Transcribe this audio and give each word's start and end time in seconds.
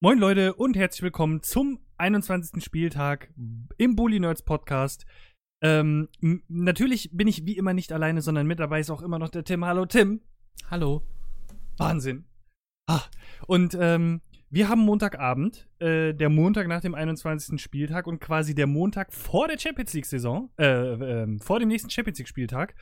Moin 0.00 0.20
Leute 0.20 0.54
und 0.54 0.76
herzlich 0.76 1.02
willkommen 1.02 1.42
zum 1.42 1.80
21. 1.96 2.62
Spieltag 2.62 3.34
im 3.78 3.96
Bully 3.96 4.20
Nerds 4.20 4.42
Podcast. 4.42 5.04
Ähm, 5.60 6.08
natürlich 6.46 7.10
bin 7.12 7.26
ich 7.26 7.46
wie 7.46 7.56
immer 7.56 7.74
nicht 7.74 7.90
alleine, 7.90 8.22
sondern 8.22 8.46
mit 8.46 8.60
dabei 8.60 8.78
ist 8.78 8.90
auch 8.90 9.02
immer 9.02 9.18
noch 9.18 9.28
der 9.28 9.42
Tim. 9.42 9.64
Hallo 9.64 9.86
Tim. 9.86 10.20
Hallo. 10.70 11.02
Wahnsinn. 11.78 12.26
Ah, 12.88 13.02
und 13.48 13.76
ähm, 13.80 14.20
wir 14.50 14.68
haben 14.68 14.82
Montagabend, 14.82 15.68
äh, 15.80 16.14
der 16.14 16.28
Montag 16.28 16.68
nach 16.68 16.80
dem 16.80 16.94
21. 16.94 17.60
Spieltag 17.60 18.06
und 18.06 18.20
quasi 18.20 18.54
der 18.54 18.68
Montag 18.68 19.12
vor 19.12 19.48
der 19.48 19.58
Champions 19.58 19.94
League 19.94 20.06
Saison, 20.06 20.48
äh, 20.60 21.24
äh, 21.24 21.38
vor 21.40 21.58
dem 21.58 21.66
nächsten 21.66 21.90
Champions 21.90 22.20
League 22.20 22.28
Spieltag 22.28 22.76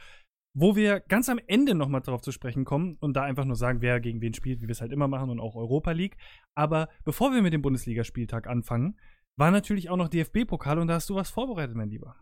wo 0.58 0.74
wir 0.74 1.00
ganz 1.00 1.28
am 1.28 1.38
Ende 1.46 1.74
nochmal 1.74 2.00
darauf 2.00 2.22
zu 2.22 2.32
sprechen 2.32 2.64
kommen 2.64 2.96
und 3.00 3.14
da 3.14 3.22
einfach 3.22 3.44
nur 3.44 3.56
sagen, 3.56 3.82
wer 3.82 4.00
gegen 4.00 4.22
wen 4.22 4.32
spielt, 4.32 4.62
wie 4.62 4.66
wir 4.66 4.72
es 4.72 4.80
halt 4.80 4.90
immer 4.90 5.06
machen 5.06 5.28
und 5.28 5.38
auch 5.38 5.54
Europa 5.54 5.92
League. 5.92 6.16
Aber 6.54 6.88
bevor 7.04 7.32
wir 7.32 7.42
mit 7.42 7.52
dem 7.52 7.60
Bundesligaspieltag 7.60 8.46
anfangen, 8.46 8.98
war 9.38 9.50
natürlich 9.50 9.90
auch 9.90 9.98
noch 9.98 10.08
DFB-Pokal 10.08 10.78
und 10.78 10.88
da 10.88 10.94
hast 10.94 11.10
du 11.10 11.14
was 11.14 11.28
vorbereitet, 11.28 11.76
mein 11.76 11.90
Lieber. 11.90 12.16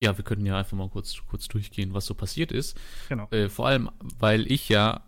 Ja, 0.00 0.16
wir 0.16 0.24
könnten 0.24 0.46
ja 0.46 0.56
einfach 0.56 0.76
mal 0.76 0.88
kurz, 0.88 1.24
kurz 1.26 1.48
durchgehen, 1.48 1.92
was 1.92 2.06
so 2.06 2.14
passiert 2.14 2.52
ist. 2.52 2.78
Genau. 3.08 3.28
Äh, 3.30 3.48
vor 3.48 3.66
allem, 3.66 3.90
weil 4.16 4.50
ich 4.50 4.68
ja 4.68 5.02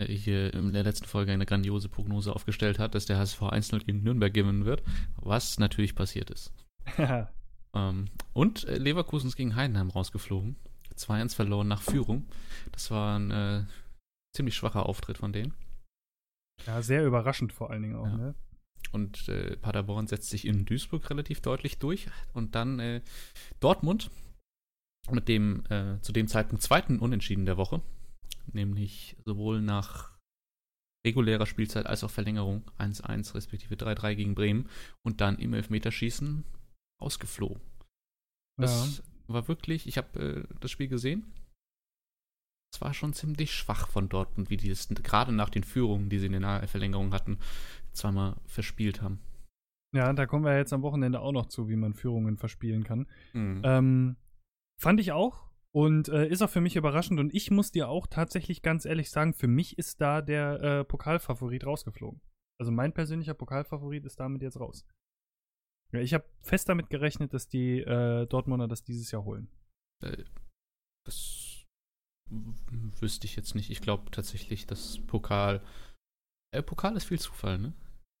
äh, 0.00 0.06
hier 0.06 0.54
in 0.54 0.72
der 0.72 0.84
letzten 0.84 1.06
Folge 1.06 1.32
eine 1.32 1.46
grandiose 1.46 1.88
Prognose 1.88 2.32
aufgestellt 2.32 2.78
hat, 2.78 2.94
dass 2.94 3.06
der 3.06 3.18
HSV 3.18 3.42
1-0 3.42 3.84
gegen 3.84 4.04
Nürnberg 4.04 4.32
gewinnen 4.32 4.66
wird, 4.66 4.84
was 5.16 5.58
natürlich 5.58 5.96
passiert 5.96 6.30
ist. 6.30 6.52
ähm, 7.74 8.04
und 8.34 8.68
äh, 8.68 8.78
Leverkusen 8.78 9.26
ist 9.26 9.36
gegen 9.36 9.56
Heidenheim 9.56 9.90
rausgeflogen. 9.90 10.54
2-1 10.98 11.34
verloren 11.34 11.68
nach 11.68 11.82
Führung. 11.82 12.26
Das 12.72 12.90
war 12.90 13.18
ein 13.18 13.30
äh, 13.30 13.64
ziemlich 14.34 14.54
schwacher 14.54 14.86
Auftritt 14.86 15.18
von 15.18 15.32
denen. 15.32 15.54
Ja, 16.66 16.82
sehr 16.82 17.06
überraschend 17.06 17.52
vor 17.52 17.70
allen 17.70 17.82
Dingen 17.82 17.96
auch, 17.96 18.06
ja. 18.06 18.16
ne? 18.16 18.34
Und 18.92 19.28
äh, 19.28 19.56
Paderborn 19.56 20.06
setzt 20.06 20.30
sich 20.30 20.46
in 20.46 20.64
Duisburg 20.64 21.08
relativ 21.10 21.40
deutlich 21.40 21.78
durch. 21.78 22.06
Und 22.32 22.54
dann 22.54 22.78
äh, 22.78 23.02
Dortmund 23.60 24.10
mit 25.10 25.28
dem 25.28 25.64
äh, 25.68 26.00
zu 26.00 26.12
dem 26.12 26.28
Zeitpunkt 26.28 26.62
zweiten 26.62 26.98
Unentschieden 26.98 27.46
der 27.46 27.56
Woche. 27.56 27.82
Nämlich 28.52 29.16
sowohl 29.24 29.60
nach 29.60 30.18
regulärer 31.06 31.46
Spielzeit 31.46 31.86
als 31.86 32.02
auch 32.02 32.10
Verlängerung 32.10 32.62
1-1 32.78 33.34
respektive 33.34 33.74
3-3 33.74 34.14
gegen 34.14 34.34
Bremen 34.34 34.68
und 35.02 35.20
dann 35.20 35.38
im 35.38 35.54
Elfmeterschießen 35.54 36.44
ausgeflogen. 37.00 37.60
Das 38.58 39.02
war 39.28 39.48
wirklich, 39.48 39.86
ich 39.86 39.98
habe 39.98 40.46
äh, 40.48 40.54
das 40.60 40.70
Spiel 40.70 40.88
gesehen. 40.88 41.32
Es 42.72 42.80
war 42.80 42.92
schon 42.92 43.14
ziemlich 43.14 43.54
schwach 43.54 43.88
von 43.88 44.08
Dortmund, 44.08 44.50
wie 44.50 44.56
die 44.58 44.70
es 44.70 44.88
gerade 44.88 45.32
nach 45.32 45.48
den 45.48 45.64
Führungen, 45.64 46.10
die 46.10 46.18
sie 46.18 46.26
in 46.26 46.40
der 46.40 46.68
Verlängerung 46.68 47.14
hatten, 47.14 47.38
zweimal 47.92 48.36
verspielt 48.46 49.00
haben. 49.00 49.20
Ja, 49.94 50.12
da 50.12 50.26
kommen 50.26 50.44
wir 50.44 50.56
jetzt 50.56 50.72
am 50.72 50.82
Wochenende 50.82 51.20
auch 51.20 51.32
noch 51.32 51.46
zu, 51.46 51.68
wie 51.68 51.76
man 51.76 51.94
Führungen 51.94 52.36
verspielen 52.36 52.84
kann. 52.84 53.06
Mhm. 53.32 53.62
Ähm, 53.64 54.16
fand 54.78 55.00
ich 55.00 55.12
auch 55.12 55.48
und 55.72 56.08
äh, 56.08 56.28
ist 56.28 56.42
auch 56.42 56.50
für 56.50 56.60
mich 56.60 56.76
überraschend. 56.76 57.18
Und 57.20 57.34
ich 57.34 57.50
muss 57.50 57.70
dir 57.70 57.88
auch 57.88 58.06
tatsächlich 58.06 58.60
ganz 58.60 58.84
ehrlich 58.84 59.10
sagen, 59.10 59.32
für 59.32 59.48
mich 59.48 59.78
ist 59.78 60.00
da 60.00 60.20
der 60.20 60.60
äh, 60.60 60.84
Pokalfavorit 60.84 61.64
rausgeflogen. 61.64 62.20
Also 62.60 62.70
mein 62.70 62.92
persönlicher 62.92 63.34
Pokalfavorit 63.34 64.04
ist 64.04 64.20
damit 64.20 64.42
jetzt 64.42 64.60
raus. 64.60 64.84
Ja, 65.92 66.00
ich 66.00 66.12
habe 66.14 66.24
fest 66.42 66.68
damit 66.68 66.90
gerechnet, 66.90 67.32
dass 67.32 67.48
die 67.48 67.80
äh, 67.80 68.26
Dortmunder 68.26 68.68
das 68.68 68.82
dieses 68.82 69.10
Jahr 69.10 69.24
holen. 69.24 69.48
Äh, 70.04 70.24
das 71.06 71.64
wüsste 72.30 73.26
ich 73.26 73.36
jetzt 73.36 73.54
nicht. 73.54 73.70
Ich 73.70 73.80
glaube 73.80 74.10
tatsächlich, 74.10 74.66
dass 74.66 74.98
Pokal. 75.06 75.62
Äh, 76.54 76.62
Pokal 76.62 76.96
ist 76.96 77.04
viel 77.04 77.18
Zufall, 77.18 77.58
ne? 77.58 77.72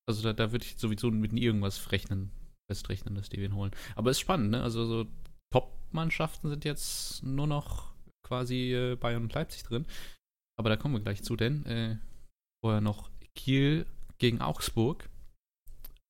Also 0.08 0.22
da, 0.22 0.32
da 0.32 0.52
würde 0.52 0.64
ich 0.64 0.78
sowieso 0.78 1.10
mit 1.10 1.34
irgendwas 1.34 1.92
rechnen, 1.92 2.30
festrechnen, 2.70 3.14
dass 3.14 3.28
die 3.28 3.36
den 3.36 3.54
holen. 3.54 3.72
Aber 3.94 4.10
ist 4.10 4.20
spannend, 4.20 4.52
ne? 4.52 4.62
Also 4.62 4.86
so 4.86 5.06
Top-Mannschaften 5.52 6.48
sind 6.48 6.64
jetzt 6.64 7.22
nur 7.22 7.46
noch 7.46 7.92
quasi 8.26 8.72
äh, 8.72 8.96
Bayern 8.96 9.24
und 9.24 9.34
Leipzig 9.34 9.62
drin. 9.64 9.86
Aber 10.58 10.70
da 10.70 10.76
kommen 10.76 10.94
wir 10.94 11.00
gleich 11.00 11.22
zu, 11.22 11.36
denn 11.36 11.66
äh, 11.66 11.98
vorher 12.64 12.80
noch 12.80 13.10
Kiel 13.34 13.86
gegen 14.16 14.40
Augsburg. 14.40 15.08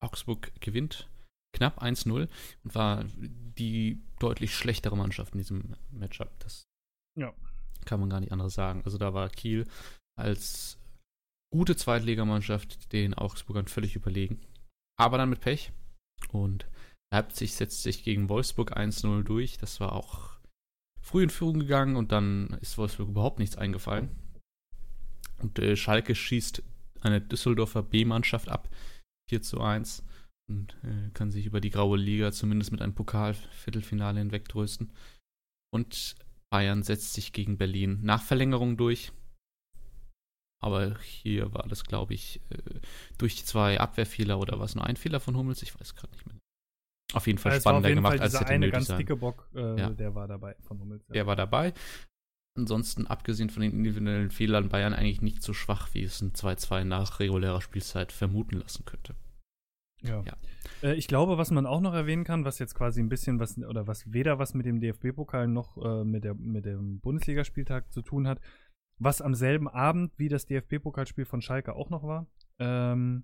Augsburg 0.00 0.52
gewinnt 0.60 1.07
knapp 1.54 1.82
1-0 1.82 2.28
und 2.64 2.74
war 2.74 3.04
die 3.16 4.00
deutlich 4.18 4.54
schlechtere 4.54 4.96
Mannschaft 4.96 5.34
in 5.34 5.38
diesem 5.38 5.76
Matchup. 5.90 6.38
Das 6.40 6.66
ja. 7.18 7.32
kann 7.84 8.00
man 8.00 8.10
gar 8.10 8.20
nicht 8.20 8.32
anderes 8.32 8.54
sagen. 8.54 8.82
Also 8.84 8.98
da 8.98 9.14
war 9.14 9.28
Kiel 9.28 9.66
als 10.18 10.78
gute 11.52 11.76
Zweitligamannschaft 11.76 12.92
den 12.92 13.14
Augsburgern 13.14 13.68
völlig 13.68 13.96
überlegen. 13.96 14.40
Aber 14.98 15.18
dann 15.18 15.30
mit 15.30 15.40
Pech. 15.40 15.72
Und 16.32 16.66
Leipzig 17.12 17.54
setzt 17.54 17.82
sich 17.82 18.02
gegen 18.02 18.28
Wolfsburg 18.28 18.76
1-0 18.76 19.22
durch. 19.22 19.58
Das 19.58 19.80
war 19.80 19.92
auch 19.92 20.38
früh 21.00 21.22
in 21.22 21.30
Führung 21.30 21.60
gegangen 21.60 21.96
und 21.96 22.12
dann 22.12 22.58
ist 22.60 22.76
Wolfsburg 22.76 23.08
überhaupt 23.08 23.38
nichts 23.38 23.56
eingefallen. 23.56 24.10
Und 25.38 25.58
äh, 25.58 25.76
Schalke 25.76 26.14
schießt 26.14 26.62
eine 27.00 27.20
Düsseldorfer 27.20 27.82
B-Mannschaft 27.82 28.48
ab. 28.48 28.68
4 29.30 29.42
zu 29.42 29.60
1 29.60 30.02
und 30.48 30.76
äh, 30.82 31.10
kann 31.12 31.30
sich 31.30 31.46
über 31.46 31.60
die 31.60 31.70
graue 31.70 31.98
Liga 31.98 32.32
zumindest 32.32 32.72
mit 32.72 32.80
einem 32.80 32.94
Pokalviertelfinale 32.94 34.18
hinwegtrösten. 34.18 34.92
Und 35.70 36.16
Bayern 36.50 36.82
setzt 36.82 37.12
sich 37.12 37.32
gegen 37.32 37.58
Berlin 37.58 38.00
nach 38.02 38.22
Verlängerung 38.22 38.76
durch. 38.76 39.12
Aber 40.60 40.98
hier 41.00 41.52
war 41.54 41.68
das, 41.68 41.84
glaube 41.84 42.14
ich, 42.14 42.40
äh, 42.50 42.80
durch 43.16 43.44
zwei 43.44 43.78
Abwehrfehler 43.78 44.40
oder 44.40 44.58
was 44.58 44.74
nur 44.74 44.84
ein 44.84 44.96
Fehler 44.96 45.20
von 45.20 45.36
Hummels, 45.36 45.62
ich 45.62 45.78
weiß 45.78 45.94
gerade 45.94 46.12
nicht 46.14 46.26
mehr. 46.26 46.36
Auf 47.14 47.26
jeden 47.26 47.38
Fall 47.38 47.60
spannender 47.60 47.94
gemacht 47.94 48.18
Fall 48.18 48.20
als 48.20 48.32
der 48.32 48.48
eine 48.48 48.70
ganz 48.70 48.86
sein. 48.86 48.98
dicke 48.98 49.16
Bock, 49.16 49.48
äh, 49.54 49.78
ja. 49.78 49.90
der 49.90 50.14
war 50.14 50.26
dabei 50.26 50.56
von 50.60 50.80
Hummels. 50.80 51.04
Ja. 51.08 51.14
Der 51.14 51.26
war 51.26 51.36
dabei. 51.36 51.72
Ansonsten, 52.56 53.06
abgesehen 53.06 53.50
von 53.50 53.62
den 53.62 53.72
individuellen 53.72 54.30
Fehlern, 54.30 54.68
Bayern 54.68 54.92
eigentlich 54.92 55.22
nicht 55.22 55.42
so 55.42 55.54
schwach, 55.54 55.94
wie 55.94 56.02
es 56.02 56.20
ein 56.20 56.32
2-2 56.32 56.84
nach 56.84 57.20
regulärer 57.20 57.60
Spielzeit 57.60 58.10
vermuten 58.10 58.56
lassen 58.56 58.84
könnte. 58.84 59.14
Ja. 60.02 60.22
ja. 60.24 60.36
Äh, 60.82 60.94
ich 60.94 61.08
glaube, 61.08 61.38
was 61.38 61.50
man 61.50 61.66
auch 61.66 61.80
noch 61.80 61.94
erwähnen 61.94 62.24
kann, 62.24 62.44
was 62.44 62.58
jetzt 62.58 62.74
quasi 62.74 63.00
ein 63.00 63.08
bisschen 63.08 63.40
was 63.40 63.58
oder 63.58 63.86
was 63.86 64.12
weder 64.12 64.38
was 64.38 64.54
mit 64.54 64.66
dem 64.66 64.80
DFB-Pokal 64.80 65.48
noch 65.48 65.76
äh, 65.78 66.04
mit, 66.04 66.24
der, 66.24 66.34
mit 66.34 66.64
dem 66.66 67.00
Bundesligaspieltag 67.00 67.92
zu 67.92 68.02
tun 68.02 68.28
hat, 68.28 68.40
was 68.98 69.20
am 69.20 69.34
selben 69.34 69.68
Abend 69.68 70.12
wie 70.18 70.28
das 70.28 70.46
DFB-Pokalspiel 70.46 71.24
von 71.24 71.40
Schalke 71.40 71.74
auch 71.74 71.90
noch 71.90 72.04
war, 72.04 72.26
ähm, 72.58 73.22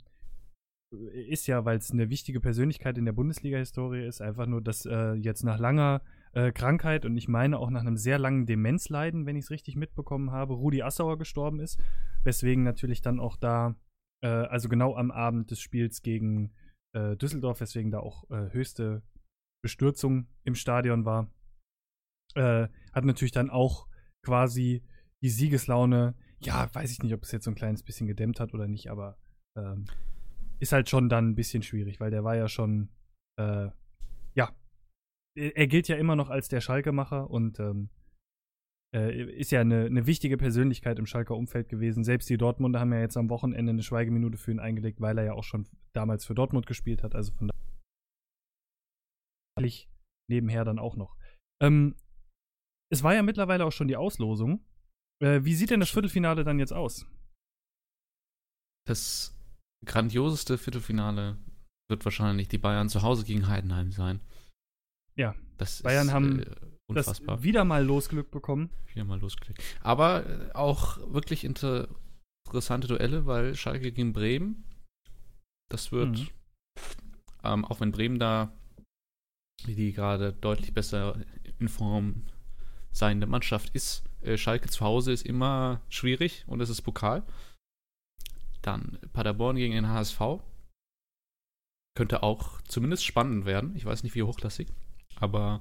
ist 0.91 1.47
ja, 1.47 1.65
weil 1.65 1.79
es 1.79 1.91
eine 1.91 2.11
wichtige 2.11 2.41
Persönlichkeit 2.41 2.99
in 2.99 3.05
der 3.05 3.13
Bundesliga-Historie 3.13 4.07
ist, 4.07 4.21
einfach 4.21 4.47
nur, 4.47 4.61
dass 4.61 4.87
äh, 4.87 5.15
jetzt 5.15 5.43
nach 5.43 5.59
langer 5.59 6.03
äh, 6.33 6.53
Krankheit 6.53 7.05
und 7.05 7.17
ich 7.17 7.29
meine 7.29 7.59
auch 7.59 7.71
nach 7.71 7.81
einem 7.81 7.97
sehr 7.97 8.19
langen 8.19 8.47
Demenzleiden, 8.47 9.27
wenn 9.27 9.37
ich 9.37 9.45
es 9.45 9.51
richtig 9.51 9.77
mitbekommen 9.77 10.31
habe, 10.31 10.55
Rudi 10.55 10.83
Assauer 10.83 11.19
gestorben 11.19 11.61
ist, 11.61 11.81
weswegen 12.23 12.63
natürlich 12.63 13.03
dann 13.03 13.19
auch 13.19 13.37
da, 13.37 13.75
äh, 14.23 14.29
also 14.29 14.69
genau 14.69 14.97
am 14.97 15.11
Abend 15.11 15.51
des 15.51 15.61
Spiels 15.61 16.03
gegen 16.03 16.53
äh, 16.95 17.17
Düsseldorf, 17.17 17.61
weswegen 17.61 17.91
da 17.91 18.01
auch 18.01 18.31
äh, 18.31 18.53
höchste 18.53 19.03
Bestürzung 19.63 20.29
im 20.45 20.55
Stadion 20.55 21.05
war, 21.05 21.31
äh, 22.35 22.69
hat 22.93 23.05
natürlich 23.05 23.33
dann 23.33 23.51
auch 23.51 23.89
quasi 24.25 24.83
die 25.23 25.31
Siegeslaune, 25.31 26.15
ja, 26.41 26.73
weiß 26.75 26.91
ich 26.91 27.03
nicht, 27.03 27.15
ob 27.15 27.23
es 27.23 27.33
jetzt 27.33 27.45
so 27.45 27.51
ein 27.51 27.57
kleines 27.57 27.83
bisschen 27.83 28.07
gedämmt 28.07 28.41
hat 28.41 28.55
oder 28.55 28.69
nicht, 28.69 28.91
aber 28.91 29.19
ähm, 29.57 29.87
ist 30.61 30.73
halt 30.73 30.89
schon 30.89 31.09
dann 31.09 31.31
ein 31.31 31.35
bisschen 31.35 31.63
schwierig, 31.63 32.01
weil 32.01 32.11
der 32.11 32.25
war 32.25 32.37
ja 32.37 32.49
schon, 32.49 32.91
äh, 33.39 33.69
ja, 34.35 34.55
er 35.37 35.67
gilt 35.67 35.89
ja 35.89 35.97
immer 35.97 36.17
noch 36.17 36.31
als 36.31 36.49
der 36.49 36.61
Schalke-Macher 36.61 37.31
und 37.31 37.59
ähm, 37.59 37.89
äh, 37.89 38.04
ist 38.99 39.51
ja 39.51 39.61
eine, 39.61 39.87
eine, 39.87 40.07
wichtige 40.07 40.37
Persönlichkeit 40.37 40.99
im 40.99 41.07
Schalker 41.07 41.37
Umfeld 41.37 41.69
gewesen. 41.69 42.05
Selbst 42.05 42.31
die 42.31 42.37
Dortmunder 42.37 42.79
haben 42.79 42.93
ja 42.93 43.01
jetzt 43.01 43.17
am 43.17 43.29
Wochenende 43.29 43.71
eine 43.71 43.83
Schweigeminute 43.83 44.39
für 44.39 44.53
ihn 44.53 44.61
eingelegt, 44.61 45.01
weil 45.01 45.19
er 45.19 45.25
ja 45.25 45.33
auch 45.33 45.43
schon 45.43 45.67
damals 45.93 46.25
für 46.25 46.35
Dortmund 46.35 46.67
gespielt 46.67 47.03
hat. 47.03 47.15
Also 47.15 47.33
von 47.33 47.51
daher 49.57 49.71
nebenher 50.31 50.65
dann 50.65 50.79
auch 50.79 50.97
noch. 50.97 51.17
Ähm, 51.61 51.97
es 52.93 53.03
war 53.03 53.15
ja 53.15 53.23
mittlerweile 53.23 53.65
auch 53.65 53.73
schon 53.73 53.89
die 53.89 53.97
Auslosung. 53.97 54.65
Äh, 55.21 55.45
wie 55.45 55.55
sieht 55.55 55.71
denn 55.71 55.81
das 55.81 55.91
Viertelfinale 55.91 56.45
dann 56.45 56.59
jetzt 56.59 56.73
aus? 56.73 57.07
Das 58.87 59.37
grandioseste 59.85 60.59
Viertelfinale 60.59 61.39
wird 61.89 62.05
wahrscheinlich 62.05 62.49
die 62.49 62.59
Bayern 62.59 62.89
zu 62.89 63.03
Hause 63.03 63.25
gegen 63.25 63.49
Heidenheim 63.49 63.93
sein. 63.93 64.21
Ja, 65.17 65.35
das 65.59 65.83
Bayern 65.83 66.09
ist, 66.09 66.13
haben 66.13 66.41
äh, 66.41 66.74
Unfassbar. 66.91 67.37
Das 67.37 67.45
wieder 67.45 67.65
mal 67.65 67.85
Losglück 67.85 68.31
bekommen. 68.31 68.71
Wieder 68.93 69.05
mal 69.05 69.19
Losglück. 69.19 69.57
Aber 69.81 70.27
äh, 70.27 70.53
auch 70.53 70.99
wirklich 71.13 71.45
inter 71.45 71.89
interessante 72.47 72.87
Duelle, 72.87 73.27
weil 73.27 73.55
Schalke 73.55 73.91
gegen 73.91 74.13
Bremen, 74.13 74.65
das 75.71 75.93
wird, 75.93 76.19
mhm. 76.19 76.29
ähm, 77.43 77.65
auch 77.65 77.81
wenn 77.81 77.91
Bremen 77.91 78.19
da 78.19 78.53
die 79.67 79.93
gerade 79.93 80.33
deutlich 80.33 80.75
besser 80.75 81.25
in 81.59 81.69
Form 81.69 82.27
seiende 82.93 83.27
Mannschaft 83.27 83.71
ist, 83.75 84.05
äh, 84.21 84.37
Schalke 84.37 84.69
zu 84.69 84.85
Hause 84.85 85.13
ist 85.13 85.25
immer 85.27 85.81
schwierig 85.89 86.45
und 86.47 86.61
es 86.61 86.71
ist 86.71 86.83
Pokal. 86.83 87.25
Dann 88.63 88.99
Paderborn 89.13 89.57
gegen 89.57 89.75
den 89.75 89.89
HSV. 89.89 90.21
Könnte 91.97 92.23
auch 92.23 92.61
zumindest 92.63 93.05
spannend 93.05 93.45
werden. 93.45 93.77
Ich 93.77 93.85
weiß 93.85 94.03
nicht, 94.03 94.15
wie 94.15 94.23
hochklassig. 94.23 94.69
Aber. 95.17 95.61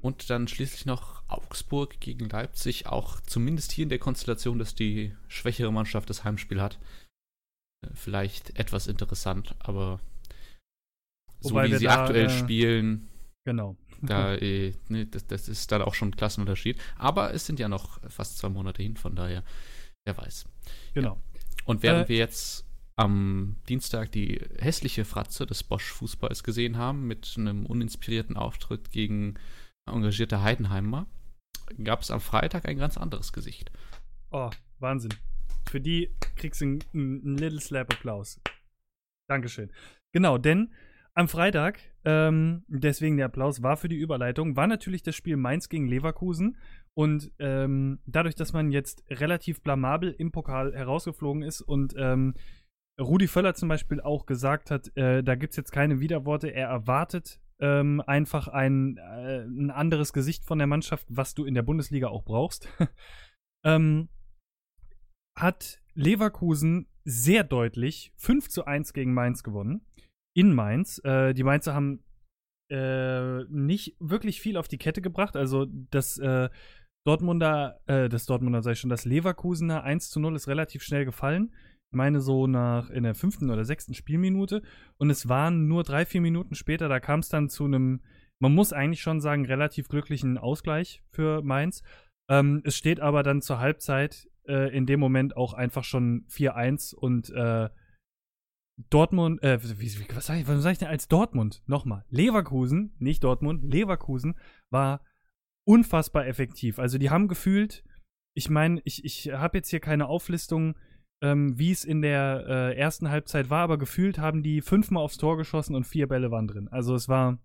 Und 0.00 0.30
dann 0.30 0.48
schließlich 0.48 0.86
noch 0.86 1.22
Augsburg 1.28 2.00
gegen 2.00 2.28
Leipzig. 2.28 2.86
Auch 2.86 3.20
zumindest 3.20 3.72
hier 3.72 3.84
in 3.84 3.88
der 3.88 3.98
Konstellation, 3.98 4.58
dass 4.58 4.74
die 4.74 5.14
schwächere 5.28 5.72
Mannschaft 5.72 6.10
das 6.10 6.24
Heimspiel 6.24 6.60
hat. 6.60 6.78
Äh, 7.84 7.90
vielleicht 7.94 8.58
etwas 8.58 8.86
interessant, 8.86 9.54
aber 9.58 10.00
Wobei 11.40 11.66
so 11.66 11.74
wie 11.74 11.78
sie 11.78 11.84
da, 11.84 12.02
aktuell 12.04 12.26
äh, 12.26 12.30
spielen. 12.30 13.08
Genau. 13.44 13.76
Da, 14.02 14.34
äh, 14.36 14.72
ne, 14.88 15.06
das, 15.06 15.26
das, 15.26 15.48
ist 15.48 15.70
dann 15.72 15.82
auch 15.82 15.94
schon 15.94 16.08
ein 16.08 16.16
Klassenunterschied. 16.16 16.78
Aber 16.96 17.34
es 17.34 17.46
sind 17.46 17.58
ja 17.58 17.68
noch 17.68 18.00
fast 18.08 18.38
zwei 18.38 18.48
Monate 18.48 18.82
hin, 18.82 18.96
von 18.96 19.14
daher, 19.14 19.42
wer 20.06 20.16
weiß. 20.16 20.46
Genau. 20.94 21.14
Ja. 21.14 21.40
Und 21.64 21.82
während 21.82 22.06
äh, 22.06 22.08
wir 22.10 22.16
jetzt 22.16 22.64
am 22.96 23.56
Dienstag 23.68 24.12
die 24.12 24.40
hässliche 24.58 25.04
Fratze 25.04 25.46
des 25.46 25.64
Bosch-Fußballs 25.64 26.44
gesehen 26.44 26.76
haben, 26.76 27.06
mit 27.06 27.34
einem 27.36 27.66
uninspirierten 27.66 28.36
Auftritt 28.36 28.90
gegen 28.92 29.34
engagierte 29.86 30.42
Heidenheimer, 30.42 31.06
gab 31.82 32.00
es 32.00 32.10
am 32.10 32.20
Freitag 32.20 32.68
ein 32.68 32.78
ganz 32.78 32.96
anderes 32.96 33.32
Gesicht. 33.32 33.70
Oh, 34.30 34.50
Wahnsinn. 34.78 35.14
Für 35.68 35.80
die 35.80 36.10
kriegst 36.36 36.60
du 36.60 36.66
einen, 36.66 36.80
einen 36.92 37.38
Little 37.38 37.60
Slap 37.60 37.92
Applaus. 37.92 38.40
Dankeschön. 39.28 39.70
Genau, 40.12 40.38
denn 40.38 40.72
am 41.14 41.28
Freitag, 41.28 41.78
ähm, 42.04 42.64
deswegen 42.68 43.16
der 43.16 43.26
Applaus 43.26 43.62
war 43.62 43.76
für 43.76 43.88
die 43.88 43.96
Überleitung, 43.96 44.56
war 44.56 44.66
natürlich 44.66 45.02
das 45.02 45.14
Spiel 45.14 45.36
Mainz 45.36 45.68
gegen 45.68 45.86
Leverkusen. 45.86 46.56
Und 46.94 47.32
ähm, 47.38 48.00
dadurch, 48.06 48.34
dass 48.34 48.52
man 48.52 48.70
jetzt 48.70 49.04
relativ 49.10 49.62
blamabel 49.62 50.14
im 50.16 50.32
Pokal 50.32 50.74
herausgeflogen 50.74 51.42
ist 51.42 51.60
und 51.60 51.94
ähm, 51.96 52.34
Rudi 53.00 53.26
Völler 53.26 53.54
zum 53.54 53.68
Beispiel 53.68 54.00
auch 54.00 54.26
gesagt 54.26 54.70
hat, 54.70 54.96
äh, 54.96 55.22
da 55.24 55.34
gibt 55.34 55.52
es 55.52 55.56
jetzt 55.56 55.72
keine 55.72 55.98
Widerworte, 55.98 56.48
er 56.48 56.68
erwartet 56.68 57.40
ähm, 57.60 58.00
einfach 58.06 58.48
ein, 58.48 58.96
äh, 58.96 59.44
ein 59.44 59.70
anderes 59.70 60.12
Gesicht 60.12 60.44
von 60.44 60.58
der 60.58 60.66
Mannschaft, 60.66 61.06
was 61.08 61.34
du 61.34 61.44
in 61.44 61.54
der 61.54 61.62
Bundesliga 61.62 62.08
auch 62.08 62.24
brauchst, 62.24 62.68
ähm, 63.64 64.08
hat 65.38 65.80
Leverkusen 65.94 66.88
sehr 67.04 67.44
deutlich 67.44 68.12
5 68.16 68.48
zu 68.48 68.64
1 68.64 68.92
gegen 68.92 69.14
Mainz 69.14 69.42
gewonnen 69.42 69.86
in 70.36 70.52
Mainz. 70.52 71.00
Äh, 71.04 71.34
die 71.34 71.44
Mainzer 71.44 71.74
haben 71.74 72.02
äh, 72.70 73.44
nicht 73.44 73.96
wirklich 74.00 74.40
viel 74.40 74.56
auf 74.56 74.68
die 74.68 74.78
Kette 74.78 75.02
gebracht. 75.02 75.36
Also 75.36 75.66
das 75.66 76.18
äh, 76.18 76.48
Dortmunder, 77.06 77.80
äh, 77.86 78.08
das 78.08 78.26
Dortmunder 78.26 78.62
sei 78.62 78.74
schon, 78.74 78.90
das 78.90 79.04
Leverkusener 79.04 79.84
1 79.84 80.10
zu 80.10 80.20
0 80.20 80.36
ist 80.36 80.48
relativ 80.48 80.82
schnell 80.82 81.04
gefallen. 81.04 81.54
Meine 81.94 82.20
so 82.20 82.46
nach 82.46 82.90
in 82.90 83.04
der 83.04 83.14
fünften 83.14 83.50
oder 83.50 83.64
sechsten 83.64 83.94
Spielminute. 83.94 84.62
Und 84.96 85.10
es 85.10 85.28
waren 85.28 85.66
nur 85.66 85.82
drei, 85.82 86.04
vier 86.04 86.20
Minuten 86.20 86.54
später, 86.54 86.88
da 86.88 87.00
kam 87.00 87.20
es 87.20 87.28
dann 87.28 87.48
zu 87.48 87.64
einem, 87.64 88.00
man 88.38 88.54
muss 88.54 88.72
eigentlich 88.72 89.02
schon 89.02 89.20
sagen, 89.20 89.46
relativ 89.46 89.88
glücklichen 89.88 90.38
Ausgleich 90.38 91.02
für 91.10 91.42
Mainz. 91.42 91.82
Ähm, 92.28 92.62
es 92.64 92.76
steht 92.76 93.00
aber 93.00 93.22
dann 93.22 93.42
zur 93.42 93.58
Halbzeit 93.58 94.28
äh, 94.46 94.74
in 94.76 94.86
dem 94.86 95.00
Moment 95.00 95.36
auch 95.36 95.54
einfach 95.54 95.84
schon 95.84 96.26
4-1 96.28 96.94
und 96.94 97.30
äh, 97.30 97.68
Dortmund, 98.90 99.42
äh, 99.42 99.58
wie, 99.78 99.90
was 100.14 100.26
sag 100.26 100.38
ich, 100.38 100.48
was 100.48 100.62
sag 100.62 100.72
ich 100.72 100.78
denn 100.78 100.88
als 100.88 101.08
Dortmund? 101.08 101.62
Nochmal. 101.66 102.04
Leverkusen, 102.08 102.94
nicht 102.98 103.22
Dortmund, 103.22 103.62
Leverkusen 103.62 104.34
war 104.70 105.04
unfassbar 105.64 106.26
effektiv. 106.26 106.78
Also 106.78 106.98
die 106.98 107.10
haben 107.10 107.28
gefühlt, 107.28 107.84
ich 108.34 108.50
meine, 108.50 108.80
ich, 108.84 109.04
ich 109.04 109.30
habe 109.32 109.58
jetzt 109.58 109.70
hier 109.70 109.80
keine 109.80 110.08
Auflistung, 110.08 110.76
ähm, 111.24 111.58
wie 111.58 111.70
es 111.70 111.86
in 111.86 112.02
der 112.02 112.44
äh, 112.46 112.76
ersten 112.76 113.08
Halbzeit 113.08 113.48
war, 113.48 113.62
aber 113.62 113.78
gefühlt 113.78 114.18
haben 114.18 114.42
die 114.42 114.60
fünfmal 114.60 115.02
aufs 115.02 115.16
Tor 115.16 115.38
geschossen 115.38 115.74
und 115.74 115.86
vier 115.86 116.06
Bälle 116.06 116.30
waren 116.30 116.46
drin. 116.46 116.68
Also 116.68 116.94
es 116.94 117.08
war 117.08 117.38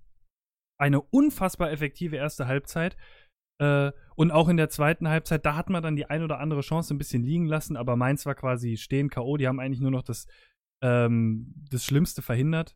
eine 0.78 1.00
unfassbar 1.00 1.72
effektive 1.72 2.18
erste 2.18 2.46
Halbzeit. 2.46 2.98
Äh, 3.62 3.94
und 4.16 4.32
auch 4.32 4.50
in 4.50 4.58
der 4.58 4.70
zweiten 4.70 5.08
Halbzeit, 5.08 5.46
da 5.46 5.56
hat 5.56 5.70
man 5.70 5.82
dann 5.82 5.96
die 5.96 6.10
ein 6.10 6.24
oder 6.24 6.42
andere 6.42 6.60
Chance 6.60 6.94
ein 6.94 6.98
bisschen 6.98 7.24
liegen 7.24 7.46
lassen, 7.46 7.78
aber 7.78 7.96
Mainz 7.96 8.26
war 8.26 8.36
quasi 8.36 8.76
stehen 8.76 9.10
K.O. 9.10 9.38
Die 9.38 9.48
haben 9.48 9.62
eigentlich 9.62 9.82
nur 9.82 9.92
noch 9.92 10.04
das 10.04 10.28
ähm, 10.82 11.54
das 11.70 11.86
Schlimmste 11.86 12.22
verhindert. 12.22 12.76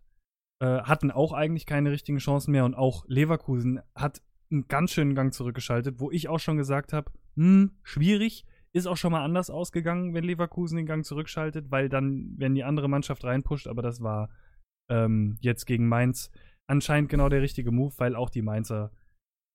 Äh, 0.62 0.84
hatten 0.84 1.12
auch 1.12 1.34
eigentlich 1.34 1.66
keine 1.66 1.92
richtigen 1.92 2.20
Chancen 2.20 2.52
mehr 2.52 2.64
und 2.64 2.76
auch 2.76 3.04
Leverkusen 3.10 3.82
hat 3.94 4.22
einen 4.50 4.70
ganz 4.70 4.92
schönen 4.92 5.16
Gang 5.16 5.34
zurückgeschaltet, 5.34 6.00
wo 6.00 6.12
ich 6.12 6.30
auch 6.30 6.40
schon 6.40 6.56
gesagt 6.56 6.94
habe, 6.94 7.12
hm, 7.36 7.72
schwierig, 7.84 8.46
ist 8.74 8.88
auch 8.88 8.98
schon 8.98 9.12
mal 9.12 9.24
anders 9.24 9.50
ausgegangen, 9.50 10.14
wenn 10.14 10.24
Leverkusen 10.24 10.78
den 10.78 10.86
Gang 10.86 11.06
zurückschaltet, 11.06 11.70
weil 11.72 11.90
dann, 11.90 12.34
wenn 12.38 12.56
die 12.56 12.64
andere 12.64 12.90
Mannschaft 12.90 13.24
reinpusht, 13.24 13.68
aber 13.68 13.82
das 13.82 14.02
war 14.02 14.30
ähm, 14.90 15.38
jetzt 15.42 15.66
gegen 15.66 15.88
Mainz 15.88 16.32
anscheinend 16.68 17.10
genau 17.10 17.30
der 17.30 17.42
richtige 17.42 17.72
Move, 17.72 17.94
weil 17.98 18.16
auch 18.16 18.30
die 18.30 18.42
Mainzer. 18.42 18.92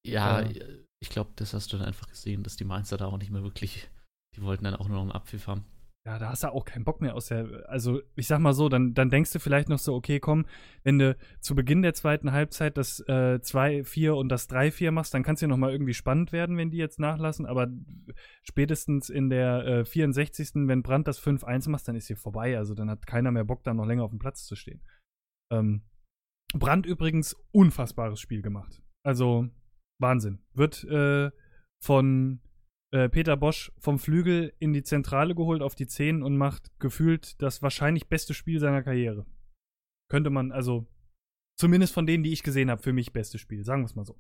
Ja, 0.07 0.41
äh, 0.41 0.85
ich 1.01 1.11
glaube, 1.11 1.31
das 1.37 1.53
hast 1.53 1.73
du 1.73 1.79
dann 1.79 1.87
einfach 1.87 2.09
gesehen, 2.09 2.43
dass 2.43 2.57
die 2.57 2.65
Mainzer 2.65 2.97
da 2.97 3.07
auch 3.07 3.19
nicht 3.19 3.31
mehr 3.31 3.43
wirklich, 3.43 3.91
die 4.37 4.43
wollten 4.43 4.65
dann 4.65 4.77
auch 4.77 4.89
nur 4.89 4.97
noch 4.97 5.03
einen 5.03 5.13
Abpfiff 5.13 5.47
haben. 5.47 5.65
Ja, 6.09 6.19
da 6.19 6.31
hast 6.31 6.43
du 6.43 6.51
auch 6.51 6.65
keinen 6.65 6.85
Bock 6.85 7.03
mehr 7.03 7.15
aus 7.15 7.27
der. 7.27 7.69
Also, 7.69 8.01
ich 8.17 8.27
sag 8.27 8.39
mal 8.39 8.55
so, 8.55 8.71
dann, 8.71 8.95
dann 8.95 9.11
denkst 9.11 9.31
du 9.31 9.41
vielleicht 9.41 9.69
noch 9.69 9.79
so, 9.79 9.95
okay, 9.95 10.21
komm, 10.21 10.47
wenn 10.83 10.99
du 10.99 11.15
zu 11.41 11.55
Beginn 11.55 11.83
der 11.83 11.93
zweiten 11.93 12.33
Halbzeit 12.33 12.79
das 12.79 13.01
äh, 13.01 13.39
2-4 13.43 14.13
und 14.13 14.31
das 14.31 14.49
3-4 14.49 14.91
machst, 14.91 15.13
dann 15.13 15.23
kann 15.23 15.35
es 15.35 15.43
ja 15.43 15.49
nochmal 15.49 15.71
irgendwie 15.71 15.93
spannend 15.93 16.33
werden, 16.33 16.57
wenn 16.57 16.71
die 16.71 16.79
jetzt 16.79 16.99
nachlassen. 16.99 17.45
Aber 17.45 17.69
spätestens 18.43 19.11
in 19.11 19.29
der 19.29 19.67
äh, 19.67 19.85
64. 19.85 20.53
wenn 20.67 20.83
Brandt 20.83 21.09
das 21.09 21.21
5-1 21.21 21.69
macht, 21.69 21.87
dann 21.87 21.95
ist 21.95 22.07
hier 22.07 22.17
vorbei. 22.17 22.57
Also, 22.57 22.75
dann 22.75 22.89
hat 22.89 23.07
keiner 23.07 23.31
mehr 23.31 23.45
Bock, 23.45 23.63
da 23.63 23.75
noch 23.75 23.85
länger 23.85 24.05
auf 24.05 24.11
dem 24.11 24.19
Platz 24.19 24.47
zu 24.47 24.57
stehen. 24.57 24.81
Ähm, 25.53 25.83
Brandt 26.55 26.87
übrigens 26.87 27.37
unfassbares 27.53 28.19
Spiel 28.19 28.41
gemacht. 28.41 28.83
Also, 29.05 29.51
Wahnsinn. 30.01 30.39
Wird 30.55 30.85
äh, 30.85 31.31
von 31.85 32.41
äh, 32.91 33.09
Peter 33.09 33.37
Bosch 33.37 33.73
vom 33.79 33.99
Flügel 33.99 34.55
in 34.59 34.73
die 34.73 34.83
Zentrale 34.83 35.35
geholt 35.35 35.63
auf 35.63 35.75
die 35.75 35.87
10 35.87 36.23
und 36.23 36.37
macht 36.37 36.71
gefühlt 36.79 37.41
das 37.43 37.63
wahrscheinlich 37.63 38.09
beste 38.09 38.35
Spiel 38.35 38.61
seiner 38.61 38.83
Karriere. 38.83 39.27
Könnte 40.11 40.31
man, 40.31 40.53
also 40.53 40.87
zumindest 41.59 41.93
von 41.93 42.07
denen, 42.07 42.25
die 42.25 42.33
ich 42.33 42.43
gesehen 42.43 42.71
habe, 42.71 42.83
für 42.83 42.93
mich 42.93 43.13
beste 43.13 43.39
Spiel, 43.39 43.65
sagen 43.65 43.83
wir 43.83 43.87
es 43.87 43.95
mal 43.95 44.07
so. 44.07 44.19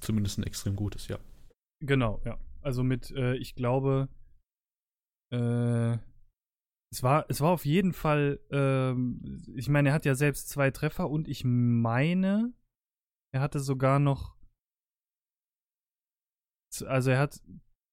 Zumindest 0.00 0.38
ein 0.38 0.44
extrem 0.44 0.76
gutes, 0.76 1.08
ja. 1.08 1.18
Genau, 1.80 2.20
ja. 2.24 2.38
Also 2.60 2.82
mit, 2.82 3.10
äh, 3.12 3.36
ich 3.36 3.54
glaube, 3.54 4.08
äh, 5.32 5.98
es 6.92 7.02
war, 7.02 7.26
es 7.28 7.40
war 7.40 7.50
auf 7.50 7.64
jeden 7.64 7.92
Fall, 7.92 8.40
ähm, 8.50 9.42
ich 9.54 9.68
meine, 9.68 9.90
er 9.90 9.94
hat 9.94 10.04
ja 10.04 10.14
selbst 10.14 10.48
zwei 10.48 10.70
Treffer 10.70 11.08
und 11.08 11.28
ich 11.28 11.44
meine, 11.44 12.52
er 13.34 13.40
hatte 13.40 13.60
sogar 13.60 13.98
noch 13.98 14.35
also 16.82 17.10
er 17.10 17.18
hat 17.18 17.40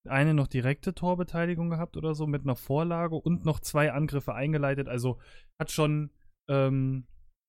eine 0.08 0.34
noch 0.34 0.48
direkte 0.48 0.94
Torbeteiligung 0.94 1.70
gehabt 1.70 1.96
oder 1.98 2.14
so 2.14 2.28
mit 2.28 2.42
einer 2.44 2.56
Vorlage 2.56 3.16
und 3.16 3.46
noch 3.46 3.60
zwei 3.60 3.92
Angriffe 3.92 4.34
eingeleitet. 4.34 4.88
Also 4.88 5.20
hat 5.60 5.72
schon 5.72 6.12
ähm, 6.50 7.08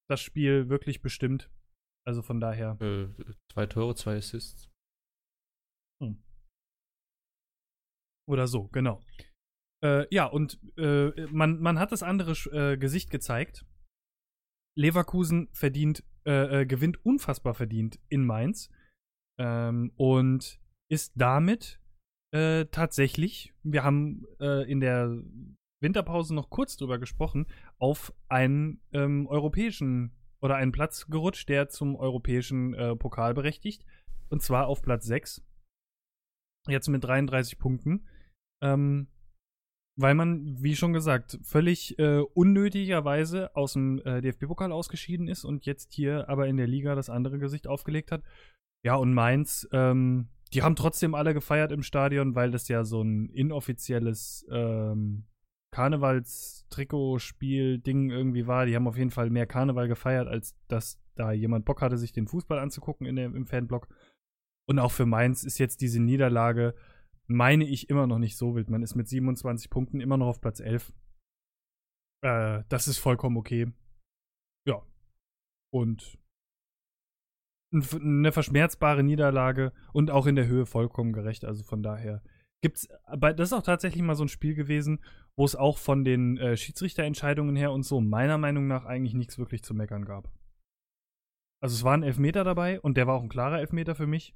das 0.08 0.20
Spiel 0.20 0.68
wirklich 0.68 1.02
bestimmt. 1.02 1.50
Also 2.06 2.22
von 2.22 2.40
daher. 2.40 2.80
Äh, 2.80 3.08
zwei 3.52 3.66
Tore, 3.66 3.94
zwei 3.94 4.16
Assists. 4.16 4.70
Hm. 6.02 6.22
Oder 8.28 8.46
so, 8.46 8.68
genau. 8.68 9.02
Äh, 9.82 10.06
ja, 10.14 10.26
und 10.26 10.60
äh, 10.76 11.26
man, 11.26 11.60
man 11.60 11.78
hat 11.78 11.92
das 11.92 12.02
andere 12.02 12.32
äh, 12.52 12.76
Gesicht 12.76 13.10
gezeigt. 13.10 13.66
Leverkusen 14.76 15.48
verdient, 15.52 16.04
äh, 16.26 16.62
äh, 16.62 16.66
gewinnt 16.66 17.04
unfassbar 17.04 17.54
verdient 17.54 18.00
in 18.08 18.24
Mainz. 18.24 18.70
Ähm, 19.38 19.92
und 19.96 20.60
ist 20.90 21.12
damit 21.16 21.80
äh, 22.32 22.66
tatsächlich, 22.66 23.54
wir 23.62 23.84
haben 23.84 24.26
äh, 24.40 24.70
in 24.70 24.80
der 24.80 25.22
Winterpause 25.80 26.34
noch 26.34 26.50
kurz 26.50 26.76
drüber 26.76 26.98
gesprochen, 26.98 27.46
auf 27.78 28.12
einen 28.28 28.80
ähm, 28.92 29.26
europäischen 29.26 30.16
oder 30.40 30.56
einen 30.56 30.72
Platz 30.72 31.06
gerutscht, 31.06 31.48
der 31.48 31.68
zum 31.68 31.96
europäischen 31.96 32.74
äh, 32.74 32.96
Pokal 32.96 33.34
berechtigt. 33.34 33.84
Und 34.30 34.42
zwar 34.42 34.66
auf 34.66 34.82
Platz 34.82 35.06
6. 35.06 35.42
Jetzt 36.68 36.88
mit 36.88 37.04
33 37.04 37.58
Punkten. 37.58 38.08
Ähm, 38.62 39.08
weil 39.96 40.14
man, 40.14 40.60
wie 40.60 40.74
schon 40.74 40.92
gesagt, 40.92 41.38
völlig 41.42 41.98
äh, 41.98 42.18
unnötigerweise 42.18 43.54
aus 43.54 43.74
dem 43.74 44.00
äh, 44.04 44.20
DFB-Pokal 44.20 44.72
ausgeschieden 44.72 45.28
ist 45.28 45.44
und 45.44 45.66
jetzt 45.66 45.92
hier 45.92 46.28
aber 46.28 46.48
in 46.48 46.56
der 46.56 46.66
Liga 46.66 46.94
das 46.94 47.10
andere 47.10 47.38
Gesicht 47.38 47.68
aufgelegt 47.68 48.10
hat. 48.10 48.22
Ja, 48.84 48.96
und 48.96 49.14
Mainz 49.14 49.68
ähm, 49.72 50.28
die 50.54 50.62
haben 50.62 50.76
trotzdem 50.76 51.16
alle 51.16 51.34
gefeiert 51.34 51.72
im 51.72 51.82
Stadion, 51.82 52.36
weil 52.36 52.52
das 52.52 52.68
ja 52.68 52.84
so 52.84 53.02
ein 53.02 53.28
inoffizielles 53.28 54.46
ähm, 54.50 55.26
Karnevals-Trikotspiel-Ding 55.72 58.10
irgendwie 58.10 58.46
war. 58.46 58.64
Die 58.64 58.76
haben 58.76 58.86
auf 58.86 58.96
jeden 58.96 59.10
Fall 59.10 59.30
mehr 59.30 59.46
Karneval 59.46 59.88
gefeiert, 59.88 60.28
als 60.28 60.56
dass 60.68 61.00
da 61.16 61.32
jemand 61.32 61.64
Bock 61.64 61.82
hatte, 61.82 61.98
sich 61.98 62.12
den 62.12 62.28
Fußball 62.28 62.60
anzugucken 62.60 63.04
in 63.06 63.16
der, 63.16 63.26
im 63.26 63.46
Fanblock. 63.46 63.88
Und 64.66 64.78
auch 64.78 64.92
für 64.92 65.06
Mainz 65.06 65.42
ist 65.42 65.58
jetzt 65.58 65.80
diese 65.80 66.00
Niederlage, 66.00 66.76
meine 67.26 67.66
ich, 67.66 67.90
immer 67.90 68.06
noch 68.06 68.20
nicht 68.20 68.36
so 68.36 68.54
wild. 68.54 68.70
Man 68.70 68.84
ist 68.84 68.94
mit 68.94 69.08
27 69.08 69.68
Punkten 69.70 70.00
immer 70.00 70.16
noch 70.16 70.28
auf 70.28 70.40
Platz 70.40 70.60
11. 70.60 70.92
Äh, 72.22 72.62
das 72.68 72.86
ist 72.86 72.98
vollkommen 72.98 73.36
okay. 73.36 73.72
Ja. 74.66 74.86
Und 75.72 76.16
eine 77.74 78.32
verschmerzbare 78.32 79.02
Niederlage 79.02 79.72
und 79.92 80.10
auch 80.10 80.26
in 80.26 80.36
der 80.36 80.46
Höhe 80.46 80.66
vollkommen 80.66 81.12
gerecht. 81.12 81.44
Also 81.44 81.64
von 81.64 81.82
daher 81.82 82.22
gibt's, 82.62 82.88
das 83.18 83.48
ist 83.48 83.52
auch 83.52 83.62
tatsächlich 83.62 84.02
mal 84.02 84.14
so 84.14 84.24
ein 84.24 84.28
Spiel 84.28 84.54
gewesen, 84.54 85.00
wo 85.36 85.44
es 85.44 85.56
auch 85.56 85.78
von 85.78 86.04
den 86.04 86.38
äh, 86.38 86.56
Schiedsrichterentscheidungen 86.56 87.56
her 87.56 87.72
und 87.72 87.82
so 87.82 88.00
meiner 88.00 88.38
Meinung 88.38 88.66
nach 88.66 88.84
eigentlich 88.84 89.14
nichts 89.14 89.38
wirklich 89.38 89.62
zu 89.62 89.74
meckern 89.74 90.04
gab. 90.04 90.32
Also 91.62 91.74
es 91.74 91.82
war 91.82 91.94
ein 91.94 92.02
Elfmeter 92.02 92.44
dabei 92.44 92.80
und 92.80 92.96
der 92.96 93.06
war 93.06 93.16
auch 93.16 93.22
ein 93.22 93.28
klarer 93.28 93.58
Elfmeter 93.58 93.94
für 93.94 94.06
mich. 94.06 94.34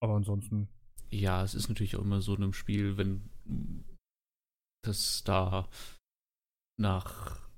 Aber 0.00 0.14
ansonsten. 0.14 0.68
Ja, 1.10 1.42
es 1.42 1.54
ist 1.54 1.68
natürlich 1.68 1.96
auch 1.96 2.02
immer 2.02 2.20
so 2.20 2.34
in 2.36 2.42
einem 2.42 2.52
Spiel, 2.52 2.96
wenn 2.96 3.28
das 4.84 5.24
da 5.24 5.68
nach, 6.78 7.48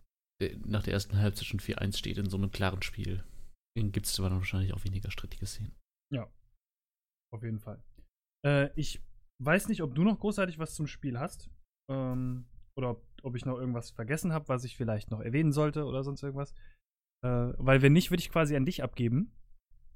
äh, 0.41 0.57
nach 0.65 0.83
der 0.83 0.95
ersten 0.95 1.19
Halbzeit 1.19 1.47
schon 1.47 1.61
4-1 1.61 1.97
steht 1.97 2.19
in 2.19 2.31
so 2.31 2.37
einem 2.37 2.51
klaren 2.51 2.83
Spiel 2.83 3.25
gibt 3.75 4.07
es 4.07 4.19
aber 4.19 4.31
wahrscheinlich 4.31 4.73
auch 4.73 4.85
weniger 4.85 5.11
strittige 5.11 5.47
Szenen. 5.47 5.75
Ja, 6.13 6.31
auf 7.33 7.43
jeden 7.43 7.61
Fall. 7.61 7.83
Äh, 8.45 8.71
ich 8.75 9.03
weiß 9.43 9.69
nicht, 9.69 9.83
ob 9.83 9.95
du 9.95 10.05
noch 10.05 10.19
großartig 10.19 10.59
was 10.59 10.75
zum 10.75 10.87
Spiel 10.87 11.19
hast. 11.19 11.51
Ähm, 11.91 12.47
oder 12.77 12.91
ob, 12.91 13.07
ob, 13.23 13.37
ich 13.37 13.45
noch 13.45 13.59
irgendwas 13.59 13.91
vergessen 13.91 14.33
habe, 14.33 14.49
was 14.49 14.65
ich 14.65 14.77
vielleicht 14.77 15.11
noch 15.11 15.21
erwähnen 15.21 15.53
sollte 15.53 15.85
oder 15.85 16.03
sonst 16.03 16.23
irgendwas. 16.23 16.53
Äh, 17.25 17.53
weil 17.59 17.83
wenn 17.83 17.93
nicht, 17.93 18.11
würde 18.11 18.23
ich 18.23 18.31
quasi 18.31 18.57
an 18.57 18.65
dich 18.65 18.83
abgeben. 18.83 19.33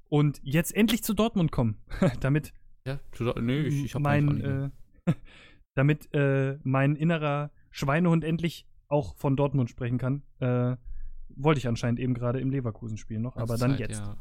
Und 0.07 0.39
jetzt 0.43 0.75
endlich 0.75 1.03
zu 1.03 1.13
Dortmund 1.13 1.51
kommen. 1.51 1.81
damit. 2.19 2.53
Ja, 2.87 2.99
nee, 3.41 3.61
ich, 3.61 3.85
ich 3.85 3.95
habe 3.95 4.03
mein, 4.03 4.41
äh, 4.41 4.69
damit 5.75 6.13
äh, 6.13 6.59
mein 6.63 6.95
innerer 6.95 7.51
Schweinehund 7.71 8.23
endlich 8.23 8.67
auch 8.87 9.15
von 9.15 9.35
Dortmund 9.35 9.69
sprechen 9.69 9.97
kann. 9.97 10.21
Äh, 10.39 10.77
wollte 11.35 11.59
ich 11.59 11.67
anscheinend 11.67 11.99
eben 11.99 12.13
gerade 12.13 12.39
im 12.39 12.49
Leverkusen-Spiel 12.49 13.19
noch, 13.19 13.35
aber 13.35 13.57
dann 13.57 13.71
Zeit, 13.71 13.79
jetzt. 13.79 13.99
Ja. 13.99 14.17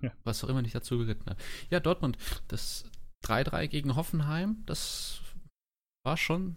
Ja. 0.00 0.12
Was 0.24 0.44
auch 0.44 0.48
immer 0.48 0.62
nicht 0.62 0.74
dazu 0.74 0.98
geritten 0.98 1.28
hat. 1.28 1.42
Ja, 1.70 1.80
Dortmund, 1.80 2.18
das 2.46 2.84
3-3 3.24 3.66
gegen 3.68 3.96
Hoffenheim, 3.96 4.62
das 4.66 5.20
war 6.04 6.16
schon 6.16 6.56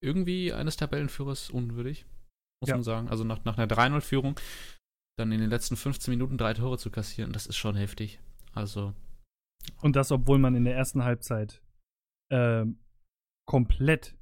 irgendwie 0.00 0.52
eines 0.52 0.76
Tabellenführers 0.76 1.50
unwürdig, 1.50 2.06
muss 2.60 2.68
ja. 2.68 2.76
man 2.76 2.84
sagen. 2.84 3.08
Also 3.08 3.24
nach, 3.24 3.44
nach 3.44 3.58
einer 3.58 3.66
3-0-Führung 3.66 4.38
dann 5.18 5.32
in 5.32 5.40
den 5.40 5.50
letzten 5.50 5.76
15 5.76 6.12
Minuten 6.12 6.38
drei 6.38 6.54
Tore 6.54 6.78
zu 6.78 6.90
kassieren, 6.90 7.32
das 7.32 7.46
ist 7.46 7.56
schon 7.56 7.74
heftig. 7.74 8.20
Also. 8.52 8.94
Und 9.82 9.96
das, 9.96 10.12
obwohl 10.12 10.38
man 10.38 10.54
in 10.54 10.64
der 10.64 10.76
ersten 10.76 11.02
Halbzeit 11.02 11.60
äh, 12.30 12.64
komplett 13.46 14.16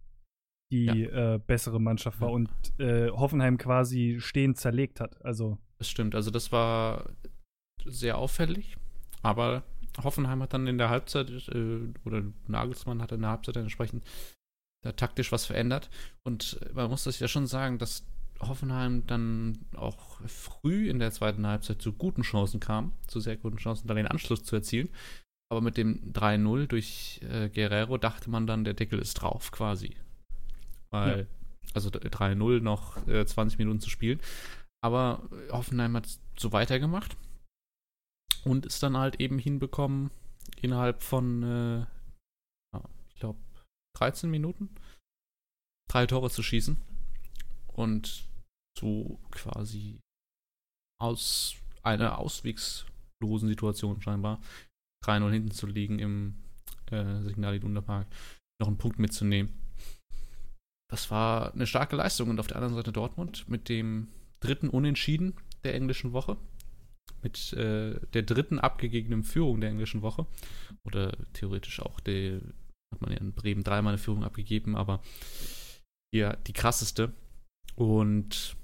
die 0.70 0.86
ja. 0.86 1.34
äh, 1.34 1.38
bessere 1.38 1.80
Mannschaft 1.80 2.20
war 2.20 2.30
und 2.30 2.50
äh, 2.78 3.10
Hoffenheim 3.10 3.58
quasi 3.58 4.16
stehend 4.18 4.58
zerlegt 4.58 5.00
hat. 5.00 5.24
Also. 5.24 5.58
Das 5.78 5.88
stimmt, 5.88 6.14
also 6.14 6.30
das 6.30 6.52
war 6.52 7.10
sehr 7.84 8.18
auffällig, 8.18 8.76
aber 9.22 9.62
Hoffenheim 10.02 10.42
hat 10.42 10.52
dann 10.52 10.66
in 10.66 10.78
der 10.78 10.90
Halbzeit, 10.90 11.30
äh, 11.48 11.92
oder 12.04 12.22
Nagelsmann 12.46 13.02
hat 13.02 13.12
in 13.12 13.22
der 13.22 13.30
Halbzeit 13.30 13.56
entsprechend 13.56 14.04
da 14.82 14.92
taktisch 14.92 15.32
was 15.32 15.46
verändert. 15.46 15.90
Und 16.22 16.58
man 16.74 16.90
muss 16.90 17.04
das 17.04 17.18
ja 17.18 17.28
schon 17.28 17.46
sagen, 17.46 17.78
dass 17.78 18.06
Hoffenheim 18.40 19.06
dann 19.06 19.58
auch 19.74 20.20
früh 20.26 20.88
in 20.88 20.98
der 20.98 21.12
zweiten 21.12 21.46
Halbzeit 21.46 21.80
zu 21.80 21.92
guten 21.92 22.22
Chancen 22.22 22.60
kam, 22.60 22.92
zu 23.06 23.20
sehr 23.20 23.36
guten 23.36 23.56
Chancen, 23.56 23.88
dann 23.88 23.96
den 23.96 24.06
Anschluss 24.06 24.44
zu 24.44 24.56
erzielen. 24.56 24.90
Aber 25.50 25.60
mit 25.60 25.76
dem 25.76 26.12
3-0 26.12 26.66
durch 26.66 27.20
äh, 27.22 27.48
Guerrero 27.48 27.98
dachte 27.98 28.30
man 28.30 28.46
dann, 28.46 28.64
der 28.64 28.74
Deckel 28.74 28.98
ist 28.98 29.14
drauf 29.14 29.52
quasi. 29.52 29.96
Weil, 30.96 31.20
ja. 31.20 31.26
also 31.74 31.90
3-0 31.90 32.60
noch 32.60 33.06
äh, 33.06 33.24
20 33.24 33.58
Minuten 33.58 33.80
zu 33.80 33.90
spielen. 33.90 34.20
Aber 34.84 35.28
Hoffenheim 35.50 35.96
hat 35.96 36.08
so 36.38 36.52
weitergemacht 36.52 37.16
und 38.44 38.66
ist 38.66 38.82
dann 38.82 38.96
halt 38.96 39.20
eben 39.20 39.38
hinbekommen, 39.38 40.10
innerhalb 40.60 41.02
von, 41.02 41.42
äh, 41.42 42.78
ich 43.08 43.16
glaube, 43.20 43.38
13 43.96 44.30
Minuten 44.30 44.74
drei 45.90 46.06
Tore 46.06 46.30
zu 46.30 46.42
schießen 46.42 46.76
und 47.68 48.28
so 48.78 49.18
quasi 49.30 50.00
aus 51.00 51.56
einer 51.82 52.18
auswegslosen 52.18 53.48
Situation 53.48 54.00
scheinbar 54.02 54.40
3-0 55.04 55.30
hinten 55.30 55.50
zu 55.50 55.66
liegen 55.66 55.98
im 55.98 56.36
äh, 56.90 57.22
Signal 57.22 57.56
Iduna 57.56 57.80
Park, 57.80 58.08
noch 58.60 58.68
einen 58.68 58.78
Punkt 58.78 58.98
mitzunehmen 58.98 59.65
das 60.88 61.10
war 61.10 61.52
eine 61.52 61.66
starke 61.66 61.96
Leistung. 61.96 62.30
Und 62.30 62.40
auf 62.40 62.46
der 62.46 62.56
anderen 62.56 62.74
Seite 62.74 62.92
Dortmund 62.92 63.48
mit 63.48 63.68
dem 63.68 64.08
dritten 64.40 64.68
Unentschieden 64.68 65.34
der 65.64 65.74
englischen 65.74 66.12
Woche. 66.12 66.36
Mit 67.22 67.52
äh, 67.54 67.98
der 68.12 68.22
dritten 68.22 68.58
abgegebenen 68.58 69.24
Führung 69.24 69.60
der 69.60 69.70
englischen 69.70 70.02
Woche. 70.02 70.26
Oder 70.84 71.12
theoretisch 71.32 71.80
auch 71.80 72.00
der, 72.00 72.40
hat 72.92 73.00
man 73.00 73.12
ja 73.12 73.18
in 73.18 73.32
Bremen 73.32 73.64
dreimal 73.64 73.94
eine 73.94 73.98
Führung 73.98 74.24
abgegeben, 74.24 74.76
aber 74.76 75.02
hier 76.14 76.38
die 76.46 76.52
krasseste. 76.52 77.12
Und 77.74 78.56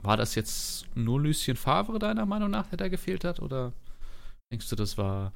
war 0.00 0.16
das 0.16 0.34
jetzt 0.34 0.86
nur 0.96 1.20
Lucien 1.20 1.56
Favre 1.56 1.98
deiner 1.98 2.26
Meinung 2.26 2.50
nach, 2.50 2.66
der 2.66 2.78
da 2.78 2.88
gefehlt 2.88 3.24
hat? 3.24 3.40
Oder 3.40 3.72
denkst 4.52 4.68
du, 4.68 4.76
das 4.76 4.98
war 4.98 5.32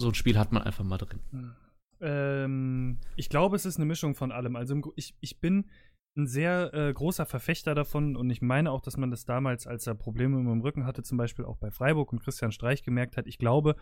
so 0.00 0.08
ein 0.08 0.14
Spiel 0.14 0.38
hat 0.38 0.52
man 0.52 0.62
einfach 0.62 0.84
mal 0.84 0.98
drin? 0.98 1.20
Hm. 1.30 1.54
Ähm, 2.00 2.98
ich 3.16 3.28
glaube, 3.28 3.56
es 3.56 3.64
ist 3.64 3.76
eine 3.76 3.86
Mischung 3.86 4.14
von 4.14 4.32
allem. 4.32 4.56
Also 4.56 4.80
ich, 4.96 5.14
ich 5.20 5.40
bin 5.40 5.70
ein 6.16 6.26
sehr 6.26 6.74
äh, 6.74 6.92
großer 6.92 7.26
Verfechter 7.26 7.74
davon 7.74 8.16
und 8.16 8.28
ich 8.30 8.42
meine 8.42 8.72
auch, 8.72 8.80
dass 8.80 8.96
man 8.96 9.10
das 9.10 9.24
damals, 9.24 9.66
als 9.66 9.86
er 9.86 9.94
Probleme 9.94 10.36
mit 10.36 10.52
dem 10.52 10.60
Rücken 10.60 10.84
hatte, 10.84 11.02
zum 11.02 11.16
Beispiel 11.16 11.44
auch 11.44 11.58
bei 11.58 11.70
Freiburg 11.70 12.12
und 12.12 12.22
Christian 12.22 12.52
Streich 12.52 12.82
gemerkt 12.82 13.16
hat. 13.16 13.26
Ich 13.26 13.38
glaube, 13.38 13.76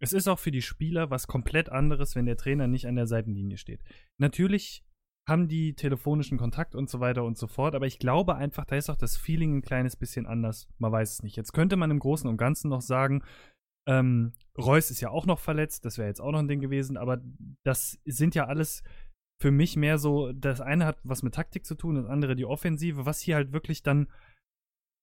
es 0.00 0.12
ist 0.12 0.28
auch 0.28 0.38
für 0.38 0.50
die 0.50 0.62
Spieler 0.62 1.10
was 1.10 1.26
komplett 1.26 1.68
anderes, 1.70 2.16
wenn 2.16 2.26
der 2.26 2.36
Trainer 2.36 2.66
nicht 2.66 2.86
an 2.86 2.96
der 2.96 3.06
Seitenlinie 3.06 3.58
steht. 3.58 3.82
Natürlich 4.18 4.84
haben 5.26 5.48
die 5.48 5.74
telefonischen 5.74 6.36
Kontakt 6.36 6.74
und 6.74 6.90
so 6.90 7.00
weiter 7.00 7.24
und 7.24 7.38
so 7.38 7.46
fort, 7.46 7.74
aber 7.74 7.86
ich 7.86 7.98
glaube 7.98 8.34
einfach, 8.34 8.66
da 8.66 8.76
ist 8.76 8.90
auch 8.90 8.96
das 8.96 9.16
Feeling 9.16 9.56
ein 9.56 9.62
kleines 9.62 9.96
bisschen 9.96 10.26
anders. 10.26 10.68
Man 10.78 10.92
weiß 10.92 11.12
es 11.12 11.22
nicht. 11.22 11.36
Jetzt 11.36 11.52
könnte 11.52 11.76
man 11.76 11.90
im 11.90 11.98
Großen 11.98 12.28
und 12.28 12.36
Ganzen 12.36 12.68
noch 12.68 12.82
sagen, 12.82 13.22
ähm, 13.86 14.32
Reus 14.56 14.90
ist 14.90 15.00
ja 15.00 15.10
auch 15.10 15.26
noch 15.26 15.38
verletzt, 15.38 15.84
das 15.84 15.98
wäre 15.98 16.08
jetzt 16.08 16.20
auch 16.20 16.32
noch 16.32 16.38
ein 16.38 16.48
Ding 16.48 16.60
gewesen, 16.60 16.96
aber 16.96 17.20
das 17.64 17.98
sind 18.04 18.34
ja 18.34 18.46
alles 18.46 18.82
für 19.40 19.50
mich 19.50 19.76
mehr 19.76 19.98
so, 19.98 20.32
das 20.32 20.60
eine 20.60 20.86
hat 20.86 20.98
was 21.02 21.22
mit 21.22 21.34
Taktik 21.34 21.66
zu 21.66 21.74
tun, 21.74 21.96
das 21.96 22.06
andere 22.06 22.36
die 22.36 22.46
Offensive, 22.46 23.04
was 23.04 23.20
hier 23.20 23.34
halt 23.34 23.52
wirklich 23.52 23.82
dann 23.82 24.08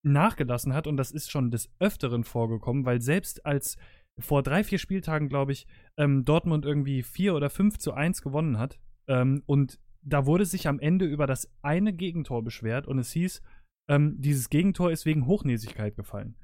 nachgelassen 0.04 0.74
hat 0.74 0.88
und 0.88 0.98
das 0.98 1.12
ist 1.12 1.32
schon 1.32 1.52
des 1.52 1.72
Öfteren 1.80 2.24
vorgekommen, 2.24 2.86
weil 2.86 3.02
selbst 3.02 3.46
als 3.46 3.78
vor 4.18 4.42
drei, 4.42 4.64
vier 4.64 4.80
Spieltagen, 4.80 5.30
glaube 5.30 5.52
ich, 5.52 5.68
ähm, 5.98 6.26
Dortmund 6.26 6.66
irgendwie 6.66 7.04
vier 7.04 7.36
oder 7.36 7.50
fünf 7.50 7.78
zu 7.78 7.94
eins 7.94 8.22
gewonnen 8.22 8.58
hat 8.58 8.80
ähm, 9.08 9.44
und 9.46 9.80
da 10.02 10.26
wurde 10.26 10.46
sich 10.46 10.68
am 10.68 10.80
Ende 10.80 11.06
über 11.06 11.28
das 11.28 11.52
eine 11.62 11.94
Gegentor 11.94 12.44
beschwert 12.44 12.88
und 12.88 12.98
es 12.98 13.12
hieß, 13.12 13.42
ähm, 13.90 14.16
dieses 14.20 14.50
Gegentor 14.50 14.92
ist 14.92 15.06
wegen 15.06 15.28
Hochnäsigkeit 15.28 15.96
gefallen. 15.96 16.36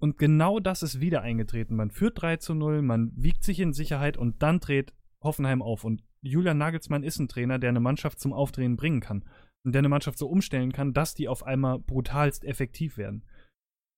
Und, 0.00 0.18
genau 0.18 0.60
das 0.60 0.82
ist 0.82 1.00
wieder 1.00 1.22
eingetreten. 1.22 1.76
Man 1.76 1.90
führt 1.90 2.20
3 2.20 2.38
zu 2.38 2.54
0, 2.54 2.82
man 2.82 3.12
wiegt 3.14 3.44
sich 3.44 3.60
in 3.60 3.72
Sicherheit 3.72 4.16
und 4.16 4.42
dann 4.42 4.58
dreht 4.58 4.94
Hoffenheim 5.22 5.62
auf. 5.62 5.84
Und 5.84 6.02
Julian 6.22 6.58
Nagelsmann 6.58 7.02
ist 7.02 7.18
ein 7.18 7.28
Trainer, 7.28 7.58
der 7.58 7.68
eine 7.68 7.80
Mannschaft 7.80 8.18
zum 8.18 8.32
Aufdrehen 8.32 8.76
bringen 8.76 9.00
kann. 9.00 9.24
Und 9.64 9.72
der 9.72 9.80
eine 9.80 9.90
Mannschaft 9.90 10.18
so 10.18 10.26
umstellen 10.28 10.72
kann, 10.72 10.94
dass 10.94 11.14
die 11.14 11.28
auf 11.28 11.44
einmal 11.44 11.78
brutalst 11.78 12.44
effektiv 12.44 12.96
werden. 12.96 13.26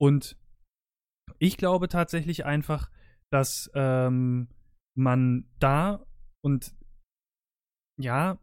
Und 0.01 0.37
ich 1.39 1.57
glaube 1.57 1.89
tatsächlich 1.89 2.45
einfach, 2.45 2.91
dass 3.31 3.71
ähm, 3.75 4.49
man 4.97 5.49
da 5.59 6.05
und 6.45 6.75
ja, 8.01 8.39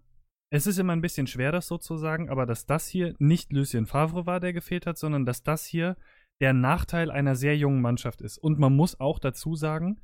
es 0.51 0.65
ist 0.65 0.79
immer 0.79 0.93
ein 0.93 1.01
bisschen 1.01 1.27
schwer, 1.27 1.51
das 1.51 1.67
so 1.67 1.77
zu 1.77 1.97
sagen, 1.97 2.29
aber 2.29 2.45
dass 2.45 2.65
das 2.65 2.87
hier 2.87 3.15
nicht 3.19 3.51
Lucien 3.51 3.85
Favre 3.85 4.25
war, 4.25 4.39
der 4.39 4.53
gefehlt 4.53 4.85
hat, 4.85 4.97
sondern 4.97 5.25
dass 5.25 5.43
das 5.43 5.65
hier 5.65 5.95
der 6.41 6.53
Nachteil 6.53 7.11
einer 7.11 7.35
sehr 7.35 7.57
jungen 7.57 7.81
Mannschaft 7.81 8.21
ist. 8.21 8.37
Und 8.37 8.59
man 8.59 8.75
muss 8.75 8.99
auch 8.99 9.19
dazu 9.19 9.55
sagen, 9.55 10.01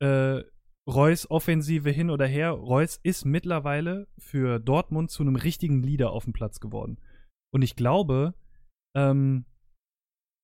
äh, 0.00 0.42
Reus 0.86 1.30
Offensive 1.30 1.90
hin 1.90 2.10
oder 2.10 2.26
her, 2.26 2.50
Reus 2.50 2.98
ist 3.02 3.24
mittlerweile 3.24 4.06
für 4.18 4.58
Dortmund 4.58 5.10
zu 5.10 5.22
einem 5.22 5.36
richtigen 5.36 5.82
Leader 5.82 6.10
auf 6.10 6.24
dem 6.24 6.34
Platz 6.34 6.60
geworden. 6.60 6.98
Und 7.52 7.62
ich 7.62 7.74
glaube, 7.74 8.34
ähm, 8.94 9.46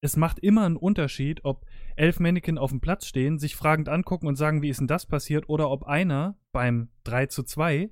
es 0.02 0.16
macht 0.16 0.38
immer 0.38 0.64
einen 0.64 0.76
Unterschied, 0.76 1.44
ob 1.44 1.66
elf 1.96 2.20
Mannequin 2.20 2.56
auf 2.56 2.70
dem 2.70 2.80
Platz 2.80 3.06
stehen, 3.06 3.38
sich 3.38 3.54
fragend 3.54 3.90
angucken 3.90 4.26
und 4.26 4.36
sagen, 4.36 4.62
wie 4.62 4.70
ist 4.70 4.80
denn 4.80 4.86
das 4.86 5.04
passiert, 5.04 5.48
oder 5.48 5.70
ob 5.70 5.84
einer 5.84 6.38
beim 6.52 6.88
3 7.04 7.26
zu 7.26 7.42
2 7.42 7.90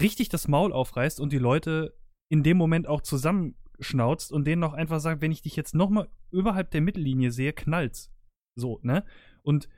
richtig 0.00 0.30
das 0.30 0.48
Maul 0.48 0.72
aufreißt 0.72 1.20
und 1.20 1.32
die 1.32 1.38
Leute 1.38 1.94
in 2.30 2.42
dem 2.42 2.56
Moment 2.56 2.86
auch 2.86 3.02
zusammen 3.02 3.56
schnauzt 3.80 4.32
und 4.32 4.46
denen 4.46 4.60
noch 4.60 4.72
einfach 4.72 5.00
sagt, 5.00 5.20
wenn 5.20 5.32
ich 5.32 5.42
dich 5.42 5.56
jetzt 5.56 5.74
nochmal 5.74 6.08
überhalb 6.30 6.70
der 6.70 6.80
Mittellinie 6.80 7.30
sehe, 7.30 7.52
knallt's. 7.52 8.12
So, 8.58 8.80
ne? 8.82 9.04
Und 9.42 9.68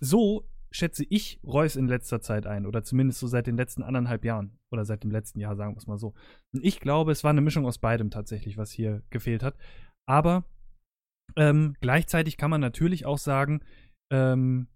so 0.00 0.48
schätze 0.70 1.04
ich 1.08 1.40
Reus 1.44 1.76
in 1.76 1.88
letzter 1.88 2.20
Zeit 2.20 2.46
ein. 2.46 2.66
Oder 2.66 2.82
zumindest 2.82 3.20
so 3.20 3.26
seit 3.26 3.46
den 3.46 3.56
letzten 3.56 3.82
anderthalb 3.82 4.24
Jahren. 4.24 4.58
Oder 4.70 4.84
seit 4.84 5.02
dem 5.02 5.10
letzten 5.10 5.40
Jahr, 5.40 5.56
sagen 5.56 5.74
wir 5.74 5.78
es 5.78 5.86
mal 5.86 5.98
so. 5.98 6.14
Und 6.52 6.64
ich 6.64 6.80
glaube, 6.80 7.12
es 7.12 7.24
war 7.24 7.30
eine 7.30 7.40
Mischung 7.40 7.66
aus 7.66 7.78
beidem 7.78 8.10
tatsächlich, 8.10 8.56
was 8.56 8.70
hier 8.70 9.02
gefehlt 9.10 9.42
hat. 9.42 9.56
Aber 10.06 10.44
ähm, 11.36 11.74
gleichzeitig 11.80 12.36
kann 12.36 12.50
man 12.50 12.60
natürlich 12.60 13.06
auch 13.06 13.18
sagen, 13.18 13.60
ähm, 14.10 14.68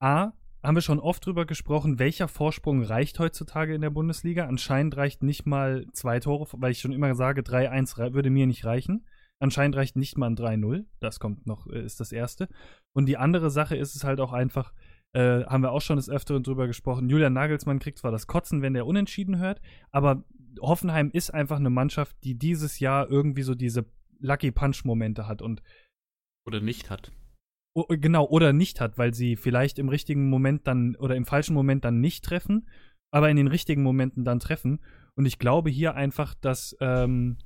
A, 0.00 0.32
haben 0.62 0.76
wir 0.76 0.82
schon 0.82 1.00
oft 1.00 1.26
drüber 1.26 1.44
gesprochen, 1.44 1.98
welcher 1.98 2.28
Vorsprung 2.28 2.82
reicht 2.82 3.18
heutzutage 3.18 3.74
in 3.74 3.80
der 3.80 3.90
Bundesliga. 3.90 4.46
Anscheinend 4.46 4.96
reicht 4.96 5.22
nicht 5.22 5.46
mal 5.46 5.86
zwei 5.92 6.20
Tore, 6.20 6.46
weil 6.52 6.72
ich 6.72 6.80
schon 6.80 6.92
immer 6.92 7.14
sage, 7.14 7.42
3-1 7.42 8.12
würde 8.14 8.30
mir 8.30 8.46
nicht 8.46 8.64
reichen. 8.64 9.06
Anscheinend 9.40 9.74
reicht 9.74 9.96
nicht 9.96 10.16
mal 10.16 10.28
ein 10.30 10.36
3-0. 10.36 10.84
Das 11.00 11.18
kommt 11.18 11.46
noch, 11.46 11.66
äh, 11.66 11.84
ist 11.84 11.98
das 11.98 12.12
erste. 12.12 12.48
Und 12.92 13.06
die 13.06 13.16
andere 13.16 13.50
Sache 13.50 13.76
ist 13.76 13.96
es 13.96 14.04
halt 14.04 14.20
auch 14.20 14.32
einfach, 14.32 14.72
äh, 15.14 15.44
haben 15.44 15.62
wir 15.62 15.72
auch 15.72 15.80
schon 15.80 15.96
des 15.96 16.08
Öfteren 16.08 16.44
drüber 16.44 16.68
gesprochen. 16.68 17.08
Julian 17.08 17.32
Nagelsmann 17.32 17.80
kriegt 17.80 17.98
zwar 17.98 18.12
das 18.12 18.28
Kotzen, 18.28 18.62
wenn 18.62 18.74
der 18.74 18.86
Unentschieden 18.86 19.38
hört, 19.38 19.60
aber 19.90 20.22
Hoffenheim 20.60 21.10
ist 21.12 21.34
einfach 21.34 21.56
eine 21.56 21.70
Mannschaft, 21.70 22.16
die 22.22 22.38
dieses 22.38 22.78
Jahr 22.78 23.10
irgendwie 23.10 23.42
so 23.42 23.56
diese 23.56 23.84
Lucky 24.20 24.52
Punch-Momente 24.52 25.26
hat 25.26 25.42
und. 25.42 25.62
Oder 26.46 26.60
nicht 26.60 26.88
hat. 26.88 27.10
Oh, 27.74 27.86
genau, 27.88 28.26
oder 28.28 28.52
nicht 28.52 28.80
hat, 28.80 28.98
weil 28.98 29.14
sie 29.14 29.36
vielleicht 29.36 29.78
im 29.78 29.88
richtigen 29.88 30.28
Moment 30.28 30.66
dann 30.66 30.94
oder 30.96 31.16
im 31.16 31.24
falschen 31.24 31.54
Moment 31.54 31.84
dann 31.84 32.00
nicht 32.00 32.24
treffen, 32.24 32.68
aber 33.10 33.30
in 33.30 33.36
den 33.36 33.46
richtigen 33.46 33.82
Momenten 33.82 34.24
dann 34.24 34.40
treffen. 34.40 34.80
Und 35.14 35.26
ich 35.26 35.38
glaube 35.38 35.70
hier 35.70 35.94
einfach, 35.94 36.34
dass, 36.34 36.76
ähm, 36.80 37.38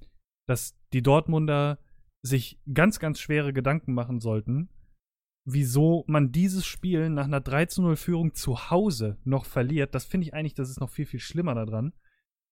dass 0.49 0.76
die 0.92 1.02
Dortmunder 1.02 1.78
sich 2.23 2.61
ganz, 2.73 2.99
ganz 2.99 3.21
schwere 3.21 3.52
Gedanken 3.52 3.95
machen 3.95 4.21
sollten, 4.21 4.68
wieso 5.47 6.04
man 6.09 6.33
dieses 6.33 6.66
Spiel 6.66 7.09
nach 7.09 7.26
einer 7.26 7.40
3 7.40 7.66
zu 7.66 7.83
0 7.83 7.97
Führung 7.97 8.35
zu 8.35 8.71
Hause 8.71 9.18
noch 9.25 9.45
verliert. 9.45 9.95
Das 9.95 10.04
finde 10.04 10.26
ich 10.26 10.35
eigentlich, 10.35 10.54
das 10.54 10.71
ist 10.71 10.80
noch 10.80 10.90
viel, 10.90 11.06
viel 11.06 11.21
schlimmer 11.21 11.54
daran. 11.54 11.92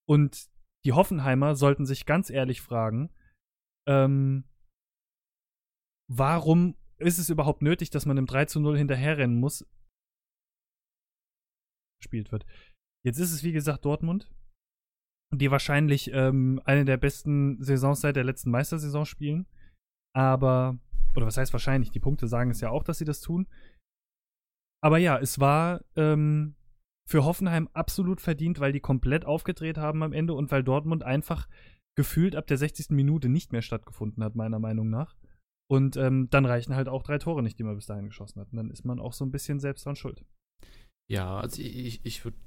Und 0.08 0.48
die 0.84 0.92
Hoffenheimer 0.92 1.56
sollten 1.56 1.86
sich 1.86 2.06
ganz 2.06 2.30
ehrlich 2.30 2.60
fragen, 2.60 3.10
ähm, 3.88 4.44
warum 6.08 6.76
ist 6.98 7.18
es 7.18 7.28
überhaupt 7.28 7.62
nötig, 7.62 7.90
dass 7.90 8.06
man 8.06 8.16
im 8.16 8.26
3 8.26 8.46
zu 8.46 8.60
0 8.60 8.78
hinterherrennen 8.78 9.38
muss? 9.38 9.66
Gespielt 12.00 12.32
wird. 12.32 12.46
Jetzt 13.04 13.18
ist 13.18 13.32
es, 13.32 13.42
wie 13.42 13.52
gesagt, 13.52 13.84
Dortmund 13.84 14.30
die 15.38 15.50
wahrscheinlich 15.50 16.12
ähm, 16.12 16.60
eine 16.64 16.84
der 16.84 16.96
besten 16.96 17.62
Saisons 17.62 18.00
seit 18.00 18.16
der 18.16 18.24
letzten 18.24 18.50
Meistersaison 18.50 19.06
spielen. 19.06 19.46
Aber, 20.14 20.78
oder 21.16 21.26
was 21.26 21.36
heißt 21.36 21.52
wahrscheinlich? 21.52 21.90
Die 21.90 22.00
Punkte 22.00 22.28
sagen 22.28 22.50
es 22.50 22.60
ja 22.60 22.70
auch, 22.70 22.84
dass 22.84 22.98
sie 22.98 23.04
das 23.04 23.20
tun. 23.20 23.46
Aber 24.82 24.98
ja, 24.98 25.18
es 25.18 25.40
war 25.40 25.82
ähm, 25.96 26.54
für 27.08 27.24
Hoffenheim 27.24 27.68
absolut 27.72 28.20
verdient, 28.20 28.60
weil 28.60 28.72
die 28.72 28.80
komplett 28.80 29.24
aufgedreht 29.24 29.78
haben 29.78 30.02
am 30.02 30.12
Ende 30.12 30.34
und 30.34 30.50
weil 30.50 30.62
Dortmund 30.62 31.02
einfach 31.02 31.48
gefühlt 31.96 32.36
ab 32.36 32.46
der 32.46 32.58
60. 32.58 32.90
Minute 32.90 33.28
nicht 33.28 33.52
mehr 33.52 33.62
stattgefunden 33.62 34.22
hat, 34.22 34.34
meiner 34.34 34.58
Meinung 34.58 34.90
nach. 34.90 35.16
Und 35.74 35.96
ähm, 35.96 36.28
dann 36.30 36.46
reichen 36.46 36.74
halt 36.74 36.88
auch 36.88 37.02
drei 37.02 37.18
Tore 37.18 37.42
nicht, 37.42 37.58
die 37.58 37.64
man 37.64 37.74
bis 37.74 37.86
dahin 37.86 38.06
geschossen 38.06 38.40
hat. 38.40 38.50
Und 38.52 38.56
dann 38.56 38.70
ist 38.70 38.84
man 38.84 39.00
auch 39.00 39.12
so 39.12 39.24
ein 39.24 39.30
bisschen 39.30 39.58
selbst 39.60 39.84
dran 39.86 39.96
schuld. 39.96 40.24
Ja, 41.10 41.38
also 41.38 41.60
ich, 41.60 42.00
ich 42.04 42.24
würde 42.24 42.38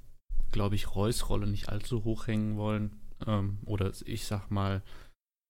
glaube 0.52 0.74
ich, 0.74 0.94
Reus 0.94 1.28
Rolle 1.28 1.46
nicht 1.46 1.68
allzu 1.68 2.04
hoch 2.04 2.26
hängen 2.26 2.56
wollen. 2.56 3.00
Ähm, 3.26 3.58
oder 3.64 3.92
ich 4.04 4.26
sag 4.26 4.50
mal, 4.50 4.82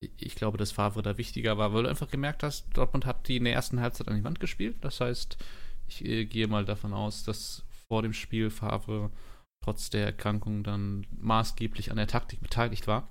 ich 0.01 0.35
glaube, 0.35 0.59
dass 0.59 0.73
Favre 0.73 1.03
da 1.03 1.19
wichtiger 1.19 1.59
war, 1.59 1.73
weil 1.73 1.85
du 1.85 1.89
einfach 1.89 2.11
gemerkt 2.11 2.43
hast, 2.43 2.67
Dortmund 2.77 3.05
hat 3.05 3.29
die 3.29 3.37
in 3.37 3.45
der 3.45 3.53
ersten 3.53 3.81
Halbzeit 3.81 4.09
an 4.09 4.17
die 4.17 4.25
Wand 4.25 4.41
gespielt. 4.41 4.77
Das 4.81 5.01
heißt, 5.01 5.37
ich 5.87 6.05
äh, 6.05 6.25
gehe 6.25 6.47
mal 6.47 6.65
davon 6.65 6.93
aus, 6.93 7.25
dass 7.25 7.65
vor 7.89 8.03
dem 8.03 8.13
Spiel 8.13 8.51
Favre 8.51 9.11
trotz 9.65 9.91
der 9.91 10.07
Erkrankung 10.07 10.63
dann 10.63 11.07
maßgeblich 11.11 11.91
an 11.91 11.97
der 11.97 12.07
Taktik 12.07 12.41
beteiligt 12.41 12.87
war. 12.87 13.09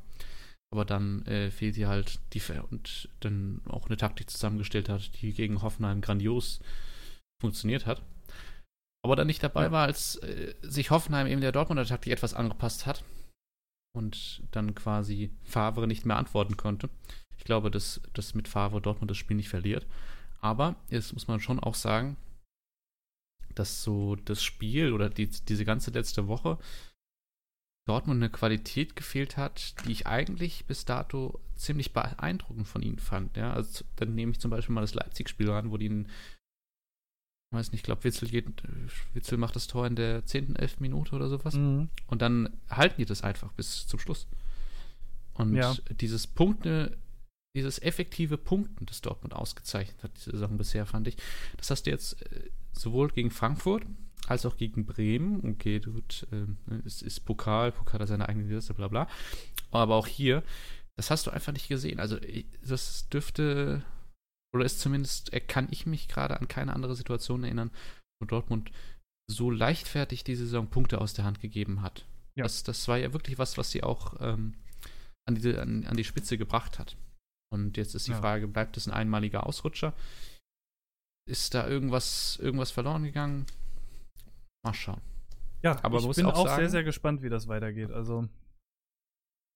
Aber 0.72 0.84
dann 0.86 1.26
äh, 1.26 1.50
fehlt 1.50 1.76
hier 1.76 1.88
halt 1.88 2.20
die 2.34 2.42
und 2.70 3.10
dann 3.22 3.62
auch 3.68 3.88
eine 3.88 3.98
Taktik 3.98 4.30
zusammengestellt 4.30 4.90
hat, 4.90 5.22
die 5.22 5.34
gegen 5.34 5.62
Hoffenheim 5.62 6.02
grandios 6.02 6.60
funktioniert 7.42 7.86
hat 7.86 8.02
aber 9.08 9.16
dann 9.16 9.28
nicht 9.28 9.42
dabei 9.42 9.64
ja. 9.64 9.72
war, 9.72 9.86
als 9.86 10.18
äh, 10.18 10.54
sich 10.62 10.92
Hoffenheim 10.92 11.28
eben 11.28 11.40
der 11.40 11.54
Dortmunder 11.54 11.86
Taktik 11.86 12.12
etwas 12.12 12.34
angepasst 12.34 12.86
hat 12.86 13.06
und 13.96 14.44
dann 14.52 14.76
quasi 14.76 15.32
Favre 15.46 15.88
nicht 15.88 16.06
mehr 16.06 16.18
antworten 16.18 16.58
konnte. 16.58 16.90
Ich 17.38 17.46
glaube, 17.46 17.72
dass, 17.72 18.02
dass 18.14 18.34
mit 18.34 18.50
Favre 18.50 18.82
Dortmund 18.82 19.10
das 19.10 19.18
Spiel 19.18 19.38
nicht 19.38 19.48
verliert. 19.48 19.86
Aber 20.42 20.76
jetzt 20.90 21.14
muss 21.14 21.30
man 21.30 21.40
schon 21.40 21.62
auch 21.62 21.76
sagen, 21.76 22.18
dass 23.56 23.82
so 23.82 24.18
das 24.18 24.44
Spiel 24.44 24.92
oder 24.92 25.10
die, 25.10 25.28
diese 25.30 25.64
ganze 25.64 25.92
letzte 25.92 26.28
Woche 26.28 26.58
Dortmund 27.88 28.22
eine 28.22 28.30
Qualität 28.30 28.96
gefehlt 28.96 29.38
hat, 29.38 29.76
die 29.86 29.92
ich 29.92 30.08
eigentlich 30.08 30.66
bis 30.66 30.86
dato 30.86 31.40
ziemlich 31.56 31.94
beeindruckend 31.94 32.68
von 32.68 32.82
ihnen 32.82 33.00
fand. 33.00 33.38
Ja, 33.38 33.54
also 33.54 33.86
dann 33.96 34.14
nehme 34.14 34.34
ich 34.34 34.40
zum 34.40 34.52
Beispiel 34.52 34.76
mal 34.76 34.82
das 34.82 34.94
Leipzig-Spiel 34.94 35.50
an, 35.50 35.72
wo 35.72 35.78
die 35.78 35.90
einen 35.90 36.08
ich 37.50 37.58
weiß 37.58 37.72
nicht, 37.72 37.80
ich 37.80 37.84
glaube, 37.84 38.04
Witzel, 38.04 38.30
Witzel 39.14 39.38
macht 39.38 39.56
das 39.56 39.68
Tor 39.68 39.88
in 39.88 39.96
der 39.96 40.26
10., 40.26 40.58
11. 40.58 40.82
Minute 40.82 41.16
oder 41.16 41.30
sowas. 41.30 41.54
Mhm. 41.54 41.88
Und 42.08 42.22
dann 42.22 42.50
halten 42.70 42.96
die 42.98 43.06
das 43.06 43.22
einfach 43.22 43.54
bis 43.54 43.88
zum 43.88 44.00
Schluss. 44.00 44.28
Und 45.34 45.56
ja. 45.56 45.74
dieses 45.92 46.28
Punkte, 46.28 46.98
dieses 47.56 47.82
effektive 47.82 48.38
Punkten, 48.38 48.86
das 48.86 49.00
Dortmund 49.00 49.34
ausgezeichnet 49.34 50.04
hat, 50.04 50.12
diese 50.18 50.32
Saison 50.32 50.58
bisher, 50.58 50.86
fand 50.86 51.08
ich, 51.08 51.16
das 51.56 51.72
hast 51.72 51.84
du 51.84 51.92
jetzt 51.92 52.22
äh, 52.34 52.50
sowohl 52.74 53.08
gegen 53.12 53.32
Frankfurt 53.32 53.86
als 54.28 54.46
auch 54.46 54.58
gegen 54.58 54.86
Bremen. 54.86 55.52
Okay, 55.52 55.80
gut, 55.80 56.28
äh, 56.32 56.46
es 56.86 57.02
ist 57.02 57.22
Pokal, 57.22 57.72
Pokal 57.72 58.02
hat 58.02 58.08
seine 58.08 58.30
eigene 58.30 58.54
Liste, 58.54 58.74
bla 58.74 58.88
bla. 58.88 59.08
Aber 59.72 59.96
auch 59.96 60.08
hier, 60.08 60.44
das 60.96 61.12
hast 61.12 61.28
du 61.28 61.32
einfach 61.32 61.54
nicht 61.54 61.68
gesehen. 61.68 62.00
Also, 62.00 62.18
das 62.64 63.10
dürfte 63.10 63.84
oder 64.54 64.66
ist 64.66 64.80
zumindest, 64.80 65.34
äh, 65.34 65.40
kann 65.40 65.68
ich 65.72 65.86
mich 65.86 66.08
gerade 66.08 66.40
an 66.40 66.48
keine 66.48 66.74
andere 66.74 66.96
Situation 66.96 67.44
erinnern, 67.44 67.72
wo 68.20 68.26
Dortmund 68.26 68.72
so 69.30 69.52
leichtfertig 69.52 70.24
die 70.24 70.36
Saison 70.36 70.68
Punkte 70.68 71.02
aus 71.02 71.14
der 71.14 71.26
Hand 71.26 71.40
gegeben 71.40 71.82
hat. 71.82 72.06
Ja. 72.36 72.44
Das, 72.44 72.64
das 72.64 72.88
war 72.88 72.98
ja 72.98 73.14
wirklich 73.14 73.38
was, 73.38 73.58
was 73.58 73.72
sie 73.72 73.84
auch 73.84 74.16
ähm, 74.20 74.56
an, 75.28 75.36
die, 75.36 75.56
an, 75.56 75.86
an, 75.86 75.98
die 75.98 76.04
Spitze 76.04 76.38
gebracht 76.38 76.80
hat. 76.80 76.96
Und 77.52 77.78
jetzt 77.78 77.96
ist 77.96 78.08
die 78.08 78.12
ja. 78.12 78.20
Frage, 78.20 78.48
bleibt 78.48 78.78
es 78.78 78.88
ein 78.88 78.94
einmaliger 78.94 79.46
Ausrutscher? 79.46 79.94
Ist 81.30 81.54
da 81.54 81.68
irgendwas, 81.68 82.40
irgendwas 82.42 82.72
verloren 82.72 83.04
gegangen? 83.04 83.46
Mal 84.68 84.74
schauen. 84.74 85.02
Ja, 85.64 85.78
aber 85.84 85.98
ich 85.98 86.16
bin 86.16 86.26
auch, 86.26 86.36
auch 86.36 86.48
sagen, 86.48 86.62
sehr, 86.62 86.70
sehr 86.70 86.84
gespannt, 86.84 87.24
wie 87.24 87.30
das 87.30 87.48
weitergeht. 87.48 87.92
Also, 87.92 88.28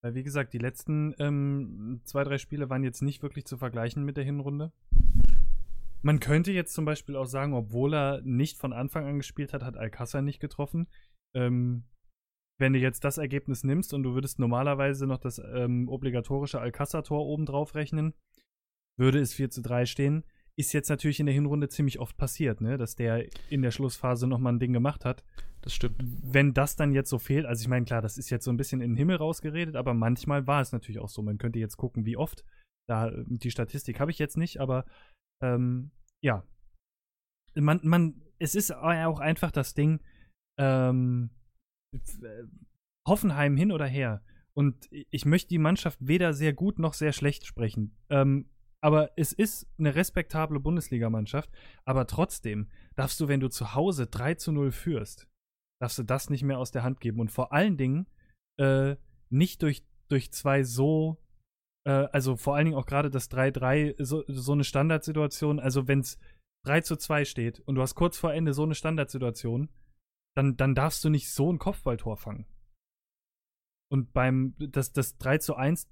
weil, 0.04 0.16
wie 0.16 0.24
gesagt, 0.24 0.54
die 0.54 0.58
letzten 0.58 1.14
ähm, 1.20 2.02
zwei, 2.06 2.24
drei 2.24 2.38
Spiele 2.38 2.70
waren 2.70 2.84
jetzt 2.84 3.02
nicht 3.02 3.22
wirklich 3.22 3.46
zu 3.46 3.58
vergleichen 3.58 4.04
mit 4.04 4.18
der 4.18 4.24
Hinrunde. 4.24 4.72
Man 6.02 6.20
könnte 6.20 6.52
jetzt 6.52 6.74
zum 6.74 6.86
Beispiel 6.86 7.16
auch 7.16 7.26
sagen, 7.26 7.54
obwohl 7.54 7.94
er 7.94 8.22
nicht 8.24 8.58
von 8.58 8.74
Anfang 8.74 9.06
an 9.06 9.18
gespielt 9.18 9.54
hat, 9.54 9.64
hat 9.64 9.78
Alcázar 9.78 10.24
nicht 10.24 10.40
getroffen. 10.40 10.88
Ähm, 11.36 11.84
wenn 12.58 12.74
du 12.74 12.80
jetzt 12.80 13.04
das 13.04 13.18
Ergebnis 13.18 13.64
nimmst 13.64 13.94
und 13.94 14.04
du 14.04 14.14
würdest 14.14 14.40
normalerweise 14.40 15.06
noch 15.06 15.20
das 15.20 15.40
ähm, 15.40 15.88
obligatorische 15.88 16.60
Alcázar-Tor 16.60 17.26
oben 17.26 17.46
drauf 17.46 17.76
rechnen, 17.76 18.14
würde 18.98 19.20
es 19.20 19.34
4 19.34 19.50
zu 19.50 19.62
3 19.62 19.86
stehen. 19.86 20.24
Ist 20.58 20.74
jetzt 20.74 20.90
natürlich 20.90 21.20
in 21.20 21.26
der 21.26 21.36
Hinrunde 21.36 21.70
ziemlich 21.70 22.00
oft 22.00 22.18
passiert, 22.18 22.62
ne? 22.62 22.78
dass 22.78 22.96
der 22.96 23.26
in 23.50 23.62
der 23.62 23.72
Schlussphase 23.72 24.28
nochmal 24.28 24.54
ein 24.54 24.60
Ding 24.60 24.74
gemacht 24.74 25.06
hat. 25.06 25.24
Das 25.62 25.74
stimmt. 25.74 25.96
Wenn 26.00 26.54
das 26.54 26.76
dann 26.76 26.92
jetzt 26.92 27.10
so 27.10 27.20
fehlt, 27.20 27.46
also 27.46 27.62
ich 27.62 27.68
meine, 27.68 27.86
klar, 27.86 28.02
das 28.02 28.18
ist 28.18 28.30
jetzt 28.30 28.46
so 28.46 28.52
ein 28.52 28.58
bisschen 28.58 28.82
in 28.82 28.92
den 28.92 28.98
Himmel 28.98 29.18
rausgeredet, 29.18 29.76
aber 29.76 29.94
manchmal 29.94 30.48
war 30.48 30.62
es 30.62 30.72
natürlich 30.72 31.00
auch 31.00 31.10
so. 31.10 31.22
Man 31.22 31.38
könnte 31.38 31.60
jetzt 31.60 31.78
gucken, 31.78 32.06
wie 32.06 32.18
oft. 32.18 32.44
Da, 32.90 33.12
die 33.26 33.52
Statistik 33.52 34.00
habe 34.00 34.12
ich 34.12 34.20
jetzt 34.20 34.38
nicht, 34.38 34.60
aber 34.60 34.86
ähm, 35.42 35.92
ja. 36.22 36.44
Man, 37.56 37.80
man, 37.84 38.22
es 38.40 38.56
ist 38.56 38.74
auch 38.74 39.20
einfach 39.20 39.52
das 39.52 39.74
Ding, 39.74 40.02
ähm, 40.60 41.30
Hoffenheim 43.08 43.56
hin 43.56 43.72
oder 43.72 43.86
her. 43.86 44.24
Und 44.54 44.90
ich 44.92 45.26
möchte 45.26 45.50
die 45.50 45.58
Mannschaft 45.58 46.00
weder 46.02 46.34
sehr 46.34 46.54
gut 46.54 46.80
noch 46.80 46.94
sehr 46.94 47.14
schlecht 47.14 47.46
sprechen. 47.46 47.96
Ähm, 48.10 48.50
aber 48.84 49.12
es 49.16 49.32
ist 49.32 49.68
eine 49.78 49.96
respektable 49.96 50.60
Bundesligamannschaft. 50.60 51.52
Aber 51.86 52.08
trotzdem 52.08 52.70
darfst 52.96 53.20
du, 53.20 53.28
wenn 53.28 53.40
du 53.40 53.48
zu 53.48 53.76
Hause 53.76 54.08
3 54.08 54.36
zu 54.36 54.52
0 54.52 54.72
führst, 54.72 55.28
darfst 55.80 56.00
du 56.00 56.04
das 56.04 56.30
nicht 56.30 56.44
mehr 56.44 56.60
aus 56.60 56.72
der 56.72 56.84
Hand 56.84 57.00
geben. 57.00 57.20
Und 57.20 57.32
vor 57.32 57.54
allen 57.54 57.78
Dingen 57.78 58.08
äh, 58.60 58.96
nicht 59.30 59.62
durch, 59.62 59.86
durch 60.10 60.32
zwei 60.32 60.64
so, 60.64 61.24
äh, 61.86 62.08
also 62.12 62.36
vor 62.36 62.56
allen 62.56 62.66
Dingen 62.66 62.78
auch 62.78 62.88
gerade 62.88 63.12
das 63.12 63.30
3-3, 63.32 64.04
so, 64.04 64.24
so 64.28 64.52
eine 64.54 64.64
Standardsituation. 64.64 65.60
Also 65.60 65.88
wenn 65.88 66.00
es 66.00 66.18
3 66.66 66.82
zu 66.82 66.96
2 66.98 67.26
steht 67.26 67.60
und 67.62 67.76
du 67.76 67.82
hast 67.82 67.96
kurz 67.96 68.18
vor 68.18 68.34
Ende 68.34 68.54
so 68.54 68.64
eine 68.64 68.76
Standardsituation, 68.76 69.70
dann, 70.36 70.58
dann 70.58 70.74
darfst 70.74 71.04
du 71.04 71.10
nicht 71.10 71.32
so 71.32 71.52
ein 71.52 71.60
Kopfballtor 71.60 72.18
fangen. 72.18 72.48
Und 73.92 74.14
beim, 74.14 74.56
das, 74.58 74.94
das 74.94 75.18
3 75.18 75.38
zu 75.40 75.56
1 75.56 75.88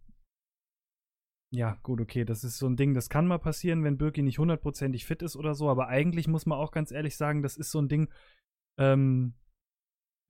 ja, 1.51 1.79
gut, 1.81 1.99
okay, 1.99 2.25
das 2.25 2.43
ist 2.43 2.57
so 2.57 2.67
ein 2.67 2.77
Ding, 2.77 2.93
das 2.93 3.09
kann 3.09 3.25
mal 3.25 3.39
passieren, 3.39 3.83
wenn 3.83 3.97
Birki 3.97 4.21
nicht 4.21 4.37
hundertprozentig 4.37 5.05
fit 5.05 5.21
ist 5.23 5.35
oder 5.35 5.55
so, 5.55 5.69
aber 5.69 5.87
eigentlich 5.87 6.27
muss 6.27 6.45
man 6.45 6.59
auch 6.59 6.71
ganz 6.71 6.91
ehrlich 6.91 7.17
sagen, 7.17 7.41
das 7.41 7.57
ist 7.57 7.71
so 7.71 7.81
ein 7.81 7.87
Ding, 7.87 8.09
ähm, 8.79 9.33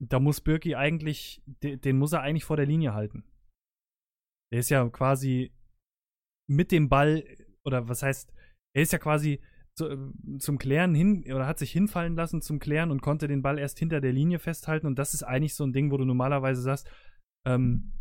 da 0.02 0.18
muss 0.18 0.40
Birki 0.40 0.76
eigentlich, 0.76 1.42
den 1.62 1.98
muss 1.98 2.12
er 2.12 2.22
eigentlich 2.22 2.44
vor 2.44 2.56
der 2.56 2.66
Linie 2.66 2.94
halten. 2.94 3.24
Der 4.50 4.60
ist 4.60 4.70
ja 4.70 4.88
quasi 4.88 5.52
mit 6.48 6.72
dem 6.72 6.88
Ball, 6.88 7.24
oder 7.64 7.88
was 7.88 8.02
heißt, 8.02 8.32
er 8.74 8.82
ist 8.82 8.92
ja 8.92 8.98
quasi 8.98 9.42
zu, 9.76 10.12
zum 10.38 10.58
Klären 10.58 10.94
hin, 10.94 11.24
oder 11.32 11.46
hat 11.46 11.58
sich 11.58 11.70
hinfallen 11.70 12.16
lassen 12.16 12.40
zum 12.40 12.58
Klären 12.58 12.90
und 12.90 13.02
konnte 13.02 13.28
den 13.28 13.42
Ball 13.42 13.58
erst 13.58 13.78
hinter 13.78 14.00
der 14.00 14.12
Linie 14.12 14.38
festhalten. 14.38 14.86
Und 14.86 14.98
das 14.98 15.12
ist 15.12 15.22
eigentlich 15.22 15.54
so 15.54 15.64
ein 15.64 15.72
Ding, 15.72 15.90
wo 15.90 15.98
du 15.98 16.04
normalerweise 16.04 16.62
sagst, 16.62 16.90
ähm, 17.46 17.92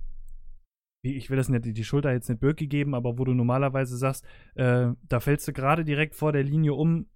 ich 1.01 1.29
will 1.29 1.37
das 1.37 1.49
nicht, 1.49 1.65
die 1.65 1.83
Schulter 1.83 2.11
jetzt 2.11 2.29
nicht 2.29 2.41
Birki 2.41 2.67
geben, 2.67 2.93
aber 2.93 3.17
wo 3.17 3.23
du 3.23 3.33
normalerweise 3.33 3.97
sagst, 3.97 4.25
äh, 4.55 4.91
da 5.07 5.19
fällst 5.19 5.47
du 5.47 5.53
gerade 5.53 5.85
direkt 5.85 6.15
vor 6.15 6.31
der 6.31 6.43
Linie 6.43 6.73
um, 6.73 7.07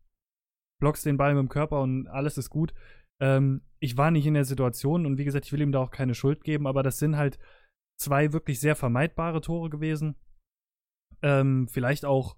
blockst 0.80 1.06
den 1.06 1.18
Ball 1.18 1.34
mit 1.34 1.42
dem 1.42 1.50
Körper 1.50 1.82
und 1.82 2.08
alles 2.08 2.38
ist 2.38 2.50
gut. 2.50 2.74
Ähm, 3.22 3.62
ich 3.80 3.98
war 3.98 4.12
nicht 4.12 4.26
in 4.26 4.34
der 4.34 4.46
Situation 4.46 5.06
und 5.06 5.18
wie 5.18 5.26
gesagt, 5.26 5.46
ich 5.46 5.54
will 5.54 5.62
ihm 5.62 5.72
da 5.72 5.80
auch 5.80 5.92
keine 5.92 6.16
Schuld 6.16 6.44
geben, 6.44 6.68
aber 6.68 6.84
das 6.84 7.00
sind 7.00 7.18
halt 7.18 7.40
zwei 8.00 8.34
wirklich 8.34 8.60
sehr 8.60 8.76
vermeidbare 8.76 9.42
Tore 9.42 9.70
gewesen. 9.70 10.16
Ähm, 11.22 11.68
vielleicht 11.68 12.06
auch, 12.06 12.38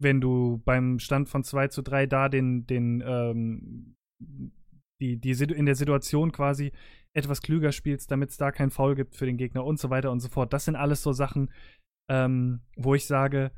wenn 0.00 0.20
du 0.20 0.60
beim 0.64 0.98
Stand 0.98 1.28
von 1.28 1.44
2 1.44 1.68
zu 1.68 1.82
3 1.82 2.06
da 2.06 2.28
den, 2.28 2.66
den, 2.66 3.02
ähm, 3.04 3.96
die, 5.00 5.18
die 5.18 5.30
in 5.30 5.66
der 5.66 5.74
Situation 5.74 6.32
quasi 6.32 6.72
etwas 7.14 7.42
klüger 7.42 7.72
spielst, 7.72 8.10
damit 8.10 8.30
es 8.30 8.36
da 8.36 8.52
kein 8.52 8.70
Foul 8.70 8.94
gibt 8.94 9.16
für 9.16 9.26
den 9.26 9.36
Gegner 9.36 9.64
und 9.64 9.78
so 9.78 9.90
weiter 9.90 10.10
und 10.10 10.20
so 10.20 10.28
fort. 10.28 10.52
Das 10.52 10.64
sind 10.64 10.76
alles 10.76 11.02
so 11.02 11.12
Sachen, 11.12 11.50
ähm, 12.08 12.60
wo 12.76 12.94
ich 12.94 13.06
sage, 13.06 13.52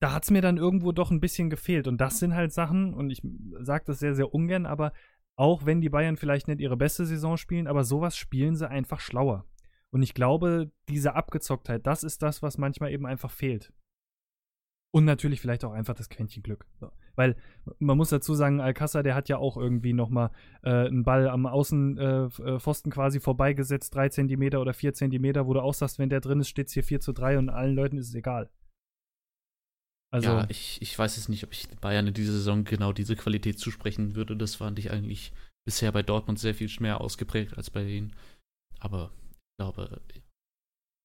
da 0.00 0.12
hat 0.12 0.24
es 0.24 0.30
mir 0.30 0.42
dann 0.42 0.56
irgendwo 0.56 0.92
doch 0.92 1.10
ein 1.10 1.20
bisschen 1.20 1.48
gefehlt. 1.48 1.86
Und 1.86 2.00
das 2.00 2.18
sind 2.18 2.34
halt 2.34 2.52
Sachen, 2.52 2.92
und 2.92 3.10
ich 3.10 3.22
sage 3.60 3.84
das 3.86 4.00
sehr, 4.00 4.14
sehr 4.14 4.34
ungern, 4.34 4.66
aber 4.66 4.92
auch 5.38 5.64
wenn 5.64 5.80
die 5.80 5.88
Bayern 5.88 6.16
vielleicht 6.16 6.48
nicht 6.48 6.60
ihre 6.60 6.76
beste 6.76 7.06
Saison 7.06 7.36
spielen, 7.36 7.66
aber 7.66 7.84
sowas 7.84 8.16
spielen 8.16 8.56
sie 8.56 8.68
einfach 8.68 9.00
schlauer. 9.00 9.46
Und 9.90 10.02
ich 10.02 10.14
glaube, 10.14 10.70
diese 10.88 11.14
Abgezocktheit, 11.14 11.86
das 11.86 12.02
ist 12.02 12.22
das, 12.22 12.42
was 12.42 12.58
manchmal 12.58 12.92
eben 12.92 13.06
einfach 13.06 13.30
fehlt. 13.30 13.72
Und 14.94 15.06
natürlich 15.06 15.40
vielleicht 15.40 15.64
auch 15.64 15.72
einfach 15.72 15.94
das 15.94 16.10
Quäntchen 16.10 16.42
Glück. 16.42 16.66
So. 16.78 16.92
Weil 17.14 17.34
man 17.78 17.96
muss 17.96 18.10
dazu 18.10 18.34
sagen, 18.34 18.60
Alcázar, 18.60 19.02
der 19.02 19.14
hat 19.14 19.30
ja 19.30 19.38
auch 19.38 19.56
irgendwie 19.56 19.94
nochmal 19.94 20.30
äh, 20.62 20.86
einen 20.86 21.02
Ball 21.02 21.28
am 21.28 21.46
Außenpfosten 21.46 22.92
äh, 22.92 22.94
quasi 22.94 23.18
vorbeigesetzt, 23.18 23.94
drei 23.94 24.10
Zentimeter 24.10 24.60
oder 24.60 24.74
vier 24.74 24.92
Zentimeter, 24.92 25.46
wo 25.46 25.54
du 25.54 25.60
auch 25.60 25.72
sagst, 25.72 25.98
wenn 25.98 26.10
der 26.10 26.20
drin 26.20 26.40
ist, 26.40 26.48
steht 26.48 26.68
es 26.68 26.74
hier 26.74 26.84
4 26.84 27.00
zu 27.00 27.12
3 27.12 27.38
und 27.38 27.48
allen 27.48 27.74
Leuten 27.74 27.96
ist 27.96 28.08
es 28.08 28.14
egal. 28.14 28.50
Also, 30.12 30.28
ja, 30.28 30.46
ich, 30.50 30.82
ich 30.82 30.98
weiß 30.98 31.16
es 31.16 31.30
nicht, 31.30 31.42
ob 31.44 31.52
ich 31.54 31.68
Bayern 31.80 32.06
in 32.06 32.12
dieser 32.12 32.32
Saison 32.32 32.64
genau 32.64 32.92
diese 32.92 33.16
Qualität 33.16 33.58
zusprechen 33.58 34.14
würde. 34.14 34.36
Das 34.36 34.56
fand 34.56 34.78
ich 34.78 34.90
eigentlich 34.90 35.32
bisher 35.66 35.90
bei 35.90 36.02
Dortmund 36.02 36.38
sehr 36.38 36.54
viel 36.54 36.70
mehr 36.80 37.00
ausgeprägt 37.00 37.56
als 37.56 37.70
bei 37.70 37.82
ihnen. 37.84 38.12
Aber 38.78 39.10
ich 39.30 39.56
glaube, 39.58 40.02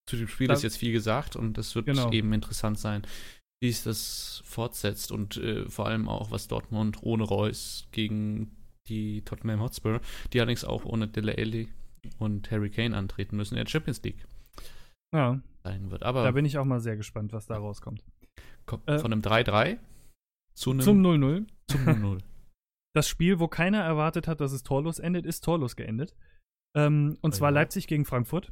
zu 0.09 0.17
dem 0.17 0.27
Spiel 0.27 0.47
das, 0.47 0.59
ist 0.59 0.63
jetzt 0.63 0.77
viel 0.77 0.91
gesagt 0.91 1.35
und 1.35 1.57
es 1.57 1.75
wird 1.75 1.85
genau. 1.85 2.11
eben 2.11 2.33
interessant 2.33 2.79
sein, 2.79 3.05
wie 3.61 3.69
es 3.69 3.83
das 3.83 4.41
fortsetzt 4.45 5.11
und 5.11 5.37
äh, 5.37 5.69
vor 5.69 5.87
allem 5.87 6.07
auch, 6.07 6.31
was 6.31 6.47
Dortmund 6.47 6.99
ohne 7.01 7.23
Reus 7.23 7.87
gegen 7.91 8.55
die 8.87 9.21
Tottenham 9.23 9.61
Hotspur, 9.61 9.99
die 10.31 10.39
allerdings 10.39 10.63
auch 10.63 10.85
ohne 10.85 11.07
Dele 11.07 11.35
Alli 11.37 11.67
und 12.19 12.49
Harry 12.51 12.69
Kane 12.69 12.95
antreten 12.95 13.35
müssen 13.35 13.55
in 13.55 13.63
der 13.63 13.69
Champions 13.69 14.01
League. 14.03 14.25
Ja. 15.13 15.41
Sein 15.63 15.91
wird. 15.91 16.03
Aber 16.03 16.23
da 16.23 16.31
bin 16.31 16.45
ich 16.45 16.57
auch 16.57 16.65
mal 16.65 16.79
sehr 16.79 16.97
gespannt, 16.97 17.33
was 17.33 17.45
da 17.45 17.57
rauskommt. 17.57 18.03
Äh, 18.85 18.99
von 18.99 19.11
einem 19.11 19.21
3-3 19.21 19.77
zu 20.53 20.71
einem 20.71 20.81
zum 20.81 21.01
0-0. 21.01 21.45
Zum 21.67 21.81
0-0. 21.81 22.19
das 22.93 23.07
Spiel, 23.07 23.39
wo 23.39 23.47
keiner 23.47 23.81
erwartet 23.81 24.27
hat, 24.27 24.41
dass 24.41 24.51
es 24.51 24.63
torlos 24.63 24.99
endet, 24.99 25.25
ist 25.25 25.43
torlos 25.43 25.75
geendet. 25.75 26.15
Ähm, 26.75 27.17
und 27.21 27.33
oh, 27.33 27.37
zwar 27.37 27.49
ja. 27.49 27.55
Leipzig 27.55 27.87
gegen 27.87 28.05
Frankfurt. 28.05 28.51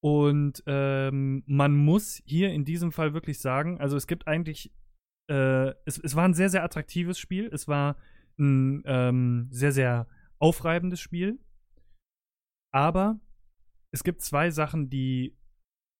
Und 0.00 0.62
ähm, 0.66 1.42
man 1.46 1.74
muss 1.74 2.22
hier 2.24 2.52
in 2.52 2.64
diesem 2.64 2.92
Fall 2.92 3.14
wirklich 3.14 3.40
sagen, 3.40 3.80
also 3.80 3.96
es 3.96 4.06
gibt 4.06 4.28
eigentlich, 4.28 4.72
äh, 5.28 5.70
es, 5.84 5.98
es 5.98 6.14
war 6.14 6.24
ein 6.24 6.34
sehr, 6.34 6.50
sehr 6.50 6.62
attraktives 6.62 7.18
Spiel. 7.18 7.50
Es 7.52 7.66
war 7.66 7.96
ein 8.38 8.82
ähm, 8.86 9.48
sehr, 9.50 9.72
sehr 9.72 10.06
aufreibendes 10.38 11.00
Spiel. 11.00 11.40
Aber 12.72 13.20
es 13.90 14.04
gibt 14.04 14.20
zwei 14.22 14.50
Sachen, 14.50 14.90
die 14.90 15.36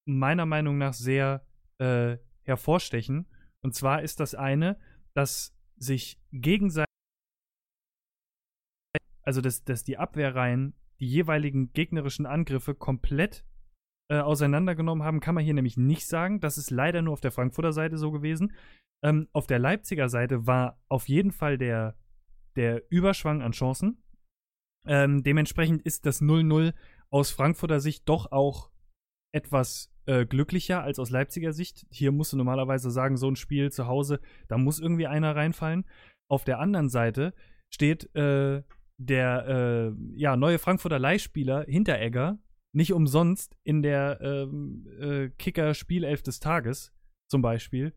meiner 0.07 0.47
Meinung 0.47 0.79
nach 0.79 0.93
sehr 0.93 1.45
äh, 1.79 2.19
hervorstechen. 2.43 3.27
Und 3.63 3.75
zwar 3.75 4.03
ist 4.03 4.21
das 4.21 4.35
eine, 4.35 4.79
dass 5.15 5.57
sich 5.77 6.21
gegenseitig, 6.33 6.87
also 9.23 9.41
dass, 9.41 9.65
dass 9.65 9.85
die 9.85 9.99
Abwehrreihen 9.99 10.75
die 11.01 11.09
jeweiligen 11.09 11.73
gegnerischen 11.73 12.27
Angriffe 12.27 12.75
komplett 12.75 13.45
äh, 14.09 14.19
auseinandergenommen 14.21 15.05
haben, 15.05 15.21
kann 15.21 15.35
man 15.35 15.45
hier 15.45 15.55
nämlich 15.55 15.77
nicht 15.77 16.07
sagen. 16.07 16.41
Das 16.41 16.59
ist 16.59 16.71
leider 16.71 17.03
nur 17.03 17.13
auf 17.13 17.21
der 17.21 17.33
Frankfurter 17.33 17.73
Seite 17.73 17.99
so 17.99 18.11
gewesen. 18.11 18.53
Ähm, 19.03 19.29
auf 19.33 19.47
der 19.47 19.59
Leipziger 19.59 20.09
Seite 20.09 20.47
war 20.47 20.81
auf 20.89 21.09
jeden 21.09 21.31
Fall 21.31 21.59
der, 21.59 21.95
der 22.57 22.83
Überschwang 22.91 23.43
an 23.43 23.53
Chancen. 23.53 24.03
Ähm, 24.87 25.23
dementsprechend 25.23 25.83
ist 25.83 26.07
das 26.07 26.23
0-0 26.23 26.73
aus 27.11 27.31
Frankfurter 27.31 27.81
Sicht 27.81 28.09
doch 28.09 28.33
auch 28.33 28.71
etwas 29.33 29.93
äh, 30.07 30.25
glücklicher 30.25 30.83
als 30.83 30.99
aus 30.99 31.11
Leipziger 31.11 31.53
Sicht. 31.53 31.87
Hier 31.91 32.13
musst 32.13 32.33
du 32.33 32.37
normalerweise 32.37 32.91
sagen, 32.91 33.17
so 33.17 33.31
ein 33.31 33.37
Spiel 33.37 33.71
zu 33.71 33.87
Hause, 33.87 34.21
da 34.49 34.57
muss 34.57 34.81
irgendwie 34.81 35.07
einer 35.07 35.37
reinfallen. 35.37 35.85
Auf 36.29 36.45
der 36.45 36.59
anderen 36.59 36.89
Seite 36.89 37.35
steht 37.71 38.15
äh, 38.17 38.63
der 38.97 39.47
äh, 39.47 40.19
ja, 40.19 40.37
neue 40.37 40.59
Frankfurter 40.59 40.99
Leihspieler 40.99 41.65
Hinteregger 41.65 42.39
nicht 42.75 42.93
umsonst 42.93 43.57
in 43.65 43.83
der 43.83 44.21
ähm, 44.21 44.87
äh, 45.01 45.29
Kicker-Spielelf 45.31 46.23
des 46.23 46.41
Tages 46.41 46.93
zum 47.31 47.43
Beispiel, 47.43 47.95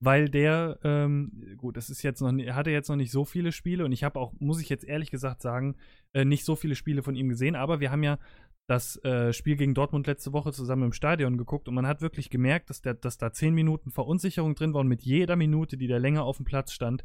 weil 0.00 0.28
der, 0.28 0.78
ähm, 0.82 1.56
gut, 1.56 1.76
das 1.76 1.90
ist 1.90 2.02
jetzt 2.02 2.20
noch, 2.20 2.32
er 2.32 2.54
hatte 2.54 2.70
jetzt 2.70 2.88
noch 2.88 2.96
nicht 2.96 3.10
so 3.10 3.24
viele 3.24 3.52
Spiele 3.52 3.84
und 3.84 3.92
ich 3.92 4.04
habe 4.04 4.18
auch, 4.18 4.32
muss 4.38 4.60
ich 4.60 4.68
jetzt 4.68 4.84
ehrlich 4.84 5.10
gesagt 5.10 5.42
sagen, 5.42 5.76
äh, 6.12 6.24
nicht 6.24 6.44
so 6.44 6.56
viele 6.56 6.74
Spiele 6.74 7.02
von 7.02 7.14
ihm 7.14 7.28
gesehen, 7.28 7.56
aber 7.56 7.80
wir 7.80 7.90
haben 7.90 8.02
ja 8.02 8.18
das 8.66 9.02
äh, 9.04 9.32
Spiel 9.32 9.56
gegen 9.56 9.74
Dortmund 9.74 10.06
letzte 10.06 10.32
Woche 10.32 10.52
zusammen 10.52 10.84
im 10.84 10.92
Stadion 10.92 11.36
geguckt 11.36 11.68
und 11.68 11.74
man 11.74 11.86
hat 11.86 12.00
wirklich 12.00 12.30
gemerkt, 12.30 12.70
dass, 12.70 12.80
der, 12.80 12.94
dass 12.94 13.18
da 13.18 13.32
zehn 13.32 13.54
Minuten 13.54 13.90
Verunsicherung 13.90 14.54
drin 14.54 14.72
war 14.72 14.80
und 14.80 14.88
mit 14.88 15.02
jeder 15.02 15.36
Minute, 15.36 15.76
die 15.76 15.86
der 15.86 15.98
länger 15.98 16.24
auf 16.24 16.38
dem 16.38 16.46
Platz 16.46 16.72
stand, 16.72 17.04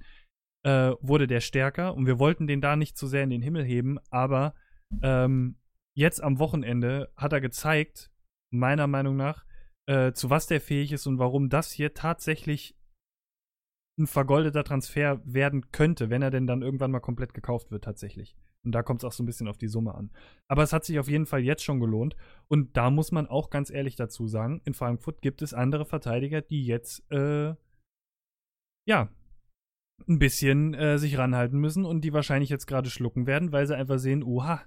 äh, 0.64 0.92
wurde 1.02 1.28
der 1.28 1.42
stärker 1.42 1.96
und 1.96 2.06
wir 2.06 2.20
wollten 2.20 2.48
den 2.48 2.62
da 2.62 2.76
nicht 2.76 2.98
zu 2.98 3.08
sehr 3.08 3.24
in 3.24 3.30
den 3.30 3.42
Himmel 3.42 3.66
heben, 3.66 3.98
aber 4.10 4.54
ähm, 5.02 5.58
jetzt 6.00 6.24
am 6.24 6.40
Wochenende 6.40 7.12
hat 7.16 7.34
er 7.34 7.42
gezeigt, 7.42 8.10
meiner 8.52 8.88
Meinung 8.88 9.16
nach, 9.18 9.46
äh, 9.86 10.14
zu 10.14 10.30
was 10.30 10.48
der 10.48 10.62
fähig 10.62 10.92
ist 10.92 11.06
und 11.06 11.20
warum 11.20 11.50
das 11.50 11.72
hier 11.72 11.94
tatsächlich 11.94 12.76
ein 14.00 14.08
vergoldeter 14.08 14.64
Transfer 14.64 15.22
werden 15.26 15.72
könnte, 15.72 16.10
wenn 16.10 16.22
er 16.22 16.32
denn 16.32 16.48
dann 16.48 16.62
irgendwann 16.62 16.92
mal 16.92 17.02
komplett 17.02 17.34
gekauft 17.34 17.70
wird, 17.70 17.84
tatsächlich. 17.84 18.38
Und 18.64 18.74
da 18.74 18.82
kommt 18.82 19.02
es 19.02 19.06
auch 19.06 19.12
so 19.12 19.24
ein 19.24 19.26
bisschen 19.26 19.48
auf 19.50 19.58
die 19.58 19.68
Summe 19.68 19.94
an. 19.94 20.12
Aber 20.48 20.64
es 20.64 20.74
hat 20.74 20.86
sich 20.86 21.00
auf 21.00 21.10
jeden 21.10 21.26
Fall 21.26 21.42
jetzt 21.42 21.64
schon 21.64 21.80
gelohnt. 21.80 22.16
Und 22.48 22.78
da 22.78 22.90
muss 22.90 23.12
man 23.12 23.28
auch 23.28 23.50
ganz 23.50 23.70
ehrlich 23.70 23.96
dazu 23.96 24.28
sagen, 24.28 24.62
in 24.66 24.74
Frankfurt 24.74 25.22
gibt 25.22 25.42
es 25.42 25.54
andere 25.54 25.86
Verteidiger, 25.86 26.42
die 26.42 26.66
jetzt, 26.66 27.10
äh, 27.12 27.56
ja, 28.88 29.10
ein 30.08 30.20
bisschen 30.20 30.74
äh, 30.74 30.98
sich 30.98 31.18
ranhalten 31.18 31.60
müssen 31.60 31.84
und 31.84 32.02
die 32.02 32.14
wahrscheinlich 32.14 32.50
jetzt 32.50 32.68
gerade 32.68 32.90
schlucken 32.90 33.28
werden, 33.28 33.52
weil 33.52 33.68
sie 33.68 33.76
einfach 33.76 34.00
sehen, 34.00 34.24
oha, 34.24 34.62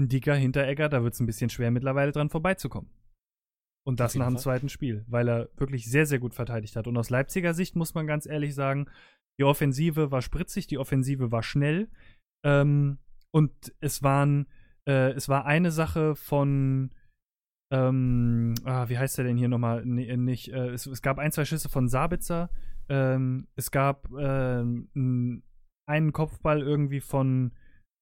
ein 0.00 0.08
dicker 0.08 0.34
Hinteregger, 0.34 0.88
da 0.88 1.02
wird 1.02 1.14
es 1.14 1.20
ein 1.20 1.26
bisschen 1.26 1.50
schwer 1.50 1.70
mittlerweile 1.70 2.12
dran 2.12 2.30
vorbeizukommen. 2.30 2.90
Und 3.86 4.00
das 4.00 4.14
nach 4.14 4.26
dem 4.26 4.34
Fall. 4.34 4.42
zweiten 4.42 4.68
Spiel, 4.68 5.04
weil 5.08 5.28
er 5.28 5.48
wirklich 5.56 5.90
sehr, 5.90 6.06
sehr 6.06 6.18
gut 6.18 6.34
verteidigt 6.34 6.76
hat. 6.76 6.86
Und 6.86 6.96
aus 6.96 7.10
Leipziger 7.10 7.54
Sicht 7.54 7.76
muss 7.76 7.94
man 7.94 8.06
ganz 8.06 8.26
ehrlich 8.26 8.54
sagen, 8.54 8.86
die 9.38 9.44
Offensive 9.44 10.10
war 10.10 10.20
spritzig, 10.20 10.66
die 10.66 10.78
Offensive 10.78 11.32
war 11.32 11.42
schnell. 11.42 11.88
Ähm, 12.44 12.98
und 13.30 13.52
es 13.80 14.02
waren, 14.02 14.46
äh, 14.86 15.12
es 15.12 15.28
war 15.28 15.46
eine 15.46 15.70
Sache 15.70 16.14
von, 16.14 16.90
ähm, 17.72 18.54
ah, 18.64 18.88
wie 18.88 18.98
heißt 18.98 19.16
der 19.16 19.24
denn 19.24 19.38
hier 19.38 19.48
nochmal? 19.48 19.84
Nee, 19.86 20.14
nicht, 20.16 20.52
äh, 20.52 20.68
es, 20.68 20.86
es, 20.86 21.00
gab 21.00 21.18
ein, 21.18 21.32
zwei 21.32 21.44
Schüsse 21.44 21.68
von 21.68 21.88
Sabitzer. 21.88 22.50
Ähm, 22.88 23.48
es 23.54 23.70
gab 23.70 24.12
äh, 24.12 24.64
einen 25.86 26.12
Kopfball 26.12 26.60
irgendwie 26.60 27.00
von, 27.00 27.52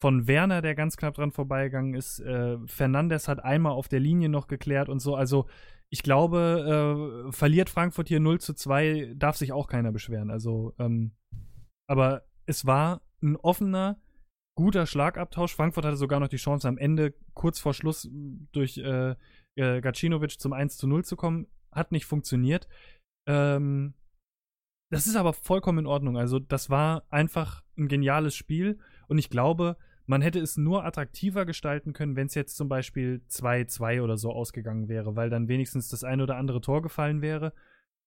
von 0.01 0.29
Werner, 0.29 0.63
der 0.63 0.75
ganz 0.75 0.97
knapp 0.97 1.15
dran 1.15 1.33
vorbeigegangen 1.33 1.95
ist. 1.95 2.21
Äh, 2.21 2.59
Fernandes 2.67 3.29
hat 3.29 3.43
einmal 3.45 3.73
auf 3.73 3.89
der 3.89 4.01
Linie 4.01 4.29
noch 4.29 4.47
geklärt 4.47 4.89
und 4.89 5.01
so. 5.01 5.15
Also, 5.15 5.47
ich 5.91 6.03
glaube, 6.03 7.27
äh, 7.29 7.33
verliert 7.33 7.71
Frankfurt 7.71 8.09
hier 8.09 8.21
0 8.21 8.41
zu 8.41 8.55
2, 8.55 9.15
darf 9.17 9.37
sich 9.37 9.53
auch 9.53 9.67
keiner 9.67 9.91
beschweren. 9.91 10.31
Also, 10.31 10.75
ähm, 10.79 11.13
aber 11.89 12.27
es 12.47 12.67
war 12.67 13.03
ein 13.23 13.37
offener, 13.37 14.01
guter 14.57 14.87
Schlagabtausch. 14.87 15.55
Frankfurt 15.55 15.85
hatte 15.85 15.97
sogar 15.97 16.21
noch 16.21 16.29
die 16.29 16.37
Chance, 16.37 16.69
am 16.69 16.79
Ende 16.79 17.15
kurz 17.35 17.59
vor 17.59 17.75
Schluss 17.75 18.09
durch 18.53 18.79
äh, 18.79 19.15
äh, 19.57 19.81
Gacinovic 19.81 20.39
zum 20.39 20.53
1 20.53 20.77
zu 20.77 20.87
0 20.87 21.05
zu 21.05 21.17
kommen. 21.17 21.47
Hat 21.73 21.91
nicht 21.91 22.07
funktioniert. 22.07 22.69
Ähm, 23.29 23.95
das 24.91 25.07
ist 25.07 25.17
aber 25.17 25.33
vollkommen 25.33 25.79
in 25.79 25.87
Ordnung. 25.87 26.17
Also, 26.17 26.39
das 26.39 26.71
war 26.71 27.05
einfach 27.11 27.65
ein 27.77 27.89
geniales 27.89 28.35
Spiel 28.37 28.79
und 29.09 29.19
ich 29.19 29.31
glaube, 29.31 29.77
Man 30.09 30.23
hätte 30.23 30.41
es 30.41 30.57
nur 30.57 30.87
attraktiver 30.87 31.45
gestalten 31.45 31.93
können, 31.93 32.17
wenn 32.17 32.29
es 32.29 32.35
jetzt 32.35 32.57
zum 32.57 32.67
Beispiel 32.69 33.21
2-2 33.29 34.01
oder 34.03 34.17
so 34.17 34.33
ausgegangen 34.33 34.89
wäre, 34.89 35.17
weil 35.17 35.29
dann 35.29 35.49
wenigstens 35.49 35.91
das 35.91 36.03
ein 36.03 36.23
oder 36.23 36.37
andere 36.37 36.63
Tor 36.63 36.81
gefallen 36.81 37.21
wäre. 37.21 37.53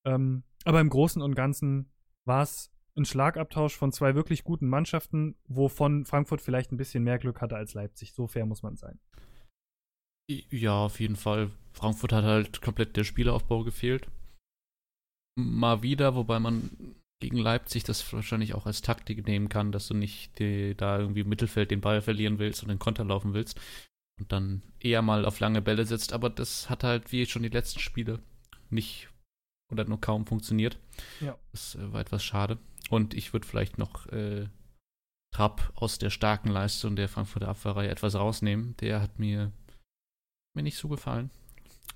Ähm, 0.03 0.41
aber 0.65 0.81
im 0.81 0.89
Großen 0.89 1.21
und 1.21 1.35
Ganzen 1.35 1.91
war 2.25 2.41
es 2.41 2.73
ein 2.97 3.05
Schlagabtausch 3.05 3.75
von 3.75 3.91
zwei 3.91 4.15
wirklich 4.15 4.43
guten 4.43 4.67
Mannschaften, 4.67 5.35
wovon 5.47 6.05
Frankfurt 6.05 6.41
vielleicht 6.41 6.71
ein 6.71 6.77
bisschen 6.77 7.03
mehr 7.03 7.19
Glück 7.19 7.39
hatte 7.39 7.55
als 7.55 7.75
Leipzig. 7.75 8.13
So 8.13 8.25
fair 8.25 8.47
muss 8.47 8.63
man 8.63 8.77
sein. 8.77 8.99
Ja, 10.27 10.85
auf 10.85 10.99
jeden 10.99 11.17
Fall. 11.17 11.51
Frankfurt 11.73 12.13
hat 12.13 12.23
halt 12.23 12.61
komplett 12.63 12.97
der 12.97 13.03
Spielaufbau 13.03 13.63
gefehlt. 13.63 14.09
Mal 15.37 15.83
wieder, 15.83 16.15
wobei 16.15 16.39
man 16.39 16.95
gegen 17.21 17.37
Leipzig 17.37 17.83
das 17.83 18.11
wahrscheinlich 18.11 18.53
auch 18.55 18.65
als 18.65 18.81
Taktik 18.81 19.25
nehmen 19.25 19.47
kann, 19.47 19.71
dass 19.71 19.87
du 19.87 19.93
nicht 19.93 20.37
die, 20.39 20.75
da 20.75 20.99
irgendwie 20.99 21.21
im 21.21 21.29
Mittelfeld 21.29 21.71
den 21.71 21.79
Ball 21.79 22.01
verlieren 22.01 22.39
willst 22.39 22.61
und 22.63 22.69
den 22.69 22.79
Konter 22.79 23.05
laufen 23.05 23.33
willst 23.33 23.59
und 24.19 24.31
dann 24.31 24.61
eher 24.79 25.01
mal 25.01 25.23
auf 25.23 25.39
lange 25.39 25.61
Bälle 25.61 25.85
setzt. 25.85 26.11
Aber 26.11 26.29
das 26.29 26.69
hat 26.69 26.83
halt 26.83 27.11
wie 27.11 27.25
schon 27.25 27.43
die 27.43 27.49
letzten 27.49 27.79
Spiele 27.79 28.19
nicht 28.69 29.07
oder 29.71 29.85
nur 29.85 30.01
kaum 30.01 30.25
funktioniert. 30.25 30.77
Ja. 31.21 31.37
Das 31.51 31.75
äh, 31.75 31.93
war 31.93 32.01
etwas 32.01 32.23
schade. 32.23 32.57
Und 32.89 33.13
ich 33.13 33.31
würde 33.31 33.47
vielleicht 33.47 33.77
noch 33.77 34.07
äh, 34.07 34.47
Trapp 35.33 35.71
aus 35.75 35.97
der 35.99 36.09
starken 36.09 36.49
Leistung 36.49 36.95
der 36.95 37.07
Frankfurter 37.07 37.47
Abwehrreihe 37.47 37.89
etwas 37.89 38.15
rausnehmen. 38.15 38.75
Der 38.77 39.01
hat 39.01 39.19
mir, 39.19 39.51
mir 40.55 40.63
nicht 40.63 40.77
so 40.77 40.89
gefallen. 40.89 41.29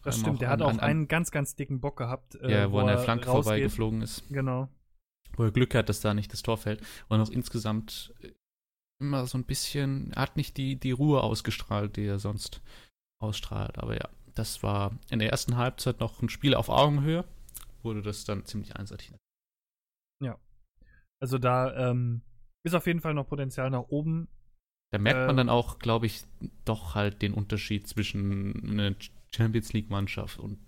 Das 0.04 0.18
ähm, 0.18 0.22
stimmt, 0.22 0.42
der 0.42 0.50
an, 0.50 0.54
hat 0.54 0.62
auch 0.62 0.70
an, 0.70 0.80
einen 0.80 1.08
ganz, 1.08 1.32
ganz 1.32 1.56
dicken 1.56 1.82
Bock 1.82 1.98
gehabt. 1.98 2.36
Äh, 2.36 2.52
ja, 2.52 2.72
wo, 2.72 2.76
wo 2.76 2.80
an 2.82 2.88
der 2.88 3.00
Flanke 3.00 3.26
vorbeigeflogen 3.26 4.04
ist. 4.04 4.24
Genau 4.30 4.70
wo 5.36 5.44
er 5.44 5.52
Glück 5.52 5.76
hat, 5.76 5.90
dass 5.90 6.02
da 6.02 6.14
nicht 6.14 6.32
das 6.34 6.44
Tor 6.44 6.58
fällt. 6.58 6.82
Und 7.08 7.22
auch 7.22 7.30
insgesamt 7.30 8.14
äh, 8.22 8.32
immer 9.00 9.28
so 9.28 9.38
ein 9.38 9.44
bisschen, 9.44 10.12
er 10.14 10.24
hat 10.24 10.38
nicht 10.38 10.58
die, 10.58 10.78
die 10.78 10.92
Ruhe 10.92 11.22
ausgestrahlt, 11.22 11.98
die 11.98 12.06
er 12.06 12.20
sonst 12.20 12.62
ausstrahlt. 13.22 13.78
Aber 13.78 13.96
ja, 13.96 14.10
das 14.34 14.64
war 14.64 14.98
in 15.10 15.20
der 15.20 15.30
ersten 15.30 15.58
Halbzeit 15.58 16.00
noch 16.00 16.22
ein 16.22 16.30
Spiel 16.30 16.56
auf 16.56 16.70
Augenhöhe, 16.70 17.26
wurde 17.84 18.02
das 18.02 18.26
dann 18.26 18.46
ziemlich 18.46 18.76
einseitig. 18.76 19.14
Ja. 20.24 20.38
Also 21.22 21.38
da 21.38 21.90
ähm, 21.90 22.22
ist 22.64 22.76
auf 22.76 22.88
jeden 22.88 23.02
Fall 23.02 23.14
noch 23.14 23.28
Potenzial 23.28 23.70
nach 23.70 23.88
oben. 23.90 24.28
Da 24.92 25.00
merkt 25.00 25.20
man 25.20 25.32
ähm, 25.32 25.38
dann 25.38 25.50
auch, 25.50 25.80
glaube 25.80 26.06
ich, 26.06 26.24
doch 26.64 26.96
halt 26.96 27.22
den 27.22 27.34
Unterschied 27.34 27.88
zwischen 27.88 28.70
einer 28.70 28.96
Champions 29.34 29.74
League-Mannschaft 29.74 30.40
und 30.40 30.60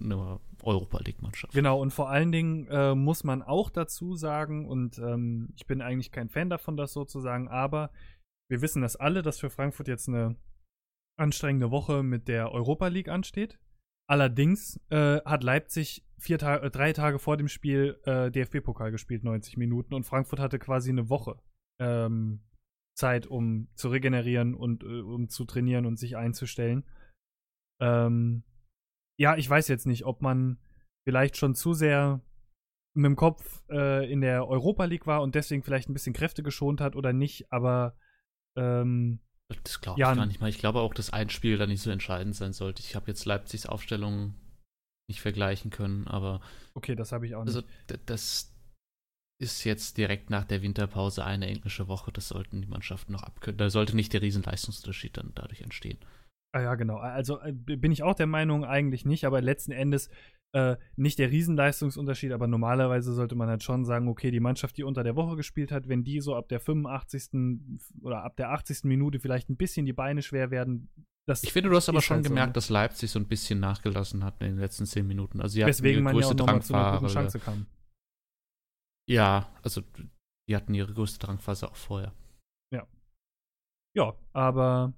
einer 0.00 0.40
Europa 0.62 0.98
League-Mannschaft. 0.98 1.54
Genau, 1.54 1.80
und 1.80 1.92
vor 1.92 2.10
allen 2.10 2.32
Dingen 2.32 2.66
äh, 2.68 2.94
muss 2.94 3.24
man 3.24 3.42
auch 3.42 3.70
dazu 3.70 4.14
sagen, 4.14 4.66
und 4.66 4.98
ähm, 4.98 5.52
ich 5.56 5.66
bin 5.66 5.80
eigentlich 5.80 6.12
kein 6.12 6.28
Fan 6.28 6.50
davon, 6.50 6.76
das 6.76 6.92
so 6.92 7.04
zu 7.04 7.20
sagen, 7.20 7.48
aber 7.48 7.90
wir 8.50 8.62
wissen 8.62 8.82
das 8.82 8.96
alle, 8.96 9.22
dass 9.22 9.38
für 9.38 9.50
Frankfurt 9.50 9.88
jetzt 9.88 10.08
eine 10.08 10.36
anstrengende 11.18 11.70
Woche 11.70 12.02
mit 12.02 12.28
der 12.28 12.52
Europa 12.52 12.88
League 12.88 13.08
ansteht. 13.08 13.58
Allerdings 14.08 14.78
äh, 14.90 15.20
hat 15.24 15.42
Leipzig 15.42 16.04
vier 16.18 16.38
Ta 16.38 16.56
äh, 16.58 16.70
drei 16.70 16.92
Tage 16.92 17.18
vor 17.18 17.36
dem 17.36 17.48
Spiel 17.48 17.98
äh, 18.04 18.30
DFB-Pokal 18.30 18.92
gespielt, 18.92 19.24
90 19.24 19.56
Minuten, 19.56 19.94
und 19.94 20.04
Frankfurt 20.04 20.40
hatte 20.40 20.58
quasi 20.58 20.90
eine 20.90 21.08
Woche 21.08 21.40
ähm, 21.80 22.40
Zeit, 22.96 23.26
um 23.26 23.68
zu 23.74 23.88
regenerieren 23.88 24.54
und 24.54 24.84
äh, 24.84 25.00
um 25.00 25.28
zu 25.28 25.44
trainieren 25.44 25.86
und 25.86 25.98
sich 25.98 26.16
einzustellen. 26.16 26.84
Ähm, 27.80 28.44
ja, 29.18 29.36
ich 29.36 29.48
weiß 29.48 29.68
jetzt 29.68 29.86
nicht, 29.86 30.04
ob 30.04 30.22
man 30.22 30.58
vielleicht 31.06 31.36
schon 31.36 31.54
zu 31.54 31.74
sehr 31.74 32.20
mit 32.94 33.04
dem 33.04 33.16
Kopf 33.16 33.62
äh, 33.70 34.10
in 34.10 34.20
der 34.20 34.48
Europa 34.48 34.84
League 34.84 35.06
war 35.06 35.22
und 35.22 35.34
deswegen 35.34 35.62
vielleicht 35.62 35.88
ein 35.88 35.92
bisschen 35.92 36.14
Kräfte 36.14 36.42
geschont 36.42 36.80
hat 36.80 36.96
oder 36.96 37.12
nicht, 37.12 37.52
aber 37.52 37.96
ähm, 38.56 39.20
das 39.62 39.80
glaube 39.80 39.98
ich 39.98 40.00
ja, 40.00 40.14
gar 40.14 40.26
nicht 40.26 40.40
mal. 40.40 40.48
Ich 40.48 40.58
glaube 40.58 40.80
auch, 40.80 40.94
dass 40.94 41.12
ein 41.12 41.30
Spiel 41.30 41.58
da 41.58 41.66
nicht 41.66 41.82
so 41.82 41.90
entscheidend 41.90 42.34
sein 42.34 42.52
sollte. 42.52 42.80
Ich 42.80 42.96
habe 42.96 43.06
jetzt 43.08 43.24
Leipzigs 43.26 43.66
Aufstellung 43.66 44.34
nicht 45.08 45.20
vergleichen 45.20 45.70
können, 45.70 46.08
aber. 46.08 46.40
Okay, 46.74 46.96
das 46.96 47.12
habe 47.12 47.26
ich 47.26 47.34
auch 47.36 47.44
nicht. 47.44 47.54
Also, 47.54 47.66
das 48.06 48.52
ist 49.38 49.64
jetzt 49.64 49.98
direkt 49.98 50.30
nach 50.30 50.44
der 50.44 50.62
Winterpause 50.62 51.24
eine 51.24 51.46
englische 51.46 51.88
Woche. 51.88 52.10
Das 52.10 52.28
sollten 52.28 52.62
die 52.62 52.68
Mannschaften 52.68 53.12
noch 53.12 53.22
abkönnen. 53.22 53.58
Da 53.58 53.70
sollte 53.70 53.94
nicht 53.94 54.12
der 54.12 54.22
Riesenleistungsunterschied 54.22 55.16
dann 55.16 55.32
dadurch 55.34 55.60
entstehen. 55.60 55.98
Ah 56.56 56.62
ja, 56.62 56.74
genau. 56.74 56.96
Also 56.96 57.38
äh, 57.42 57.52
bin 57.52 57.92
ich 57.92 58.02
auch 58.02 58.14
der 58.14 58.26
Meinung, 58.26 58.64
eigentlich 58.64 59.04
nicht, 59.04 59.26
aber 59.26 59.42
letzten 59.42 59.72
Endes 59.72 60.08
äh, 60.54 60.76
nicht 60.96 61.18
der 61.18 61.30
Riesenleistungsunterschied, 61.30 62.32
aber 62.32 62.46
normalerweise 62.46 63.12
sollte 63.12 63.34
man 63.34 63.50
halt 63.50 63.62
schon 63.62 63.84
sagen, 63.84 64.08
okay, 64.08 64.30
die 64.30 64.40
Mannschaft, 64.40 64.78
die 64.78 64.82
unter 64.82 65.04
der 65.04 65.16
Woche 65.16 65.36
gespielt 65.36 65.70
hat, 65.70 65.86
wenn 65.86 66.02
die 66.02 66.20
so 66.20 66.34
ab 66.34 66.48
der 66.48 66.60
85. 66.60 67.78
oder 68.00 68.24
ab 68.24 68.36
der 68.36 68.52
80. 68.52 68.84
Minute 68.84 69.20
vielleicht 69.20 69.50
ein 69.50 69.58
bisschen 69.58 69.84
die 69.84 69.92
Beine 69.92 70.22
schwer 70.22 70.50
werden, 70.50 70.88
das 71.28 71.42
ich 71.42 71.52
finde, 71.52 71.68
du 71.68 71.76
hast 71.76 71.90
aber 71.90 72.00
schon 72.00 72.18
halt 72.18 72.26
gemerkt, 72.26 72.46
so, 72.46 72.50
ne? 72.50 72.54
dass 72.54 72.68
Leipzig 72.70 73.10
so 73.10 73.18
ein 73.18 73.28
bisschen 73.28 73.60
nachgelassen 73.60 74.24
hat 74.24 74.40
in 74.40 74.46
den 74.46 74.58
letzten 74.58 74.86
zehn 74.86 75.06
Minuten. 75.06 75.42
Also, 75.42 75.60
Weswegen 75.60 76.04
man 76.04 76.16
ja 76.16 76.26
auch 76.26 76.34
nochmal 76.34 76.62
zu 76.62 76.72
einer 76.72 77.00
guten 77.00 77.12
Chance 77.12 77.38
kam. 77.38 77.66
Ja, 79.10 79.52
also 79.62 79.82
die 80.48 80.56
hatten 80.56 80.72
ihre 80.72 80.94
größte 80.94 81.18
Drangphase 81.18 81.68
auch 81.68 81.76
vorher. 81.76 82.14
Ja. 82.72 82.86
Ja, 83.94 84.14
aber 84.32 84.94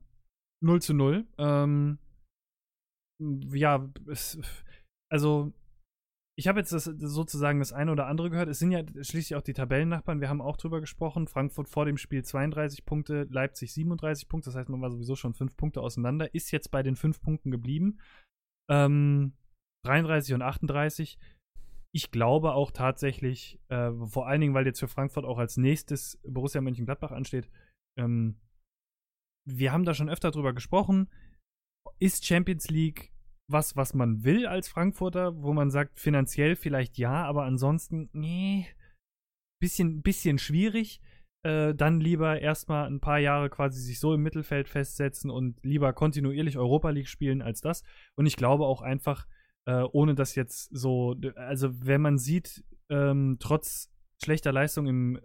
0 0.63 0.83
zu 0.83 0.95
0. 0.95 1.27
Ähm, 1.39 1.99
ja, 3.21 3.89
es, 4.07 4.39
also 5.11 5.53
ich 6.39 6.47
habe 6.47 6.61
jetzt 6.61 6.73
das, 6.73 6.85
sozusagen 6.85 7.59
das 7.59 7.73
eine 7.73 7.91
oder 7.91 8.07
andere 8.07 8.31
gehört. 8.31 8.49
Es 8.49 8.61
sind 8.61 8.71
ja 8.71 8.85
schließlich 8.87 9.35
auch 9.35 9.43
die 9.43 9.55
Tabellennachbarn. 9.55 10.21
Wir 10.21 10.29
haben 10.29 10.41
auch 10.41 10.57
drüber 10.57 10.81
gesprochen. 10.81 11.27
Frankfurt 11.27 11.69
vor 11.69 11.85
dem 11.85 11.99
Spiel 11.99 12.25
32 12.25 12.85
Punkte, 12.85 13.27
Leipzig 13.29 13.73
37 13.73 14.29
Punkte. 14.29 14.51
Das 14.51 14.57
heißt, 14.57 14.69
man 14.69 14.81
war 14.81 14.93
sowieso 14.93 15.17
schon 15.17 15.35
fünf 15.35 15.57
Punkte 15.57 15.81
auseinander. 15.81 16.33
Ist 16.35 16.53
jetzt 16.53 16.71
bei 16.71 16.85
den 16.85 16.95
fünf 16.95 17.21
Punkten 17.21 17.51
geblieben. 17.51 17.99
Ähm, 18.71 19.33
33 19.85 20.35
und 20.35 20.43
38. 20.43 21.19
Ich 21.93 22.13
glaube 22.13 22.53
auch 22.53 22.71
tatsächlich, 22.71 23.59
äh, 23.69 23.91
vor 24.07 24.29
allen 24.29 24.41
Dingen, 24.41 24.55
weil 24.55 24.67
jetzt 24.67 24.79
für 24.79 24.87
Frankfurt 24.87 25.25
auch 25.25 25.39
als 25.39 25.57
nächstes 25.57 26.21
Borussia 26.23 26.61
Mönchengladbach 26.61 27.11
ansteht, 27.11 27.51
ähm, 27.99 28.37
wir 29.49 29.73
haben 29.73 29.85
da 29.85 29.95
schon 29.95 30.09
öfter 30.09 30.31
drüber 30.31 30.53
gesprochen. 30.53 31.09
Ist 31.99 32.27
Champions 32.27 32.69
League 32.69 33.13
was, 33.51 33.77
was 33.77 33.95
man 33.95 34.25
will 34.25 34.47
als 34.47 34.69
Frankfurter, 34.69 35.43
wo 35.43 35.55
man 35.55 35.71
sagt, 35.71 35.99
finanziell 35.99 36.55
vielleicht 36.55 36.99
ja, 36.99 37.25
aber 37.25 37.45
ansonsten, 37.45 38.11
nee, 38.13 38.67
bisschen, 39.61 40.03
bisschen 40.03 40.39
schwierig. 40.39 41.01
Äh, 41.45 41.75
dann 41.75 42.01
lieber 42.01 42.41
erstmal 42.41 42.87
ein 42.87 43.01
paar 43.01 43.19
Jahre 43.19 43.49
quasi 43.49 43.81
sich 43.81 44.01
so 44.01 44.13
im 44.13 44.23
Mittelfeld 44.23 44.69
festsetzen 44.69 45.31
und 45.31 45.63
lieber 45.63 45.93
kontinuierlich 45.93 46.59
Europa 46.59 46.91
League 46.91 47.09
spielen 47.09 47.43
als 47.43 47.61
das. 47.61 47.85
Und 48.17 48.27
ich 48.27 48.37
glaube 48.37 48.67
auch 48.67 48.83
einfach, 48.83 49.27
äh, 49.67 49.83
ohne 49.93 50.15
das 50.15 50.35
jetzt 50.35 50.69
so, 50.77 51.17
also 51.37 51.87
wenn 51.87 52.03
man 52.03 52.19
sieht, 52.19 52.65
ähm, 52.91 53.37
trotz 53.41 53.91
schlechter 54.23 54.53
Leistung 54.53 54.87
im 54.89 55.21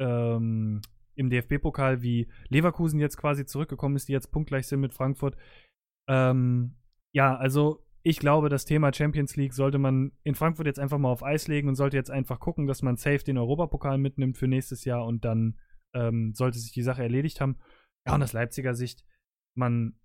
ähm, 0.00 0.80
im 1.16 1.30
DFB-Pokal, 1.30 2.02
wie 2.02 2.28
Leverkusen 2.48 3.00
jetzt 3.00 3.16
quasi 3.16 3.44
zurückgekommen 3.44 3.96
ist, 3.96 4.08
die 4.08 4.12
jetzt 4.12 4.30
punktgleich 4.30 4.66
sind 4.66 4.80
mit 4.80 4.92
Frankfurt. 4.92 5.36
Ähm, 6.08 6.76
ja, 7.12 7.36
also 7.36 7.84
ich 8.02 8.18
glaube, 8.18 8.48
das 8.48 8.64
Thema 8.64 8.94
Champions 8.94 9.34
League 9.34 9.52
sollte 9.52 9.78
man 9.78 10.12
in 10.22 10.36
Frankfurt 10.36 10.66
jetzt 10.66 10.78
einfach 10.78 10.98
mal 10.98 11.10
auf 11.10 11.24
Eis 11.24 11.48
legen 11.48 11.68
und 11.68 11.74
sollte 11.74 11.96
jetzt 11.96 12.10
einfach 12.10 12.38
gucken, 12.38 12.66
dass 12.66 12.82
man 12.82 12.96
safe 12.96 13.24
den 13.24 13.38
Europapokal 13.38 13.98
mitnimmt 13.98 14.36
für 14.38 14.46
nächstes 14.46 14.84
Jahr 14.84 15.04
und 15.04 15.24
dann 15.24 15.58
ähm, 15.92 16.32
sollte 16.34 16.58
sich 16.58 16.70
die 16.72 16.82
Sache 16.82 17.02
erledigt 17.02 17.40
haben. 17.40 17.56
Ja, 18.06 18.14
und 18.14 18.22
aus 18.22 18.32
Leipziger 18.32 18.74
Sicht, 18.74 19.04
man, 19.56 19.98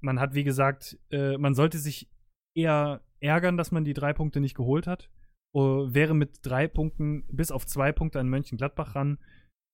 man 0.00 0.18
hat, 0.18 0.34
wie 0.34 0.44
gesagt, 0.44 0.98
äh, 1.10 1.36
man 1.36 1.54
sollte 1.54 1.78
sich 1.78 2.08
eher 2.56 3.02
ärgern, 3.20 3.56
dass 3.56 3.72
man 3.72 3.84
die 3.84 3.94
drei 3.94 4.12
Punkte 4.12 4.40
nicht 4.40 4.54
geholt 4.54 4.86
hat. 4.86 5.10
Uh, 5.56 5.92
wäre 5.94 6.14
mit 6.14 6.38
drei 6.42 6.66
Punkten 6.66 7.24
bis 7.28 7.52
auf 7.52 7.64
zwei 7.64 7.92
Punkte 7.92 8.18
an 8.18 8.28
Mönchengladbach 8.28 8.96
ran. 8.96 9.18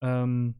Ähm, 0.03 0.55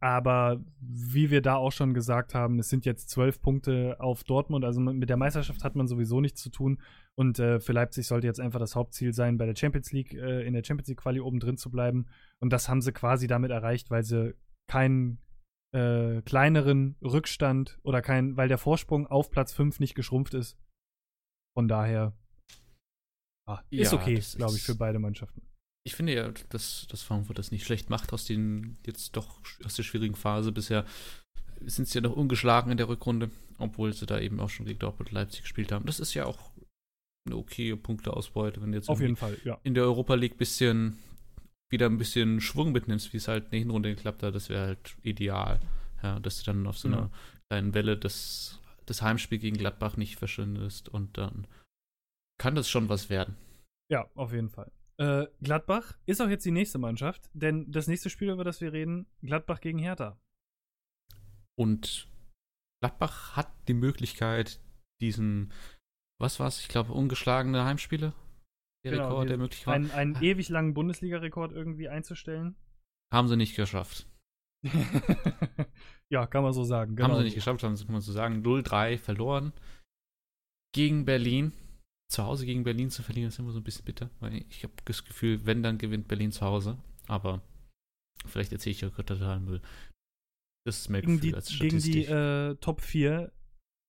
aber 0.00 0.60
wie 0.80 1.30
wir 1.30 1.42
da 1.42 1.56
auch 1.56 1.72
schon 1.72 1.92
gesagt 1.92 2.34
haben, 2.34 2.58
es 2.58 2.70
sind 2.70 2.86
jetzt 2.86 3.10
zwölf 3.10 3.42
Punkte 3.42 3.96
auf 3.98 4.24
Dortmund. 4.24 4.64
Also 4.64 4.80
mit 4.80 5.10
der 5.10 5.18
Meisterschaft 5.18 5.62
hat 5.62 5.76
man 5.76 5.86
sowieso 5.88 6.22
nichts 6.22 6.42
zu 6.42 6.48
tun. 6.48 6.80
Und 7.18 7.38
äh, 7.38 7.60
für 7.60 7.72
Leipzig 7.72 8.06
sollte 8.06 8.26
jetzt 8.26 8.40
einfach 8.40 8.58
das 8.58 8.74
Hauptziel 8.74 9.12
sein, 9.12 9.36
bei 9.36 9.44
der 9.44 9.54
Champions 9.54 9.92
League, 9.92 10.14
äh, 10.14 10.46
in 10.46 10.54
der 10.54 10.64
Champions 10.64 10.88
League 10.88 11.00
Quali 11.00 11.20
oben 11.20 11.38
drin 11.38 11.58
zu 11.58 11.70
bleiben. 11.70 12.06
Und 12.40 12.50
das 12.50 12.70
haben 12.70 12.80
sie 12.80 12.92
quasi 12.92 13.26
damit 13.26 13.50
erreicht, 13.50 13.90
weil 13.90 14.02
sie 14.02 14.34
keinen 14.70 15.18
äh, 15.74 16.22
kleineren 16.22 16.96
Rückstand 17.02 17.78
oder 17.82 18.00
kein, 18.00 18.38
weil 18.38 18.48
der 18.48 18.58
Vorsprung 18.58 19.06
auf 19.06 19.30
Platz 19.30 19.52
5 19.52 19.80
nicht 19.80 19.94
geschrumpft 19.94 20.32
ist. 20.32 20.56
Von 21.54 21.68
daher 21.68 22.14
ah, 23.46 23.60
ist 23.68 23.92
ja, 23.92 23.98
okay, 23.98 24.18
glaube 24.36 24.54
ich, 24.56 24.62
für 24.62 24.76
beide 24.76 24.98
Mannschaften 24.98 25.42
ich 25.84 25.94
finde 25.94 26.14
ja, 26.14 26.32
dass, 26.50 26.86
dass 26.88 27.02
Frankfurt 27.02 27.38
das 27.38 27.50
nicht 27.50 27.64
schlecht 27.64 27.90
macht 27.90 28.12
aus 28.12 28.24
den 28.24 28.76
jetzt 28.86 29.16
doch 29.16 29.40
aus 29.64 29.74
der 29.74 29.82
schwierigen 29.82 30.14
Phase. 30.14 30.52
Bisher 30.52 30.84
sind 31.60 31.88
sie 31.88 31.98
ja 31.98 32.02
noch 32.02 32.16
ungeschlagen 32.16 32.70
in 32.70 32.76
der 32.76 32.88
Rückrunde, 32.88 33.30
obwohl 33.58 33.92
sie 33.92 34.06
da 34.06 34.18
eben 34.18 34.40
auch 34.40 34.50
schon 34.50 34.66
gegen 34.66 34.78
Dortmund 34.78 35.10
Leipzig 35.10 35.42
gespielt 35.42 35.72
haben. 35.72 35.86
Das 35.86 36.00
ist 36.00 36.14
ja 36.14 36.26
auch 36.26 36.50
eine 37.26 37.36
okaye 37.36 37.76
Punkteausbeute, 37.76 38.62
wenn 38.62 38.72
jetzt 38.72 38.88
auf 38.88 39.00
jeden 39.00 39.16
Fall 39.16 39.36
ja. 39.44 39.58
in 39.62 39.74
der 39.74 39.84
Europa 39.84 40.14
League 40.14 40.38
bisschen 40.38 40.98
wieder 41.70 41.86
ein 41.86 41.98
bisschen 41.98 42.40
Schwung 42.40 42.72
mitnimmst, 42.72 43.12
wie 43.12 43.18
es 43.18 43.28
halt 43.28 43.44
in 43.44 43.50
der 43.50 43.58
Hinrunde 43.60 43.94
geklappt 43.94 44.22
hat, 44.22 44.34
das 44.34 44.48
wäre 44.48 44.66
halt 44.66 44.96
ideal. 45.02 45.60
Ja, 46.02 46.18
dass 46.18 46.38
du 46.38 46.44
dann 46.44 46.66
auf 46.66 46.78
so 46.78 46.88
einer 46.88 47.10
kleinen 47.48 47.74
Welle 47.74 47.96
das, 47.96 48.58
das 48.86 49.02
Heimspiel 49.02 49.38
gegen 49.38 49.58
Gladbach 49.58 49.96
nicht 49.96 50.16
verschwindest 50.16 50.88
und 50.88 51.18
dann 51.18 51.46
kann 52.38 52.54
das 52.54 52.70
schon 52.70 52.88
was 52.88 53.10
werden. 53.10 53.36
Ja, 53.90 54.08
auf 54.14 54.32
jeden 54.32 54.48
Fall. 54.48 54.72
Äh, 55.00 55.28
Gladbach 55.40 55.96
ist 56.04 56.20
auch 56.20 56.28
jetzt 56.28 56.44
die 56.44 56.50
nächste 56.50 56.78
Mannschaft, 56.78 57.30
denn 57.32 57.72
das 57.72 57.88
nächste 57.88 58.10
Spiel, 58.10 58.30
über 58.30 58.44
das 58.44 58.60
wir 58.60 58.72
reden, 58.72 59.06
Gladbach 59.22 59.60
gegen 59.60 59.78
Hertha. 59.78 60.20
Und 61.58 62.10
Gladbach 62.82 63.34
hat 63.34 63.50
die 63.66 63.74
Möglichkeit, 63.74 64.60
diesen, 65.00 65.52
was 66.20 66.38
war's, 66.38 66.60
ich 66.60 66.68
glaube, 66.68 66.92
ungeschlagene 66.92 67.64
Heimspiele, 67.64 68.12
der 68.84 68.92
genau, 68.92 69.08
Rekord, 69.08 69.30
der 69.30 69.38
möglich 69.38 69.66
war. 69.66 69.74
Einen, 69.74 69.90
einen 69.90 70.16
ewig 70.22 70.50
langen 70.50 70.74
Bundesliga-Rekord 70.74 71.52
irgendwie 71.52 71.88
einzustellen. 71.88 72.56
Haben 73.10 73.28
sie 73.28 73.36
nicht 73.36 73.56
geschafft. 73.56 74.06
ja, 76.12 76.26
kann 76.26 76.42
man 76.42 76.52
so 76.52 76.64
sagen. 76.64 76.96
Genau. 76.96 77.08
Haben 77.08 77.18
sie 77.18 77.24
nicht 77.24 77.34
geschafft, 77.34 77.62
haben 77.62 77.76
sie, 77.76 77.86
kann 77.86 77.94
man 77.94 78.02
so 78.02 78.12
sagen. 78.12 78.42
0-3 78.42 78.98
verloren 78.98 79.54
gegen 80.74 81.06
Berlin. 81.06 81.52
Zu 82.10 82.24
Hause 82.24 82.44
gegen 82.44 82.64
Berlin 82.64 82.90
zu 82.90 83.02
verlieren, 83.02 83.28
ist 83.28 83.38
immer 83.38 83.52
so 83.52 83.60
ein 83.60 83.64
bisschen 83.64 83.84
bitter, 83.84 84.10
weil 84.18 84.44
ich 84.48 84.64
habe 84.64 84.72
das 84.84 85.04
Gefühl, 85.04 85.46
wenn, 85.46 85.62
dann 85.62 85.78
gewinnt 85.78 86.08
Berlin 86.08 86.32
zu 86.32 86.40
Hause. 86.40 86.76
Aber 87.06 87.40
vielleicht 88.26 88.52
erzähle 88.52 88.72
ich 88.72 88.80
ja 88.80 88.90
total 88.90 89.38
Müll. 89.40 89.62
Das 90.66 90.78
ist 90.78 90.88
mein 90.88 91.02
gegen 91.02 91.16
Gefühl 91.16 91.30
die, 91.30 91.34
als 91.36 91.52
Statistik. 91.52 91.92
Gegen 91.92 92.06
die 92.06 92.12
äh, 92.12 92.54
Top 92.56 92.80
4 92.80 93.32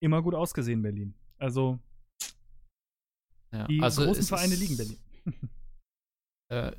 immer 0.04 0.22
gut 0.22 0.36
ausgesehen, 0.36 0.82
Berlin. 0.82 1.14
Also, 1.40 1.80
ja, 3.52 3.68
die 3.68 3.82
also 3.82 4.06
großen 4.06 4.24
Vereine 4.24 4.54
ist, 4.54 4.60
liegen 4.60 4.78
Berlin. 4.78 5.00
äh, 6.52 6.72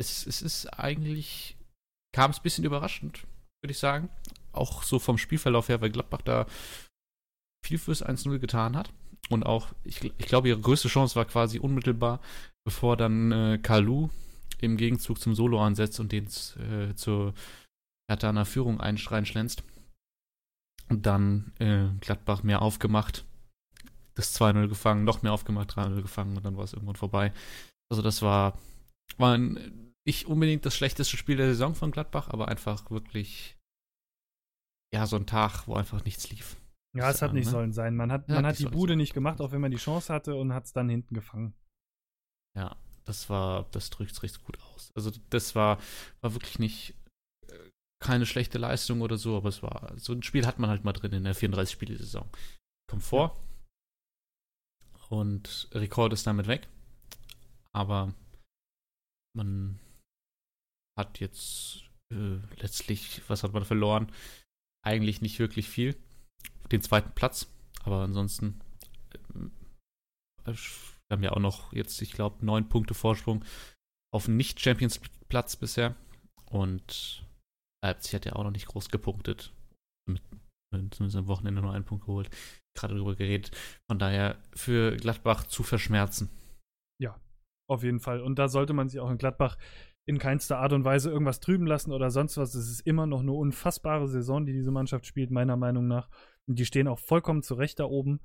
es, 0.00 0.26
es 0.26 0.42
ist 0.42 0.66
eigentlich, 0.66 1.56
kam 2.14 2.30
es 2.30 2.38
ein 2.38 2.42
bisschen 2.42 2.64
überraschend, 2.64 3.26
würde 3.62 3.72
ich 3.72 3.78
sagen. 3.78 4.08
Auch 4.52 4.82
so 4.82 4.98
vom 4.98 5.18
Spielverlauf 5.18 5.68
her, 5.68 5.80
weil 5.80 5.90
Gladbach 5.90 6.22
da 6.22 6.46
viel 7.64 7.78
fürs 7.78 8.04
1-0 8.04 8.38
getan 8.38 8.76
hat. 8.76 8.92
Und 9.28 9.44
auch, 9.44 9.68
ich, 9.84 10.04
ich 10.04 10.26
glaube, 10.26 10.48
ihre 10.48 10.60
größte 10.60 10.88
Chance 10.88 11.16
war 11.16 11.24
quasi 11.24 11.58
unmittelbar, 11.58 12.20
bevor 12.64 12.96
dann 12.96 13.32
äh, 13.32 13.58
Kalu 13.60 14.08
im 14.60 14.76
Gegenzug 14.76 15.18
zum 15.20 15.34
Solo 15.34 15.60
ansetzt 15.60 16.00
und 16.00 16.12
den 16.12 16.26
äh, 16.26 16.94
zur 16.94 17.34
Hertha 18.08 18.28
einer 18.28 18.44
Führung 18.44 18.80
reinschlänzt. 18.80 19.62
Und 20.88 21.06
dann 21.06 21.52
äh, 21.58 21.88
Gladbach 22.00 22.44
mehr 22.44 22.62
aufgemacht, 22.62 23.24
das 24.14 24.40
2-0 24.40 24.68
gefangen, 24.68 25.04
noch 25.04 25.22
mehr 25.22 25.32
aufgemacht, 25.32 25.72
3-0 25.72 26.02
gefangen 26.02 26.36
und 26.36 26.44
dann 26.44 26.56
war 26.56 26.64
es 26.64 26.72
irgendwann 26.72 26.96
vorbei. 26.96 27.32
Also 27.90 28.02
das 28.02 28.22
war, 28.22 28.56
war 29.16 29.36
ein, 29.36 29.92
nicht 30.06 30.26
unbedingt 30.26 30.64
das 30.64 30.76
schlechteste 30.76 31.16
Spiel 31.16 31.36
der 31.36 31.48
Saison 31.48 31.74
von 31.74 31.90
Gladbach, 31.90 32.28
aber 32.28 32.46
einfach 32.46 32.88
wirklich, 32.90 33.56
ja, 34.94 35.06
so 35.06 35.16
ein 35.16 35.26
Tag, 35.26 35.66
wo 35.66 35.74
einfach 35.74 36.04
nichts 36.04 36.30
lief. 36.30 36.56
Ja, 36.96 37.10
es 37.10 37.22
hat 37.22 37.32
nicht 37.32 37.46
ne? 37.46 37.50
sollen 37.50 37.72
sein. 37.72 37.94
Man 37.94 38.10
hat, 38.10 38.28
ja, 38.28 38.36
man 38.36 38.46
hat 38.46 38.58
die 38.58 38.66
Bude 38.66 38.96
nicht 38.96 39.14
gemacht, 39.14 39.40
auch 39.40 39.52
wenn 39.52 39.60
man 39.60 39.70
die 39.70 39.76
Chance 39.76 40.12
hatte 40.12 40.34
und 40.34 40.52
hat 40.54 40.64
es 40.64 40.72
dann 40.72 40.88
hinten 40.88 41.14
gefangen. 41.14 41.54
Ja, 42.56 42.76
das 43.04 43.28
war, 43.28 43.66
das 43.72 43.90
drückt 43.90 44.12
es 44.12 44.22
richtig 44.22 44.44
gut 44.44 44.58
aus. 44.62 44.92
Also 44.94 45.10
das 45.30 45.54
war, 45.54 45.78
war 46.20 46.34
wirklich 46.34 46.58
nicht 46.58 46.94
keine 48.00 48.26
schlechte 48.26 48.58
Leistung 48.58 49.00
oder 49.00 49.16
so, 49.16 49.36
aber 49.36 49.48
es 49.48 49.62
war, 49.62 49.92
so 49.96 50.12
ein 50.12 50.22
Spiel 50.22 50.46
hat 50.46 50.58
man 50.58 50.70
halt 50.70 50.84
mal 50.84 50.92
drin 50.92 51.12
in 51.12 51.24
der 51.24 51.34
34-Spiele-Saison. 51.34 52.28
Kommt 52.88 53.02
vor. 53.02 53.36
Und 55.08 55.68
Rekord 55.72 56.12
ist 56.12 56.26
damit 56.26 56.46
weg. 56.46 56.68
Aber 57.72 58.14
man 59.34 59.78
hat 60.98 61.20
jetzt 61.20 61.84
äh, 62.12 62.38
letztlich, 62.56 63.22
was 63.28 63.42
hat 63.42 63.52
man 63.52 63.64
verloren? 63.64 64.10
Eigentlich 64.84 65.20
nicht 65.20 65.38
wirklich 65.38 65.68
viel. 65.68 65.96
Den 66.70 66.82
zweiten 66.82 67.12
Platz. 67.12 67.50
Aber 67.84 68.02
ansonsten, 68.02 68.60
äh, 70.44 70.52
wir 70.52 70.56
haben 71.10 71.22
ja 71.22 71.32
auch 71.32 71.40
noch 71.40 71.72
jetzt, 71.72 72.00
ich 72.02 72.12
glaube, 72.12 72.44
neun 72.44 72.68
Punkte 72.68 72.94
Vorsprung 72.94 73.44
auf 74.12 74.26
einen 74.26 74.36
Nicht-Champions-Platz 74.36 75.56
bisher. 75.56 75.94
Und 76.50 77.24
Leipzig 77.84 78.14
hat 78.14 78.24
ja 78.24 78.34
auch 78.34 78.44
noch 78.44 78.50
nicht 78.50 78.66
groß 78.66 78.88
gepunktet. 78.88 79.52
Mit, 80.08 80.22
zumindest 80.94 81.16
am 81.16 81.28
Wochenende 81.28 81.60
nur 81.60 81.72
einen 81.72 81.84
Punkt 81.84 82.06
geholt. 82.06 82.30
Gerade 82.76 82.94
darüber 82.94 83.14
geredet. 83.14 83.56
Von 83.90 83.98
daher 83.98 84.42
für 84.54 84.96
Gladbach 84.96 85.44
zu 85.44 85.62
verschmerzen. 85.62 86.30
Ja, 87.00 87.20
auf 87.70 87.82
jeden 87.82 88.00
Fall. 88.00 88.20
Und 88.20 88.38
da 88.38 88.48
sollte 88.48 88.72
man 88.72 88.88
sich 88.88 89.00
auch 89.00 89.10
in 89.10 89.18
Gladbach 89.18 89.56
in 90.06 90.18
keinster 90.18 90.58
Art 90.58 90.72
und 90.72 90.84
Weise 90.84 91.10
irgendwas 91.10 91.40
trüben 91.40 91.66
lassen 91.66 91.92
oder 91.92 92.10
sonst 92.10 92.36
was. 92.36 92.54
Es 92.54 92.70
ist 92.70 92.86
immer 92.86 93.06
noch 93.06 93.20
eine 93.20 93.32
unfassbare 93.32 94.08
Saison, 94.08 94.46
die 94.46 94.52
diese 94.52 94.70
Mannschaft 94.70 95.04
spielt, 95.04 95.30
meiner 95.30 95.56
Meinung 95.56 95.88
nach. 95.88 96.08
Und 96.46 96.58
die 96.58 96.64
stehen 96.64 96.86
auch 96.86 97.00
vollkommen 97.00 97.42
zurecht 97.42 97.80
da 97.80 97.84
oben 97.84 98.20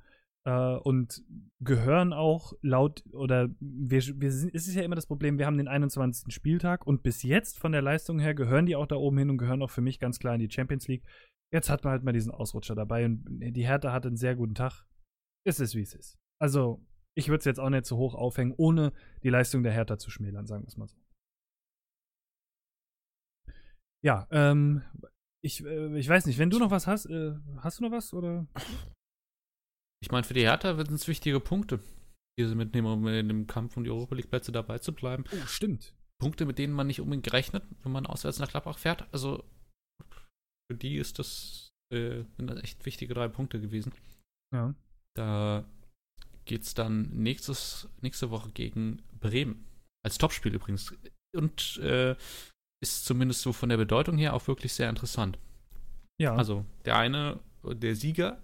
äh, 0.45 0.75
und 0.75 1.23
gehören 1.59 2.13
auch 2.13 2.53
laut, 2.61 3.03
oder 3.11 3.49
wir, 3.59 4.01
wir 4.01 4.31
sind, 4.31 4.53
es 4.53 4.67
ist 4.67 4.75
ja 4.75 4.83
immer 4.83 4.95
das 4.95 5.07
Problem, 5.07 5.39
wir 5.39 5.47
haben 5.47 5.57
den 5.57 5.67
21. 5.67 6.33
Spieltag 6.33 6.85
und 6.85 7.01
bis 7.01 7.23
jetzt 7.23 7.59
von 7.59 7.71
der 7.71 7.81
Leistung 7.81 8.19
her 8.19 8.35
gehören 8.35 8.67
die 8.67 8.75
auch 8.75 8.87
da 8.87 8.95
oben 8.95 9.17
hin 9.17 9.29
und 9.31 9.37
gehören 9.37 9.63
auch 9.63 9.71
für 9.71 9.81
mich 9.81 9.99
ganz 9.99 10.19
klar 10.19 10.35
in 10.35 10.39
die 10.39 10.51
Champions 10.51 10.87
League. 10.87 11.03
Jetzt 11.51 11.69
hat 11.69 11.83
man 11.83 11.91
halt 11.91 12.03
mal 12.03 12.13
diesen 12.13 12.31
Ausrutscher 12.31 12.75
dabei 12.75 13.05
und 13.05 13.25
die 13.27 13.65
Hertha 13.65 13.91
hat 13.91 14.05
einen 14.05 14.17
sehr 14.17 14.35
guten 14.35 14.55
Tag. 14.55 14.85
Es 15.43 15.59
ist, 15.59 15.75
wie 15.75 15.81
es 15.81 15.95
ist. 15.95 16.19
Also, 16.39 16.85
ich 17.15 17.27
würde 17.27 17.39
es 17.39 17.45
jetzt 17.45 17.59
auch 17.59 17.69
nicht 17.69 17.85
so 17.85 17.97
hoch 17.97 18.15
aufhängen, 18.15 18.53
ohne 18.55 18.93
die 19.23 19.29
Leistung 19.29 19.63
der 19.63 19.73
Hertha 19.73 19.97
zu 19.97 20.11
schmälern, 20.11 20.45
sagen 20.45 20.63
wir 20.63 20.67
es 20.67 20.77
mal 20.77 20.87
so. 20.87 21.00
Ja, 24.03 24.27
ähm, 24.31 24.83
ich, 25.43 25.63
äh, 25.63 25.97
ich 25.97 26.07
weiß 26.07 26.25
nicht, 26.25 26.37
wenn 26.37 26.49
du 26.49 26.59
noch 26.59 26.71
was 26.71 26.87
hast, 26.87 27.05
äh, 27.05 27.35
hast 27.57 27.79
du 27.79 27.83
noch 27.83 27.91
was 27.91 28.13
oder? 28.13 28.47
Ich 30.03 30.11
meine, 30.11 30.23
für 30.23 30.33
die 30.33 30.41
Hertha 30.41 30.75
sind 30.75 30.91
es 30.91 31.07
wichtige 31.07 31.39
Punkte, 31.39 31.79
die 32.39 32.45
sie 32.45 32.55
mitnehmen, 32.55 32.87
um 32.87 33.07
in 33.07 33.27
dem 33.27 33.47
Kampf 33.47 33.77
um 33.77 33.83
die 33.83 33.91
Europa 33.91 34.15
League-Plätze 34.15 34.51
dabei 34.51 34.79
zu 34.79 34.93
bleiben. 34.93 35.25
Oh, 35.31 35.45
stimmt. 35.45 35.93
Punkte, 36.19 36.45
mit 36.45 36.57
denen 36.57 36.73
man 36.73 36.87
nicht 36.87 37.01
unbedingt 37.01 37.31
rechnet, 37.33 37.63
wenn 37.83 37.91
man 37.91 38.05
auswärts 38.05 38.39
nach 38.39 38.49
Klappach 38.49 38.77
fährt. 38.77 39.07
Also 39.11 39.43
für 40.69 40.77
die 40.77 40.97
ist 40.97 41.19
das, 41.19 41.71
äh, 41.93 42.23
sind 42.37 42.47
das 42.47 42.63
echt 42.63 42.85
wichtige 42.85 43.13
drei 43.13 43.27
Punkte 43.27 43.59
gewesen. 43.59 43.93
Ja. 44.53 44.73
Da 45.15 45.65
geht 46.45 46.63
es 46.63 46.73
dann 46.73 47.09
nächstes, 47.09 47.89
nächste 48.01 48.29
Woche 48.29 48.51
gegen 48.51 49.01
Bremen. 49.19 49.67
Als 50.03 50.17
Topspiel 50.17 50.53
übrigens. 50.53 50.95
Und 51.35 51.77
äh, 51.77 52.15
ist 52.81 53.05
zumindest 53.05 53.41
so 53.41 53.53
von 53.53 53.69
der 53.69 53.77
Bedeutung 53.77 54.17
her 54.17 54.33
auch 54.33 54.47
wirklich 54.47 54.73
sehr 54.73 54.89
interessant. 54.89 55.37
Ja. 56.19 56.35
Also 56.35 56.65
der 56.85 56.97
eine, 56.97 57.39
der 57.63 57.95
Sieger, 57.95 58.41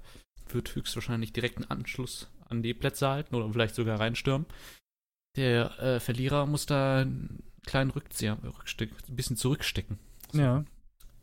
wird 0.50 0.76
höchstwahrscheinlich 0.76 1.34
direkten 1.34 1.65
Anschluss 1.65 2.32
an 2.47 2.63
die 2.63 2.73
Plätze 2.73 3.10
halten 3.10 3.36
oder 3.36 3.52
vielleicht 3.52 3.76
sogar 3.76 4.00
reinstürmen. 4.00 4.47
Der 5.36 5.78
äh, 5.80 6.00
Verlierer 6.00 6.45
muss 6.45 6.65
da 6.65 7.02
einen 7.02 7.43
kleinen 7.65 7.91
Rückzieher, 7.91 8.38
Rücksteck, 8.43 8.91
ein 9.08 9.15
bisschen 9.15 9.36
zurückstecken. 9.36 10.00
So. 10.32 10.39
Ja. 10.39 10.65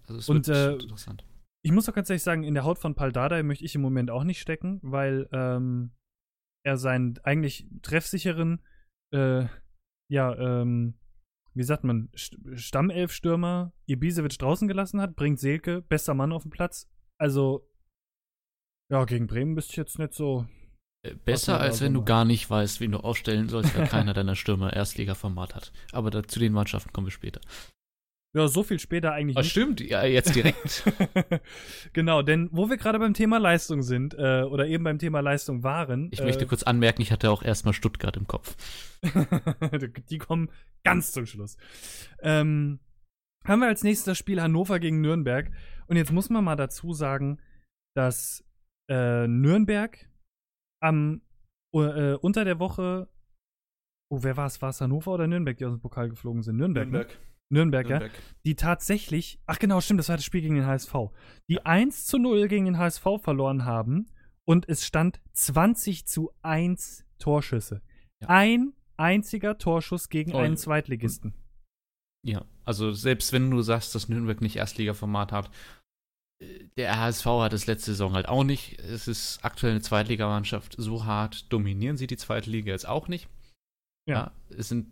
Also 0.07 0.19
es 0.19 0.29
Und, 0.29 0.47
wird 0.47 0.81
äh, 0.81 0.83
interessant. 0.83 1.25
Ich 1.63 1.73
muss 1.73 1.89
auch 1.89 1.95
ganz 1.95 2.11
ehrlich 2.11 2.23
sagen, 2.23 2.45
in 2.45 2.55
der 2.55 2.65
Haut 2.65 2.79
von 2.79 2.95
Paldada 2.95 3.43
möchte 3.43 3.65
ich 3.65 3.75
im 3.75 3.81
Moment 3.81 4.11
auch 4.11 4.25
nicht 4.25 4.41
stecken, 4.41 4.81
weil 4.83 5.29
ähm, 5.33 5.93
er 6.63 6.77
seinen 6.77 7.19
eigentlich 7.25 7.67
treffsicheren, 7.81 8.61
äh, 9.13 9.47
ja, 10.11 10.35
ähm, 10.37 10.95
wie 11.55 11.63
sagt 11.63 11.85
man, 11.85 12.11
Stammelf-Stürmer 12.15 13.73
Ibisevic 13.87 14.39
draußen 14.39 14.69
gelassen 14.69 15.01
hat, 15.01 15.17
bringt 15.17 15.41
Selke, 15.41 15.83
bester 15.83 16.15
Mann 16.15 16.33
auf 16.33 16.43
den 16.43 16.51
Platz. 16.51 16.89
Also 17.19 17.69
ja, 18.91 19.05
gegen 19.05 19.27
Bremen 19.27 19.55
bist 19.55 19.77
du 19.77 19.81
jetzt 19.81 19.99
nicht 19.99 20.15
so. 20.15 20.47
Äh, 21.03 21.15
besser, 21.15 21.61
als 21.61 21.81
wenn 21.81 21.95
du 21.95 22.05
gar 22.05 22.25
nicht 22.25 22.49
weißt, 22.49 22.81
wen 22.81 22.93
du 22.93 22.99
aufstellen 22.99 23.49
sollst, 23.49 23.77
weil 23.77 23.87
keiner 23.89 24.13
deiner 24.13 24.37
Stürmer 24.37 24.73
Erstliga-Format 24.73 25.55
hat. 25.55 25.73
Aber 25.93 26.11
da, 26.11 26.23
zu 26.23 26.39
den 26.39 26.53
Mannschaften 26.53 26.93
kommen 26.93 27.07
wir 27.07 27.13
später. 27.13 27.41
Ja, 28.35 28.49
so 28.49 28.65
viel 28.65 28.81
später 28.81 29.13
eigentlich 29.13 29.37
oh, 29.37 29.41
nicht. 29.41 29.51
Stimmt, 29.53 29.81
ja, 29.81 30.05
jetzt 30.05 30.35
direkt. 30.35 30.83
genau, 31.93 32.21
denn 32.23 32.49
wo 32.51 32.69
wir 32.69 32.77
gerade 32.77 32.99
beim 32.99 33.15
Thema 33.15 33.39
Leistung 33.39 33.83
sind, 33.83 34.15
äh, 34.15 34.43
oder 34.43 34.67
eben 34.67 34.83
beim 34.83 34.99
Thema 34.99 35.21
Leistung 35.21 35.63
waren. 35.63 36.09
Ich 36.11 36.21
äh, 36.21 36.25
möchte 36.25 36.45
kurz 36.45 36.65
anmerken, 36.65 37.01
ich 37.01 37.13
hatte 37.13 37.31
auch 37.31 37.45
erstmal 37.45 37.75
Stuttgart 37.75 38.17
im 38.17 38.27
Kopf. 38.27 38.57
Die 40.11 40.19
kommen 40.19 40.51
ganz 40.83 41.13
zum 41.13 41.27
Schluss. 41.27 41.57
Ähm, 42.23 42.81
haben 43.47 43.61
wir 43.61 43.69
als 43.69 43.85
nächstes 43.85 44.07
das 44.07 44.19
Spiel 44.19 44.43
Hannover 44.43 44.81
gegen 44.81 45.01
Nürnberg. 45.01 45.53
Und 45.87 45.97
jetzt 45.97 46.11
muss 46.11 46.29
man 46.29 46.43
mal 46.43 46.57
dazu 46.57 46.93
sagen, 46.93 47.39
dass 47.95 48.45
äh, 48.91 49.29
Nürnberg 49.29 50.09
am 50.83 51.23
äh, 51.73 52.15
unter 52.15 52.45
der 52.45 52.59
Woche. 52.59 53.09
Oh, 54.11 54.23
wer 54.23 54.37
war 54.37 54.47
es? 54.47 54.61
War 54.61 54.71
es 54.71 54.81
Hannover 54.81 55.13
oder 55.13 55.29
Nürnberg, 55.29 55.57
die 55.57 55.67
aus 55.67 55.73
dem 55.73 55.81
Pokal 55.81 56.09
geflogen 56.09 56.43
sind? 56.43 56.57
Nürnberg. 56.57 56.91
Nürnberg. 56.91 57.09
Ne? 57.11 57.34
Nürnberg, 57.55 57.89
Nürnberg, 57.89 58.13
ja. 58.13 58.19
Die 58.45 58.57
tatsächlich, 58.57 59.39
ach 59.47 59.59
genau, 59.59 59.81
stimmt, 59.81 60.01
das 60.01 60.09
war 60.09 60.17
das 60.17 60.25
Spiel 60.25 60.43
gegen 60.43 60.57
den 60.57 60.67
HSV. 60.67 60.93
Die 61.49 61.55
ja. 61.55 61.63
1 61.63 62.05
zu 62.07 62.19
0 62.19 62.49
gegen 62.49 62.67
den 62.67 62.79
HSV 62.79 63.05
verloren 63.23 63.65
haben 63.65 64.07
und 64.45 64.69
es 64.69 64.85
stand 64.85 65.21
20 65.33 66.07
zu 66.07 66.33
1 66.43 67.07
Torschüsse. 67.19 67.81
Ja. 68.21 68.29
Ein 68.29 68.73
einziger 68.97 69.57
Torschuss 69.57 70.09
gegen 70.09 70.35
oh, 70.35 70.39
einen 70.39 70.57
Zweitligisten. 70.57 71.35
Ja, 72.27 72.45
also 72.65 72.93
selbst 72.93 73.33
wenn 73.33 73.51
du 73.51 73.63
sagst, 73.63 73.95
dass 73.95 74.09
Nürnberg 74.09 74.41
nicht 74.41 74.57
Erstligaformat 74.57 75.33
hat, 75.33 75.51
äh, 76.41 76.65
der 76.77 76.99
HSV 76.99 77.27
hat 77.27 77.53
es 77.53 77.67
letzte 77.67 77.93
Saison 77.93 78.15
halt 78.15 78.29
auch 78.29 78.45
nicht. 78.45 78.79
Es 78.81 79.09
ist 79.09 79.45
aktuell 79.45 79.73
eine 79.73 79.83
Zweitligamannschaft. 79.83 80.75
So 80.79 81.05
hart 81.05 81.53
dominieren 81.53 81.97
sie 81.97 82.07
die 82.07 82.17
zweite 82.17 82.51
Liga 82.51 82.73
jetzt 82.73 82.89
auch 82.89 83.09
nicht. 83.09 83.29
Ja. 84.09 84.15
ja. 84.15 84.33
es 84.57 84.69
sind 84.69 84.89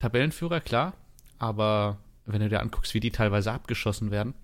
Tabellenführer, 0.00 0.60
klar, 0.60 0.94
aber 1.42 1.98
wenn 2.24 2.40
du 2.40 2.48
dir 2.48 2.60
anguckst, 2.60 2.94
wie 2.94 3.00
die 3.00 3.10
teilweise 3.10 3.50
abgeschossen 3.52 4.12
werden, 4.12 4.34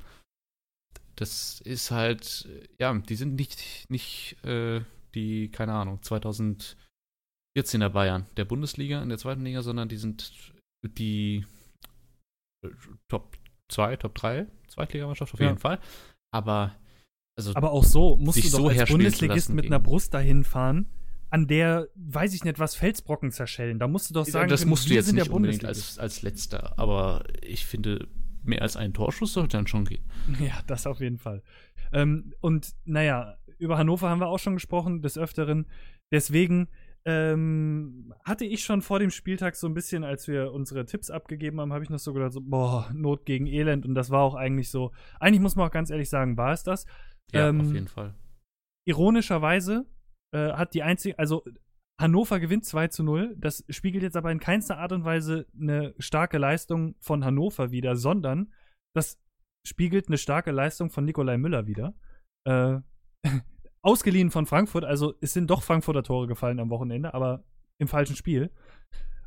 das 1.14 1.60
ist 1.60 1.92
halt, 1.92 2.48
ja, 2.78 2.92
die 2.92 3.14
sind 3.14 3.36
nicht, 3.36 3.88
nicht 3.88 4.36
äh, 4.44 4.80
die, 5.14 5.48
keine 5.50 5.74
Ahnung, 5.74 6.00
2014er 6.02 7.88
Bayern 7.88 8.26
der 8.36 8.44
Bundesliga 8.44 9.00
in 9.00 9.08
der 9.08 9.18
zweiten 9.18 9.44
Liga, 9.44 9.62
sondern 9.62 9.88
die 9.88 9.96
sind 9.96 10.52
die 10.82 11.46
äh, 12.64 12.70
Top 13.08 13.36
2, 13.70 13.96
Top 13.96 14.16
3 14.16 14.46
Zweitligamannschaft 14.66 15.34
auf 15.34 15.40
ja. 15.40 15.46
jeden 15.46 15.58
Fall. 15.58 15.78
Aber 16.32 16.74
also 17.38 17.54
aber 17.54 17.70
auch 17.70 17.84
so 17.84 18.16
musst 18.16 18.38
du 18.38 18.50
doch 18.50 18.58
so 18.58 18.68
als 18.68 18.90
Bundesligist 18.90 19.50
mit 19.50 19.66
einer 19.66 19.78
Brust 19.78 20.14
dahin 20.14 20.42
fahren, 20.42 20.86
an 21.30 21.46
der, 21.46 21.88
weiß 21.94 22.34
ich 22.34 22.44
nicht, 22.44 22.58
was 22.58 22.74
Felsbrocken 22.74 23.30
zerschellen. 23.32 23.78
Da 23.78 23.86
musst 23.86 24.10
du 24.10 24.14
doch 24.14 24.24
sagen, 24.24 24.48
das 24.48 24.64
musst 24.64 24.88
du 24.88 24.94
jetzt 24.94 25.12
nicht 25.12 25.30
unbedingt 25.30 25.64
als, 25.64 25.98
als 25.98 26.22
letzter. 26.22 26.78
Aber 26.78 27.24
ich 27.42 27.66
finde, 27.66 28.08
mehr 28.42 28.62
als 28.62 28.76
ein 28.76 28.94
Torschuss 28.94 29.34
sollte 29.34 29.56
dann 29.56 29.66
schon 29.66 29.84
gehen. 29.84 30.04
Ja, 30.40 30.60
das 30.66 30.86
auf 30.86 31.00
jeden 31.00 31.18
Fall. 31.18 31.42
Ähm, 31.92 32.32
und 32.40 32.74
naja, 32.84 33.36
über 33.58 33.76
Hannover 33.76 34.08
haben 34.08 34.20
wir 34.20 34.28
auch 34.28 34.38
schon 34.38 34.54
gesprochen, 34.54 35.02
des 35.02 35.18
Öfteren. 35.18 35.66
Deswegen 36.12 36.68
ähm, 37.04 38.12
hatte 38.24 38.44
ich 38.44 38.64
schon 38.64 38.82
vor 38.82 38.98
dem 38.98 39.10
Spieltag 39.10 39.56
so 39.56 39.66
ein 39.66 39.74
bisschen, 39.74 40.04
als 40.04 40.28
wir 40.28 40.52
unsere 40.52 40.86
Tipps 40.86 41.10
abgegeben 41.10 41.60
haben, 41.60 41.72
habe 41.72 41.84
ich 41.84 41.90
noch 41.90 41.98
so 41.98 42.12
gedacht, 42.12 42.32
so, 42.32 42.40
boah, 42.40 42.90
Not 42.94 43.26
gegen 43.26 43.46
Elend. 43.46 43.84
Und 43.84 43.94
das 43.94 44.10
war 44.10 44.22
auch 44.22 44.34
eigentlich 44.34 44.70
so, 44.70 44.92
eigentlich 45.20 45.40
muss 45.40 45.56
man 45.56 45.68
auch 45.68 45.72
ganz 45.72 45.90
ehrlich 45.90 46.08
sagen, 46.08 46.36
war 46.36 46.52
es 46.52 46.62
das. 46.62 46.86
Ja, 47.32 47.48
ähm, 47.48 47.60
auf 47.60 47.72
jeden 47.72 47.88
Fall. 47.88 48.14
Ironischerweise 48.86 49.86
äh, 50.32 50.52
hat 50.52 50.74
die 50.74 50.82
einzige, 50.82 51.18
also 51.18 51.44
Hannover 52.00 52.38
gewinnt 52.38 52.64
2 52.64 52.88
zu 52.88 53.02
0. 53.02 53.36
Das 53.38 53.64
spiegelt 53.68 54.02
jetzt 54.02 54.16
aber 54.16 54.30
in 54.30 54.38
keinster 54.38 54.78
Art 54.78 54.92
und 54.92 55.04
Weise 55.04 55.46
eine 55.60 55.94
starke 55.98 56.38
Leistung 56.38 56.94
von 57.00 57.24
Hannover 57.24 57.70
wider, 57.70 57.96
sondern 57.96 58.52
das 58.94 59.20
spiegelt 59.66 60.08
eine 60.08 60.18
starke 60.18 60.52
Leistung 60.52 60.90
von 60.90 61.04
Nikolai 61.04 61.36
Müller 61.38 61.66
wider. 61.66 61.94
Äh, 62.46 62.78
ausgeliehen 63.82 64.30
von 64.30 64.46
Frankfurt, 64.46 64.84
also 64.84 65.14
es 65.20 65.32
sind 65.32 65.50
doch 65.50 65.62
Frankfurter 65.62 66.02
Tore 66.02 66.26
gefallen 66.26 66.60
am 66.60 66.70
Wochenende, 66.70 67.14
aber 67.14 67.44
im 67.78 67.88
falschen 67.88 68.16
Spiel. 68.16 68.50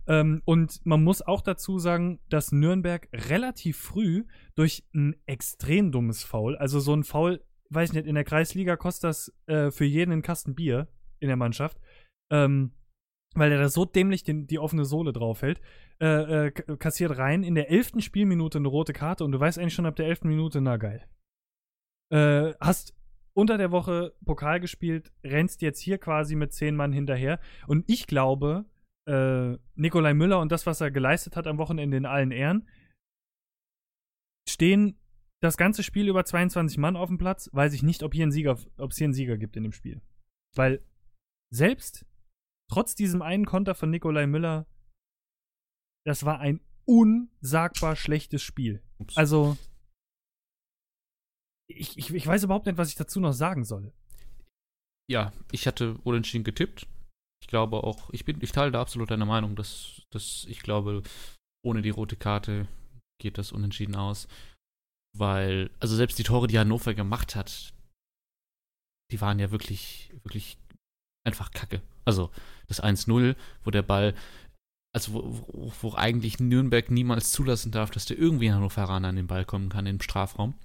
Ähm, 0.08 0.42
und 0.46 0.86
man 0.86 1.04
muss 1.04 1.22
auch 1.22 1.42
dazu 1.42 1.80
sagen, 1.80 2.20
dass 2.30 2.52
Nürnberg 2.52 3.08
relativ 3.14 3.78
früh 3.78 4.26
durch 4.56 4.84
ein 4.94 5.16
extrem 5.26 5.92
dummes 5.92 6.24
Foul, 6.24 6.58
also 6.58 6.80
so 6.80 6.94
ein 6.94 7.04
Foul, 7.04 7.44
weiß 7.74 7.90
ich 7.90 7.96
nicht, 7.96 8.08
in 8.08 8.16
der 8.16 8.24
Kreisliga 8.24 8.76
kostet 8.76 9.06
das 9.06 9.34
äh, 9.48 9.72
für 9.72 9.86
jeden 9.86 10.12
einen 10.12 10.22
Kasten 10.22 10.56
Bier 10.56 10.88
in 11.20 11.28
der 11.28 11.38
Mannschaft 11.38 11.80
ähm, 12.32 12.72
weil 13.36 13.52
er 13.52 13.60
da 13.60 13.70
so 13.70 13.86
dämlich 13.86 14.24
den, 14.24 14.48
die 14.48 14.60
offene 14.60 14.86
Sohle 14.86 15.14
draufhält, 15.14 15.62
äh, 16.02 16.48
äh, 16.48 16.52
kassiert 16.52 17.18
rein 17.18 17.44
in 17.44 17.56
der 17.56 17.70
elften 17.70 18.02
Spielminute 18.02 18.58
eine 18.58 18.68
rote 18.68 18.94
Karte 18.94 19.24
und 19.24 19.32
du 19.32 19.40
weißt 19.40 19.60
eigentlich 19.60 19.74
schon 19.74 19.86
ab 19.86 19.96
der 19.96 20.08
elften 20.08 20.30
Minute, 20.30 20.60
na 20.62 20.78
geil. 20.78 21.08
Äh, 22.12 22.54
hast 22.60 22.96
unter 23.34 23.58
der 23.58 23.72
Woche 23.72 24.14
Pokal 24.26 24.60
gespielt, 24.60 25.14
rennst 25.24 25.62
jetzt 25.62 25.80
hier 25.80 25.98
quasi 25.98 26.36
mit 26.36 26.54
zehn 26.54 26.76
Mann 26.76 26.92
hinterher 26.92 27.40
und 27.68 27.90
ich 27.90 28.08
glaube, 28.08 28.66
äh, 29.08 29.58
Nikolai 29.76 30.14
Müller 30.14 30.40
und 30.40 30.52
das, 30.52 30.66
was 30.66 30.82
er 30.82 30.92
geleistet 30.92 31.38
hat 31.38 31.48
am 31.48 31.58
Wochenende 31.58 31.96
in 31.96 32.06
allen 32.06 32.32
Ehren, 32.32 32.68
stehen 34.50 34.98
das 35.42 35.58
ganze 35.58 35.84
Spiel 35.84 36.08
über 36.08 36.24
22 36.24 36.78
Mann 36.78 36.96
auf 36.96 37.10
dem 37.10 37.18
Platz, 37.18 37.50
weiß 37.52 37.74
ich 37.74 37.84
nicht, 37.84 38.04
ob 38.04 38.14
hier 38.14 38.26
ein 38.26 38.32
Sieger, 38.32 38.60
ob 38.78 38.92
es 38.92 38.98
hier 38.98 39.06
einen 39.06 39.14
Sieger 39.14 39.38
gibt 39.38 39.58
in 39.58 39.64
dem 39.64 39.72
Spiel. 39.72 40.02
Weil 40.56 40.86
selbst 41.52 42.06
trotz 42.70 42.96
diesem 42.96 43.22
einen 43.22 43.46
Konter 43.46 43.76
von 43.76 43.90
Nikolai 43.90 44.28
Müller, 44.28 44.68
das 46.06 46.26
war 46.26 46.40
ein 46.40 46.62
unsagbar 46.86 47.96
schlechtes 47.96 48.42
Spiel. 48.42 48.84
Ups. 48.98 49.18
Also, 49.18 49.58
ich, 51.68 51.98
ich, 51.98 52.14
ich 52.14 52.28
weiß 52.28 52.44
überhaupt 52.44 52.66
nicht, 52.66 52.78
was 52.78 52.90
ich 52.90 52.96
dazu 52.96 53.20
noch 53.20 53.34
sagen 53.34 53.64
soll. 53.64 53.94
Ja, 55.10 55.34
ich 55.52 55.68
hatte 55.68 55.98
unentschieden 56.04 56.44
getippt. 56.44 56.88
Ich 57.42 57.48
glaube 57.48 57.84
auch, 57.84 58.10
ich 58.12 58.26
bin, 58.26 58.42
ich 58.42 58.52
teile 58.52 58.72
da 58.72 58.82
absolut 58.82 59.10
deine 59.10 59.26
Meinung, 59.26 59.56
dass, 59.56 60.04
dass 60.12 60.46
ich 60.48 60.62
glaube, 60.62 61.02
ohne 61.66 61.82
die 61.82 61.90
rote 61.90 62.16
Karte 62.16 62.68
geht 63.20 63.38
das 63.38 63.52
unentschieden 63.52 63.96
aus. 63.96 64.28
Weil, 65.18 65.70
also 65.80 65.96
selbst 65.96 66.18
die 66.20 66.24
Tore, 66.24 66.48
die 66.48 66.58
Hannover 66.58 66.94
gemacht 66.94 67.36
hat, 67.36 67.74
die 69.12 69.20
waren 69.20 69.40
ja 69.40 69.52
wirklich, 69.52 70.12
wirklich 70.24 70.58
einfach 71.26 71.52
kacke. 71.52 71.82
Also 72.06 72.32
das 72.68 72.82
1-0, 72.82 73.36
wo 73.64 73.72
der 73.72 73.82
Ball, 73.82 74.14
also 74.94 75.14
wo, 75.14 75.46
wo, 75.52 75.74
wo, 75.82 75.96
eigentlich 75.96 76.40
Nürnberg 76.40 76.90
niemals 76.90 77.32
zulassen 77.32 77.72
darf, 77.72 77.92
dass 77.92 78.06
der 78.06 78.18
irgendwie 78.18 78.50
ein 78.50 78.56
Hannoveraner 78.56 79.10
an 79.10 79.16
den 79.16 79.28
Ball 79.28 79.46
kommen 79.46 79.70
kann 79.70 79.86
im 79.86 80.02
Strafraum, 80.02 80.56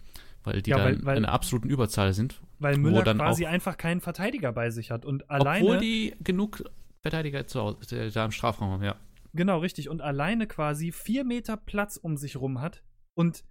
weil 0.45 0.63
die 0.63 0.71
ja, 0.71 0.79
weil, 0.79 0.97
dann 0.97 1.07
weil, 1.07 1.19
in 1.19 1.25
einer 1.25 1.35
absoluten 1.35 1.69
Überzahl 1.69 2.15
sind. 2.15 2.41
Weil 2.59 2.79
Müller 2.79 3.03
dann 3.03 3.19
quasi 3.19 3.47
auch, 3.47 3.51
einfach 3.51 3.77
keinen 3.77 4.01
Verteidiger 4.01 4.53
bei 4.53 4.71
sich 4.71 4.91
hat 4.91 5.05
und 5.05 5.29
alleine. 5.29 5.65
Obwohl 5.65 5.79
die 5.79 6.15
genug 6.21 6.65
Verteidiger 7.03 7.47
zu 7.47 7.61
Hause, 7.61 7.97
äh, 7.97 8.11
da 8.11 8.25
im 8.25 8.33
Strafraum 8.33 8.71
haben, 8.71 8.85
ja. 8.85 8.97
Genau, 9.35 9.59
richtig. 9.59 9.89
Und 9.91 10.01
alleine 10.01 10.47
quasi 10.47 10.93
vier 10.93 11.25
Meter 11.25 11.57
Platz 11.57 11.97
um 11.97 12.17
sich 12.17 12.37
rum 12.37 12.61
hat 12.61 12.83
und 13.15 13.45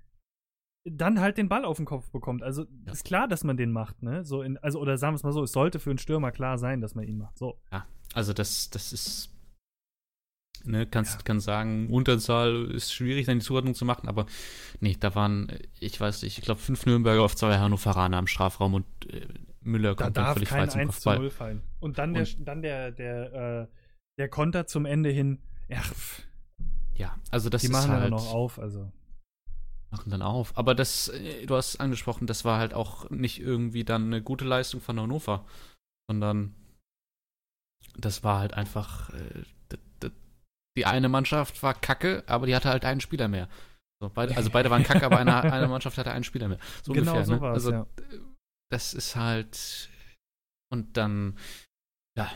dann 0.85 1.19
halt 1.19 1.37
den 1.37 1.49
Ball 1.49 1.65
auf 1.65 1.77
den 1.77 1.85
Kopf 1.85 2.11
bekommt. 2.11 2.43
Also 2.43 2.65
ja. 2.85 2.91
ist 2.91 3.03
klar, 3.03 3.27
dass 3.27 3.43
man 3.43 3.57
den 3.57 3.71
macht, 3.71 4.03
ne? 4.03 4.23
So 4.23 4.41
in, 4.41 4.57
also, 4.59 4.79
oder 4.79 4.97
sagen 4.97 5.13
wir 5.13 5.17
es 5.17 5.23
mal 5.23 5.33
so, 5.33 5.43
es 5.43 5.51
sollte 5.51 5.79
für 5.79 5.89
einen 5.89 5.99
Stürmer 5.99 6.31
klar 6.31 6.57
sein, 6.57 6.79
dass 6.79 6.95
man 6.95 7.05
ihn 7.05 7.17
macht. 7.17 7.37
So. 7.37 7.59
Ja, 7.71 7.85
also 8.13 8.33
das, 8.33 8.69
das 8.69 8.93
ist. 8.93 9.31
Ne, 10.63 10.87
kannst, 10.87 11.15
ja. 11.15 11.21
kannst 11.23 11.45
sagen, 11.45 11.91
Unterzahl 11.91 12.71
ist 12.71 12.91
schwierig, 12.91 13.27
dann 13.27 13.37
die 13.37 13.45
Zuordnung 13.45 13.75
zu 13.75 13.85
machen, 13.85 14.07
aber 14.07 14.25
nee, 14.79 14.97
da 14.99 15.13
waren, 15.13 15.51
ich 15.79 16.01
weiß 16.01 16.23
nicht, 16.23 16.39
ich 16.39 16.43
glaube, 16.43 16.59
fünf 16.59 16.87
Nürnberger 16.87 17.21
auf 17.21 17.35
zwei 17.35 17.59
Hannoveraner 17.59 18.17
im 18.17 18.25
Strafraum 18.25 18.73
und 18.73 18.85
äh, 19.13 19.27
Müller 19.61 19.93
kommt 19.93 20.17
da 20.17 20.23
dann 20.23 20.33
völlig 20.33 20.49
frei 20.49 20.65
zum 20.65 20.81
1 20.81 20.87
Kopfball. 20.87 21.17
Zu 21.17 21.21
0 21.21 21.29
fallen. 21.29 21.61
Und 21.79 21.99
dann 21.99 22.15
und, 22.15 22.15
der, 22.15 22.45
dann 22.45 22.61
der, 22.63 22.91
der, 22.91 23.33
äh, 23.33 23.67
der 24.17 24.29
Konter 24.29 24.65
zum 24.65 24.85
Ende 24.87 25.11
hin, 25.11 25.39
ja, 25.69 25.81
ja, 26.95 27.15
also 27.29 27.49
das 27.49 27.61
die 27.61 27.67
ist 27.67 27.73
machen 27.73 27.91
halt, 27.91 28.09
noch 28.09 28.33
auf, 28.33 28.57
also 28.57 28.91
machen 29.95 30.09
dann 30.09 30.21
auf. 30.21 30.57
Aber 30.57 30.75
das, 30.75 31.07
äh, 31.09 31.45
du 31.45 31.55
hast 31.55 31.77
angesprochen, 31.77 32.27
das 32.27 32.45
war 32.45 32.59
halt 32.59 32.73
auch 32.73 33.09
nicht 33.09 33.39
irgendwie 33.39 33.83
dann 33.83 34.05
eine 34.05 34.21
gute 34.21 34.45
Leistung 34.45 34.81
von 34.81 34.99
Hannover, 34.99 35.45
sondern 36.09 36.53
das 37.97 38.23
war 38.23 38.39
halt 38.39 38.53
einfach, 38.53 39.09
äh, 39.11 39.43
die 40.77 40.85
eine 40.85 41.07
Mannschaft 41.07 41.63
war 41.63 41.73
kacke, 41.73 42.23
aber 42.27 42.47
die 42.47 42.55
hatte 42.55 42.67
halt 42.67 42.83
einen 42.83 42.99
Spieler 42.99 43.29
mehr. 43.29 43.47
So, 44.01 44.09
beide, 44.09 44.35
also 44.35 44.49
beide 44.49 44.69
waren 44.69 44.83
kacke, 44.83 45.05
aber 45.05 45.19
eine, 45.19 45.41
eine 45.53 45.69
Mannschaft 45.69 45.97
hatte 45.97 46.11
einen 46.11 46.25
Spieler 46.25 46.49
mehr. 46.49 46.59
So 46.83 46.91
genau 46.91 47.13
ungefähr. 47.13 47.25
So 47.25 47.35
ne? 47.35 47.49
Also 47.49 47.71
ja. 47.71 47.87
das 48.69 48.93
ist 48.93 49.15
halt 49.15 49.89
und 50.69 50.97
dann 50.97 51.37
ja 52.17 52.29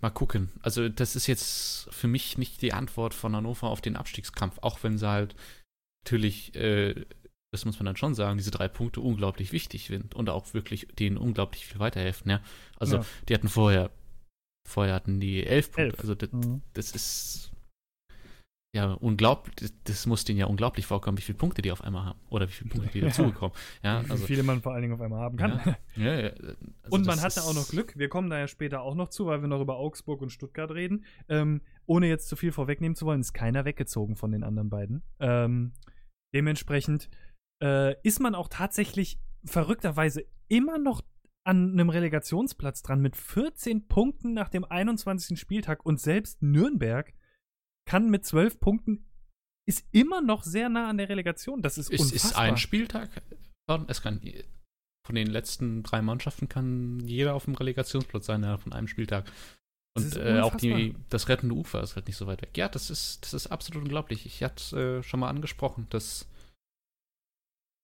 mal 0.00 0.10
gucken. 0.10 0.50
Also 0.62 0.88
das 0.88 1.14
ist 1.14 1.28
jetzt 1.28 1.88
für 1.94 2.08
mich 2.08 2.36
nicht 2.36 2.60
die 2.62 2.72
Antwort 2.72 3.14
von 3.14 3.36
Hannover 3.36 3.68
auf 3.68 3.80
den 3.80 3.96
Abstiegskampf, 3.96 4.58
auch 4.62 4.82
wenn 4.82 4.98
sie 4.98 5.08
halt 5.08 5.36
natürlich, 6.06 6.54
äh, 6.54 6.94
das 7.52 7.64
muss 7.64 7.78
man 7.78 7.86
dann 7.86 7.96
schon 7.96 8.14
sagen, 8.14 8.38
diese 8.38 8.50
drei 8.50 8.68
Punkte 8.68 9.00
unglaublich 9.00 9.52
wichtig 9.52 9.86
sind 9.86 10.14
und 10.14 10.30
auch 10.30 10.54
wirklich 10.54 10.88
denen 10.98 11.16
unglaublich 11.16 11.66
viel 11.66 11.80
weiterhelfen. 11.80 12.30
Ja? 12.30 12.40
Also 12.78 12.98
ja. 12.98 13.04
die 13.28 13.34
hatten 13.34 13.48
vorher, 13.48 13.90
vorher 14.68 14.94
hatten 14.94 15.18
die 15.20 15.44
elf 15.44 15.72
Punkte. 15.72 15.82
Elf. 15.82 16.00
Also 16.00 16.14
das, 16.14 16.30
mhm. 16.32 16.62
das 16.74 16.92
ist 16.92 17.52
ja 18.72 18.92
unglaublich, 18.92 19.72
das, 19.84 20.06
muss 20.06 20.24
denen 20.24 20.38
ja 20.38 20.46
unglaublich 20.46 20.86
vorkommen, 20.86 21.16
wie 21.18 21.22
viele 21.22 21.38
Punkte 21.38 21.62
die 21.62 21.72
auf 21.72 21.82
einmal 21.82 22.04
haben 22.04 22.20
oder 22.28 22.46
wie 22.46 22.52
viele 22.52 22.70
Punkte 22.70 22.90
die 22.92 23.00
dazugekommen. 23.06 23.56
Ja, 23.82 23.98
also, 23.98 24.20
wie 24.20 24.26
viele 24.26 24.42
man 24.42 24.60
vor 24.60 24.74
allen 24.74 24.82
Dingen 24.82 24.94
auf 24.94 25.00
einmal 25.00 25.20
haben 25.20 25.36
kann. 25.38 25.76
Ja, 25.96 26.04
ja, 26.20 26.28
also 26.28 26.56
und 26.90 27.06
man 27.06 27.20
hatte 27.20 27.42
auch 27.42 27.54
noch 27.54 27.68
Glück, 27.68 27.96
wir 27.96 28.08
kommen 28.08 28.30
da 28.30 28.38
ja 28.38 28.46
später 28.46 28.82
auch 28.82 28.94
noch 28.94 29.08
zu, 29.08 29.26
weil 29.26 29.40
wir 29.40 29.48
noch 29.48 29.60
über 29.60 29.76
Augsburg 29.76 30.20
und 30.20 30.30
Stuttgart 30.30 30.70
reden. 30.70 31.04
Ähm, 31.28 31.62
ohne 31.86 32.06
jetzt 32.06 32.28
zu 32.28 32.36
viel 32.36 32.52
vorwegnehmen 32.52 32.96
zu 32.96 33.06
wollen, 33.06 33.20
ist 33.20 33.32
keiner 33.32 33.64
weggezogen 33.64 34.16
von 34.16 34.30
den 34.30 34.44
anderen 34.44 34.68
beiden. 34.68 35.02
Ähm, 35.20 35.72
Dementsprechend 36.36 37.08
äh, 37.62 37.98
ist 38.02 38.20
man 38.20 38.34
auch 38.34 38.48
tatsächlich 38.48 39.18
verrückterweise 39.46 40.22
immer 40.48 40.76
noch 40.76 41.02
an 41.46 41.72
einem 41.72 41.88
Relegationsplatz 41.88 42.82
dran 42.82 43.00
mit 43.00 43.16
14 43.16 43.88
Punkten 43.88 44.34
nach 44.34 44.50
dem 44.50 44.62
21. 44.62 45.40
Spieltag 45.40 45.86
und 45.86 45.98
selbst 45.98 46.42
Nürnberg 46.42 47.14
kann 47.88 48.10
mit 48.10 48.26
12 48.26 48.60
Punkten 48.60 49.08
ist 49.66 49.86
immer 49.92 50.20
noch 50.20 50.42
sehr 50.42 50.68
nah 50.68 50.90
an 50.90 50.98
der 50.98 51.08
Relegation. 51.08 51.62
Das 51.62 51.78
ist 51.78 51.90
Es 51.90 52.12
ist 52.12 52.36
ein 52.36 52.58
Spieltag. 52.58 53.08
Es 53.88 54.02
kann 54.02 54.20
von 55.06 55.14
den 55.14 55.28
letzten 55.28 55.84
drei 55.84 56.02
Mannschaften 56.02 56.50
kann 56.50 57.00
jeder 57.00 57.32
auf 57.34 57.46
dem 57.46 57.54
Relegationsplatz 57.54 58.26
sein, 58.26 58.42
ja, 58.42 58.58
von 58.58 58.74
einem 58.74 58.88
Spieltag. 58.88 59.24
Und 59.96 60.16
äh, 60.16 60.40
auch 60.40 60.54
die, 60.54 60.94
das 61.08 61.28
rettende 61.28 61.54
Ufer 61.54 61.82
ist 61.82 61.96
halt 61.96 62.06
nicht 62.06 62.16
so 62.16 62.26
weit 62.26 62.42
weg. 62.42 62.56
Ja, 62.56 62.68
das 62.68 62.90
ist, 62.90 63.22
das 63.22 63.32
ist 63.32 63.46
absolut 63.46 63.84
unglaublich. 63.84 64.26
Ich 64.26 64.42
hatte 64.42 64.62
es 64.62 64.72
äh, 64.72 65.02
schon 65.02 65.20
mal 65.20 65.30
angesprochen, 65.30 65.86
dass, 65.88 66.28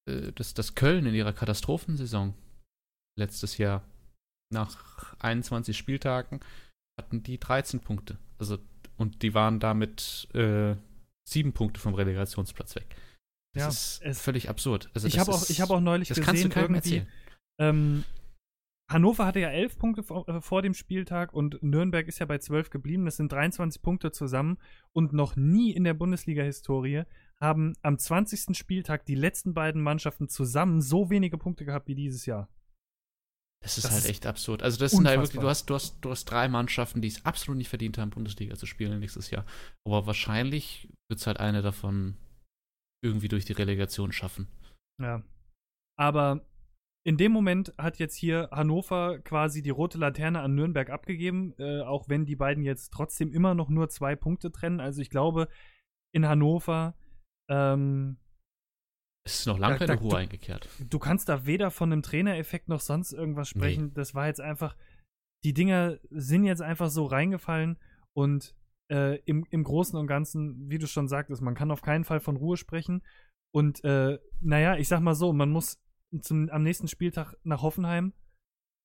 äh, 0.09 0.31
dass, 0.33 0.53
dass 0.53 0.75
Köln 0.75 1.07
in 1.07 1.15
ihrer 1.15 1.33
Katastrophensaison 1.33 2.35
letztes 3.19 3.57
Jahr 3.57 3.83
nach 4.53 5.17
21 5.21 5.77
Spieltagen 5.77 6.41
hatten 7.01 7.23
die 7.23 7.39
13 7.39 7.81
Punkte. 7.81 8.19
Also, 8.39 8.59
und 8.99 9.23
die 9.23 9.33
waren 9.33 9.59
damit 9.59 10.29
äh, 10.35 10.77
sieben 11.27 11.55
Punkte 11.55 11.81
vom 11.81 11.95
Relegationsplatz 11.95 12.77
weg. 12.77 12.95
Das 13.55 14.01
ja, 14.01 14.11
ist 14.11 14.21
völlig 14.21 14.51
absurd. 14.51 14.91
Also 14.93 15.09
ich 15.09 15.19
habe 15.19 15.33
auch, 15.33 15.43
hab 15.43 15.71
auch 15.71 15.81
neulich 15.81 16.09
das 16.09 16.19
gesehen, 16.19 16.51
kannst 16.51 16.57
du 16.57 16.95
irgendwie, 16.95 17.07
ähm, 17.59 18.05
Hannover 18.93 19.27
hatte 19.27 19.41
ja 19.41 19.51
elf 19.51 19.79
Punkte 19.79 20.03
vor, 20.03 20.29
äh, 20.29 20.41
vor, 20.41 20.63
dem 20.63 20.75
Spieltag 20.75 21.33
und 21.33 21.63
Nürnberg 21.63 22.07
ist 22.09 22.19
ja 22.19 22.27
bei 22.27 22.39
zwölf 22.39 22.71
geblieben. 22.71 23.05
Das 23.05 23.17
sind 23.17 23.33
23 23.33 23.83
Punkte 23.83 24.13
zusammen 24.13 24.59
und 24.93 25.13
noch 25.13 25.37
nie 25.37 25.73
in 25.73 25.85
der 25.85 25.95
Bundesliga-Historie 25.95 27.05
haben 27.41 27.75
am 27.83 27.99
20. 27.99 28.57
Spieltag 28.57 29.05
die 29.07 29.15
letzten 29.15 29.55
beiden 29.55 29.83
Mannschaften 29.83 30.29
zusammen 30.29 30.81
so 30.81 31.11
wenige 31.11 31.39
Punkte 31.39 31.65
gehabt 31.65 31.89
wie 31.89 31.95
dieses 31.95 32.27
Jahr. 32.27 32.49
Das 33.63 33.79
ist 33.79 33.85
das 33.85 33.93
halt 33.93 34.07
echt 34.07 34.27
absurd. 34.27 34.63
Also 34.63 34.79
das 34.79 34.91
sind 34.91 35.07
halt 35.07 35.21
wirklich, 35.21 35.41
du 35.41 35.49
hast, 35.49 35.71
du 35.71 35.75
hast, 35.75 36.01
du 36.01 36.11
hast 36.11 36.25
drei 36.25 36.49
Mannschaften, 36.49 37.01
die 37.01 37.09
es 37.09 37.25
absolut 37.25 37.59
nicht 37.59 37.69
verdient 37.69 37.97
haben, 37.97 38.11
Bundesliga 38.11 38.57
zu 38.57 38.67
spielen 38.67 38.99
nächstes 38.99 39.31
Jahr. 39.31 39.47
Aber 39.85 40.07
wahrscheinlich 40.07 40.89
wird 41.09 41.21
es 41.21 41.27
halt 41.27 41.39
eine 41.39 41.63
davon 41.63 42.17
irgendwie 43.05 43.29
durch 43.29 43.45
die 43.45 43.53
Relegation 43.53 44.13
schaffen. 44.13 44.49
Ja. 45.01 45.23
Aber 45.97 46.45
in 47.05 47.17
dem 47.17 47.33
Moment 47.33 47.75
hat 47.79 47.99
jetzt 47.99 48.15
hier 48.15 48.49
Hannover 48.53 49.19
quasi 49.21 49.63
die 49.63 49.71
rote 49.71 49.99
Laterne 49.99 50.41
an 50.41 50.55
Nürnberg 50.55 50.91
abgegeben, 50.91 51.55
äh, 51.59 51.81
auch 51.81 52.09
wenn 52.09 52.25
die 52.25 52.37
beiden 52.37 52.63
jetzt 52.63 52.93
trotzdem 52.93 53.33
immer 53.33 53.55
noch 53.55 53.69
nur 53.69 53.89
zwei 53.89 54.15
Punkte 54.15 54.53
trennen. 54.53 54.81
Also 54.81 55.03
ich 55.03 55.11
glaube, 55.11 55.49
in 56.15 56.29
Hannover 56.29 56.95
ähm, 57.49 58.19
es 59.25 59.41
ist 59.41 59.47
noch 59.47 59.59
lange 59.59 59.79
keine 59.79 59.99
Ruhe 59.99 60.17
eingekehrt. 60.17 60.69
Du 60.81 60.99
kannst 60.99 61.29
da 61.29 61.47
weder 61.47 61.71
von 61.71 61.93
einem 61.93 62.03
Trainereffekt 62.03 62.69
noch 62.69 62.81
sonst 62.81 63.13
irgendwas 63.13 63.49
sprechen. 63.49 63.87
Nee. 63.87 63.93
Das 63.95 64.15
war 64.15 64.27
jetzt 64.27 64.41
einfach, 64.41 64.77
die 65.45 65.55
Dinger 65.55 65.99
sind 66.11 66.45
jetzt 66.45 66.63
einfach 66.63 66.91
so 66.91 67.05
reingefallen 67.05 67.79
und 68.15 68.57
äh, 68.91 69.21
im, 69.25 69.47
im 69.51 69.63
Großen 69.63 69.99
und 69.99 70.09
Ganzen, 70.09 70.69
wie 70.69 70.79
du 70.79 70.87
schon 70.87 71.07
sagtest, 71.07 71.41
man 71.41 71.55
kann 71.55 71.71
auf 71.71 71.83
keinen 71.83 72.05
Fall 72.05 72.21
von 72.21 72.37
Ruhe 72.37 72.57
sprechen. 72.57 73.03
Und 73.55 73.85
äh, 73.85 74.19
naja, 74.41 74.77
ich 74.77 74.89
sag 74.89 75.01
mal 75.01 75.15
so, 75.15 75.33
man 75.33 75.51
muss 75.51 75.81
zum, 76.21 76.49
am 76.51 76.63
nächsten 76.63 76.89
Spieltag 76.89 77.35
nach 77.45 77.63
Hoffenheim 77.63 78.13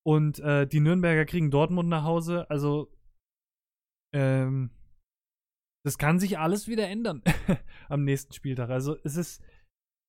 und 0.06 0.40
äh, 0.40 0.66
die 0.66 0.80
Nürnberger 0.80 1.26
kriegen 1.26 1.52
Dortmund 1.52 1.90
nach 1.90 2.04
Hause. 2.04 2.50
Also, 2.50 2.90
ähm, 4.14 4.72
das 5.84 5.98
kann 5.98 6.20
sich 6.20 6.40
alles 6.40 6.68
wieder 6.68 6.88
ändern 6.88 7.22
am 7.90 8.04
nächsten 8.04 8.34
Spieltag. 8.34 8.70
Also, 8.70 8.98
es 9.04 9.18
ist, 9.18 9.44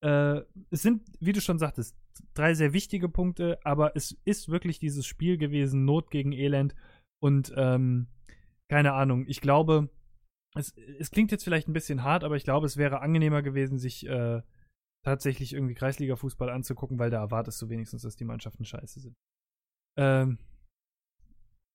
äh, 0.05 0.43
es 0.71 0.83
sind, 0.83 1.03
wie 1.21 1.33
du 1.33 1.41
schon 1.41 1.59
sagtest, 1.59 1.97
drei 2.35 2.55
sehr 2.55 2.73
wichtige 2.73 3.09
Punkte, 3.09 3.59
aber 3.64 3.97
es 3.97 4.12
ist 4.25 4.49
wirklich 4.49 4.79
dieses 4.79 5.07
Spiel 5.07 5.37
gewesen, 5.37 5.85
Not 5.85 6.11
gegen 6.11 6.33
Elend. 6.33 6.77
Und 7.21 7.53
ähm, 7.57 8.07
keine 8.69 8.93
Ahnung, 8.93 9.25
ich 9.27 9.41
glaube, 9.41 9.89
es, 10.55 10.77
es, 10.99 11.11
klingt 11.11 11.33
jetzt 11.33 11.45
vielleicht 11.45 11.69
ein 11.69 11.73
bisschen 11.73 12.05
hart, 12.05 12.23
aber 12.25 12.37
ich 12.37 12.45
glaube, 12.45 12.66
es 12.66 12.77
wäre 12.77 13.01
angenehmer 13.01 13.43
gewesen, 13.43 13.79
sich 13.79 14.07
äh, 14.07 14.43
tatsächlich 15.05 15.53
irgendwie 15.53 15.74
Kreisliga-Fußball 15.74 16.51
anzugucken, 16.51 16.99
weil 16.99 17.11
da 17.11 17.18
erwartest 17.18 17.61
du 17.62 17.68
wenigstens, 17.68 18.03
dass 18.03 18.16
die 18.16 18.24
Mannschaften 18.24 18.64
scheiße 18.64 19.01
sind. 19.01 19.16
Ähm, 19.96 20.38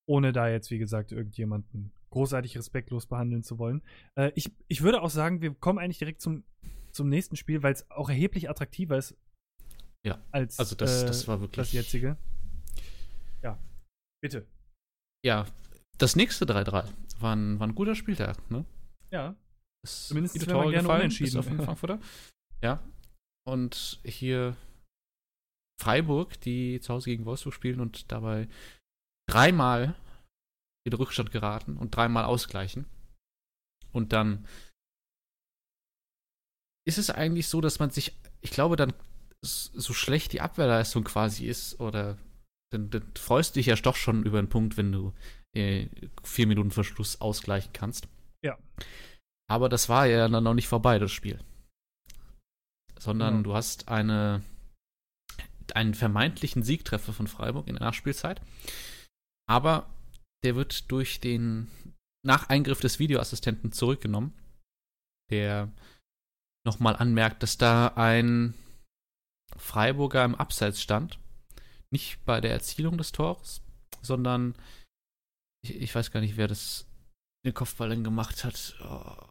ohne 0.07 0.33
da 0.33 0.49
jetzt, 0.49 0.71
wie 0.71 0.77
gesagt, 0.77 1.11
irgendjemanden 1.11 1.93
großartig 2.09 2.57
respektlos 2.57 3.07
behandeln 3.07 3.43
zu 3.43 3.57
wollen. 3.57 3.81
Äh, 4.15 4.31
ich, 4.35 4.51
ich 4.67 4.81
würde 4.81 5.01
auch 5.01 5.09
sagen, 5.09 5.41
wir 5.41 5.53
kommen 5.55 5.79
eigentlich 5.79 5.97
direkt 5.97 6.21
zum, 6.21 6.43
zum 6.91 7.09
nächsten 7.09 7.35
Spiel, 7.35 7.63
weil 7.63 7.73
es 7.73 7.89
auch 7.89 8.09
erheblich 8.09 8.49
attraktiver 8.49 8.97
ist. 8.97 9.17
Ja, 10.05 10.21
als 10.31 10.59
also 10.59 10.75
das, 10.75 11.05
das 11.05 11.27
war 11.27 11.39
wirklich 11.39 11.55
das 11.55 11.71
jetzige. 11.71 12.17
Ja, 13.41 13.57
bitte. 14.21 14.45
Ja, 15.25 15.47
das 15.97 16.15
nächste 16.15 16.45
3-3 16.45 16.87
war 17.19 17.35
ein, 17.35 17.59
war 17.59 17.67
ein 17.67 17.75
guter 17.75 17.95
Spieltag, 17.95 18.49
ne? 18.51 18.65
Ja. 19.09 19.35
Ist 19.83 20.09
Zumindest 20.09 20.33
viele 20.33 20.47
Tore 20.47 20.71
gerne 20.71 20.83
gefallen, 20.83 21.01
unentschieden. 21.01 21.39
auf 21.39 21.47
den 21.47 21.61
Frankfurter. 21.61 21.99
ja. 22.61 22.83
Und 23.45 23.99
hier 24.05 24.55
Freiburg, 25.81 26.39
die 26.41 26.79
zu 26.79 26.93
Hause 26.93 27.09
gegen 27.09 27.25
Wolfsburg 27.25 27.53
spielen 27.53 27.79
und 27.79 28.11
dabei 28.11 28.47
dreimal 29.29 29.95
in 30.85 30.93
Rückstand 30.93 31.31
geraten 31.31 31.77
und 31.77 31.95
dreimal 31.95 32.25
ausgleichen. 32.25 32.85
Und 33.91 34.13
dann 34.13 34.47
ist 36.85 36.97
es 36.97 37.09
eigentlich 37.09 37.47
so, 37.47 37.61
dass 37.61 37.79
man 37.79 37.89
sich, 37.89 38.17
ich 38.41 38.51
glaube, 38.51 38.75
dann 38.75 38.93
so 39.43 39.93
schlecht 39.93 40.33
die 40.33 40.41
Abwehrleistung 40.41 41.03
quasi 41.03 41.47
ist, 41.47 41.79
oder 41.79 42.17
dann, 42.71 42.89
dann 42.89 43.11
freust 43.15 43.55
du 43.55 43.59
dich 43.59 43.67
ja 43.67 43.75
doch 43.75 43.95
schon 43.95 44.25
über 44.25 44.39
einen 44.39 44.49
Punkt, 44.49 44.77
wenn 44.77 44.91
du 44.91 45.13
äh, 45.55 45.87
vier 46.23 46.47
Minuten 46.47 46.71
Verschluss 46.71 47.21
ausgleichen 47.21 47.71
kannst. 47.73 48.07
Ja. 48.43 48.57
Aber 49.49 49.69
das 49.69 49.89
war 49.89 50.07
ja 50.07 50.27
dann 50.27 50.43
noch 50.43 50.53
nicht 50.53 50.67
vorbei, 50.67 50.97
das 50.99 51.11
Spiel. 51.11 51.39
Sondern 53.03 53.37
ja. 53.37 53.43
du 53.43 53.53
hast 53.53 53.89
eine, 53.89 54.41
einen 55.73 55.93
vermeintlichen 55.93 56.63
Siegtreffer 56.63 57.11
von 57.11 57.27
Freiburg 57.27 57.67
in 57.67 57.75
der 57.75 57.83
Nachspielzeit. 57.83 58.41
Aber 59.45 59.89
der 60.45 60.55
wird 60.55 60.89
durch 60.89 61.19
den 61.19 61.69
Nacheingriff 62.25 62.79
des 62.79 62.99
Videoassistenten 62.99 63.73
zurückgenommen, 63.73 64.33
der 65.29 65.69
nochmal 66.65 66.95
anmerkt, 66.95 67.43
dass 67.43 67.57
da 67.57 67.87
ein 67.95 68.53
Freiburger 69.57 70.23
im 70.23 70.35
Abseits 70.35 70.81
stand. 70.81 71.19
Nicht 71.91 72.23
bei 72.23 72.39
der 72.39 72.51
Erzielung 72.51 72.97
des 72.97 73.11
Tores, 73.11 73.61
sondern 74.01 74.55
ich, 75.61 75.75
ich 75.75 75.93
weiß 75.93 76.11
gar 76.11 76.21
nicht, 76.21 76.37
wer 76.37 76.47
das 76.47 76.87
den 77.45 77.53
Kopfball 77.53 77.89
dann 77.89 78.03
gemacht 78.03 78.45
hat. 78.45 78.75
Oh, 78.81 79.27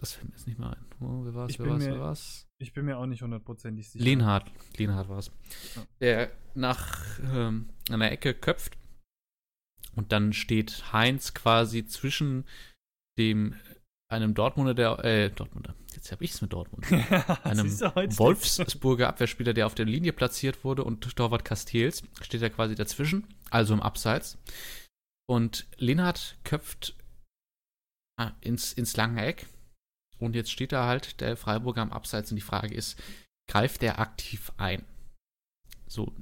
das 0.00 0.14
fällt 0.14 0.28
mir 0.28 0.34
jetzt 0.34 0.46
nicht 0.46 0.58
mehr 0.58 0.70
ein. 0.70 0.84
Oh, 1.00 1.24
wer 1.24 1.34
war's, 1.34 1.58
wer 1.58 1.66
war's, 1.66 1.84
wer 1.84 2.00
war's? 2.00 2.48
Ich 2.58 2.72
bin 2.72 2.86
mir 2.86 2.98
auch 2.98 3.06
nicht 3.06 3.22
hundertprozentig 3.22 3.88
sicher. 3.88 4.04
Lenhardt, 4.04 4.50
Lenhardt 4.76 5.08
war 5.08 5.18
es. 5.18 5.30
Ja. 5.76 5.82
Der 6.00 6.30
nach 6.54 7.20
ähm, 7.20 7.68
einer 7.90 8.10
Ecke 8.10 8.34
köpft 8.34 8.78
und 9.94 10.12
dann 10.12 10.32
steht 10.32 10.92
Heinz 10.92 11.34
quasi 11.34 11.84
zwischen 11.84 12.44
dem 13.18 13.54
einem 14.08 14.34
Dortmunder, 14.34 14.74
der, 14.74 15.04
äh, 15.04 15.30
Dortmunder, 15.30 15.74
jetzt 15.94 16.10
habe 16.10 16.24
ich 16.24 16.32
es 16.32 16.42
mit 16.42 16.52
Dortmund, 16.52 16.84
einem 17.44 17.70
Wolfsburger 17.70 19.08
Abwehrspieler, 19.08 19.52
der 19.52 19.66
auf 19.66 19.74
der 19.74 19.86
Linie 19.86 20.12
platziert 20.12 20.64
wurde 20.64 20.82
und 20.82 21.16
Torwart 21.16 21.44
Castells, 21.44 22.02
steht 22.20 22.42
er 22.42 22.50
quasi 22.50 22.74
dazwischen, 22.74 23.26
also 23.50 23.72
im 23.72 23.80
Abseits. 23.80 24.36
Und 25.28 25.68
Linhard 25.76 26.38
köpft 26.42 26.96
ah, 28.18 28.32
ins, 28.40 28.72
ins 28.72 28.96
lange 28.96 29.24
Eck. 29.24 29.46
Und 30.20 30.34
jetzt 30.34 30.50
steht 30.52 30.72
da 30.72 30.86
halt 30.86 31.20
der 31.20 31.36
Freiburger 31.36 31.82
am 31.82 31.92
Abseits 31.92 32.30
und 32.30 32.36
die 32.36 32.42
Frage 32.42 32.74
ist, 32.74 33.02
greift 33.50 33.82
der 33.82 33.98
aktiv 33.98 34.52
ein? 34.58 34.84
So, 35.86 36.14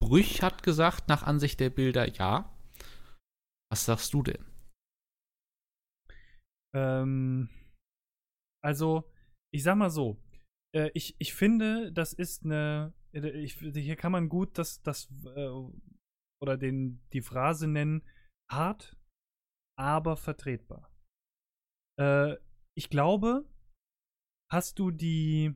Brüch 0.00 0.42
hat 0.42 0.62
gesagt, 0.62 1.08
nach 1.08 1.22
Ansicht 1.22 1.60
der 1.60 1.70
Bilder, 1.70 2.08
ja. 2.08 2.52
Was 3.70 3.86
sagst 3.86 4.12
du 4.12 4.22
denn? 4.22 4.44
Ähm, 6.74 7.48
also, 8.62 9.10
ich 9.52 9.62
sag 9.62 9.76
mal 9.76 9.90
so, 9.90 10.22
äh, 10.74 10.90
ich, 10.94 11.16
ich 11.18 11.34
finde, 11.34 11.92
das 11.92 12.12
ist 12.12 12.44
eine, 12.44 12.92
ich, 13.12 13.54
hier 13.54 13.96
kann 13.96 14.12
man 14.12 14.28
gut 14.28 14.58
das, 14.58 14.82
das, 14.82 15.10
äh, 15.36 15.50
oder 16.42 16.56
den, 16.56 17.00
die 17.12 17.22
Phrase 17.22 17.66
nennen, 17.66 18.02
hart, 18.50 18.96
aber 19.78 20.16
vertretbar. 20.16 20.92
Äh, 21.98 22.36
ich 22.76 22.90
glaube, 22.90 23.44
hast 24.50 24.78
du 24.78 24.90
die, 24.90 25.54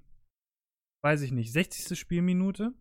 weiß 1.05 1.23
ich 1.23 1.33
nicht, 1.33 1.53
60. 1.53 1.99
Spielminute 1.99 2.75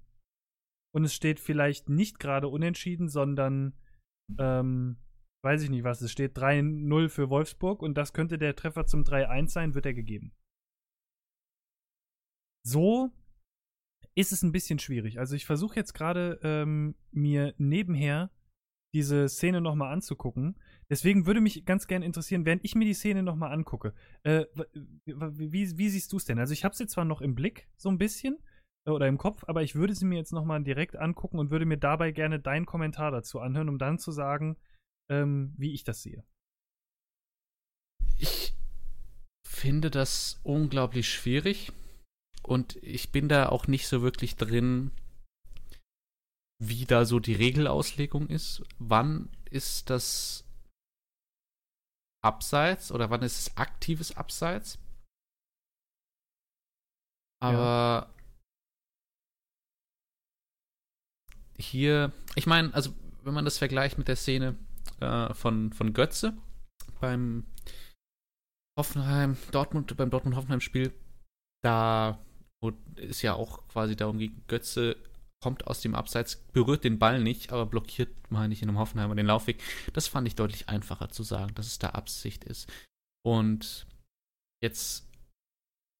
und 0.93 1.03
es 1.03 1.13
steht 1.13 1.39
vielleicht 1.39 1.89
nicht 1.89 2.19
gerade 2.19 2.47
unentschieden, 2.47 3.09
sondern, 3.09 3.77
ähm, 4.39 4.97
weiß 5.43 5.61
ich 5.63 5.69
nicht 5.69 5.83
was, 5.83 6.01
es 6.01 6.11
steht 6.11 6.37
3-0 6.37 7.09
für 7.09 7.29
Wolfsburg 7.29 7.81
und 7.81 7.95
das 7.95 8.13
könnte 8.13 8.37
der 8.37 8.55
Treffer 8.55 8.85
zum 8.85 9.03
3-1 9.03 9.49
sein, 9.49 9.75
wird 9.75 9.85
er 9.85 9.93
gegeben. 9.93 10.33
So 12.65 13.11
ist 14.15 14.31
es 14.31 14.41
ein 14.41 14.51
bisschen 14.51 14.79
schwierig. 14.79 15.19
Also 15.19 15.35
ich 15.35 15.45
versuche 15.45 15.75
jetzt 15.75 15.93
gerade 15.93 16.39
ähm, 16.41 16.95
mir 17.11 17.53
nebenher 17.57 18.31
diese 18.93 19.27
Szene 19.27 19.61
nochmal 19.61 19.93
anzugucken. 19.93 20.57
Deswegen 20.89 21.25
würde 21.25 21.41
mich 21.41 21.65
ganz 21.65 21.87
gerne 21.87 22.05
interessieren, 22.05 22.45
während 22.45 22.63
ich 22.63 22.75
mir 22.75 22.85
die 22.85 22.93
Szene 22.93 23.23
nochmal 23.23 23.51
angucke, 23.51 23.93
äh, 24.23 24.45
wie, 25.05 25.77
wie, 25.77 25.89
siehst 25.89 26.11
du 26.11 26.17
es 26.17 26.25
denn? 26.25 26.39
Also 26.39 26.53
ich 26.53 26.63
habe 26.63 26.75
sie 26.75 26.87
zwar 26.87 27.05
noch 27.05 27.21
im 27.21 27.35
Blick, 27.35 27.67
so 27.77 27.89
ein 27.89 27.97
bisschen, 27.97 28.37
äh, 28.85 28.91
oder 28.91 29.07
im 29.07 29.17
Kopf, 29.17 29.43
aber 29.47 29.63
ich 29.63 29.75
würde 29.75 29.95
sie 29.95 30.05
mir 30.05 30.17
jetzt 30.17 30.33
nochmal 30.33 30.63
direkt 30.63 30.95
angucken 30.95 31.39
und 31.39 31.49
würde 31.49 31.65
mir 31.65 31.77
dabei 31.77 32.11
gerne 32.11 32.39
deinen 32.39 32.65
Kommentar 32.65 33.11
dazu 33.11 33.39
anhören, 33.39 33.69
um 33.69 33.79
dann 33.79 33.97
zu 33.97 34.11
sagen, 34.11 34.57
ähm, 35.09 35.53
wie 35.57 35.73
ich 35.73 35.83
das 35.83 36.01
sehe. 36.01 36.23
Ich 38.17 38.53
finde 39.47 39.89
das 39.89 40.39
unglaublich 40.43 41.09
schwierig 41.09 41.71
und 42.43 42.75
ich 42.77 43.11
bin 43.11 43.27
da 43.27 43.49
auch 43.49 43.67
nicht 43.67 43.87
so 43.87 44.01
wirklich 44.01 44.35
drin, 44.35 44.91
wie 46.59 46.85
da 46.85 47.05
so 47.05 47.19
die 47.19 47.33
Regelauslegung 47.33 48.27
ist. 48.27 48.63
Wann 48.77 49.29
ist 49.49 49.89
das 49.89 50.44
Abseits 52.25 52.91
oder 52.91 53.09
wann 53.11 53.21
ist 53.21 53.39
es 53.39 53.57
aktives 53.57 54.17
Abseits? 54.17 54.79
Aber 57.39 58.09
ja. 58.09 58.13
hier, 61.57 62.11
ich 62.35 62.47
meine, 62.47 62.73
also 62.73 62.91
wenn 63.23 63.35
man 63.35 63.45
das 63.45 63.59
vergleicht 63.59 63.97
mit 63.99 64.07
der 64.07 64.15
Szene 64.15 64.55
äh, 64.99 65.33
von, 65.35 65.71
von 65.71 65.93
Götze 65.93 66.35
beim 66.99 67.45
Hoffenheim, 68.77 69.37
Dortmund, 69.51 69.95
beim 69.95 70.09
Dortmund-Hoffenheim-Spiel, 70.09 70.91
da 71.63 72.19
ist 72.95 73.21
ja 73.21 73.35
auch 73.35 73.67
quasi 73.67 73.95
darum 73.95 74.17
ging, 74.17 74.43
Götze 74.47 74.97
kommt 75.45 75.67
aus 75.67 75.79
dem 75.79 75.93
Abseits, 75.93 76.37
berührt 76.53 76.83
den 76.83 76.97
Ball 76.97 77.21
nicht, 77.21 77.53
aber 77.53 77.67
blockiert, 77.67 78.09
meine 78.31 78.51
ich, 78.51 78.63
in 78.63 78.69
einem 78.69 78.79
Hoffenheimer 78.79 79.13
den 79.13 79.27
Laufweg. 79.27 79.61
Das 79.93 80.07
fand 80.07 80.27
ich 80.27 80.33
deutlich 80.33 80.69
einfacher 80.69 81.09
zu 81.09 81.21
sagen, 81.21 81.53
dass 81.53 81.67
es 81.67 81.77
da 81.77 81.89
Absicht 81.89 82.43
ist. 82.43 82.67
Und 83.23 83.85
jetzt 84.63 85.07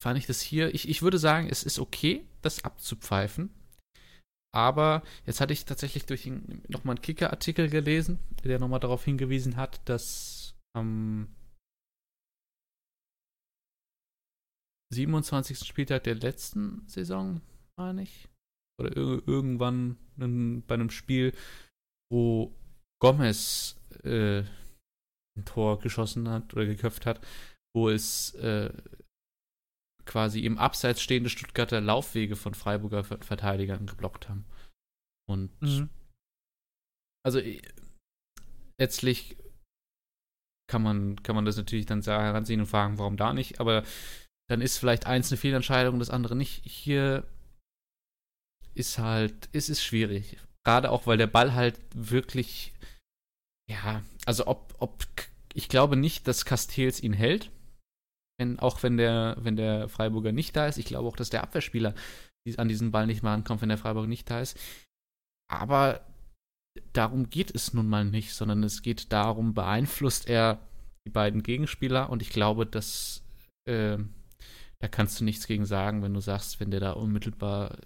fand 0.02 0.18
ich 0.18 0.26
das 0.26 0.40
hier, 0.40 0.74
ich, 0.74 0.88
ich 0.88 1.00
würde 1.00 1.20
sagen, 1.20 1.48
es 1.48 1.62
ist 1.62 1.78
okay, 1.78 2.26
das 2.42 2.64
abzupfeifen. 2.64 3.54
Aber 4.52 5.04
jetzt 5.26 5.40
hatte 5.40 5.52
ich 5.52 5.64
tatsächlich 5.64 6.06
durch 6.06 6.26
nochmal 6.66 6.96
einen 6.96 7.02
Kicker-Artikel 7.02 7.70
gelesen, 7.70 8.18
der 8.42 8.58
nochmal 8.58 8.80
darauf 8.80 9.04
hingewiesen 9.04 9.54
hat, 9.54 9.80
dass 9.88 10.56
am 10.74 11.28
27. 14.92 15.60
Spieltag 15.60 16.02
der 16.02 16.16
letzten 16.16 16.82
Saison, 16.88 17.40
meine 17.76 18.02
ich, 18.02 18.28
oder 18.78 18.96
irgendwann 18.96 19.96
bei 20.16 20.74
einem 20.74 20.90
Spiel, 20.90 21.34
wo 22.10 22.54
Gomez 23.00 23.76
äh, 24.04 24.40
ein 25.36 25.44
Tor 25.44 25.78
geschossen 25.80 26.28
hat 26.28 26.54
oder 26.54 26.66
geköpft 26.66 27.06
hat, 27.06 27.24
wo 27.74 27.88
es 27.88 28.34
äh, 28.34 28.72
quasi 30.06 30.40
im 30.40 30.58
Abseits 30.58 31.02
stehende 31.02 31.30
Stuttgarter 31.30 31.80
Laufwege 31.80 32.36
von 32.36 32.54
Freiburger 32.54 33.04
Verteidigern 33.04 33.86
geblockt 33.86 34.28
haben. 34.28 34.46
Und 35.28 35.50
mhm. 35.60 35.90
also 37.24 37.40
letztlich 38.80 39.36
kann 40.70 40.82
man, 40.82 41.22
kann 41.22 41.34
man 41.36 41.44
das 41.44 41.56
natürlich 41.56 41.86
dann 41.86 42.02
heranziehen 42.02 42.60
und 42.60 42.66
fragen, 42.66 42.98
warum 42.98 43.16
da 43.16 43.32
nicht, 43.32 43.60
aber 43.60 43.84
dann 44.48 44.60
ist 44.60 44.78
vielleicht 44.78 45.06
eins 45.06 45.30
eine 45.30 45.38
Fehlentscheidung 45.38 45.94
und 45.94 46.00
das 46.00 46.10
andere 46.10 46.36
nicht. 46.36 46.64
Hier 46.64 47.26
ist 48.76 48.98
halt, 48.98 49.48
es 49.52 49.68
ist 49.68 49.82
schwierig. 49.82 50.38
Gerade 50.64 50.90
auch, 50.90 51.06
weil 51.06 51.18
der 51.18 51.26
Ball 51.26 51.54
halt 51.54 51.80
wirklich, 51.94 52.74
ja, 53.70 54.02
also 54.24 54.46
ob, 54.46 54.74
ob, 54.78 55.04
ich 55.54 55.68
glaube 55.68 55.96
nicht, 55.96 56.28
dass 56.28 56.44
Castells 56.44 57.02
ihn 57.02 57.12
hält. 57.12 57.50
Wenn, 58.38 58.58
auch 58.58 58.82
wenn 58.82 58.98
der, 58.98 59.36
wenn 59.40 59.56
der 59.56 59.88
Freiburger 59.88 60.32
nicht 60.32 60.54
da 60.56 60.66
ist. 60.66 60.76
Ich 60.76 60.84
glaube 60.84 61.08
auch, 61.08 61.16
dass 61.16 61.30
der 61.30 61.42
Abwehrspieler 61.42 61.94
an 62.58 62.68
diesen 62.68 62.92
Ball 62.92 63.06
nicht 63.06 63.22
mal 63.22 63.34
ankommt, 63.34 63.62
wenn 63.62 63.70
der 63.70 63.78
Freiburger 63.78 64.08
nicht 64.08 64.28
da 64.30 64.40
ist. 64.40 64.58
Aber 65.50 66.06
darum 66.92 67.30
geht 67.30 67.54
es 67.54 67.72
nun 67.72 67.88
mal 67.88 68.04
nicht, 68.04 68.34
sondern 68.34 68.62
es 68.62 68.82
geht 68.82 69.12
darum, 69.12 69.54
beeinflusst 69.54 70.28
er 70.28 70.60
die 71.06 71.10
beiden 71.10 71.42
Gegenspieler 71.42 72.10
und 72.10 72.22
ich 72.22 72.30
glaube, 72.30 72.66
dass 72.66 73.24
äh, 73.64 73.98
da 74.78 74.88
kannst 74.88 75.18
du 75.20 75.24
nichts 75.24 75.46
gegen 75.46 75.64
sagen, 75.64 76.02
wenn 76.02 76.14
du 76.14 76.20
sagst, 76.20 76.60
wenn 76.60 76.70
der 76.70 76.80
da 76.80 76.92
unmittelbar 76.92 77.78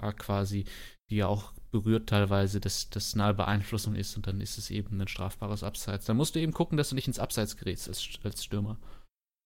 da 0.00 0.12
quasi, 0.12 0.64
die 1.10 1.16
ja 1.16 1.26
auch 1.26 1.52
berührt 1.70 2.08
teilweise, 2.08 2.60
dass 2.60 2.90
das 2.90 3.16
nahe 3.16 3.34
Beeinflussung 3.34 3.94
ist 3.94 4.16
und 4.16 4.26
dann 4.26 4.40
ist 4.40 4.58
es 4.58 4.70
eben 4.70 5.00
ein 5.00 5.08
strafbares 5.08 5.62
Abseits. 5.62 6.04
Dann 6.04 6.16
musst 6.16 6.34
du 6.34 6.40
eben 6.40 6.52
gucken, 6.52 6.76
dass 6.76 6.90
du 6.90 6.94
nicht 6.94 7.08
ins 7.08 7.18
Abseits 7.18 7.56
gerätst 7.56 7.88
als, 7.88 8.20
als 8.22 8.44
Stürmer. 8.44 8.78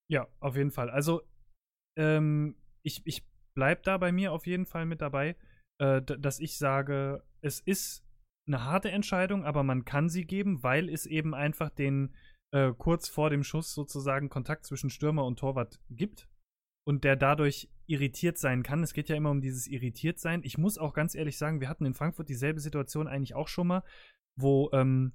Ja, 0.09 0.27
auf 0.39 0.55
jeden 0.55 0.71
Fall. 0.71 0.89
Also, 0.89 1.21
ähm, 1.97 2.55
ich, 2.83 3.01
ich 3.05 3.25
bleib 3.55 3.83
da 3.83 3.97
bei 3.97 4.11
mir 4.11 4.33
auf 4.33 4.45
jeden 4.45 4.65
Fall 4.65 4.85
mit 4.85 5.01
dabei, 5.01 5.35
äh, 5.79 6.01
dass 6.01 6.39
ich 6.39 6.57
sage, 6.57 7.23
es 7.41 7.59
ist 7.59 8.05
eine 8.47 8.63
harte 8.63 8.91
Entscheidung, 8.91 9.43
aber 9.43 9.63
man 9.63 9.83
kann 9.83 10.09
sie 10.09 10.25
geben, 10.25 10.63
weil 10.63 10.89
es 10.89 11.05
eben 11.05 11.33
einfach 11.33 11.69
den 11.69 12.15
äh, 12.53 12.71
kurz 12.77 13.09
vor 13.09 13.29
dem 13.29 13.43
Schuss 13.43 13.73
sozusagen 13.73 14.29
Kontakt 14.29 14.65
zwischen 14.65 14.89
Stürmer 14.89 15.25
und 15.25 15.39
Torwart 15.39 15.79
gibt 15.89 16.29
und 16.85 17.03
der 17.03 17.15
dadurch 17.15 17.69
irritiert 17.87 18.37
sein 18.37 18.63
kann. 18.63 18.83
Es 18.83 18.93
geht 18.93 19.09
ja 19.09 19.15
immer 19.15 19.31
um 19.31 19.41
dieses 19.41 19.67
irritiert 19.67 20.19
sein. 20.19 20.41
Ich 20.43 20.57
muss 20.57 20.77
auch 20.77 20.93
ganz 20.93 21.15
ehrlich 21.15 21.37
sagen, 21.37 21.61
wir 21.61 21.69
hatten 21.69 21.85
in 21.85 21.93
Frankfurt 21.93 22.29
dieselbe 22.29 22.59
Situation 22.59 23.07
eigentlich 23.07 23.33
auch 23.33 23.47
schon 23.47 23.67
mal, 23.67 23.83
wo 24.37 24.69
ähm, 24.73 25.13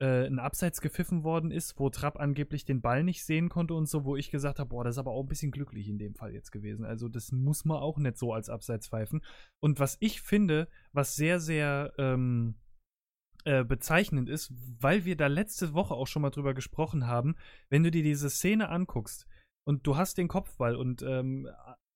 äh, 0.00 0.26
ein 0.26 0.38
Abseits 0.38 0.80
gepfiffen 0.80 1.24
worden 1.24 1.50
ist, 1.50 1.78
wo 1.78 1.90
Trapp 1.90 2.18
angeblich 2.18 2.64
den 2.64 2.80
Ball 2.80 3.04
nicht 3.04 3.24
sehen 3.24 3.48
konnte 3.48 3.74
und 3.74 3.88
so, 3.88 4.04
wo 4.04 4.16
ich 4.16 4.30
gesagt 4.30 4.58
habe, 4.58 4.70
boah, 4.70 4.84
das 4.84 4.96
ist 4.96 4.98
aber 4.98 5.12
auch 5.12 5.22
ein 5.22 5.28
bisschen 5.28 5.52
glücklich 5.52 5.88
in 5.88 5.98
dem 5.98 6.14
Fall 6.14 6.32
jetzt 6.32 6.50
gewesen. 6.50 6.84
Also 6.84 7.08
das 7.08 7.32
muss 7.32 7.64
man 7.64 7.78
auch 7.78 7.98
nicht 7.98 8.18
so 8.18 8.32
als 8.32 8.50
Abseits 8.50 8.88
pfeifen. 8.88 9.24
Und 9.60 9.80
was 9.80 9.96
ich 10.00 10.20
finde, 10.20 10.68
was 10.92 11.16
sehr, 11.16 11.40
sehr 11.40 11.92
ähm, 11.98 12.56
äh, 13.44 13.64
bezeichnend 13.64 14.28
ist, 14.28 14.52
weil 14.80 15.04
wir 15.04 15.16
da 15.16 15.28
letzte 15.28 15.72
Woche 15.72 15.94
auch 15.94 16.06
schon 16.06 16.22
mal 16.22 16.30
drüber 16.30 16.54
gesprochen 16.54 17.06
haben, 17.06 17.36
wenn 17.68 17.82
du 17.82 17.90
dir 17.90 18.02
diese 18.02 18.30
Szene 18.30 18.68
anguckst, 18.68 19.26
und 19.68 19.86
du 19.86 19.98
hast 19.98 20.16
den 20.16 20.28
Kopfball 20.28 20.74
und 20.74 21.02
ähm, 21.02 21.46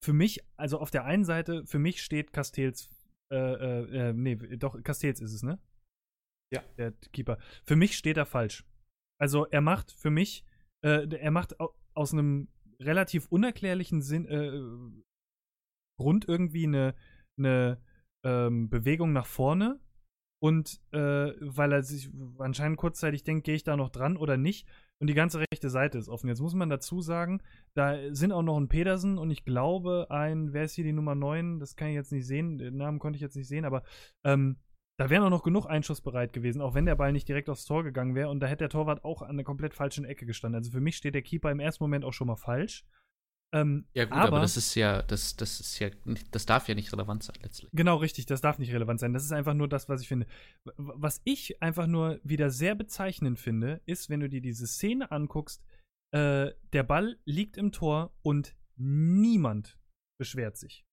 für 0.03 0.13
mich, 0.13 0.41
also 0.57 0.79
auf 0.79 0.91
der 0.91 1.05
einen 1.05 1.25
Seite, 1.25 1.65
für 1.67 1.79
mich 1.79 2.03
steht 2.03 2.33
Castells, 2.33 2.91
äh, 3.33 3.37
äh, 3.37 4.09
äh, 4.09 4.13
nee, 4.13 4.37
doch, 4.37 4.83
Castells 4.83 5.21
ist 5.21 5.33
es, 5.33 5.43
ne? 5.43 5.59
Ja. 6.53 6.63
Der 6.77 6.93
Keeper. 7.13 7.39
Für 7.65 7.77
mich 7.77 7.97
steht 7.97 8.17
er 8.17 8.27
falsch. 8.27 8.65
Also 9.19 9.47
er 9.47 9.61
macht 9.61 9.93
für 9.93 10.11
mich, 10.11 10.45
äh, 10.85 11.09
er 11.09 11.31
macht 11.31 11.57
aus 11.95 12.13
einem 12.13 12.49
relativ 12.81 13.27
unerklärlichen 13.29 14.03
Sinn, 14.03 14.27
äh, 14.27 14.61
Grund 15.99 16.27
irgendwie 16.27 16.67
eine, 16.67 16.95
eine 17.39 17.81
ähm, 18.25 18.69
Bewegung 18.69 19.13
nach 19.13 19.27
vorne 19.27 19.81
und 20.43 20.81
äh, 20.93 21.33
weil 21.41 21.73
er 21.73 21.83
sich 21.85 22.11
anscheinend 22.39 22.79
kurzzeitig 22.79 23.23
denkt, 23.23 23.45
gehe 23.45 23.55
ich 23.55 23.63
da 23.63 23.77
noch 23.77 23.91
dran 23.91 24.17
oder 24.17 24.37
nicht 24.37 24.67
und 25.03 25.09
die 25.09 25.15
ganze 25.15 25.41
rechte 25.41 25.69
Seite 25.69 25.99
ist 25.99 26.09
offen. 26.09 26.29
Jetzt 26.29 26.41
muss 26.41 26.55
man 26.55 26.71
dazu 26.71 27.01
sagen, 27.01 27.43
da 27.75 28.15
sind 28.15 28.31
auch 28.31 28.45
noch 28.45 28.57
ein 28.57 28.69
Pedersen 28.69 29.19
und 29.19 29.33
ich 29.33 29.45
glaube 29.45 30.07
ein, 30.11 30.53
wer 30.53 30.63
ist 30.63 30.75
hier 30.75 30.85
die 30.85 30.93
Nummer 30.93 31.17
9? 31.17 31.59
Das 31.59 31.75
kann 31.75 31.89
ich 31.89 31.97
jetzt 31.97 32.13
nicht 32.13 32.25
sehen, 32.25 32.57
den 32.57 32.77
Namen 32.77 33.01
konnte 33.01 33.17
ich 33.17 33.21
jetzt 33.21 33.35
nicht 33.35 33.49
sehen, 33.49 33.65
aber 33.65 33.83
ähm, 34.23 34.59
da 34.99 35.11
wären 35.11 35.25
auch 35.25 35.31
noch 35.31 35.43
genug 35.43 35.67
einschussbereit 35.67 36.33
gewesen, 36.33 36.63
auch 36.63 36.75
wenn 36.75 36.87
der 36.87 36.95
Ball 36.95 37.11
nicht 37.11 37.27
direkt 37.27 37.51
aufs 37.51 37.65
Tor 37.65 37.83
gegangen 37.83 38.15
wäre 38.15 38.29
und 38.29 38.39
da 38.39 38.47
hätte 38.47 38.59
der 38.59 38.69
Torwart 38.69 39.05
auch 39.05 39.23
an 39.23 39.31
einer 39.31 39.43
komplett 39.43 39.75
falschen 39.75 40.05
Ecke 40.05 40.25
gestanden. 40.25 40.61
Also 40.61 40.71
für 40.71 40.81
mich 40.81 40.95
steht 40.95 41.17
der 41.17 41.23
Keeper 41.23 41.51
im 41.51 41.59
ersten 41.59 41.83
Moment 41.83 42.05
auch 42.05 42.13
schon 42.13 42.29
mal 42.29 42.37
falsch. 42.37 42.85
Ähm, 43.55 43.85
ja, 43.93 44.07
gut, 44.07 44.15
aber, 44.15 44.29
aber, 44.29 44.41
das 44.41 44.57
ist 44.57 44.75
ja, 44.75 45.03
das, 45.03 45.37
das 45.37 45.61
ist 45.61 45.79
ja, 45.79 45.91
das 46.31 46.47
darf 46.47 46.69
ja 46.69 46.75
nicht 46.75 46.93
relevant 46.93 47.23
sein 47.23 47.37
letztlich. 47.43 47.71
Genau, 47.75 47.97
richtig, 47.97 48.25
das 48.25 48.41
darf 48.41 48.59
nicht 48.59 48.73
relevant 48.73 48.99
sein. 48.99 49.13
Das 49.13 49.25
ist 49.25 49.33
einfach 49.33 49.53
nur 49.53 49.69
das, 49.69 49.91
was 49.91 50.01
ich 50.01 50.09
finde. 50.09 50.27
Was 50.77 51.21
ich 51.25 51.63
einfach 51.63 51.87
nur 51.87 52.19
wieder 52.25 52.51
sehr 52.51 52.75
bezeichnend 52.75 53.39
finde, 53.39 53.83
ist, 53.85 54.09
wenn 54.09 54.21
du 54.21 54.29
dir 54.29 54.41
diese 54.41 54.67
Szene 54.67 55.11
anguckst, 55.11 55.63
äh, 56.15 56.53
der 56.73 56.83
Ball 56.83 57.19
liegt 57.27 57.59
im 57.59 57.73
Tor 57.73 58.15
und 58.23 58.57
niemand 58.77 59.79
beschwert 60.19 60.57
sich. 60.57 60.87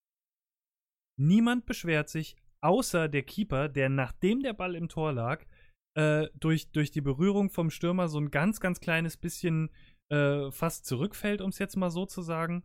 Niemand 1.18 1.66
beschwert 1.66 2.10
sich, 2.10 2.36
außer 2.62 3.08
der 3.08 3.24
Keeper, 3.24 3.70
der 3.70 3.88
nachdem 3.88 4.42
der 4.42 4.54
Ball 4.54 4.76
im 4.76 4.90
Tor 4.90 5.14
lag, 5.14 5.46
äh, 5.98 6.28
durch, 6.40 6.72
durch 6.72 6.92
die 6.92 7.02
Berührung 7.02 7.50
vom 7.50 7.70
Stürmer 7.70 8.10
so 8.10 8.20
ein 8.20 8.32
ganz, 8.32 8.60
ganz 8.60 8.80
kleines 8.80 9.18
bisschen 9.18 9.70
äh, 10.10 10.52
fast 10.52 10.86
zurückfällt, 10.86 11.42
um 11.42 11.50
es 11.50 11.60
jetzt 11.60 11.76
mal 11.76 11.90
so 11.90 12.06
zu 12.06 12.22
sagen. 12.22 12.64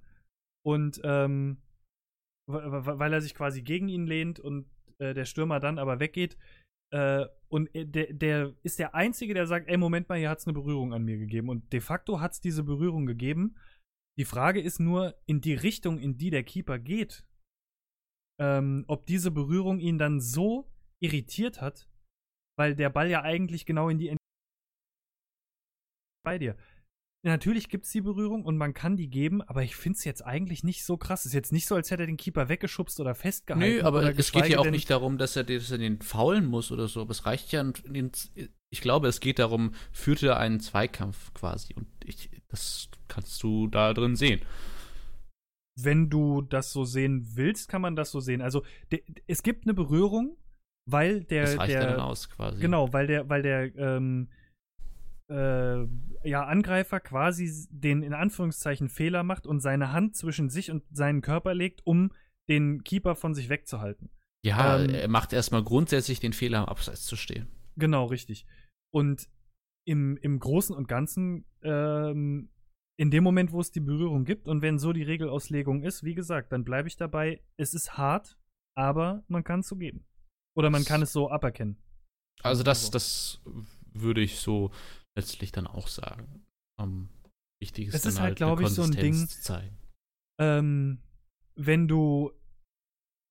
Und 0.64 1.00
ähm, 1.04 1.58
weil 2.46 3.12
er 3.12 3.20
sich 3.20 3.34
quasi 3.34 3.62
gegen 3.62 3.88
ihn 3.88 4.06
lehnt 4.06 4.38
und 4.38 4.66
äh, 4.98 5.14
der 5.14 5.24
Stürmer 5.24 5.60
dann 5.60 5.78
aber 5.78 6.00
weggeht. 6.00 6.36
Äh, 6.92 7.26
und 7.48 7.74
äh, 7.74 7.86
der, 7.86 8.12
der 8.12 8.54
ist 8.62 8.78
der 8.78 8.94
Einzige, 8.94 9.34
der 9.34 9.46
sagt, 9.46 9.68
ey, 9.68 9.76
Moment 9.76 10.08
mal, 10.08 10.18
hier 10.18 10.30
hat 10.30 10.38
es 10.38 10.46
eine 10.46 10.54
Berührung 10.54 10.92
an 10.92 11.04
mir 11.04 11.18
gegeben. 11.18 11.48
Und 11.48 11.72
de 11.72 11.80
facto 11.80 12.20
hat 12.20 12.32
es 12.32 12.40
diese 12.40 12.62
Berührung 12.62 13.06
gegeben. 13.06 13.56
Die 14.18 14.24
Frage 14.24 14.60
ist 14.60 14.78
nur, 14.78 15.14
in 15.26 15.40
die 15.40 15.54
Richtung, 15.54 15.98
in 15.98 16.18
die 16.18 16.30
der 16.30 16.44
Keeper 16.44 16.78
geht, 16.78 17.26
ähm, 18.40 18.84
ob 18.88 19.06
diese 19.06 19.30
Berührung 19.30 19.80
ihn 19.80 19.98
dann 19.98 20.20
so 20.20 20.70
irritiert 21.02 21.60
hat, 21.60 21.88
weil 22.58 22.76
der 22.76 22.90
Ball 22.90 23.10
ja 23.10 23.22
eigentlich 23.22 23.66
genau 23.66 23.88
in 23.88 23.98
die 23.98 24.16
bei 26.24 26.38
dir 26.38 26.56
natürlich 27.24 27.68
gibt 27.68 27.86
es 27.86 27.90
die 27.92 28.00
Berührung 28.00 28.44
und 28.44 28.56
man 28.56 28.74
kann 28.74 28.96
die 28.96 29.08
geben, 29.08 29.42
aber 29.42 29.62
ich 29.62 29.76
finde 29.76 29.96
es 29.96 30.04
jetzt 30.04 30.24
eigentlich 30.24 30.62
nicht 30.62 30.84
so 30.84 30.96
krass. 30.96 31.20
Es 31.20 31.26
ist 31.26 31.34
jetzt 31.34 31.52
nicht 31.52 31.66
so, 31.66 31.74
als 31.74 31.90
hätte 31.90 32.02
er 32.02 32.06
den 32.06 32.16
Keeper 32.16 32.48
weggeschubst 32.48 33.00
oder 33.00 33.14
festgehalten. 33.14 33.76
Nö, 33.76 33.82
aber 33.82 34.16
es 34.18 34.30
geht 34.32 34.48
ja 34.48 34.58
auch 34.58 34.70
nicht 34.70 34.90
darum, 34.90 35.18
dass 35.18 35.34
er, 35.36 35.44
dass 35.44 35.70
er 35.70 35.78
den 35.78 36.00
faulen 36.02 36.46
muss 36.46 36.70
oder 36.70 36.86
so. 36.88 37.00
Aber 37.00 37.10
es 37.10 37.26
reicht 37.26 37.50
ja. 37.52 37.64
Ich 38.70 38.80
glaube, 38.80 39.08
es 39.08 39.20
geht 39.20 39.38
darum, 39.38 39.72
führt 39.92 40.22
er 40.22 40.38
einen 40.38 40.60
Zweikampf 40.60 41.32
quasi. 41.34 41.74
Und 41.74 41.86
ich, 42.04 42.30
das 42.48 42.88
kannst 43.08 43.42
du 43.42 43.68
da 43.68 43.94
drin 43.94 44.16
sehen. 44.16 44.40
wenn 45.76 46.08
du 46.10 46.42
das 46.42 46.72
so 46.72 46.84
sehen 46.84 47.26
willst, 47.34 47.68
kann 47.68 47.82
man 47.82 47.96
das 47.96 48.10
so 48.10 48.20
sehen. 48.20 48.42
Also 48.42 48.62
de, 48.92 49.02
es 49.26 49.42
gibt 49.42 49.64
eine 49.64 49.74
Berührung, 49.74 50.36
weil 50.86 51.24
der, 51.24 51.42
Das 51.44 51.58
reicht 51.58 51.72
der 51.74 51.86
dann 51.92 52.00
aus 52.00 52.28
quasi. 52.30 52.60
genau, 52.60 52.92
weil 52.92 53.06
der, 53.06 53.28
weil 53.28 53.42
der 53.42 53.74
ähm, 53.76 54.28
äh, 55.28 55.84
ja, 56.28 56.44
Angreifer 56.44 57.00
quasi 57.00 57.66
den 57.70 58.02
in 58.02 58.12
Anführungszeichen 58.12 58.88
Fehler 58.88 59.22
macht 59.22 59.46
und 59.46 59.60
seine 59.60 59.92
Hand 59.92 60.16
zwischen 60.16 60.50
sich 60.50 60.70
und 60.70 60.82
seinen 60.90 61.22
Körper 61.22 61.54
legt, 61.54 61.86
um 61.86 62.12
den 62.48 62.84
Keeper 62.84 63.14
von 63.14 63.34
sich 63.34 63.48
wegzuhalten. 63.48 64.10
Ja, 64.44 64.78
Ähm, 64.78 64.90
er 64.90 65.08
macht 65.08 65.32
erstmal 65.32 65.62
grundsätzlich 65.64 66.20
den 66.20 66.34
Fehler, 66.34 66.58
am 66.58 66.66
Abseits 66.66 67.04
zu 67.04 67.16
stehen. 67.16 67.48
Genau, 67.76 68.04
richtig. 68.06 68.46
Und 68.92 69.28
im, 69.86 70.16
im 70.18 70.38
Großen 70.38 70.74
und 70.76 70.88
Ganzen, 70.88 71.46
ähm, 71.62 72.50
in 72.98 73.10
dem 73.10 73.24
Moment, 73.24 73.52
wo 73.52 73.60
es 73.60 73.70
die 73.70 73.80
Berührung 73.80 74.24
gibt 74.24 74.46
und 74.46 74.62
wenn 74.62 74.78
so 74.78 74.92
die 74.92 75.02
Regelauslegung 75.02 75.82
ist, 75.82 76.04
wie 76.04 76.14
gesagt, 76.14 76.52
dann 76.52 76.64
bleibe 76.64 76.88
ich 76.88 76.96
dabei, 76.96 77.42
es 77.56 77.74
ist 77.74 77.96
hart, 77.96 78.38
aber 78.76 79.24
man 79.28 79.42
kann 79.42 79.60
es 79.60 79.68
so 79.68 79.76
geben. 79.76 80.06
Oder 80.56 80.70
man 80.70 80.84
kann 80.84 81.02
es 81.02 81.12
so 81.12 81.30
aberkennen. 81.30 81.78
Also 82.42 82.62
das, 82.62 82.80
Also. 82.84 82.90
das 82.92 83.42
würde 83.94 84.20
ich 84.20 84.38
so 84.38 84.70
letztlich 85.16 85.52
dann 85.52 85.66
auch 85.66 85.88
sagen. 85.88 86.44
Am 86.78 87.08
wichtig 87.60 87.88
ist 87.88 87.94
Es 87.94 88.02
dann 88.02 88.10
ist 88.10 88.18
halt, 88.18 88.28
halt, 88.28 88.36
glaub 88.36 88.58
eine 88.58 88.68
ich, 88.68 88.74
so 88.74 88.82
ein 88.82 88.92
Ding-. 88.92 89.28
Ähm, 90.38 91.02
wenn 91.54 91.88
du. 91.88 92.32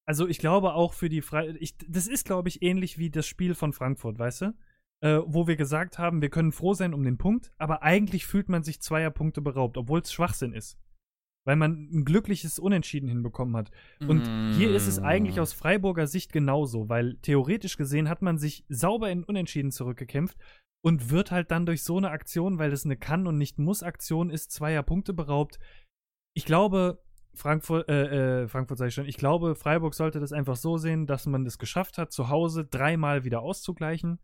Also 0.05 0.27
ich 0.27 0.37
glaube 0.37 0.73
auch 0.73 0.93
für 0.93 1.07
die 1.07 1.21
Fre 1.21 1.55
ich, 1.57 1.77
Das 1.87 2.07
ist, 2.07 2.25
glaube 2.25 2.49
ich, 2.49 2.61
ähnlich 2.61 2.97
wie 2.97 3.09
das 3.09 3.25
Spiel 3.25 3.55
von 3.55 3.71
Frankfurt, 3.73 4.19
weißt 4.19 4.41
du? 4.41 4.53
Äh, 5.01 5.21
wo 5.25 5.47
wir 5.47 5.55
gesagt 5.55 5.97
haben, 5.97 6.21
wir 6.21 6.29
können 6.29 6.51
froh 6.51 6.73
sein 6.73 6.93
um 6.93 7.03
den 7.03 7.17
Punkt, 7.17 7.51
aber 7.57 7.83
eigentlich 7.83 8.25
fühlt 8.25 8.47
man 8.47 8.63
sich 8.63 8.81
zweier 8.81 9.11
Punkte 9.11 9.41
beraubt, 9.41 9.77
obwohl 9.77 9.99
es 9.99 10.13
Schwachsinn 10.13 10.53
ist. 10.53 10.77
Weil 11.45 11.57
man 11.57 11.89
ein 11.91 12.05
glückliches 12.05 12.57
Unentschieden 12.57 13.09
hinbekommen 13.09 13.55
hat. 13.57 13.69
Und 14.07 14.25
hier 14.55 14.73
ist 14.73 14.87
es 14.87 14.99
eigentlich 14.99 15.35
Mm. 15.35 15.39
aus 15.39 15.51
Freiburger 15.53 16.07
Sicht 16.07 16.31
genauso, 16.31 16.87
weil 16.87 17.17
theoretisch 17.17 17.75
gesehen 17.75 18.07
hat 18.07 18.21
man 18.21 18.37
sich 18.37 18.65
sauber 18.69 19.11
in 19.11 19.23
Unentschieden 19.25 19.71
zurückgekämpft 19.71 20.37
und 20.85 21.09
wird 21.09 21.31
halt 21.31 21.51
dann 21.51 21.65
durch 21.65 21.83
so 21.83 21.97
eine 21.97 22.11
Aktion, 22.11 22.59
weil 22.59 22.71
das 22.71 22.85
eine 22.85 22.95
Kann- 22.97 23.27
und 23.27 23.37
nicht 23.37 23.59
Muss-Aktion 23.59 24.29
ist, 24.29 24.51
zweier 24.51 24.83
Punkte 24.83 25.13
beraubt. 25.13 25.59
Ich 26.33 26.45
glaube, 26.45 27.03
Frankfurt, 27.35 27.89
äh, 27.89 28.43
äh, 28.43 28.47
Frankfurt 28.47 28.77
sage 28.77 28.89
ich 28.89 28.93
schon, 28.93 29.07
ich 29.07 29.17
glaube, 29.17 29.55
Freiburg 29.55 29.95
sollte 29.95 30.19
das 30.19 30.31
einfach 30.31 30.55
so 30.55 30.77
sehen, 30.77 31.07
dass 31.07 31.25
man 31.25 31.45
es 31.45 31.57
geschafft 31.57 31.97
hat, 31.97 32.11
zu 32.11 32.29
Hause 32.29 32.65
dreimal 32.65 33.23
wieder 33.23 33.41
auszugleichen. 33.41 34.19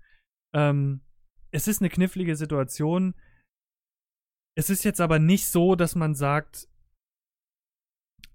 Ähm, 0.54 1.02
es 1.52 1.68
ist 1.68 1.82
eine 1.82 1.90
knifflige 1.90 2.36
Situation. 2.36 3.16
Es 4.56 4.70
ist 4.70 4.84
jetzt 4.84 5.02
aber 5.02 5.18
nicht 5.20 5.48
so, 5.48 5.76
dass 5.76 5.96
man 5.96 6.14
sagt, 6.14 6.68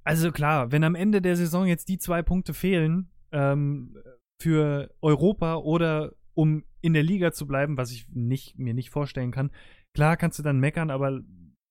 also 0.04 0.30
klar, 0.30 0.70
wenn 0.70 0.84
am 0.84 0.94
Ende 0.94 1.20
der 1.20 1.36
Saison 1.36 1.66
jetzt 1.66 1.88
die 1.88 1.98
zwei 1.98 2.22
Punkte 2.22 2.54
fehlen 2.54 3.10
ähm, 3.32 3.96
für 4.40 4.94
Europa 5.00 5.56
oder 5.56 6.12
um 6.34 6.64
in 6.82 6.92
der 6.92 7.02
Liga 7.02 7.32
zu 7.32 7.46
bleiben, 7.46 7.76
was 7.76 7.90
ich 7.90 8.06
nicht, 8.10 8.58
mir 8.58 8.74
nicht 8.74 8.90
vorstellen 8.90 9.30
kann, 9.30 9.50
klar 9.94 10.16
kannst 10.16 10.38
du 10.38 10.42
dann 10.42 10.60
meckern, 10.60 10.90
aber 10.90 11.22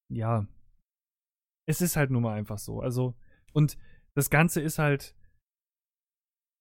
ja, 0.10 0.48
es 1.68 1.82
ist 1.82 1.96
halt 1.96 2.10
nun 2.10 2.24
mal 2.24 2.36
einfach 2.36 2.58
so. 2.58 2.82
Also, 2.82 3.16
und 3.54 3.78
das 4.16 4.30
Ganze 4.30 4.62
ist 4.62 4.80
halt, 4.80 5.16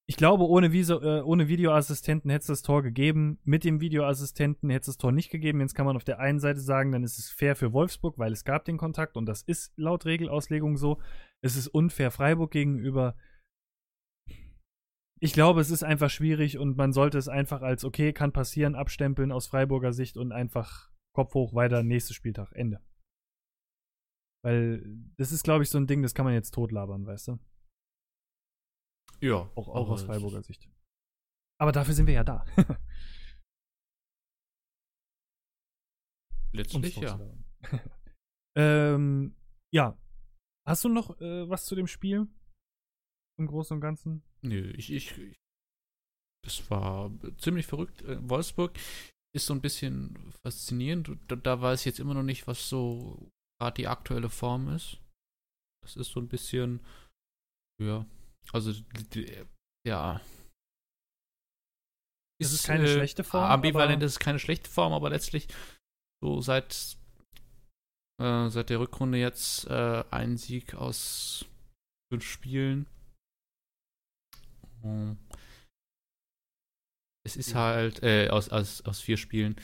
ich 0.08 0.16
glaube, 0.16 0.44
ohne, 0.48 0.72
Viso, 0.72 1.00
äh, 1.00 1.22
ohne 1.22 1.48
Videoassistenten 1.48 2.30
hätte 2.30 2.42
es 2.42 2.46
das 2.48 2.62
Tor 2.62 2.82
gegeben. 2.82 3.38
Mit 3.44 3.64
dem 3.64 3.80
Videoassistenten 3.80 4.68
hätte 4.68 4.82
es 4.82 4.86
das 4.86 4.98
Tor 4.98 5.12
nicht 5.12 5.30
gegeben. 5.30 5.60
Jetzt 5.60 5.74
kann 5.74 5.86
man 5.86 5.96
auf 5.96 6.04
der 6.04 6.18
einen 6.18 6.40
Seite 6.40 6.60
sagen, 6.60 6.92
dann 6.92 7.04
ist 7.04 7.18
es 7.18 7.30
fair 7.30 7.54
für 7.54 7.72
Wolfsburg, 7.72 8.18
weil 8.18 8.32
es 8.32 8.44
gab 8.44 8.64
den 8.64 8.78
Kontakt 8.78 9.16
und 9.16 9.26
das 9.26 9.42
ist 9.42 9.72
laut 9.76 10.04
Regelauslegung 10.04 10.76
so. 10.76 11.00
Es 11.40 11.56
ist 11.56 11.68
unfair 11.68 12.10
Freiburg 12.10 12.50
gegenüber. 12.50 13.16
Ich 15.20 15.32
glaube, 15.32 15.60
es 15.60 15.70
ist 15.70 15.84
einfach 15.84 16.10
schwierig 16.10 16.58
und 16.58 16.76
man 16.76 16.92
sollte 16.92 17.16
es 17.16 17.28
einfach 17.28 17.62
als 17.62 17.84
okay, 17.84 18.12
kann 18.12 18.32
passieren, 18.32 18.74
abstempeln 18.74 19.30
aus 19.30 19.46
Freiburger 19.46 19.92
Sicht 19.92 20.16
und 20.16 20.32
einfach 20.32 20.90
Kopf 21.14 21.34
hoch, 21.34 21.54
weiter, 21.54 21.84
nächster 21.84 22.12
Spieltag, 22.12 22.50
Ende. 22.54 22.80
Weil 24.44 24.82
das 25.16 25.30
ist, 25.30 25.44
glaube 25.44 25.62
ich, 25.62 25.70
so 25.70 25.78
ein 25.78 25.86
Ding, 25.86 26.02
das 26.02 26.14
kann 26.14 26.24
man 26.24 26.34
jetzt 26.34 26.52
totlabern, 26.52 27.06
weißt 27.06 27.28
du? 27.28 27.38
Ja, 29.22 29.48
Auch, 29.54 29.68
auch 29.68 29.88
aus 29.88 30.02
Freiburger 30.02 30.42
Sicht. 30.42 30.68
Aber 31.60 31.70
dafür 31.70 31.94
sind 31.94 32.06
wir 32.06 32.14
ja 32.14 32.24
da. 32.24 32.44
Letztlich 36.52 36.96
ja. 36.96 37.20
ähm, 38.56 39.36
ja. 39.72 39.96
Hast 40.66 40.84
du 40.84 40.88
noch 40.88 41.20
äh, 41.20 41.48
was 41.48 41.66
zu 41.66 41.76
dem 41.76 41.86
Spiel? 41.86 42.26
Im 43.38 43.46
Großen 43.46 43.76
und 43.76 43.80
Ganzen? 43.80 44.24
Nö, 44.42 44.72
ich, 44.76 44.92
ich, 44.92 45.16
ich. 45.16 45.36
Das 46.44 46.68
war 46.68 47.12
ziemlich 47.38 47.66
verrückt. 47.66 48.02
Äh, 48.02 48.28
Wolfsburg 48.28 48.76
ist 49.34 49.46
so 49.46 49.54
ein 49.54 49.62
bisschen 49.62 50.32
faszinierend. 50.44 51.16
Da, 51.28 51.36
da 51.36 51.60
weiß 51.60 51.80
ich 51.80 51.86
jetzt 51.86 52.00
immer 52.00 52.14
noch 52.14 52.24
nicht, 52.24 52.48
was 52.48 52.68
so 52.68 53.30
gerade 53.60 53.76
die 53.76 53.86
aktuelle 53.86 54.28
Form 54.28 54.68
ist. 54.68 55.00
Das 55.84 55.96
ist 55.96 56.10
so 56.10 56.20
ein 56.20 56.28
bisschen. 56.28 56.80
Ja. 57.80 58.04
Also, 58.52 58.72
ja. 59.86 60.20
Es 62.40 62.52
ist 62.52 62.66
keine 62.66 62.88
schlechte 62.88 63.22
Form, 63.24 63.44
Ambivalent 63.44 64.02
ist 64.02 64.18
keine 64.18 64.38
schlechte 64.38 64.68
Form, 64.68 64.92
aber 64.92 65.10
letztlich 65.10 65.46
so 66.22 66.40
seit, 66.40 66.96
äh, 68.20 68.48
seit 68.48 68.70
der 68.70 68.80
Rückrunde 68.80 69.18
jetzt 69.18 69.66
äh, 69.66 70.04
ein 70.10 70.36
Sieg 70.36 70.74
aus 70.74 71.44
fünf 72.12 72.24
Spielen. 72.24 72.86
Ähm, 74.82 75.18
Es 77.24 77.36
ist 77.36 77.54
halt, 77.54 78.02
äh, 78.02 78.28
aus, 78.30 78.48
aus, 78.48 78.80
aus 78.82 79.00
vier 79.00 79.16
Spielen, 79.16 79.54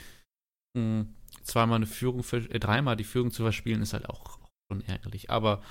mh, 0.76 1.06
zweimal 1.42 1.76
eine 1.76 1.86
Führung, 1.86 2.22
ver- 2.22 2.48
äh, 2.50 2.60
dreimal 2.60 2.94
die 2.94 3.02
Führung 3.04 3.32
zu 3.32 3.42
verspielen, 3.42 3.82
ist 3.82 3.92
halt 3.94 4.08
auch 4.08 4.38
schon 4.70 4.82
ärgerlich. 4.82 5.30
Aber 5.30 5.64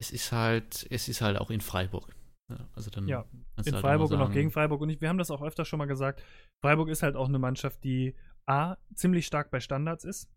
es 0.00 0.12
ist 0.12 0.30
halt, 0.30 0.86
es 0.90 1.08
ist 1.08 1.20
halt 1.20 1.38
auch 1.38 1.50
in 1.50 1.60
Freiburg. 1.60 2.14
Ja, 2.50 2.68
Also 2.74 2.90
dann 2.90 3.06
Ja, 3.06 3.26
in 3.64 3.72
halt 3.72 3.82
Freiburg 3.82 4.10
und 4.10 4.20
auch 4.20 4.30
gegen 4.30 4.50
Freiburg. 4.50 4.80
Und 4.80 4.90
ich, 4.90 5.00
wir 5.00 5.08
haben 5.08 5.18
das 5.18 5.30
auch 5.30 5.42
öfter 5.42 5.64
schon 5.64 5.78
mal 5.78 5.86
gesagt. 5.86 6.22
Freiburg 6.62 6.88
ist 6.88 7.02
halt 7.02 7.16
auch 7.16 7.28
eine 7.28 7.38
Mannschaft, 7.38 7.84
die 7.84 8.14
A, 8.46 8.76
ziemlich 8.94 9.26
stark 9.26 9.50
bei 9.50 9.60
Standards 9.60 10.04
ist 10.04 10.30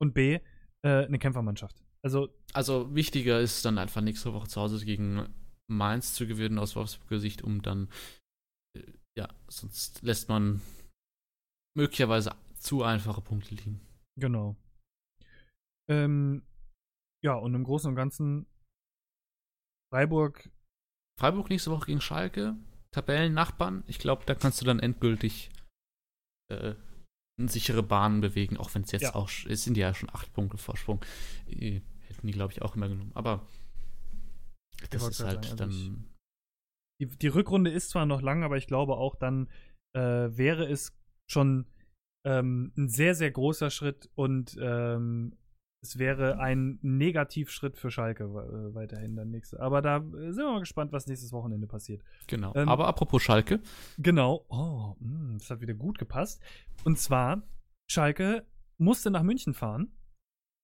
und 0.00 0.14
B, 0.14 0.40
äh, 0.82 1.04
eine 1.06 1.18
Kämpfermannschaft. 1.18 1.84
Also, 2.02 2.28
Also 2.52 2.94
wichtiger 2.94 3.40
ist 3.40 3.64
dann 3.64 3.78
einfach 3.78 4.02
nächste 4.02 4.34
Woche 4.34 4.48
zu 4.48 4.60
Hause 4.60 4.84
gegen 4.84 5.32
Mainz 5.70 6.14
zu 6.14 6.26
gewinnen 6.26 6.58
aus 6.58 6.76
Wolfsburger 6.76 7.20
Sicht, 7.20 7.42
um 7.42 7.62
dann, 7.62 7.88
äh, 8.76 8.82
ja, 9.16 9.28
sonst 9.48 10.02
lässt 10.02 10.28
man 10.28 10.60
möglicherweise 11.76 12.32
zu 12.56 12.82
einfache 12.82 13.20
Punkte 13.20 13.54
liegen. 13.54 13.80
genau. 14.18 14.56
Ähm, 15.88 16.42
ja, 17.22 17.34
und 17.34 17.54
im 17.54 17.64
Großen 17.64 17.90
und 17.90 17.96
Ganzen 17.96 18.46
Freiburg, 19.92 20.50
Freiburg 21.18 21.48
nächste 21.50 21.70
Woche 21.70 21.86
gegen 21.86 22.00
Schalke, 22.00 22.56
Tabellennachbarn. 22.92 23.84
Ich 23.86 23.98
glaube, 23.98 24.24
da 24.26 24.34
kannst 24.34 24.60
du 24.60 24.64
dann 24.64 24.80
endgültig 24.80 25.50
äh, 26.50 26.74
eine 27.38 27.48
sichere 27.48 27.82
Bahn 27.82 28.20
bewegen, 28.20 28.56
auch 28.56 28.74
wenn 28.74 28.82
es 28.82 28.92
jetzt 28.92 29.02
Ja. 29.02 29.14
auch, 29.14 29.30
es 29.48 29.64
sind 29.64 29.76
ja 29.76 29.94
schon 29.94 30.10
acht 30.12 30.32
Punkte 30.32 30.56
Vorsprung. 30.58 31.04
Äh, 31.48 31.80
hätten 32.06 32.26
die, 32.26 32.32
glaube 32.32 32.52
ich, 32.52 32.62
auch 32.62 32.76
immer 32.76 32.88
genommen. 32.88 33.10
Aber 33.14 33.46
das 34.90 35.08
ist 35.08 35.20
halt 35.24 35.44
sagen, 35.44 35.60
also 35.60 35.78
ich- 35.78 35.86
dann. 35.88 36.04
die, 37.00 37.06
die 37.06 37.28
Rückrunde 37.28 37.70
ist 37.70 37.90
zwar 37.90 38.06
noch 38.06 38.20
lang, 38.22 38.42
aber 38.44 38.56
ich 38.56 38.66
glaube 38.66 38.96
auch 38.96 39.16
dann 39.16 39.48
äh, 39.96 40.00
wäre 40.36 40.66
es 40.66 40.92
schon 41.30 41.66
ähm, 42.26 42.72
ein 42.76 42.88
sehr, 42.88 43.14
sehr 43.14 43.30
großer 43.30 43.70
Schritt 43.70 44.10
und 44.14 44.56
ähm, 44.60 45.36
es 45.84 45.98
wäre 45.98 46.38
ein 46.38 46.78
Negativschritt 46.80 47.76
für 47.76 47.90
Schalke 47.90 48.24
äh, 48.24 48.74
weiterhin 48.74 49.16
dann 49.16 49.30
nächste. 49.30 49.60
Aber 49.60 49.82
da 49.82 49.98
äh, 49.98 50.32
sind 50.32 50.44
wir 50.44 50.52
mal 50.52 50.60
gespannt, 50.60 50.92
was 50.92 51.06
nächstes 51.06 51.32
Wochenende 51.32 51.66
passiert. 51.66 52.02
Genau. 52.26 52.54
Ähm, 52.54 52.68
Aber 52.68 52.88
apropos 52.88 53.22
Schalke, 53.22 53.60
Genau. 53.98 54.46
Oh, 54.48 54.96
mh, 54.98 55.34
das 55.38 55.50
hat 55.50 55.60
wieder 55.60 55.74
gut 55.74 55.98
gepasst. 55.98 56.42
Und 56.84 56.98
zwar, 56.98 57.42
Schalke 57.90 58.46
musste 58.78 59.10
nach 59.10 59.22
München 59.22 59.52
fahren. 59.52 59.92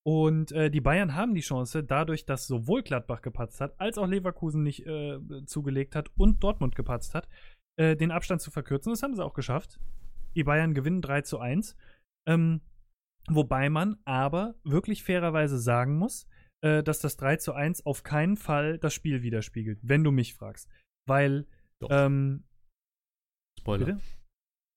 Und 0.06 0.52
äh, 0.52 0.70
die 0.70 0.80
Bayern 0.80 1.14
haben 1.14 1.34
die 1.34 1.42
Chance, 1.42 1.84
dadurch, 1.84 2.24
dass 2.24 2.46
sowohl 2.46 2.82
Gladbach 2.82 3.20
gepatzt 3.20 3.60
hat, 3.60 3.78
als 3.78 3.98
auch 3.98 4.06
Leverkusen 4.06 4.62
nicht 4.62 4.86
äh, 4.86 5.18
zugelegt 5.44 5.94
hat 5.94 6.10
und 6.16 6.42
Dortmund 6.42 6.74
gepatzt 6.74 7.14
hat, 7.14 7.28
äh, 7.76 7.94
den 7.96 8.10
Abstand 8.10 8.40
zu 8.40 8.50
verkürzen. 8.50 8.90
Das 8.90 9.02
haben 9.02 9.14
sie 9.14 9.22
auch 9.22 9.34
geschafft. 9.34 9.78
Die 10.34 10.44
Bayern 10.44 10.72
gewinnen 10.72 11.02
3 11.02 11.20
zu 11.22 11.38
1. 11.38 11.76
Ähm, 12.26 12.62
Wobei 13.30 13.68
man 13.68 13.96
aber 14.04 14.54
wirklich 14.64 15.04
fairerweise 15.04 15.58
sagen 15.58 15.96
muss, 15.98 16.26
äh, 16.62 16.82
dass 16.82 16.98
das 16.98 17.16
3 17.16 17.36
zu 17.36 17.52
1 17.52 17.86
auf 17.86 18.02
keinen 18.02 18.36
Fall 18.36 18.78
das 18.78 18.92
Spiel 18.92 19.22
widerspiegelt, 19.22 19.78
wenn 19.82 20.04
du 20.04 20.10
mich 20.10 20.34
fragst. 20.34 20.68
Weil, 21.06 21.46
ähm, 21.88 22.44
Spoiler. 23.58 23.86
Bitte? 23.86 24.00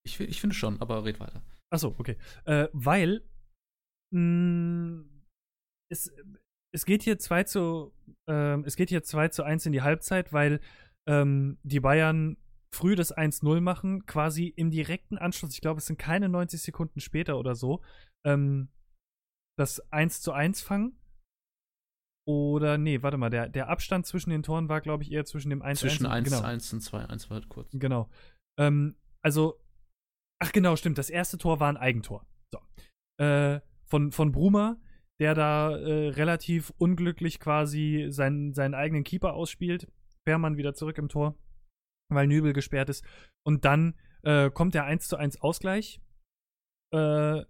Ich, 0.06 0.20
ich 0.20 0.42
finde 0.42 0.56
schon, 0.56 0.82
aber 0.82 1.04
red 1.06 1.20
weiter. 1.20 1.44
Achso, 1.72 1.96
okay. 1.98 2.18
Äh, 2.46 2.68
weil 2.74 3.28
mh, 4.14 4.20
mm, 4.20 5.24
es, 5.92 6.14
es 6.74 6.86
geht 6.86 7.04
hier 7.04 7.18
2 7.18 7.44
zu 7.44 7.94
äh, 8.28 8.60
es 8.62 8.76
geht 8.76 8.90
hier 8.90 9.04
2 9.04 9.30
zu 9.30 9.44
1 9.44 9.66
in 9.66 9.72
die 9.74 9.82
Halbzeit, 9.82 10.34
weil 10.34 10.60
ähm, 11.08 11.58
die 11.64 11.80
Bayern 11.80 12.38
früh 12.74 12.96
das 12.96 13.16
1-0 13.16 13.62
machen, 13.62 14.06
quasi 14.06 14.48
im 14.48 14.72
direkten 14.72 15.18
Anschluss, 15.18 15.54
ich 15.54 15.62
glaube, 15.62 15.80
es 15.80 15.86
sind 15.86 15.98
keine 15.98 16.30
90 16.30 16.62
Sekunden 16.62 17.00
später 17.00 17.38
oder 17.38 17.56
so, 17.56 17.82
ähm, 18.26 18.70
das 19.58 19.80
1 19.92 20.22
zu 20.22 20.32
1 20.32 20.62
fangen. 20.62 20.98
Oder, 22.26 22.78
nee, 22.78 23.02
warte 23.02 23.18
mal, 23.18 23.30
der, 23.30 23.50
der 23.50 23.68
Abstand 23.68 24.06
zwischen 24.06 24.30
den 24.30 24.44
Toren 24.44 24.70
war, 24.70 24.80
glaube 24.80 25.04
ich, 25.04 25.12
eher 25.12 25.26
zwischen 25.26 25.50
dem 25.50 25.62
1 25.62 25.82
Zwischen 25.82 26.06
1 26.06 26.30
genau. 26.30 26.42
1 26.42 26.74
und 26.74 26.82
2, 26.82 27.06
1 27.06 27.30
war 27.30 27.36
halt 27.36 27.50
kurz. 27.50 27.70
Genau. 27.74 28.10
Ähm, 28.58 28.96
also, 29.22 29.60
ach 30.40 30.52
genau, 30.54 30.76
stimmt, 30.76 30.98
das 30.98 31.10
erste 31.10 31.38
Tor 31.38 31.60
war 31.60 31.68
ein 31.68 31.78
Eigentor. 31.78 32.26
So. 32.52 32.60
Äh, 33.24 33.60
von, 33.86 34.12
von 34.12 34.32
Bruma, 34.32 34.78
der 35.20 35.36
da 35.36 35.78
äh, 35.78 36.10
relativ 36.10 36.74
unglücklich 36.78 37.40
quasi 37.40 38.08
seinen, 38.10 38.54
seinen 38.54 38.74
eigenen 38.74 39.04
Keeper 39.04 39.34
ausspielt. 39.34 39.92
Fährmann 40.26 40.56
wieder 40.56 40.74
zurück 40.74 40.98
im 40.98 41.10
Tor 41.10 41.36
weil 42.16 42.28
Nübel 42.28 42.54
gesperrt 42.54 42.90
ist. 42.90 43.06
Und 43.46 43.66
dann 43.66 43.96
äh, 44.24 44.50
kommt 44.50 44.74
der 44.74 44.86
1 44.86 45.08
zu 45.08 45.18
1 45.18 45.42
Ausgleich, 45.42 46.02
äh, 46.94 47.44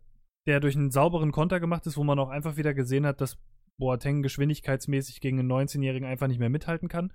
der 0.48 0.60
durch 0.60 0.76
einen 0.76 0.92
sauberen 0.92 1.32
Konter 1.32 1.60
gemacht 1.60 1.86
ist, 1.88 1.98
wo 1.98 2.04
man 2.04 2.20
auch 2.20 2.30
einfach 2.30 2.58
wieder 2.58 2.74
gesehen 2.74 3.06
hat, 3.06 3.22
dass 3.22 3.38
Boateng 3.80 4.22
geschwindigkeitsmäßig 4.22 5.22
gegen 5.22 5.40
einen 5.40 5.52
19-Jährigen 5.52 6.08
einfach 6.08 6.28
nicht 6.28 6.40
mehr 6.40 6.50
mithalten 6.50 6.90
kann. 6.90 7.14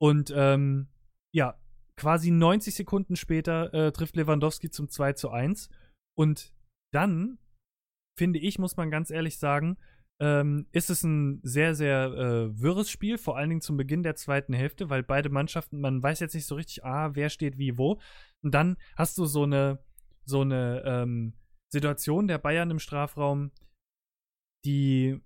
Und 0.00 0.32
ähm, 0.34 0.88
ja, 1.34 1.58
quasi 1.96 2.30
90 2.30 2.74
Sekunden 2.74 3.16
später 3.16 3.72
äh, 3.72 3.92
trifft 3.92 4.16
Lewandowski 4.16 4.70
zum 4.70 4.88
2 4.88 5.12
zu 5.12 5.30
1. 5.30 5.70
Und 6.16 6.52
dann, 6.92 7.38
finde 8.18 8.38
ich, 8.38 8.58
muss 8.58 8.76
man 8.76 8.90
ganz 8.90 9.10
ehrlich 9.10 9.38
sagen, 9.38 9.78
ähm, 10.20 10.66
ist 10.72 10.90
es 10.90 11.02
ein 11.02 11.40
sehr, 11.42 11.74
sehr 11.74 12.04
äh, 12.04 12.60
wirres 12.60 12.90
Spiel, 12.90 13.18
vor 13.18 13.36
allen 13.36 13.48
Dingen 13.48 13.60
zum 13.60 13.76
Beginn 13.76 14.02
der 14.02 14.14
zweiten 14.14 14.52
Hälfte, 14.52 14.90
weil 14.90 15.02
beide 15.02 15.30
Mannschaften, 15.30 15.80
man 15.80 16.02
weiß 16.02 16.20
jetzt 16.20 16.34
nicht 16.34 16.46
so 16.46 16.54
richtig, 16.54 16.84
ah, 16.84 17.14
wer 17.14 17.28
steht 17.28 17.58
wie 17.58 17.78
wo. 17.78 18.00
Und 18.42 18.54
dann 18.54 18.76
hast 18.96 19.18
du 19.18 19.24
so 19.24 19.44
eine, 19.44 19.78
so 20.24 20.42
eine 20.42 20.82
ähm, 20.84 21.34
Situation 21.72 22.28
der 22.28 22.38
Bayern 22.38 22.70
im 22.70 22.78
Strafraum, 22.78 23.50
die, 24.64 25.20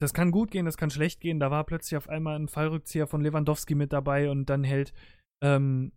das 0.00 0.14
kann 0.14 0.32
gut 0.32 0.50
gehen, 0.50 0.64
das 0.64 0.76
kann 0.76 0.90
schlecht 0.90 1.20
gehen. 1.20 1.38
Da 1.38 1.50
war 1.50 1.64
plötzlich 1.64 1.96
auf 1.96 2.08
einmal 2.08 2.36
ein 2.36 2.48
Fallrückzieher 2.48 3.06
von 3.06 3.22
Lewandowski 3.22 3.74
mit 3.74 3.92
dabei 3.92 4.30
und 4.30 4.46
dann 4.46 4.64
hält 4.64 4.92
ähm, 5.42 5.92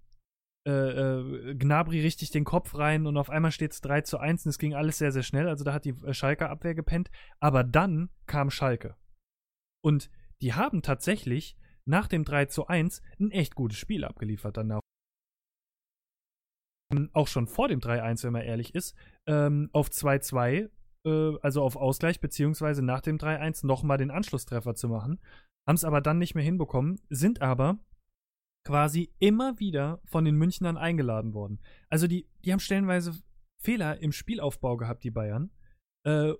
äh, 0.65 0.71
äh, 0.71 1.55
Gnabry 1.55 2.01
richtig 2.01 2.31
den 2.31 2.43
Kopf 2.43 2.75
rein 2.75 3.05
und 3.05 3.17
auf 3.17 3.29
einmal 3.29 3.51
steht 3.51 3.73
es 3.73 3.81
3 3.81 4.01
zu 4.01 4.17
1 4.17 4.45
und 4.45 4.49
es 4.49 4.57
ging 4.57 4.73
alles 4.73 4.97
sehr, 4.97 5.11
sehr 5.11 5.23
schnell. 5.23 5.47
Also 5.47 5.63
da 5.63 5.73
hat 5.73 5.85
die 5.85 5.95
äh, 6.03 6.13
Schalker 6.13 6.49
Abwehr 6.49 6.73
gepennt. 6.73 7.11
Aber 7.39 7.63
dann 7.63 8.09
kam 8.25 8.49
Schalke. 8.49 8.95
Und 9.83 10.09
die 10.41 10.53
haben 10.53 10.81
tatsächlich 10.81 11.55
nach 11.85 12.07
dem 12.07 12.25
3 12.25 12.45
zu 12.45 12.67
1 12.67 13.01
ein 13.19 13.31
echt 13.31 13.55
gutes 13.55 13.77
Spiel 13.77 14.03
abgeliefert 14.03 14.57
danach. 14.57 14.81
Ähm, 16.91 17.09
auch 17.13 17.27
schon 17.27 17.47
vor 17.47 17.67
dem 17.67 17.79
3-1, 17.79 18.23
wenn 18.23 18.33
man 18.33 18.41
ehrlich 18.43 18.73
ist, 18.75 18.95
ähm, 19.27 19.69
auf 19.73 19.89
2-2, 19.89 20.69
äh, 21.05 21.37
also 21.41 21.61
auf 21.61 21.75
Ausgleich, 21.75 22.19
beziehungsweise 22.19 22.83
nach 22.83 23.01
dem 23.01 23.17
3-1 23.17 23.65
nochmal 23.65 23.97
den 23.97 24.11
Anschlusstreffer 24.11 24.75
zu 24.75 24.89
machen. 24.89 25.19
Haben 25.67 25.75
es 25.75 25.83
aber 25.83 26.01
dann 26.01 26.19
nicht 26.19 26.35
mehr 26.35 26.43
hinbekommen, 26.43 27.01
sind 27.09 27.41
aber 27.41 27.79
quasi 28.65 29.13
immer 29.19 29.59
wieder 29.59 30.01
von 30.05 30.25
den 30.25 30.35
Münchnern 30.35 30.75
eingeladen 30.75 31.33
worden. 31.33 31.59
Also 31.89 32.07
die, 32.07 32.27
die 32.43 32.51
haben 32.51 32.59
stellenweise 32.59 33.13
Fehler 33.61 34.01
im 34.01 34.11
Spielaufbau 34.11 34.75
gehabt, 34.75 35.03
die 35.03 35.11
Bayern, 35.11 35.51
äh, 36.05 36.33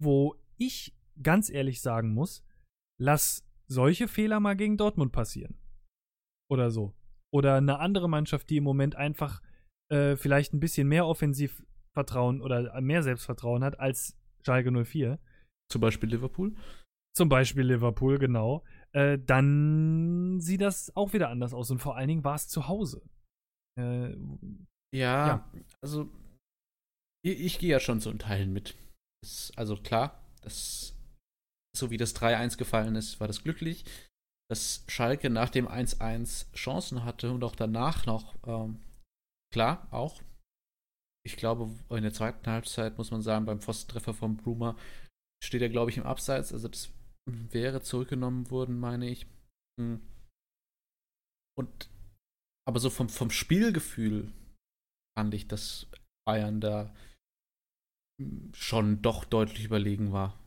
wo 0.00 0.36
ich 0.56 0.94
ganz 1.22 1.50
ehrlich 1.50 1.80
sagen 1.80 2.12
muss, 2.12 2.44
lass 3.00 3.46
solche 3.66 4.08
Fehler 4.08 4.40
mal 4.40 4.56
gegen 4.56 4.76
Dortmund 4.76 5.12
passieren. 5.12 5.58
Oder 6.50 6.70
so. 6.70 6.94
Oder 7.32 7.56
eine 7.56 7.78
andere 7.78 8.08
Mannschaft, 8.08 8.50
die 8.50 8.58
im 8.58 8.64
Moment 8.64 8.94
einfach 8.94 9.42
äh, 9.90 10.16
vielleicht 10.16 10.52
ein 10.52 10.60
bisschen 10.60 10.86
mehr 10.86 11.06
Offensivvertrauen 11.06 12.40
oder 12.40 12.80
mehr 12.80 13.02
Selbstvertrauen 13.02 13.64
hat 13.64 13.80
als 13.80 14.16
Schalke 14.44 14.70
04. 14.70 15.18
Zum 15.70 15.80
Beispiel 15.80 16.10
Liverpool. 16.10 16.54
Zum 17.16 17.28
Beispiel 17.28 17.64
Liverpool, 17.64 18.18
genau. 18.18 18.64
Äh, 18.94 19.18
dann 19.18 20.40
sieht 20.40 20.60
das 20.60 20.94
auch 20.96 21.12
wieder 21.12 21.28
anders 21.28 21.52
aus. 21.52 21.70
Und 21.70 21.80
vor 21.80 21.96
allen 21.96 22.08
Dingen 22.08 22.24
war 22.24 22.36
es 22.36 22.48
zu 22.48 22.68
Hause. 22.68 23.02
Äh, 23.78 24.16
ja, 24.94 25.26
ja, 25.26 25.52
also 25.82 26.08
ich, 27.24 27.40
ich 27.40 27.58
gehe 27.58 27.70
ja 27.70 27.80
schon 27.80 28.00
so 28.00 28.10
in 28.10 28.20
Teilen 28.20 28.52
mit. 28.52 28.76
Das, 29.22 29.52
also 29.56 29.76
klar, 29.76 30.22
das, 30.42 30.94
so 31.76 31.90
wie 31.90 31.96
das 31.96 32.14
3-1 32.14 32.56
gefallen 32.56 32.94
ist, 32.94 33.18
war 33.18 33.26
das 33.26 33.42
glücklich. 33.42 33.84
Dass 34.48 34.84
Schalke 34.88 35.30
nach 35.30 35.50
dem 35.50 35.66
1-1 35.66 36.52
Chancen 36.54 37.04
hatte 37.04 37.32
und 37.32 37.42
auch 37.42 37.56
danach 37.56 38.06
noch, 38.06 38.36
ähm, 38.46 38.80
klar, 39.52 39.88
auch. 39.90 40.22
Ich 41.26 41.36
glaube, 41.36 41.74
in 41.88 42.02
der 42.02 42.12
zweiten 42.12 42.46
Halbzeit 42.46 42.98
muss 42.98 43.10
man 43.10 43.22
sagen, 43.22 43.46
beim 43.46 43.60
Pfostentreffer 43.60 44.12
von 44.12 44.36
Brumer 44.36 44.76
steht 45.42 45.62
er, 45.62 45.70
glaube 45.70 45.90
ich, 45.90 45.96
im 45.96 46.04
Abseits. 46.04 46.52
Also 46.52 46.68
das 46.68 46.90
wäre 47.26 47.82
zurückgenommen 47.82 48.50
worden, 48.50 48.78
meine 48.78 49.08
ich. 49.08 49.26
Hm. 49.80 50.00
Und 51.58 51.90
aber 52.66 52.80
so 52.80 52.90
vom, 52.90 53.08
vom 53.08 53.30
Spielgefühl 53.30 54.32
fand 55.16 55.34
ich, 55.34 55.46
dass 55.46 55.86
Bayern 56.26 56.60
da 56.60 56.94
schon 58.54 59.02
doch 59.02 59.24
deutlich 59.24 59.64
überlegen 59.64 60.12
war. 60.12 60.38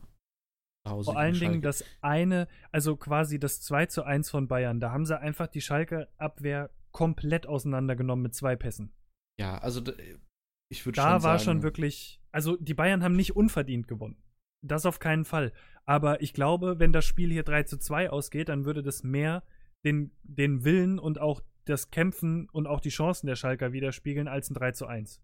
Vor 0.86 1.18
allen 1.18 1.38
Dingen 1.38 1.60
das 1.60 1.84
eine, 2.00 2.48
also 2.72 2.96
quasi 2.96 3.38
das 3.38 3.60
2 3.60 3.86
zu 3.86 4.04
1 4.04 4.30
von 4.30 4.48
Bayern, 4.48 4.80
da 4.80 4.90
haben 4.90 5.04
sie 5.04 5.18
einfach 5.18 5.46
die 5.46 5.60
Schalke-Abwehr 5.60 6.70
komplett 6.92 7.46
auseinandergenommen 7.46 8.22
mit 8.22 8.34
zwei 8.34 8.56
Pässen. 8.56 8.90
Ja, 9.38 9.58
also 9.58 9.80
ich 10.70 10.84
würde 10.86 10.96
schon 10.96 11.04
sagen. 11.04 11.22
Da 11.22 11.28
war 11.28 11.38
schon 11.38 11.62
wirklich, 11.62 12.20
also 12.32 12.56
die 12.56 12.74
Bayern 12.74 13.02
haben 13.02 13.16
nicht 13.16 13.36
unverdient 13.36 13.86
gewonnen. 13.86 14.16
Das 14.62 14.86
auf 14.86 14.98
keinen 14.98 15.24
Fall. 15.24 15.52
Aber 15.84 16.20
ich 16.20 16.32
glaube, 16.32 16.78
wenn 16.78 16.92
das 16.92 17.04
Spiel 17.04 17.30
hier 17.30 17.44
3 17.44 17.62
zu 17.64 17.78
2 17.78 18.10
ausgeht, 18.10 18.48
dann 18.48 18.64
würde 18.64 18.82
das 18.82 19.02
mehr 19.02 19.42
den, 19.84 20.10
den 20.22 20.64
Willen 20.64 20.98
und 20.98 21.20
auch 21.20 21.40
das 21.64 21.90
Kämpfen 21.90 22.48
und 22.50 22.66
auch 22.66 22.80
die 22.80 22.88
Chancen 22.88 23.26
der 23.26 23.36
Schalker 23.36 23.72
widerspiegeln 23.72 24.28
als 24.28 24.50
ein 24.50 24.54
3 24.54 24.72
zu 24.72 24.86
1. 24.86 25.22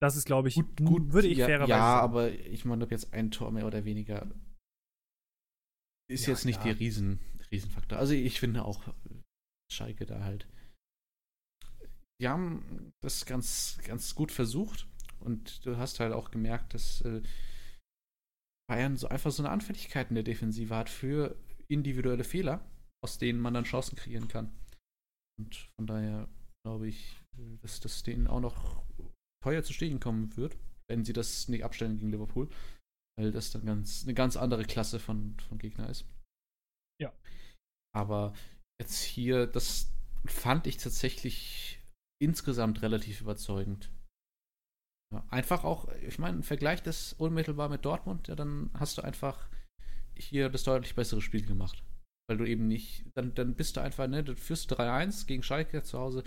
Das 0.00 0.16
ist, 0.16 0.24
glaube 0.24 0.48
ich, 0.48 0.56
gut, 0.56 0.76
gut, 0.84 1.12
würde 1.12 1.28
ich 1.28 1.38
ja, 1.38 1.46
fairerweise 1.46 1.70
Ja, 1.70 1.78
sagen. 1.78 2.04
aber 2.04 2.32
ich 2.32 2.64
meine, 2.64 2.84
ob 2.84 2.90
jetzt 2.90 3.14
ein 3.14 3.30
Tor 3.30 3.52
mehr 3.52 3.66
oder 3.66 3.84
weniger 3.84 4.26
ist 6.10 6.26
ja, 6.26 6.32
jetzt 6.32 6.44
nicht 6.44 6.58
ja. 6.58 6.64
der 6.64 6.80
Riesen, 6.80 7.20
Riesenfaktor. 7.50 7.98
Also 7.98 8.12
ich 8.12 8.40
finde 8.40 8.64
auch 8.64 8.82
Schalke 9.70 10.04
da 10.04 10.24
halt. 10.24 10.46
Die 12.20 12.28
haben 12.28 12.92
das 13.00 13.26
ganz, 13.26 13.78
ganz 13.84 14.14
gut 14.14 14.30
versucht 14.30 14.88
und 15.20 15.64
du 15.64 15.76
hast 15.76 16.00
halt 16.00 16.12
auch 16.12 16.30
gemerkt, 16.30 16.74
dass 16.74 17.00
äh, 17.02 17.22
Bayern 18.72 18.96
so 18.96 19.06
einfach 19.08 19.30
so 19.30 19.42
eine 19.42 19.50
Anfälligkeit 19.50 20.08
in 20.08 20.14
der 20.14 20.24
Defensive 20.24 20.74
hat 20.74 20.88
für 20.88 21.36
individuelle 21.68 22.24
Fehler, 22.24 22.66
aus 23.04 23.18
denen 23.18 23.38
man 23.38 23.52
dann 23.52 23.64
Chancen 23.64 23.96
kreieren 23.96 24.28
kann. 24.28 24.50
Und 25.38 25.68
von 25.76 25.86
daher 25.86 26.26
glaube 26.64 26.88
ich, 26.88 27.20
dass 27.60 27.80
das 27.80 28.02
denen 28.02 28.26
auch 28.26 28.40
noch 28.40 28.82
teuer 29.44 29.62
zu 29.62 29.74
stehen 29.74 30.00
kommen 30.00 30.34
wird, 30.38 30.56
wenn 30.88 31.04
sie 31.04 31.12
das 31.12 31.48
nicht 31.48 31.64
abstellen 31.64 31.98
gegen 31.98 32.10
Liverpool, 32.10 32.48
weil 33.18 33.30
das 33.30 33.50
dann 33.50 33.66
ganz, 33.66 34.04
eine 34.04 34.14
ganz 34.14 34.38
andere 34.38 34.64
Klasse 34.64 34.98
von, 34.98 35.38
von 35.40 35.58
Gegner 35.58 35.90
ist. 35.90 36.06
Ja. 36.98 37.12
Aber 37.94 38.32
jetzt 38.80 39.02
hier, 39.02 39.46
das 39.46 39.92
fand 40.24 40.66
ich 40.66 40.78
tatsächlich 40.78 41.78
insgesamt 42.22 42.80
relativ 42.80 43.20
überzeugend. 43.20 43.90
Ja, 45.12 45.24
einfach 45.28 45.64
auch, 45.64 45.88
ich 46.06 46.18
meine, 46.18 46.42
vergleich 46.42 46.82
das 46.82 47.12
unmittelbar 47.12 47.68
mit 47.68 47.84
Dortmund, 47.84 48.28
ja, 48.28 48.34
dann 48.34 48.70
hast 48.74 48.98
du 48.98 49.02
einfach 49.02 49.48
hier 50.16 50.48
das 50.48 50.64
deutlich 50.64 50.94
bessere 50.94 51.20
Spiel 51.20 51.44
gemacht. 51.44 51.82
Weil 52.28 52.38
du 52.38 52.44
eben 52.46 52.66
nicht, 52.66 53.04
dann, 53.14 53.34
dann 53.34 53.54
bist 53.54 53.76
du 53.76 53.80
einfach, 53.80 54.06
ne, 54.06 54.24
du 54.24 54.34
führst 54.36 54.72
3-1 54.72 55.26
gegen 55.26 55.42
Schalke 55.42 55.82
zu 55.82 55.98
Hause, 55.98 56.22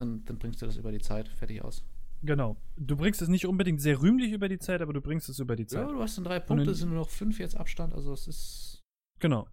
dann, 0.00 0.24
dann 0.24 0.38
bringst 0.38 0.60
du 0.62 0.66
das 0.66 0.76
über 0.76 0.92
die 0.92 1.00
Zeit 1.00 1.28
fertig 1.28 1.62
aus. 1.62 1.84
Genau. 2.22 2.56
Du 2.76 2.96
bringst 2.96 3.22
es 3.22 3.28
nicht 3.28 3.46
unbedingt 3.46 3.80
sehr 3.80 4.00
rühmlich 4.00 4.32
über 4.32 4.48
die 4.48 4.58
Zeit, 4.58 4.80
aber 4.80 4.92
du 4.92 5.00
bringst 5.00 5.28
es 5.28 5.38
über 5.38 5.54
die 5.54 5.66
Zeit. 5.66 5.86
Ja, 5.86 5.92
du 5.92 6.00
hast 6.00 6.16
dann 6.16 6.24
drei 6.24 6.40
Punkte, 6.40 6.70
es 6.70 6.78
sind 6.78 6.88
nur 6.88 6.98
noch 6.98 7.10
fünf 7.10 7.38
jetzt 7.38 7.56
Abstand, 7.56 7.94
also 7.94 8.12
es 8.12 8.26
ist. 8.26 8.82
Genau. 9.20 9.46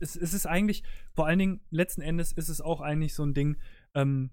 Es, 0.00 0.16
es 0.16 0.32
ist 0.32 0.46
eigentlich, 0.46 0.82
vor 1.14 1.26
allen 1.26 1.38
Dingen, 1.38 1.60
letzten 1.70 2.02
Endes 2.02 2.32
ist 2.32 2.48
es 2.48 2.60
auch 2.60 2.80
eigentlich 2.80 3.14
so 3.14 3.24
ein 3.24 3.34
Ding, 3.34 3.56
ähm, 3.94 4.30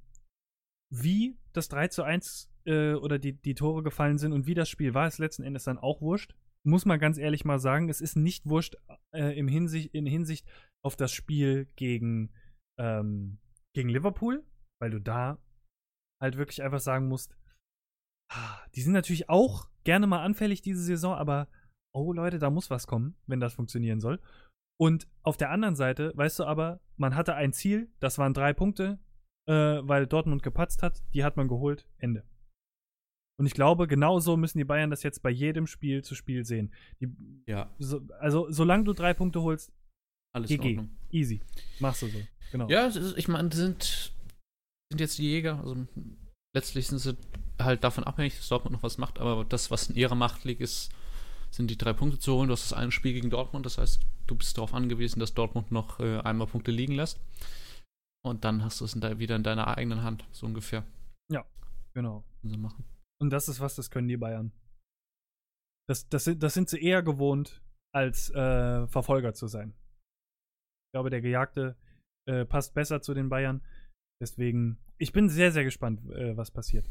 wie 0.90 1.38
das 1.54 1.68
3 1.70 1.90
zu 1.90 2.04
1 2.04 2.50
äh, 2.66 2.94
oder 2.94 3.20
die, 3.20 3.34
die 3.34 3.56
Tore 3.56 3.84
gefallen 3.84 4.18
sind 4.18 4.34
und 4.34 4.48
wie 4.48 4.54
das 4.54 4.70
Spiel 4.70 4.94
war, 4.94 5.08
ist 5.08 5.20
letzten 5.20 5.44
Endes 5.44 5.64
dann 5.64 5.78
auch 5.78 6.02
wurscht. 6.02 6.36
Muss 6.64 6.86
man 6.86 7.00
ganz 7.00 7.18
ehrlich 7.18 7.46
mal 7.46 7.60
sagen, 7.60 7.90
es 7.90 8.02
ist 8.02 8.16
nicht 8.16 8.48
wurscht 8.48 8.76
äh, 9.14 9.38
im 9.38 9.48
Hinsicht, 9.48 9.94
in 9.94 10.06
Hinsicht 10.06 10.48
auf 10.84 10.96
das 10.96 11.12
Spiel 11.12 11.68
gegen, 11.76 12.34
ähm, 12.80 13.40
gegen 13.76 13.90
Liverpool, 13.90 14.44
weil 14.82 14.92
du 14.92 15.00
da 15.00 15.38
halt 16.22 16.38
wirklich 16.38 16.64
einfach 16.64 16.80
sagen 16.80 17.08
musst, 17.08 17.38
ah, 18.32 18.60
die 18.74 18.82
sind 18.82 18.94
natürlich 18.94 19.30
auch 19.30 19.70
gerne 19.84 20.08
mal 20.08 20.24
anfällig 20.24 20.62
diese 20.62 20.82
Saison, 20.82 21.14
aber 21.14 21.48
oh 21.94 22.12
Leute, 22.12 22.40
da 22.40 22.50
muss 22.50 22.70
was 22.70 22.88
kommen, 22.88 23.16
wenn 23.28 23.40
das 23.40 23.54
funktionieren 23.54 24.00
soll. 24.00 24.20
Und 24.78 25.08
auf 25.24 25.38
der 25.38 25.52
anderen 25.52 25.76
Seite, 25.76 26.12
weißt 26.16 26.40
du 26.40 26.44
aber, 26.44 26.82
man 26.98 27.16
hatte 27.16 27.36
ein 27.36 27.54
Ziel, 27.54 27.90
das 28.00 28.18
waren 28.18 28.34
drei 28.34 28.54
Punkte, 28.54 29.00
äh, 29.48 29.54
weil 29.54 30.08
Dortmund 30.08 30.44
gepatzt 30.44 30.84
hat, 30.84 31.04
die 31.14 31.24
hat 31.24 31.38
man 31.38 31.48
geholt, 31.48 31.88
Ende. 31.98 32.26
Und 33.38 33.46
ich 33.46 33.54
glaube, 33.54 33.88
genauso 33.88 34.38
müssen 34.38 34.58
die 34.58 34.64
Bayern 34.64 34.90
das 34.90 35.04
jetzt 35.04 35.22
bei 35.22 35.30
jedem 35.30 35.68
Spiel 35.68 36.04
zu 36.04 36.16
Spiel 36.16 36.46
sehen. 36.46 36.74
Die, 37.02 37.10
ja. 37.48 37.70
So, 37.80 38.02
also, 38.20 38.50
solange 38.50 38.86
du 38.86 38.94
drei 38.94 39.14
Punkte 39.14 39.42
holst, 39.42 39.74
alles 40.34 40.50
GG. 40.50 40.82
Easy. 41.12 41.42
Machst 41.80 42.02
du 42.02 42.08
so. 42.08 42.20
Genau. 42.52 42.70
Ja, 42.70 42.88
ist, 42.88 43.18
ich 43.18 43.28
meine, 43.28 43.54
sind, 43.54 44.14
sind 44.92 45.00
jetzt 45.00 45.18
die 45.18 45.24
Jäger, 45.24 45.60
also 45.60 45.86
letztlich 46.56 46.88
sind 46.88 47.00
sie 47.00 47.18
halt 47.60 47.84
davon 47.84 48.04
abhängig, 48.04 48.38
dass 48.38 48.48
Dortmund 48.48 48.74
noch 48.74 48.84
was 48.84 48.98
macht, 48.98 49.20
aber 49.20 49.44
das, 49.44 49.72
was 49.72 49.90
in 49.90 49.96
ihrer 49.96 50.16
Macht 50.16 50.46
liegt, 50.46 50.62
ist, 50.62 50.92
sind 51.52 51.70
die 51.70 51.78
drei 51.78 51.94
Punkte 51.94 52.20
zu 52.20 52.34
holen. 52.34 52.48
Du 52.48 52.54
hast 52.54 52.72
das 52.72 52.78
eine 52.78 52.92
Spiel 52.92 53.14
gegen 53.14 53.30
Dortmund, 53.30 53.66
das 53.66 53.78
heißt, 53.78 54.02
du 54.28 54.36
bist 54.36 54.58
darauf 54.58 54.74
angewiesen, 54.74 55.20
dass 55.20 55.34
Dortmund 55.34 55.72
noch 55.72 56.00
äh, 56.00 56.20
einmal 56.20 56.48
Punkte 56.48 56.72
liegen 56.72 56.96
lässt. 56.96 57.20
Und 58.26 58.44
dann 58.44 58.64
hast 58.64 58.82
du 58.82 58.86
es 58.86 58.94
in 58.94 59.02
de 59.02 59.20
wieder 59.20 59.36
in 59.36 59.44
deiner 59.44 59.78
eigenen 59.78 60.04
Hand, 60.04 60.26
so 60.32 60.46
ungefähr. 60.46 60.84
Ja, 61.32 61.46
genau. 61.94 62.24
So 62.44 62.58
machen. 62.58 62.84
Und 63.22 63.30
das 63.32 63.48
ist 63.48 63.60
was, 63.60 63.76
das 63.76 63.90
können 63.90 64.08
die 64.08 64.18
Bayern. 64.18 64.52
Das, 65.88 66.10
das, 66.10 66.30
das 66.38 66.54
sind 66.54 66.70
sie 66.70 66.82
eher 66.82 67.04
gewohnt, 67.04 67.62
als 67.94 68.30
äh, 68.32 68.88
Verfolger 68.88 69.34
zu 69.34 69.48
sein. 69.48 69.74
Ich 70.88 70.92
glaube, 70.94 71.10
der 71.10 71.22
Gejagte 71.22 71.78
äh, 72.28 72.46
passt 72.46 72.74
besser 72.74 73.02
zu 73.02 73.14
den 73.14 73.30
Bayern. 73.30 73.62
Deswegen, 74.22 74.78
ich 74.98 75.12
bin 75.12 75.30
sehr, 75.30 75.52
sehr 75.52 75.64
gespannt, 75.64 76.02
äh, 76.12 76.36
was 76.36 76.52
passiert. 76.52 76.90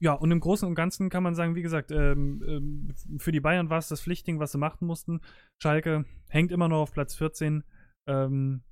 Ja, 0.00 0.12
und 0.12 0.30
im 0.30 0.40
Großen 0.40 0.66
und 0.68 0.74
Ganzen 0.74 1.08
kann 1.08 1.22
man 1.22 1.34
sagen, 1.34 1.54
wie 1.54 1.62
gesagt, 1.62 1.90
ähm, 1.92 2.42
ähm, 2.46 3.18
für 3.18 3.32
die 3.32 3.40
Bayern 3.40 3.70
war 3.70 3.78
es 3.78 3.88
das 3.88 4.02
Pflichtding, 4.02 4.38
was 4.40 4.52
sie 4.52 4.58
machen 4.58 4.86
mussten. 4.86 5.20
Schalke 5.62 6.04
hängt 6.28 6.52
immer 6.52 6.68
noch 6.68 6.82
auf 6.82 6.92
Platz 6.92 7.14
14. 7.14 7.64
Ähm, 8.08 8.62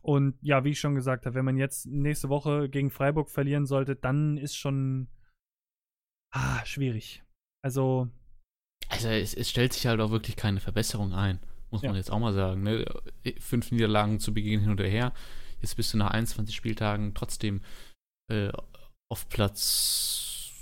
und 0.00 0.38
ja, 0.42 0.64
wie 0.64 0.70
ich 0.70 0.80
schon 0.80 0.94
gesagt 0.94 1.26
habe, 1.26 1.34
wenn 1.34 1.44
man 1.44 1.56
jetzt 1.56 1.86
nächste 1.86 2.28
Woche 2.28 2.68
gegen 2.68 2.90
Freiburg 2.90 3.30
verlieren 3.30 3.66
sollte, 3.66 3.96
dann 3.96 4.36
ist 4.36 4.56
schon 4.56 5.08
ah, 6.34 6.64
schwierig. 6.64 7.22
Also. 7.62 8.08
Also 8.88 9.08
es, 9.08 9.34
es, 9.34 9.48
stellt 9.48 9.72
sich 9.72 9.86
halt 9.86 10.00
auch 10.00 10.10
wirklich 10.10 10.36
keine 10.36 10.60
Verbesserung 10.60 11.14
ein, 11.14 11.40
muss 11.70 11.82
ja. 11.82 11.88
man 11.88 11.96
jetzt 11.96 12.10
auch 12.10 12.18
mal 12.18 12.34
sagen. 12.34 12.62
Ne? 12.62 12.84
Fünf 13.38 13.72
Niederlagen 13.72 14.20
zu 14.20 14.34
Beginn 14.34 14.60
hin 14.60 14.70
oder 14.70 14.84
her. 14.84 15.14
Jetzt 15.60 15.76
bist 15.76 15.94
du 15.94 15.96
nach 15.96 16.10
21 16.10 16.54
Spieltagen 16.54 17.14
trotzdem 17.14 17.62
äh, 18.30 18.52
auf 19.10 19.28
Platz 19.30 20.52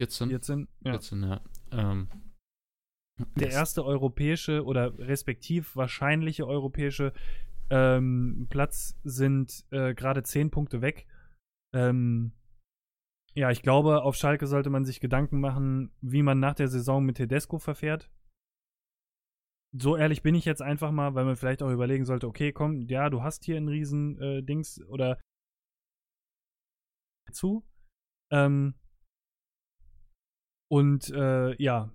14. 0.00 0.28
14, 0.28 0.68
ja. 0.84 0.92
14, 0.92 1.22
ja. 1.22 1.40
Ähm, 1.72 2.08
der 3.36 3.50
erste 3.50 3.84
europäische 3.84 4.64
oder 4.64 4.96
respektiv 4.98 5.74
wahrscheinliche 5.74 6.46
europäische 6.46 7.12
ähm, 7.70 8.46
Platz 8.48 8.98
sind 9.04 9.64
äh, 9.70 9.94
gerade 9.94 10.22
10 10.22 10.50
Punkte 10.50 10.82
weg. 10.82 11.06
Ähm, 11.74 12.32
ja, 13.34 13.50
ich 13.50 13.62
glaube, 13.62 14.02
auf 14.02 14.16
Schalke 14.16 14.46
sollte 14.46 14.70
man 14.70 14.84
sich 14.84 15.00
Gedanken 15.00 15.40
machen, 15.40 15.92
wie 16.00 16.22
man 16.22 16.40
nach 16.40 16.54
der 16.54 16.68
Saison 16.68 17.04
mit 17.04 17.16
Tedesco 17.16 17.58
verfährt. 17.58 18.10
So 19.76 19.96
ehrlich 19.96 20.22
bin 20.22 20.34
ich 20.34 20.44
jetzt 20.44 20.62
einfach 20.62 20.90
mal, 20.90 21.14
weil 21.14 21.24
man 21.24 21.36
vielleicht 21.36 21.62
auch 21.62 21.70
überlegen 21.70 22.04
sollte, 22.04 22.26
okay, 22.26 22.52
komm, 22.52 22.80
ja, 22.88 23.10
du 23.10 23.22
hast 23.22 23.44
hier 23.44 23.56
ein 23.56 23.68
riesen 23.68 24.18
äh, 24.20 24.84
oder 24.88 25.20
zu. 27.30 27.66
Ähm, 28.30 28.74
und 30.70 31.10
äh, 31.10 31.54
ja, 31.62 31.92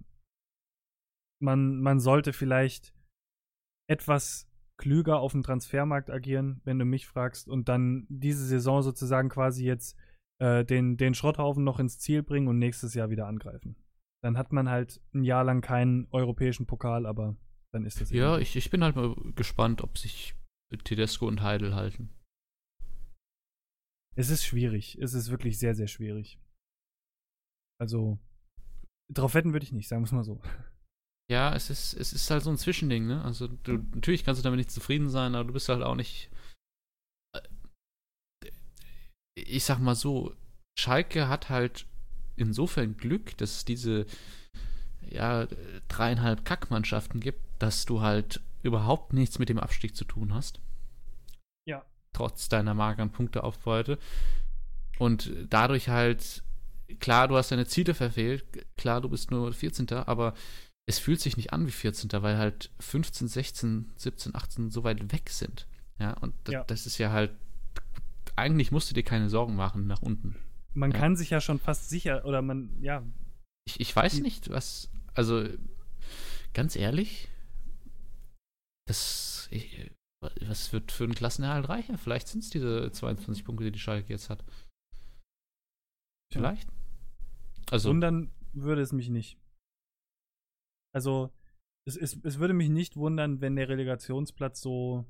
man, 1.42 1.82
man 1.82 2.00
sollte 2.00 2.32
vielleicht 2.32 2.96
etwas 3.90 4.50
klüger 4.78 5.20
auf 5.20 5.34
dem 5.34 5.44
Transfermarkt 5.44 6.10
agieren, 6.10 6.62
wenn 6.64 6.80
du 6.80 6.86
mich 6.86 7.08
fragst, 7.08 7.48
und 7.48 7.70
dann 7.70 8.08
diese 8.10 8.46
Saison 8.46 8.82
sozusagen 8.82 9.30
quasi 9.30 9.66
jetzt 9.66 9.98
äh, 10.40 10.66
den, 10.66 10.98
den 10.98 11.14
Schrotthaufen 11.14 11.64
noch 11.64 11.80
ins 11.80 12.00
Ziel 12.00 12.24
bringen 12.24 12.48
und 12.48 12.60
nächstes 12.60 12.94
Jahr 12.94 13.10
wieder 13.10 13.28
angreifen. 13.28 13.76
Dann 14.24 14.38
hat 14.38 14.54
man 14.54 14.70
halt 14.70 15.02
ein 15.14 15.24
Jahr 15.24 15.44
lang 15.44 15.62
keinen 15.62 16.08
europäischen 16.12 16.66
Pokal, 16.66 17.06
aber 17.06 17.36
dann 17.74 17.86
ist 17.86 18.00
das 18.00 18.10
Ja, 18.12 18.38
ich, 18.38 18.56
ich 18.56 18.70
bin 18.70 18.84
halt 18.84 18.96
mal 18.96 19.16
gespannt, 19.36 19.82
ob 19.82 19.98
sich 19.98 20.36
Tedesco 20.84 21.28
und 21.28 21.42
Heidel 21.42 21.76
halten. 21.76 22.10
Es 24.16 24.30
ist 24.30 24.46
schwierig. 24.46 24.98
Es 25.02 25.14
ist 25.14 25.30
wirklich 25.30 25.58
sehr, 25.60 25.76
sehr 25.76 25.88
schwierig. 25.88 26.40
Also, 27.80 28.20
drauf 29.12 29.34
wetten 29.34 29.54
würde 29.54 29.66
ich 29.66 29.72
nicht, 29.72 29.88
sagen 29.88 30.04
wir 30.04 30.06
es 30.06 30.12
mal 30.12 30.24
so. 30.24 30.42
Ja, 31.32 31.56
es 31.56 31.70
ist, 31.70 31.94
es 31.94 32.14
ist 32.14 32.30
halt 32.30 32.44
so 32.44 32.50
ein 32.50 32.58
Zwischending, 32.58 33.08
ne? 33.08 33.24
Also, 33.24 33.48
du, 33.48 33.78
natürlich 33.96 34.24
kannst 34.24 34.40
du 34.40 34.44
damit 34.44 34.58
nicht 34.58 34.72
zufrieden 34.72 35.10
sein, 35.10 35.36
aber 35.36 35.46
du 35.46 35.54
bist 35.54 35.70
halt 35.70 35.82
auch 35.82 35.96
nicht 35.96 36.30
ich 39.36 39.64
sag 39.64 39.80
mal 39.80 39.96
so, 39.96 40.34
Schalke 40.78 41.28
hat 41.28 41.50
halt 41.50 41.86
insofern 42.36 42.98
Glück, 42.98 43.38
dass 43.38 43.58
es 43.58 43.66
diese 43.66 44.06
ja, 45.02 45.48
dreieinhalb 45.88 46.46
Kackmannschaften 46.46 47.20
gibt, 47.20 47.42
dass 47.60 47.86
du 47.86 48.02
halt 48.02 48.42
überhaupt 48.64 49.14
nichts 49.14 49.40
mit 49.40 49.50
dem 49.50 49.60
Abstieg 49.60 49.96
zu 49.96 50.06
tun 50.06 50.34
hast. 50.34 50.60
Ja. 51.66 51.86
Trotz 52.14 52.50
deiner 52.50 52.74
mageren 52.74 53.12
Punkteaufbeute. 53.12 54.00
Und 55.00 55.32
dadurch 55.50 55.90
halt, 55.90 56.44
klar, 57.00 57.28
du 57.28 57.36
hast 57.36 57.52
deine 57.52 57.68
Ziele 57.68 57.94
verfehlt, 57.94 58.46
klar, 58.78 59.02
du 59.02 59.10
bist 59.10 59.32
nur 59.32 59.52
14. 59.52 59.90
Aber 59.92 60.34
es 60.86 61.00
fühlt 61.00 61.22
sich 61.22 61.38
nicht 61.38 61.54
an 61.54 61.68
wie 61.68 61.72
14. 61.72 62.10
weil 62.24 62.38
halt 62.38 62.72
15, 62.80 63.28
16, 63.28 63.92
17, 63.96 64.36
18 64.36 64.70
so 64.70 64.84
weit 64.84 65.12
weg 65.12 65.30
sind. 65.30 65.68
Ja, 66.00 66.14
und 66.14 66.34
ja. 66.48 66.64
das 66.64 66.86
ist 66.86 66.98
ja 66.98 67.12
halt 67.12 67.32
eigentlich 68.36 68.72
musst 68.72 68.90
du 68.90 68.96
dir 68.96 69.04
keine 69.04 69.30
Sorgen 69.30 69.56
machen 69.56 69.88
nach 69.88 70.02
unten. 70.02 70.36
Man 70.74 70.92
ja. 70.92 70.98
kann 70.98 71.16
sich 71.16 71.30
ja 71.30 71.40
schon 71.40 71.60
fast 71.60 71.90
sicher, 71.90 72.26
oder 72.26 72.42
man, 72.42 72.82
ja. 72.82 73.04
Ich, 73.66 73.80
ich 73.80 73.96
weiß 73.96 74.22
nicht, 74.22 74.50
was, 74.50 74.92
also 75.14 75.48
ganz 76.54 76.76
ehrlich, 76.76 77.30
das, 78.88 79.48
ich, 79.52 79.92
was 80.20 80.74
wird 80.74 80.92
für 80.92 81.04
einen 81.04 81.16
Klassenerhalt 81.16 81.70
reichen? 81.70 81.98
Vielleicht 81.98 82.28
sind 82.28 82.44
es 82.44 82.50
diese 82.50 82.92
22 82.92 83.46
Punkte, 83.46 83.66
die 83.66 83.72
die 83.72 83.80
Schalke 83.80 84.12
jetzt 84.12 84.30
hat. 84.30 84.44
Vielleicht. 86.32 86.68
Also. 87.70 87.90
Wundern 87.90 88.32
würde 88.54 88.82
es 88.82 88.92
mich 88.92 89.10
nicht. 89.10 89.38
Also, 90.94 91.32
es, 91.86 91.98
es, 91.98 92.18
es 92.24 92.40
würde 92.40 92.54
mich 92.54 92.70
nicht 92.70 92.96
wundern, 92.96 93.42
wenn 93.42 93.56
der 93.56 93.70
Relegationsplatz 93.70 94.62
so 94.62 95.06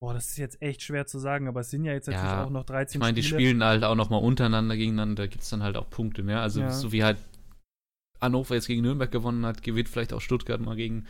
Boah, 0.00 0.14
das 0.14 0.28
ist 0.28 0.38
jetzt 0.38 0.62
echt 0.62 0.82
schwer 0.82 1.06
zu 1.06 1.18
sagen, 1.18 1.48
aber 1.48 1.60
es 1.60 1.70
sind 1.70 1.84
ja 1.84 1.92
jetzt 1.92 2.06
natürlich 2.06 2.30
ja, 2.30 2.44
auch 2.44 2.50
noch 2.50 2.64
13 2.64 2.98
Ich 2.98 3.00
meine, 3.00 3.14
die 3.14 3.24
spielen 3.24 3.64
halt 3.64 3.82
auch 3.82 3.96
noch 3.96 4.10
mal 4.10 4.18
untereinander 4.18 4.76
gegeneinander, 4.76 5.24
da 5.24 5.26
gibt 5.26 5.42
es 5.42 5.50
dann 5.50 5.62
halt 5.62 5.76
auch 5.76 5.90
Punkte, 5.90 6.22
ne? 6.22 6.40
Also 6.40 6.60
ja. 6.60 6.70
so 6.70 6.92
wie 6.92 7.02
halt 7.02 7.18
Hannover 8.20 8.54
jetzt 8.54 8.68
gegen 8.68 8.82
Nürnberg 8.82 9.10
gewonnen 9.10 9.44
hat, 9.44 9.62
gewinnt 9.62 9.88
vielleicht 9.88 10.12
auch 10.12 10.20
Stuttgart 10.20 10.60
mal 10.60 10.76
gegen 10.76 11.06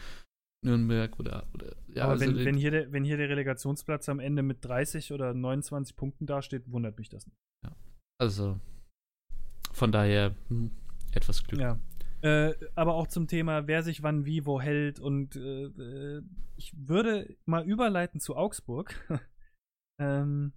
Nürnberg 0.65 1.19
oder, 1.19 1.47
oder 1.55 1.77
ja, 1.95 2.05
Aber 2.05 2.13
also 2.13 2.27
wenn, 2.27 2.45
wenn, 2.45 2.57
hier 2.57 2.71
der, 2.71 2.93
wenn 2.93 3.05
hier 3.05 3.17
der 3.17 3.29
Relegationsplatz 3.29 4.09
am 4.09 4.21
Ende 4.21 4.43
mit 4.43 4.65
30 4.65 5.13
oder 5.13 5.35
29 5.35 5.95
Punkten 5.95 6.27
dasteht, 6.27 6.71
wundert 6.71 6.99
mich 6.99 7.09
das 7.09 7.27
nicht. 7.27 7.39
Ja. 7.65 7.77
Also 8.19 8.59
von 9.73 9.93
daher 9.93 10.35
hm, 10.49 10.71
etwas 11.13 11.45
Glück. 11.45 11.61
Ja. 11.61 11.79
Äh, 12.21 12.55
aber 12.75 12.95
auch 12.95 13.07
zum 13.07 13.29
Thema, 13.29 13.67
wer 13.67 13.83
sich 13.83 14.03
wann 14.03 14.25
wie 14.25 14.45
wo 14.45 14.61
hält. 14.61 14.99
Und 14.99 15.37
äh, 15.37 15.67
äh 15.67 16.23
ich 16.57 16.73
würde 16.77 17.37
mal 17.45 17.65
überleiten 17.65 18.21
zu 18.21 18.37
Augsburg, 18.37 18.95
ähm, 20.01 20.53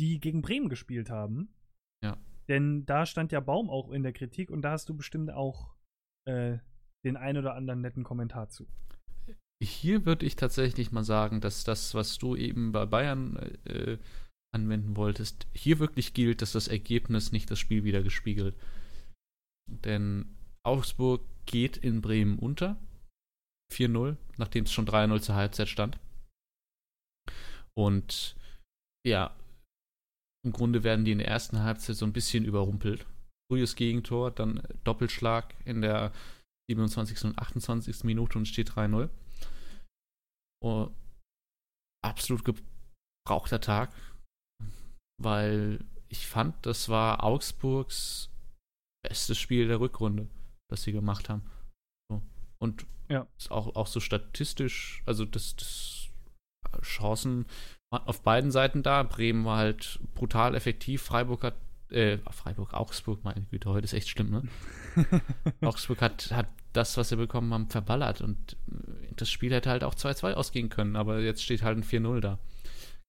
die 0.00 0.18
gegen 0.18 0.42
Bremen 0.42 0.68
gespielt 0.68 1.10
haben. 1.10 1.54
Ja. 2.02 2.18
Denn 2.48 2.84
da 2.84 3.06
stand 3.06 3.30
ja 3.30 3.40
Baum 3.40 3.70
auch 3.70 3.90
in 3.90 4.02
der 4.02 4.12
Kritik 4.12 4.50
und 4.50 4.62
da 4.62 4.72
hast 4.72 4.88
du 4.88 4.96
bestimmt 4.96 5.30
auch 5.30 5.76
äh, 6.26 6.58
den 7.04 7.16
ein 7.16 7.36
oder 7.36 7.54
anderen 7.54 7.80
netten 7.80 8.02
Kommentar 8.02 8.48
zu. 8.48 8.66
Hier 9.62 10.06
würde 10.06 10.26
ich 10.26 10.36
tatsächlich 10.36 10.90
mal 10.90 11.04
sagen, 11.04 11.40
dass 11.40 11.64
das, 11.64 11.94
was 11.94 12.18
du 12.18 12.34
eben 12.34 12.72
bei 12.72 12.86
Bayern 12.86 13.36
äh, 13.66 13.98
anwenden 14.52 14.96
wolltest, 14.96 15.46
hier 15.52 15.78
wirklich 15.78 16.14
gilt, 16.14 16.42
dass 16.42 16.52
das 16.52 16.66
Ergebnis 16.66 17.30
nicht 17.30 17.50
das 17.50 17.58
Spiel 17.58 17.84
wieder 17.84 18.02
gespiegelt. 18.02 18.56
Denn 19.70 20.34
Augsburg 20.64 21.22
geht 21.46 21.76
in 21.76 22.00
Bremen 22.00 22.38
unter. 22.38 22.76
4-0, 23.72 24.16
nachdem 24.36 24.64
es 24.64 24.72
schon 24.72 24.86
3-0 24.86 25.20
zur 25.20 25.34
Halbzeit 25.36 25.68
stand. 25.68 25.98
Und 27.76 28.36
ja, 29.06 29.34
im 30.44 30.52
Grunde 30.52 30.82
werden 30.82 31.04
die 31.04 31.12
in 31.12 31.18
der 31.18 31.28
ersten 31.28 31.60
Halbzeit 31.60 31.96
so 31.96 32.04
ein 32.04 32.12
bisschen 32.12 32.44
überrumpelt 32.44 33.06
frühes 33.50 33.74
Gegentor, 33.74 34.30
dann 34.30 34.62
Doppelschlag 34.84 35.54
in 35.64 35.82
der 35.82 36.12
27. 36.70 37.24
und 37.24 37.38
28. 37.38 38.04
Minute 38.04 38.38
und 38.38 38.46
steht 38.46 38.70
3-0. 38.70 39.10
Oh, 40.62 40.88
absolut 42.04 42.44
gebrauchter 42.44 43.60
Tag, 43.60 43.92
weil 45.20 45.84
ich 46.08 46.28
fand, 46.28 46.64
das 46.64 46.88
war 46.88 47.24
Augsburgs 47.24 48.30
bestes 49.04 49.38
Spiel 49.38 49.66
der 49.66 49.80
Rückrunde, 49.80 50.28
das 50.70 50.82
sie 50.82 50.92
gemacht 50.92 51.28
haben. 51.28 51.42
So. 52.10 52.22
Und 52.58 52.86
ja. 53.08 53.26
ist 53.38 53.50
auch, 53.50 53.74
auch 53.76 53.86
so 53.86 54.00
statistisch, 54.00 55.02
also 55.06 55.24
das, 55.24 55.56
das 55.56 56.08
Chancen 56.82 57.46
auf 57.90 58.22
beiden 58.22 58.50
Seiten 58.50 58.82
da. 58.82 59.02
Bremen 59.02 59.44
war 59.44 59.58
halt 59.58 59.98
brutal 60.14 60.54
effektiv. 60.54 61.02
Freiburg 61.02 61.42
hat, 61.42 61.56
äh, 61.90 62.18
Freiburg, 62.30 62.72
Augsburg, 62.72 63.24
meine 63.24 63.42
Güte, 63.42 63.68
heute 63.68 63.84
ist 63.84 63.94
echt 63.94 64.08
schlimm, 64.08 64.30
ne? 64.30 64.42
Augsburg 65.60 66.00
hat, 66.00 66.30
hat 66.30 66.48
das, 66.72 66.96
was 66.96 67.08
sie 67.08 67.16
bekommen 67.16 67.52
haben, 67.52 67.68
verballert 67.68 68.20
und 68.20 68.56
äh, 68.70 69.12
das 69.16 69.28
Spiel 69.28 69.52
hätte 69.52 69.70
halt 69.70 69.82
auch 69.82 69.94
2-2 69.94 70.34
ausgehen 70.34 70.68
können, 70.68 70.94
aber 70.94 71.20
jetzt 71.20 71.42
steht 71.42 71.62
halt 71.62 71.78
ein 71.78 71.84
4-0 71.84 72.20
da. 72.20 72.38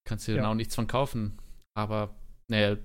Kannst 0.03 0.28
dir 0.28 0.36
ja. 0.36 0.41
dann 0.41 0.51
auch 0.51 0.55
nichts 0.55 0.74
von 0.74 0.88
kaufen. 0.88 1.38
Aber, 1.78 2.16
naja, 2.47 2.76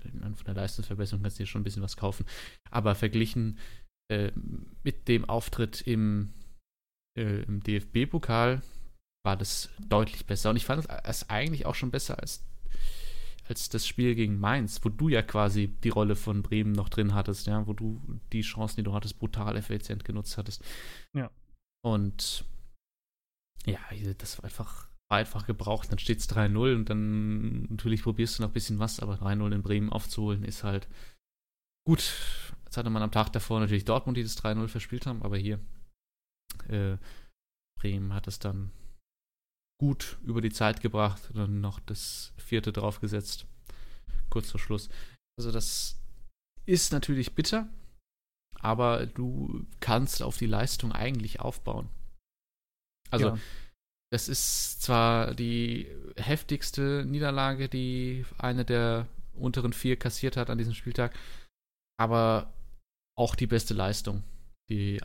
von 0.00 0.44
der 0.46 0.54
Leistungsverbesserung 0.54 1.22
kannst 1.22 1.38
du 1.38 1.42
dir 1.42 1.46
schon 1.46 1.60
ein 1.60 1.64
bisschen 1.64 1.82
was 1.82 1.96
kaufen. 1.96 2.26
Aber 2.70 2.94
verglichen 2.94 3.58
äh, 4.10 4.32
mit 4.82 5.08
dem 5.08 5.24
Auftritt 5.24 5.80
im, 5.82 6.32
äh, 7.18 7.42
im 7.42 7.62
DFB-Pokal 7.62 8.62
war 9.24 9.36
das 9.36 9.70
deutlich 9.88 10.26
besser. 10.26 10.50
Und 10.50 10.56
ich 10.56 10.64
fand 10.64 10.86
es 11.04 11.28
eigentlich 11.30 11.66
auch 11.66 11.74
schon 11.74 11.90
besser 11.90 12.18
als, 12.18 12.44
als 13.48 13.68
das 13.70 13.86
Spiel 13.86 14.14
gegen 14.14 14.38
Mainz, 14.38 14.84
wo 14.84 14.90
du 14.90 15.08
ja 15.08 15.22
quasi 15.22 15.68
die 15.68 15.88
Rolle 15.88 16.16
von 16.16 16.42
Bremen 16.42 16.72
noch 16.72 16.90
drin 16.90 17.14
hattest, 17.14 17.46
ja, 17.46 17.66
wo 17.66 17.72
du 17.72 18.02
die 18.32 18.42
Chancen, 18.42 18.76
die 18.76 18.82
du 18.82 18.92
hattest, 18.92 19.18
brutal 19.18 19.56
effizient 19.56 20.04
genutzt 20.04 20.36
hattest. 20.36 20.62
Ja. 21.14 21.30
Und 21.82 22.44
ja, 23.66 23.78
das 24.18 24.38
war 24.38 24.44
einfach, 24.44 24.88
einfach 25.10 25.46
gebraucht. 25.46 25.90
Dann 25.90 25.98
steht 25.98 26.20
es 26.20 26.28
3-0 26.28 26.74
und 26.74 26.90
dann 26.90 27.62
natürlich 27.64 28.02
probierst 28.02 28.38
du 28.38 28.42
noch 28.42 28.50
ein 28.50 28.54
bisschen 28.54 28.78
was, 28.78 29.00
aber 29.00 29.14
3-0 29.14 29.54
in 29.54 29.62
Bremen 29.62 29.90
aufzuholen 29.90 30.44
ist 30.44 30.64
halt 30.64 30.88
gut. 31.86 32.12
Jetzt 32.64 32.76
hatte 32.76 32.90
man 32.90 33.02
am 33.02 33.12
Tag 33.12 33.30
davor 33.32 33.60
natürlich 33.60 33.84
Dortmund, 33.84 34.16
die 34.16 34.22
das 34.22 34.36
3-0 34.42 34.68
verspielt 34.68 35.06
haben, 35.06 35.22
aber 35.22 35.36
hier 35.36 35.60
äh, 36.68 36.96
Bremen 37.78 38.14
hat 38.14 38.26
es 38.26 38.38
dann 38.38 38.70
gut 39.80 40.18
über 40.22 40.40
die 40.40 40.52
Zeit 40.52 40.80
gebracht 40.80 41.30
und 41.30 41.36
dann 41.36 41.60
noch 41.60 41.80
das 41.80 42.32
vierte 42.36 42.72
draufgesetzt. 42.72 43.46
Kurz 44.30 44.50
vor 44.50 44.60
Schluss. 44.60 44.88
Also 45.38 45.52
das 45.52 46.00
ist 46.66 46.92
natürlich 46.92 47.34
bitter, 47.34 47.68
aber 48.60 49.06
du 49.06 49.66
kannst 49.80 50.22
auf 50.22 50.38
die 50.38 50.46
Leistung 50.46 50.92
eigentlich 50.92 51.40
aufbauen. 51.40 51.88
Also 53.10 53.28
ja. 53.28 53.38
Das 54.14 54.28
ist 54.28 54.80
zwar 54.80 55.34
die 55.34 55.88
heftigste 56.16 57.04
Niederlage, 57.04 57.68
die 57.68 58.24
eine 58.38 58.64
der 58.64 59.08
unteren 59.34 59.72
vier 59.72 59.96
kassiert 59.96 60.36
hat 60.36 60.50
an 60.50 60.58
diesem 60.58 60.72
Spieltag, 60.72 61.18
aber 61.98 62.52
auch 63.18 63.34
die 63.34 63.48
beste 63.48 63.74
Leistung, 63.74 64.22
die 64.70 65.00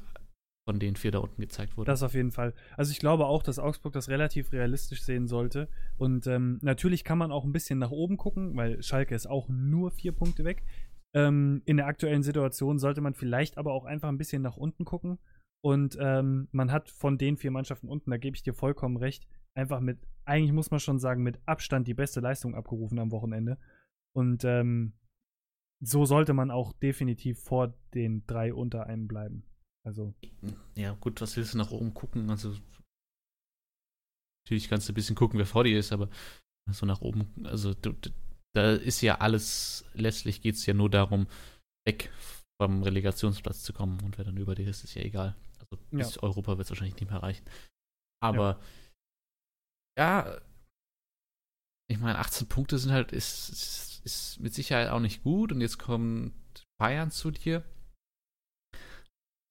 von 0.67 0.77
den 0.77 0.95
vier 0.95 1.09
da 1.09 1.17
unten 1.17 1.41
gezeigt 1.41 1.75
wurde. 1.75 1.89
Das 1.89 2.03
auf 2.03 2.13
jeden 2.13 2.31
Fall. 2.31 2.53
Also 2.77 2.91
ich 2.91 2.99
glaube 2.99 3.25
auch, 3.25 3.41
dass 3.41 3.57
Augsburg 3.57 3.93
das 3.93 4.09
relativ 4.09 4.51
realistisch 4.51 5.01
sehen 5.01 5.27
sollte. 5.27 5.69
Und 5.97 6.27
ähm, 6.27 6.59
natürlich 6.61 7.03
kann 7.03 7.17
man 7.17 7.31
auch 7.31 7.45
ein 7.45 7.51
bisschen 7.51 7.79
nach 7.79 7.89
oben 7.89 8.15
gucken, 8.15 8.55
weil 8.57 8.83
Schalke 8.83 9.15
ist 9.15 9.25
auch 9.25 9.49
nur 9.49 9.89
vier 9.89 10.11
Punkte 10.11 10.43
weg. 10.43 10.61
Ähm, 11.15 11.63
in 11.65 11.77
der 11.77 11.87
aktuellen 11.87 12.21
Situation 12.21 12.77
sollte 12.77 13.01
man 13.01 13.15
vielleicht 13.15 13.57
aber 13.57 13.73
auch 13.73 13.85
einfach 13.85 14.09
ein 14.09 14.19
bisschen 14.19 14.43
nach 14.43 14.57
unten 14.57 14.85
gucken. 14.85 15.17
Und 15.61 15.97
ähm, 15.99 16.47
man 16.51 16.71
hat 16.71 16.89
von 16.89 17.17
den 17.17 17.37
vier 17.37 17.51
Mannschaften 17.51 17.89
unten, 17.89 18.11
da 18.11 18.17
gebe 18.17 18.35
ich 18.35 18.43
dir 18.43 18.53
vollkommen 18.53 18.97
recht, 18.97 19.27
einfach 19.53 19.79
mit, 19.79 19.99
eigentlich 20.25 20.53
muss 20.53 20.71
man 20.71 20.79
schon 20.79 20.99
sagen, 20.99 21.23
mit 21.23 21.39
Abstand 21.45 21.87
die 21.87 21.93
beste 21.93 22.21
Leistung 22.21 22.55
abgerufen 22.55 22.99
am 22.99 23.11
Wochenende. 23.11 23.57
Und 24.15 24.43
ähm, 24.45 24.93
so 25.81 26.05
sollte 26.05 26.33
man 26.33 26.51
auch 26.51 26.73
definitiv 26.73 27.39
vor 27.41 27.73
den 27.93 28.25
drei 28.25 28.53
unter 28.53 28.87
einem 28.87 29.07
bleiben. 29.07 29.43
Also. 29.85 30.13
Ja, 30.75 30.93
gut, 30.93 31.21
was 31.21 31.35
willst 31.37 31.53
du 31.53 31.57
nach 31.57 31.71
oben 31.71 31.93
gucken? 31.93 32.29
Also. 32.29 32.55
Natürlich 34.45 34.69
kannst 34.69 34.87
du 34.87 34.93
ein 34.93 34.95
bisschen 34.95 35.15
gucken, 35.15 35.39
wer 35.39 35.45
vor 35.45 35.63
dir 35.63 35.77
ist, 35.77 35.91
aber 35.91 36.09
so 36.71 36.85
nach 36.85 37.01
oben, 37.01 37.27
also 37.45 37.73
du, 37.73 37.93
da 38.55 38.73
ist 38.73 39.01
ja 39.01 39.19
alles, 39.19 39.85
letztlich 39.93 40.41
geht 40.41 40.55
es 40.55 40.65
ja 40.65 40.73
nur 40.73 40.89
darum, 40.89 41.27
weg 41.85 42.11
vom 42.61 42.83
Relegationsplatz 42.83 43.63
zu 43.63 43.73
kommen 43.73 43.99
und 44.03 44.17
wer 44.17 44.25
dann 44.25 44.37
über 44.37 44.55
dir 44.55 44.67
ist, 44.67 44.83
ist 44.83 44.95
ja 44.95 45.01
egal. 45.03 45.35
Also 45.71 45.83
bis 45.91 46.15
ja. 46.15 46.23
Europa 46.23 46.57
wird 46.57 46.65
es 46.65 46.71
wahrscheinlich 46.71 46.95
nicht 46.95 47.09
mehr 47.09 47.21
reichen. 47.21 47.45
Aber 48.21 48.59
ja, 49.97 50.27
ja 50.27 50.41
ich 51.89 51.97
meine, 51.97 52.19
18 52.19 52.47
Punkte 52.47 52.77
sind 52.77 52.91
halt, 52.91 53.11
ist, 53.11 53.49
ist, 53.49 54.01
ist 54.05 54.39
mit 54.39 54.53
Sicherheit 54.53 54.89
auch 54.89 54.99
nicht 54.99 55.23
gut 55.23 55.51
und 55.51 55.61
jetzt 55.61 55.79
kommt 55.79 56.33
Bayern 56.79 57.11
zu 57.11 57.31
dir 57.31 57.63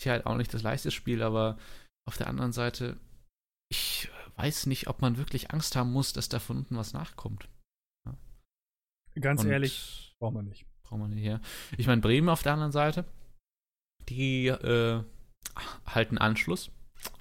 halt 0.07 0.27
auch 0.27 0.37
nicht 0.37 0.55
das 0.55 0.63
leichteste 0.63 0.91
Spiel, 0.91 1.23
aber 1.23 1.59
auf 2.07 2.17
der 2.17 2.29
anderen 2.29 2.53
Seite, 2.53 2.99
ich 3.71 4.11
weiß 4.37 4.67
nicht, 4.67 4.87
ob 4.87 5.03
man 5.03 5.19
wirklich 5.19 5.51
Angst 5.51 5.77
haben 5.77 5.93
muss, 5.93 6.13
dass 6.13 6.29
da 6.29 6.39
von 6.39 6.59
unten 6.59 6.77
was 6.77 6.93
nachkommt. 6.93 7.49
Ja. 8.07 8.17
Ganz 9.21 9.43
Und 9.43 9.51
ehrlich, 9.51 10.15
braucht 10.21 10.35
man 10.35 10.47
nicht. 10.47 10.67
Braucht 10.85 11.01
man 11.01 11.11
nicht, 11.11 11.25
ja. 11.25 11.41
Ich 11.77 11.87
meine, 11.87 12.01
Bremen 12.01 12.29
auf 12.29 12.43
der 12.43 12.53
anderen 12.53 12.73
Seite, 12.73 13.05
die 14.09 14.47
äh, 14.47 15.03
halten 15.87 16.19
Anschluss 16.19 16.71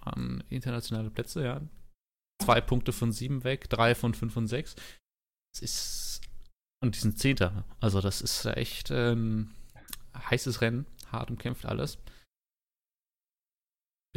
an 0.01 0.43
internationale 0.49 1.09
Plätze, 1.09 1.43
ja. 1.43 1.61
Zwei 2.41 2.61
Punkte 2.61 2.93
von 2.93 3.11
sieben 3.11 3.43
weg, 3.43 3.69
drei 3.69 3.95
von 3.95 4.13
fünf 4.13 4.37
und 4.37 4.47
sechs. 4.47 4.75
Das 5.53 5.61
ist. 5.61 6.21
Und 6.83 6.95
die 6.95 6.99
sind 6.99 7.17
Zehnter. 7.17 7.65
Also, 7.79 8.01
das 8.01 8.21
ist 8.21 8.45
echt 8.45 8.91
ein 8.91 9.51
heißes 10.15 10.61
Rennen, 10.61 10.85
hart 11.11 11.31
umkämpft 11.31 11.65
alles 11.65 11.97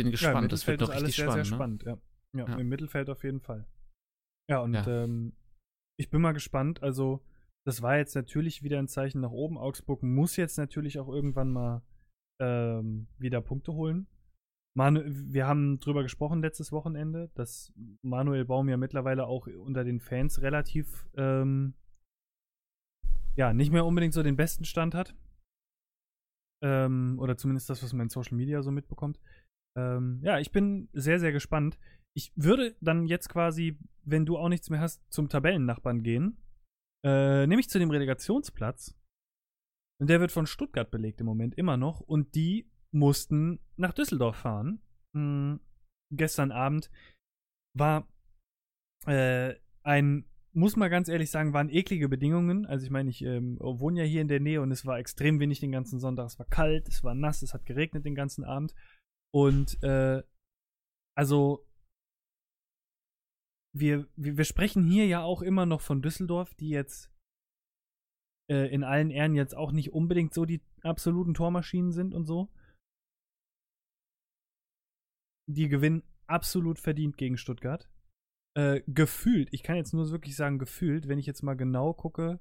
bin 0.02 0.10
gespannt. 0.10 0.42
Ja, 0.44 0.48
das 0.48 0.66
wird 0.66 0.80
noch 0.80 0.90
richtig 0.90 1.16
spannend. 1.16 1.32
Sehr, 1.34 1.44
sehr 1.44 1.54
spannend 1.56 1.82
ja. 1.84 1.98
Ja, 2.36 2.48
ja. 2.48 2.56
im 2.56 2.68
Mittelfeld 2.68 3.10
auf 3.10 3.24
jeden 3.24 3.40
Fall. 3.40 3.66
Ja, 4.48 4.60
und. 4.60 4.74
Ähm, 4.86 5.32
ich 5.98 6.08
bin 6.08 6.22
mal 6.22 6.32
gespannt. 6.32 6.82
Also, 6.82 7.20
das 7.66 7.82
war 7.82 7.98
jetzt 7.98 8.14
natürlich 8.14 8.62
wieder 8.62 8.78
ein 8.78 8.88
Zeichen 8.88 9.20
nach 9.20 9.30
oben. 9.30 9.58
Augsburg 9.58 10.02
muss 10.02 10.36
jetzt 10.36 10.56
natürlich 10.56 10.98
auch 10.98 11.08
irgendwann 11.08 11.52
mal 11.52 11.82
ähm, 12.40 13.06
wieder 13.18 13.40
Punkte 13.40 13.74
holen. 13.74 14.06
Manu 14.76 15.02
wir 15.04 15.46
haben 15.46 15.80
drüber 15.80 16.02
gesprochen 16.02 16.42
letztes 16.42 16.72
Wochenende, 16.72 17.30
dass 17.34 17.72
Manuel 18.02 18.44
Baum 18.44 18.68
ja 18.68 18.76
mittlerweile 18.76 19.26
auch 19.26 19.46
unter 19.46 19.84
den 19.84 20.00
Fans 20.00 20.42
relativ 20.42 21.08
ähm, 21.16 21.74
ja, 23.36 23.52
nicht 23.52 23.72
mehr 23.72 23.86
unbedingt 23.86 24.14
so 24.14 24.22
den 24.22 24.36
besten 24.36 24.64
Stand 24.64 24.94
hat. 24.94 25.14
Ähm, 26.62 27.16
oder 27.18 27.36
zumindest 27.36 27.70
das, 27.70 27.82
was 27.82 27.92
man 27.92 28.06
in 28.06 28.10
Social 28.10 28.36
Media 28.36 28.62
so 28.62 28.70
mitbekommt. 28.70 29.18
Ähm, 29.78 30.20
ja, 30.22 30.38
ich 30.38 30.52
bin 30.52 30.88
sehr, 30.92 31.18
sehr 31.18 31.32
gespannt. 31.32 31.78
Ich 32.14 32.32
würde 32.36 32.76
dann 32.80 33.06
jetzt 33.06 33.28
quasi, 33.28 33.78
wenn 34.04 34.26
du 34.26 34.36
auch 34.36 34.48
nichts 34.48 34.68
mehr 34.68 34.80
hast, 34.80 35.02
zum 35.10 35.28
Tabellennachbarn 35.28 36.02
gehen. 36.02 36.36
Äh, 37.04 37.46
nämlich 37.46 37.70
zu 37.70 37.78
dem 37.78 37.90
Relegationsplatz. 37.90 38.99
Und 40.00 40.08
der 40.08 40.20
wird 40.20 40.32
von 40.32 40.46
Stuttgart 40.46 40.90
belegt 40.90 41.20
im 41.20 41.26
Moment 41.26 41.54
immer 41.56 41.76
noch. 41.76 42.00
Und 42.00 42.34
die 42.34 42.70
mussten 42.90 43.60
nach 43.76 43.92
Düsseldorf 43.92 44.36
fahren. 44.36 44.80
Hm, 45.14 45.60
gestern 46.10 46.52
Abend 46.52 46.90
war 47.76 48.08
äh, 49.06 49.54
ein, 49.82 50.24
muss 50.52 50.76
man 50.76 50.90
ganz 50.90 51.08
ehrlich 51.08 51.30
sagen, 51.30 51.52
waren 51.52 51.68
eklige 51.68 52.08
Bedingungen. 52.08 52.66
Also 52.66 52.84
ich 52.84 52.90
meine, 52.90 53.10
ich 53.10 53.22
ähm, 53.22 53.58
wohne 53.60 54.00
ja 54.00 54.06
hier 54.06 54.22
in 54.22 54.28
der 54.28 54.40
Nähe 54.40 54.62
und 54.62 54.72
es 54.72 54.86
war 54.86 54.98
extrem 54.98 55.38
wenig 55.38 55.60
den 55.60 55.72
ganzen 55.72 56.00
Sonntag. 56.00 56.26
Es 56.26 56.38
war 56.38 56.46
kalt, 56.46 56.88
es 56.88 57.04
war 57.04 57.14
nass, 57.14 57.42
es 57.42 57.52
hat 57.52 57.66
geregnet 57.66 58.04
den 58.04 58.14
ganzen 58.14 58.44
Abend. 58.44 58.74
Und 59.32 59.82
äh, 59.82 60.22
also 61.16 61.66
wir, 63.72 64.08
wir, 64.16 64.38
wir 64.38 64.44
sprechen 64.44 64.82
hier 64.82 65.06
ja 65.06 65.22
auch 65.22 65.42
immer 65.42 65.66
noch 65.66 65.80
von 65.80 66.02
Düsseldorf, 66.02 66.54
die 66.54 66.70
jetzt 66.70 67.12
äh, 68.50 68.66
in 68.66 68.82
allen 68.82 69.10
Ehren 69.10 69.34
jetzt 69.34 69.56
auch 69.56 69.72
nicht 69.72 69.92
unbedingt 69.92 70.34
so 70.34 70.44
die 70.44 70.60
absoluten 70.82 71.34
Tormaschinen 71.34 71.92
sind 71.92 72.14
und 72.14 72.26
so. 72.26 72.50
Die 75.48 75.68
gewinnen 75.68 76.02
absolut 76.26 76.78
verdient 76.78 77.16
gegen 77.16 77.36
Stuttgart. 77.36 77.88
Äh, 78.56 78.82
gefühlt, 78.88 79.48
ich 79.52 79.62
kann 79.62 79.76
jetzt 79.76 79.94
nur 79.94 80.10
wirklich 80.10 80.34
sagen, 80.34 80.58
gefühlt, 80.58 81.06
wenn 81.08 81.18
ich 81.18 81.26
jetzt 81.26 81.42
mal 81.42 81.54
genau 81.54 81.94
gucke. 81.94 82.40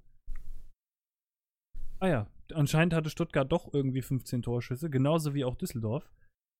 Ah 1.99 2.07
ja, 2.07 2.31
anscheinend 2.53 2.93
hatte 2.93 3.09
Stuttgart 3.09 3.51
doch 3.51 3.73
irgendwie 3.73 4.01
15 4.01 4.41
Torschüsse, 4.41 4.89
genauso 4.89 5.33
wie 5.33 5.45
auch 5.45 5.55
Düsseldorf. 5.55 6.09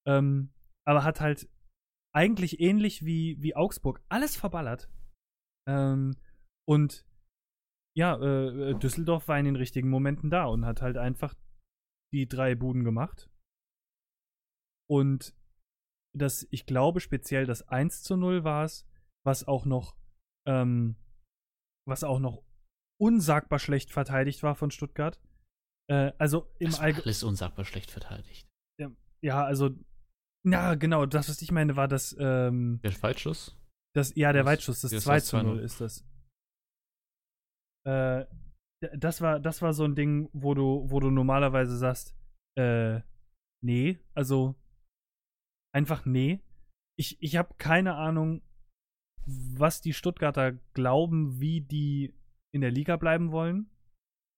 Ähm, 0.05 0.51
aber 0.85 1.03
hat 1.03 1.21
halt 1.21 1.49
eigentlich 2.13 2.59
ähnlich 2.59 3.05
wie, 3.05 3.41
wie 3.41 3.55
Augsburg 3.55 4.01
alles 4.09 4.35
verballert. 4.35 4.89
Ähm, 5.67 6.15
und 6.67 7.05
ja, 7.99 8.15
äh, 8.15 8.75
Düsseldorf 8.75 9.27
war 9.27 9.37
in 9.37 9.43
den 9.43 9.57
richtigen 9.57 9.89
Momenten 9.89 10.29
da 10.29 10.45
und 10.45 10.65
hat 10.65 10.81
halt 10.81 10.95
einfach 10.95 11.35
die 12.13 12.29
drei 12.29 12.55
Buden 12.55 12.85
gemacht. 12.85 13.29
Und 14.89 15.35
das, 16.15 16.47
ich 16.49 16.65
glaube, 16.65 17.01
speziell 17.01 17.45
das 17.45 17.67
1 17.67 18.01
zu 18.03 18.15
0 18.15 18.45
war 18.45 18.63
es, 18.63 18.87
was 19.25 19.45
auch 19.45 19.65
noch, 19.65 19.97
ähm, 20.47 20.95
was 21.85 22.05
auch 22.05 22.19
noch 22.19 22.41
unsagbar 23.01 23.59
schlecht 23.59 23.91
verteidigt 23.91 24.43
war 24.43 24.55
von 24.55 24.71
Stuttgart. 24.71 25.19
Äh, 25.91 26.13
also 26.17 26.49
im 26.57 26.73
Allgemeinen. 26.75 27.03
Alles 27.03 27.23
unsagbar 27.23 27.65
schlecht 27.65 27.91
verteidigt. 27.91 28.47
Ja, 28.79 28.91
ja, 29.21 29.43
also, 29.43 29.71
ja, 30.45 30.75
genau, 30.75 31.05
das, 31.05 31.27
was 31.27 31.41
ich 31.41 31.51
meine, 31.51 31.75
war 31.75 31.89
das. 31.89 32.15
Ähm, 32.17 32.79
der 32.81 33.03
Weitschuss? 33.03 33.57
Das, 33.93 34.15
ja, 34.15 34.31
der 34.31 34.43
das, 34.43 34.51
Weitschuss, 34.51 34.81
das 34.81 34.91
2 34.91 35.19
zu 35.19 35.43
0 35.43 35.59
ist 35.59 35.81
das. 35.81 36.08
Äh, 37.85 38.25
das 38.97 39.21
war, 39.21 39.39
das 39.39 39.61
war 39.61 39.73
so 39.73 39.83
ein 39.83 39.95
Ding, 39.95 40.29
wo 40.33 40.53
du, 40.53 40.89
wo 40.89 40.99
du 40.99 41.09
normalerweise 41.09 41.77
sagst, 41.77 42.15
äh, 42.57 43.01
nee, 43.61 43.99
also 44.13 44.55
einfach 45.73 46.05
nee. 46.05 46.41
Ich, 46.97 47.21
ich 47.21 47.35
habe 47.35 47.55
keine 47.57 47.95
Ahnung, 47.95 48.41
was 49.25 49.81
die 49.81 49.93
Stuttgarter 49.93 50.53
glauben, 50.73 51.39
wie 51.39 51.61
die 51.61 52.13
in 52.53 52.61
der 52.61 52.71
Liga 52.71 52.97
bleiben 52.97 53.31
wollen. 53.31 53.69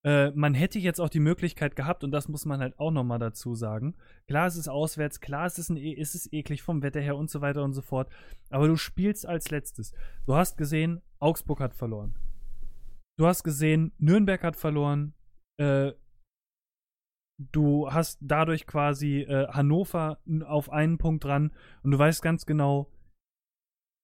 Äh, 0.03 0.31
man 0.31 0.55
hätte 0.55 0.80
jetzt 0.80 0.99
auch 0.99 1.09
die 1.09 1.19
Möglichkeit 1.19 1.76
gehabt, 1.76 2.03
und 2.03 2.11
das 2.11 2.27
muss 2.27 2.45
man 2.45 2.59
halt 2.59 2.80
auch 2.80 2.91
nochmal 2.91 3.19
dazu 3.19 3.53
sagen. 3.53 3.95
Klar, 4.27 4.47
es 4.47 4.55
ist 4.55 4.68
auswärts, 4.68 5.19
klar, 5.19 5.45
es 5.45 5.59
ist, 5.59 5.69
ein, 5.69 5.77
e, 5.77 5.95
es 5.99 6.15
ist 6.15 6.34
eklig 6.34 6.63
vom 6.63 6.81
Wetter 6.81 7.01
her 7.01 7.15
und 7.15 7.30
so 7.30 7.41
weiter 7.41 7.63
und 7.63 7.73
so 7.73 7.81
fort. 7.81 8.11
Aber 8.49 8.68
du 8.68 8.76
spielst 8.76 9.27
als 9.27 9.51
letztes. 9.51 9.93
Du 10.26 10.34
hast 10.34 10.57
gesehen, 10.57 11.01
Augsburg 11.19 11.59
hat 11.59 11.76
verloren. 11.76 12.15
Du 13.22 13.27
hast 13.27 13.43
gesehen, 13.43 13.93
Nürnberg 13.99 14.41
hat 14.41 14.56
verloren. 14.56 15.14
Äh, 15.60 15.91
du 17.52 17.91
hast 17.91 18.18
dadurch 18.19 18.65
quasi 18.65 19.19
äh, 19.19 19.48
Hannover 19.49 20.23
auf 20.43 20.72
einen 20.72 20.98
Punkt 20.98 21.26
dran 21.26 21.53
und 21.84 21.91
du 21.91 21.99
weißt 21.99 22.23
ganz 22.23 22.48
genau, 22.48 22.91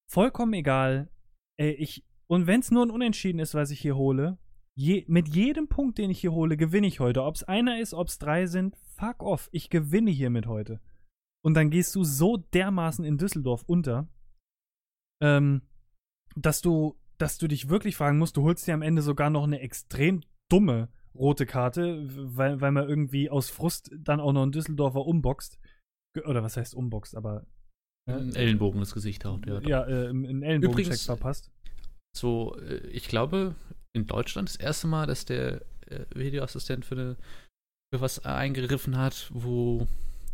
vollkommen 0.08 0.52
egal. 0.52 1.10
Ey, 1.58 1.72
ich, 1.72 2.06
und 2.28 2.46
wenn 2.46 2.60
es 2.60 2.70
nur 2.70 2.86
ein 2.86 2.92
Unentschieden 2.92 3.40
ist, 3.40 3.54
was 3.54 3.72
ich 3.72 3.80
hier 3.80 3.96
hole, 3.96 4.38
je, 4.76 5.04
mit 5.08 5.26
jedem 5.26 5.66
Punkt, 5.66 5.98
den 5.98 6.10
ich 6.10 6.20
hier 6.20 6.30
hole, 6.30 6.56
gewinne 6.56 6.86
ich 6.86 7.00
heute. 7.00 7.24
Ob 7.24 7.34
es 7.34 7.42
einer 7.42 7.80
ist, 7.80 7.94
ob 7.94 8.06
es 8.06 8.20
drei 8.20 8.46
sind, 8.46 8.76
fuck 8.76 9.24
off. 9.24 9.48
Ich 9.50 9.68
gewinne 9.68 10.12
hiermit 10.12 10.46
heute. 10.46 10.80
Und 11.44 11.54
dann 11.54 11.70
gehst 11.70 11.92
du 11.96 12.04
so 12.04 12.36
dermaßen 12.36 13.04
in 13.04 13.18
Düsseldorf 13.18 13.64
unter, 13.66 14.08
ähm, 15.20 15.62
dass 16.36 16.62
du, 16.62 16.96
dass 17.18 17.38
du 17.38 17.48
dich 17.48 17.68
wirklich 17.68 17.96
fragen 17.96 18.18
musst, 18.18 18.36
du 18.36 18.42
holst 18.42 18.66
dir 18.66 18.74
am 18.74 18.82
Ende 18.82 19.02
sogar 19.02 19.30
noch 19.30 19.44
eine 19.44 19.60
extrem 19.60 20.22
dumme 20.48 20.88
rote 21.14 21.46
Karte, 21.46 22.06
weil, 22.08 22.60
weil 22.60 22.70
man 22.70 22.88
irgendwie 22.88 23.28
aus 23.28 23.50
Frust 23.50 23.90
dann 23.98 24.20
auch 24.20 24.32
noch 24.32 24.42
einen 24.42 24.52
Düsseldorfer 24.52 25.04
umboxt. 25.04 25.58
Oder 26.24 26.42
was 26.42 26.56
heißt 26.56 26.74
umboxt, 26.74 27.16
aber. 27.16 27.46
Äh, 28.08 28.12
ein 28.12 28.34
Ellenbogen 28.34 28.80
ins 28.80 28.94
Gesicht 28.94 29.24
haut, 29.24 29.46
ja. 29.46 29.60
Ja, 29.60 29.86
äh, 29.86 30.08
einen 30.08 30.42
Ellenbogencheck 30.42 30.98
verpasst. 30.98 31.50
So, 32.16 32.56
äh, 32.60 32.86
ich 32.88 33.08
glaube, 33.08 33.54
in 33.92 34.06
Deutschland 34.06 34.48
das 34.48 34.56
erste 34.56 34.86
Mal, 34.86 35.06
dass 35.06 35.24
der 35.24 35.62
äh, 35.86 36.06
Videoassistent 36.14 36.84
für, 36.84 36.94
eine, 36.94 37.16
für 37.92 38.00
was 38.00 38.24
eingegriffen 38.24 38.96
hat, 38.96 39.30
wo 39.32 39.86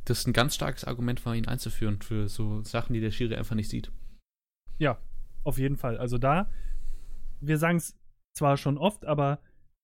das 0.05 0.27
ein 0.27 0.32
ganz 0.32 0.55
starkes 0.55 0.85
Argument 0.85 1.24
war, 1.24 1.35
ihn 1.35 1.48
einzuführen 1.48 2.01
für 2.02 2.28
so 2.28 2.62
Sachen, 2.62 2.93
die 2.93 3.01
der 3.01 3.11
Schiri 3.11 3.36
einfach 3.36 3.56
nicht 3.56 3.70
sieht. 3.70 3.90
Ja, 4.78 4.98
auf 5.44 5.59
jeden 5.59 5.77
Fall. 5.77 5.98
Also 5.98 6.19
da, 6.19 6.51
wir 7.47 7.59
sagen 7.59 7.79
es 7.79 7.97
zwar 8.37 8.57
schon 8.57 8.79
oft, 8.79 9.05
aber 9.05 9.41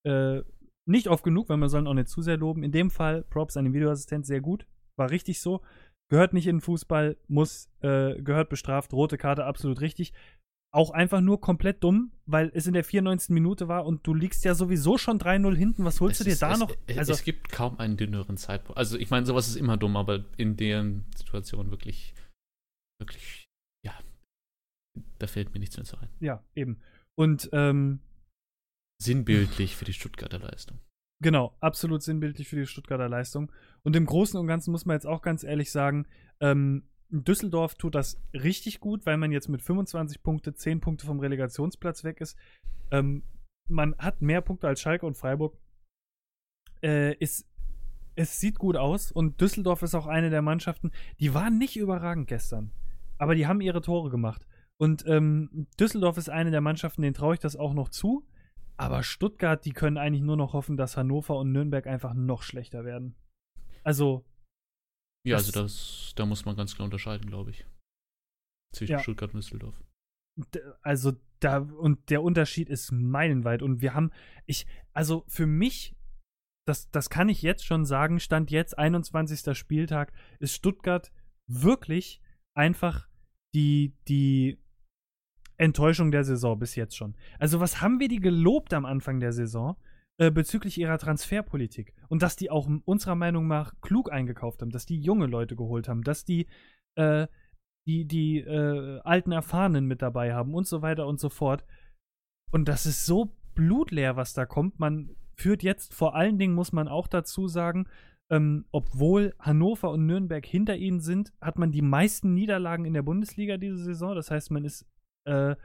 äh, 0.07 0.43
nicht 0.87 1.09
oft 1.09 1.25
genug, 1.25 1.49
weil 1.49 1.59
wir 1.59 1.69
sollen 1.69 1.87
auch 1.87 1.95
nicht 1.95 2.09
zu 2.09 2.23
sehr 2.23 2.37
loben. 2.37 2.63
In 2.63 2.73
dem 2.73 2.91
Fall 2.91 3.23
Props 3.23 3.57
an 3.57 3.65
den 3.65 3.75
Videoassistent 3.75 4.27
sehr 4.27 4.41
gut. 4.41 4.67
War 4.97 5.11
richtig 5.11 5.41
so. 5.41 5.63
Gehört 6.11 6.33
nicht 6.33 6.47
in 6.47 6.57
den 6.57 6.61
Fußball, 6.61 7.17
muss, 7.29 7.71
äh, 7.81 8.21
gehört 8.21 8.49
bestraft. 8.49 8.93
Rote 8.93 9.17
Karte 9.17 9.45
absolut 9.45 9.81
richtig. 9.81 10.13
Auch 10.73 10.91
einfach 10.91 11.21
nur 11.21 11.41
komplett 11.41 11.83
dumm, 11.83 12.13
weil 12.27 12.51
es 12.55 12.67
in 12.67 12.75
der 12.75 12.85
94. 12.85 13.31
Minute 13.31 13.69
war 13.69 13.87
und 13.87 14.07
du 14.07 14.15
liegst 14.15 14.45
ja 14.45 14.55
sowieso 14.55 14.99
schon 14.99 15.19
3-0 15.19 15.57
hinten. 15.57 15.85
Was 15.85 16.01
holst 16.01 16.21
es 16.21 16.25
du 16.25 16.31
dir 16.31 16.37
da 16.37 16.53
es, 16.53 16.59
noch? 16.61 16.75
Also, 16.97 17.13
es 17.13 17.25
gibt 17.25 17.51
kaum 17.51 17.79
einen 17.79 17.97
dünneren 17.97 18.37
Zeitpunkt. 18.37 18.79
Also, 18.79 18.97
ich 18.99 19.11
meine, 19.11 19.27
sowas 19.27 19.49
ist 19.49 19.57
immer 19.57 19.77
dumm, 19.77 19.97
aber 19.97 20.25
in 20.37 20.57
der 20.57 20.85
Situation 21.17 21.71
wirklich, 21.71 22.15
wirklich, 23.01 23.49
ja, 23.85 23.99
da 25.19 25.27
fällt 25.27 25.53
mir 25.53 25.61
nichts 25.61 25.77
mehr 25.77 25.85
zu 25.85 25.99
ein. 25.99 26.09
Ja, 26.21 26.45
eben. 26.55 26.81
Und 27.21 27.51
ähm, 27.53 28.01
sinnbildlich 28.99 29.77
für 29.77 29.85
die 29.85 29.93
Stuttgarter 29.93 30.39
Leistung. 30.39 30.79
Genau, 31.23 31.55
absolut 31.61 32.03
sinnbildlich 32.03 32.49
für 32.49 32.57
die 32.57 32.65
Stuttgarter 32.65 33.11
Leistung. 33.11 33.53
Und 33.83 33.95
im 33.95 34.07
Großen 34.07 34.41
und 34.41 34.47
Ganzen 34.47 34.71
muss 34.71 34.87
man 34.87 34.95
jetzt 34.95 35.07
auch 35.07 35.21
ganz 35.21 35.45
ehrlich 35.45 35.71
sagen, 35.71 36.07
ähm, 36.41 36.89
Düsseldorf 37.11 37.75
tut 37.75 37.95
das 37.95 38.19
richtig 38.33 38.81
gut, 38.81 39.05
weil 39.05 39.19
man 39.19 39.33
jetzt 39.33 39.51
mit 39.51 39.61
25 39.61 40.23
Punkte 40.23 40.55
10 40.55 40.81
Punkte 40.81 41.05
vom 41.05 41.21
Relegationsplatz 41.21 42.05
weg 42.05 42.23
ist. 42.23 42.39
Ähm, 42.91 43.23
man 43.69 43.95
hat 43.99 44.23
mehr 44.23 44.41
Punkte 44.41 44.67
als 44.67 44.81
Schalke 44.81 45.05
und 45.05 45.19
Freiburg. 45.19 45.59
Äh, 46.83 47.17
ist, 47.17 47.47
es 48.15 48.41
sieht 48.41 48.59
gut 48.59 48.77
aus 48.77 49.13
und 49.13 49.43
Düsseldorf 49.43 49.83
ist 49.83 49.95
auch 49.95 50.07
eine 50.07 50.31
der 50.31 50.41
Mannschaften, 50.41 50.91
die 51.19 51.35
waren 51.35 51.59
nicht 51.59 51.77
überragend 51.77 52.29
gestern, 52.29 52.73
aber 53.19 53.35
die 53.35 53.47
haben 53.47 53.61
ihre 53.61 53.83
Tore 53.83 54.09
gemacht. 54.09 54.47
Und 54.81 55.05
ähm, 55.07 55.67
Düsseldorf 55.79 56.17
ist 56.17 56.31
eine 56.31 56.51
der 56.51 56.63
Mannschaften, 56.63 57.03
denen 57.03 57.13
traue 57.13 57.35
ich 57.35 57.41
das 57.41 57.55
auch 57.55 57.75
noch 57.75 57.91
zu. 57.91 58.27
Aber 58.79 59.03
Stuttgart, 59.03 59.63
die 59.63 59.73
können 59.73 59.99
eigentlich 59.99 60.23
nur 60.23 60.39
noch 60.39 60.55
hoffen, 60.55 60.79
dass 60.79 60.97
Hannover 60.97 61.37
und 61.37 61.53
Nürnberg 61.53 61.87
einfach 61.87 62.15
noch 62.15 62.43
schlechter 62.43 62.83
werden. 62.83 63.15
Also. 63.85 64.25
Ja, 65.27 65.37
also 65.37 65.53
das, 65.53 66.15
da 66.17 66.25
muss 66.25 66.47
man 66.47 66.57
ganz 66.57 66.75
klar 66.75 66.87
unterscheiden, 66.87 67.29
glaube 67.29 67.51
ich. 67.51 67.67
Zwischen 68.75 68.93
ja. 68.93 68.99
Stuttgart 69.01 69.35
und 69.35 69.45
Düsseldorf. 69.45 69.79
Also 70.81 71.13
da, 71.41 71.59
und 71.59 72.09
der 72.09 72.23
Unterschied 72.23 72.71
ist 72.71 72.91
meilenweit. 72.91 73.61
Und 73.61 73.83
wir 73.83 73.93
haben, 73.93 74.11
ich, 74.47 74.67
also 74.95 75.25
für 75.29 75.47
mich, 75.47 75.95
das, 76.67 76.91
das 76.91 77.11
kann 77.11 77.29
ich 77.29 77.43
jetzt 77.43 77.67
schon 77.67 77.85
sagen, 77.85 78.19
Stand 78.19 78.51
jetzt, 78.51 78.79
21. 78.79 79.59
Spieltag, 79.59 80.15
ist 80.39 80.55
Stuttgart 80.55 81.13
wirklich 81.47 82.23
einfach 82.55 83.11
die, 83.55 83.95
die 84.09 84.59
Enttäuschung 85.61 86.11
der 86.11 86.25
Saison 86.25 86.59
bis 86.59 86.75
jetzt 86.75 86.97
schon. 86.97 87.15
Also, 87.39 87.61
was 87.61 87.81
haben 87.81 88.01
wir 88.01 88.09
die 88.09 88.21
gelobt 88.21 88.73
am 88.73 88.87
Anfang 88.87 89.21
der 89.21 89.33
Saison 89.33 89.77
äh, 90.19 90.31
bezüglich 90.31 90.79
ihrer 90.79 90.99
Transferpolitik? 90.99 91.93
Und 92.09 92.23
dass 92.23 92.37
die 92.37 92.51
auch 92.51 92.69
unserer 92.85 93.15
Meinung 93.15 93.47
nach 93.47 93.75
klug 93.83 94.11
eingekauft 94.11 94.63
haben, 94.63 94.71
dass 94.71 94.87
die 94.87 95.01
junge 95.01 95.27
Leute 95.27 95.57
geholt 95.57 95.89
haben, 95.89 96.03
dass 96.03 96.25
die 96.25 96.47
äh, 96.95 97.27
die, 97.87 98.05
die 98.07 98.39
äh, 98.39 99.01
alten 99.05 99.33
Erfahrenen 99.33 99.87
mit 99.87 100.03
dabei 100.03 100.35
haben 100.35 100.55
und 100.55 100.67
so 100.67 100.83
weiter 100.83 101.07
und 101.07 101.19
so 101.19 101.29
fort. 101.29 101.65
Und 102.51 102.69
das 102.69 102.87
ist 102.87 103.07
so 103.07 103.33
blutleer, 103.55 104.17
was 104.17 104.33
da 104.33 104.47
kommt. 104.47 104.79
Man 104.79 105.17
führt 105.37 105.63
jetzt, 105.63 105.95
vor 105.95 106.15
allen 106.15 106.39
Dingen 106.39 106.55
muss 106.55 106.73
man 106.73 106.89
auch 106.89 107.07
dazu 107.07 107.49
sagen, 107.49 107.87
ähm, 108.31 108.65
obwohl 108.71 109.35
Hannover 109.39 109.91
und 109.91 110.07
Nürnberg 110.07 110.45
hinter 110.47 110.77
ihnen 110.77 111.01
sind, 111.01 111.33
hat 111.41 111.59
man 111.59 111.73
die 111.73 111.83
meisten 111.83 112.35
Niederlagen 112.35 112.85
in 112.85 112.95
der 112.95 113.03
Bundesliga 113.03 113.57
diese 113.57 113.79
Saison. 113.79 114.15
Das 114.15 114.31
heißt, 114.31 114.51
man 114.51 114.65
ist 114.65 114.87
äh, 115.31 115.57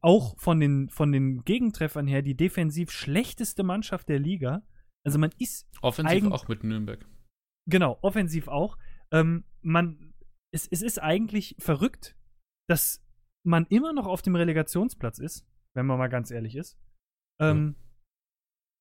auch 0.00 0.38
von 0.38 0.60
den, 0.60 0.88
von 0.90 1.12
den 1.12 1.44
Gegentreffern 1.44 2.06
her 2.06 2.22
die 2.22 2.36
defensiv 2.36 2.90
schlechteste 2.90 3.62
Mannschaft 3.62 4.08
der 4.08 4.18
Liga. 4.18 4.62
Also 5.04 5.18
man 5.18 5.30
ist. 5.38 5.68
Offensiv 5.80 6.30
auch 6.30 6.48
mit 6.48 6.64
Nürnberg. 6.64 7.06
Genau, 7.68 7.98
offensiv 8.02 8.48
auch. 8.48 8.76
Ähm, 9.12 9.44
man, 9.62 10.14
es, 10.52 10.66
es 10.66 10.82
ist 10.82 11.00
eigentlich 11.00 11.56
verrückt, 11.58 12.16
dass 12.68 13.04
man 13.44 13.66
immer 13.66 13.92
noch 13.92 14.06
auf 14.06 14.22
dem 14.22 14.36
Relegationsplatz 14.36 15.18
ist, 15.18 15.46
wenn 15.74 15.86
man 15.86 15.98
mal 15.98 16.08
ganz 16.08 16.30
ehrlich 16.30 16.56
ist. 16.56 16.78
Ähm, 17.40 17.76
ja. 17.76 17.84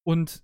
Und 0.05 0.43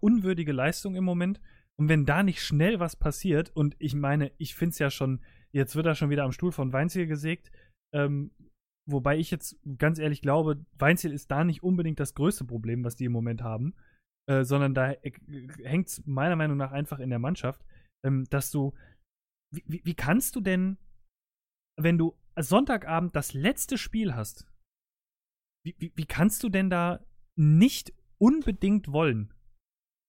unwürdige 0.00 0.52
Leistung 0.52 0.94
im 0.94 1.04
Moment. 1.04 1.40
Und 1.78 1.88
wenn 1.88 2.06
da 2.06 2.22
nicht 2.22 2.42
schnell 2.42 2.78
was 2.78 2.96
passiert, 2.96 3.50
und 3.50 3.74
ich 3.78 3.94
meine, 3.94 4.32
ich 4.38 4.54
finde 4.54 4.70
es 4.70 4.78
ja 4.78 4.90
schon 4.90 5.22
Jetzt 5.54 5.76
wird 5.76 5.86
er 5.86 5.94
schon 5.94 6.10
wieder 6.10 6.24
am 6.24 6.32
Stuhl 6.32 6.52
von 6.52 6.72
Weinziel 6.72 7.06
gesägt. 7.06 7.50
Ähm, 7.94 8.32
wobei 8.88 9.18
ich 9.18 9.30
jetzt 9.30 9.58
ganz 9.78 9.98
ehrlich 9.98 10.22
glaube, 10.22 10.64
Weinziel 10.78 11.12
ist 11.12 11.30
da 11.30 11.44
nicht 11.44 11.62
unbedingt 11.62 12.00
das 12.00 12.14
größte 12.14 12.44
Problem, 12.44 12.84
was 12.84 12.96
die 12.96 13.04
im 13.04 13.12
Moment 13.12 13.42
haben, 13.42 13.74
äh, 14.28 14.44
sondern 14.44 14.74
da 14.74 14.94
hängt 15.62 15.88
es 15.88 16.06
meiner 16.06 16.36
Meinung 16.36 16.56
nach 16.56 16.72
einfach 16.72 16.98
in 16.98 17.10
der 17.10 17.18
Mannschaft, 17.18 17.64
ähm, 18.04 18.24
dass 18.30 18.50
du. 18.50 18.74
Wie, 19.54 19.82
wie 19.84 19.94
kannst 19.94 20.34
du 20.34 20.40
denn, 20.40 20.78
wenn 21.78 21.98
du 21.98 22.16
Sonntagabend 22.38 23.14
das 23.14 23.34
letzte 23.34 23.76
Spiel 23.76 24.14
hast, 24.14 24.46
wie, 25.62 25.76
wie, 25.78 25.92
wie 25.94 26.06
kannst 26.06 26.42
du 26.42 26.48
denn 26.48 26.70
da 26.70 27.04
nicht 27.36 27.92
unbedingt 28.18 28.90
wollen, 28.90 29.34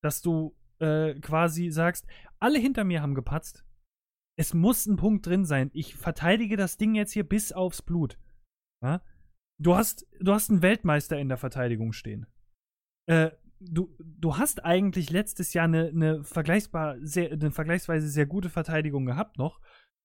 dass 0.01 0.21
du 0.21 0.55
äh, 0.79 1.15
quasi 1.19 1.71
sagst, 1.71 2.07
alle 2.39 2.59
hinter 2.59 2.85
mir 2.85 3.01
haben 3.01 3.15
gepatzt, 3.15 3.65
es 4.35 4.53
muss 4.53 4.85
ein 4.85 4.95
Punkt 4.95 5.25
drin 5.25 5.45
sein. 5.45 5.69
Ich 5.73 5.95
verteidige 5.95 6.57
das 6.57 6.77
Ding 6.77 6.95
jetzt 6.95 7.11
hier 7.11 7.27
bis 7.27 7.51
aufs 7.51 7.81
Blut. 7.81 8.17
Ja? 8.81 9.01
Du, 9.59 9.75
hast, 9.75 10.07
du 10.19 10.33
hast 10.33 10.49
einen 10.49 10.61
Weltmeister 10.61 11.19
in 11.19 11.29
der 11.29 11.37
Verteidigung 11.37 11.93
stehen. 11.93 12.25
Äh, 13.07 13.31
du, 13.59 13.95
du 13.99 14.37
hast 14.37 14.65
eigentlich 14.65 15.09
letztes 15.09 15.53
Jahr 15.53 15.65
eine, 15.65 15.87
eine, 15.87 16.23
vergleichbar 16.23 16.97
sehr, 17.01 17.31
eine 17.31 17.51
vergleichsweise 17.51 18.07
sehr 18.07 18.25
gute 18.25 18.49
Verteidigung 18.49 19.05
gehabt 19.05 19.37
noch. 19.37 19.59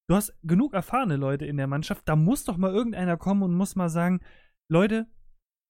Du 0.09 0.15
hast 0.15 0.39
genug 0.43 0.75
erfahrene 0.75 1.17
Leute 1.17 1.47
in 1.47 1.57
der 1.57 1.67
Mannschaft. 1.67 2.09
Da 2.09 2.17
muss 2.17 2.45
doch 2.45 2.57
mal 2.57 2.73
irgendeiner 2.73 3.17
kommen 3.17 3.43
und 3.43 3.55
muss 3.55 3.77
mal 3.77 3.91
sagen, 3.91 4.21
Leute, 4.71 5.07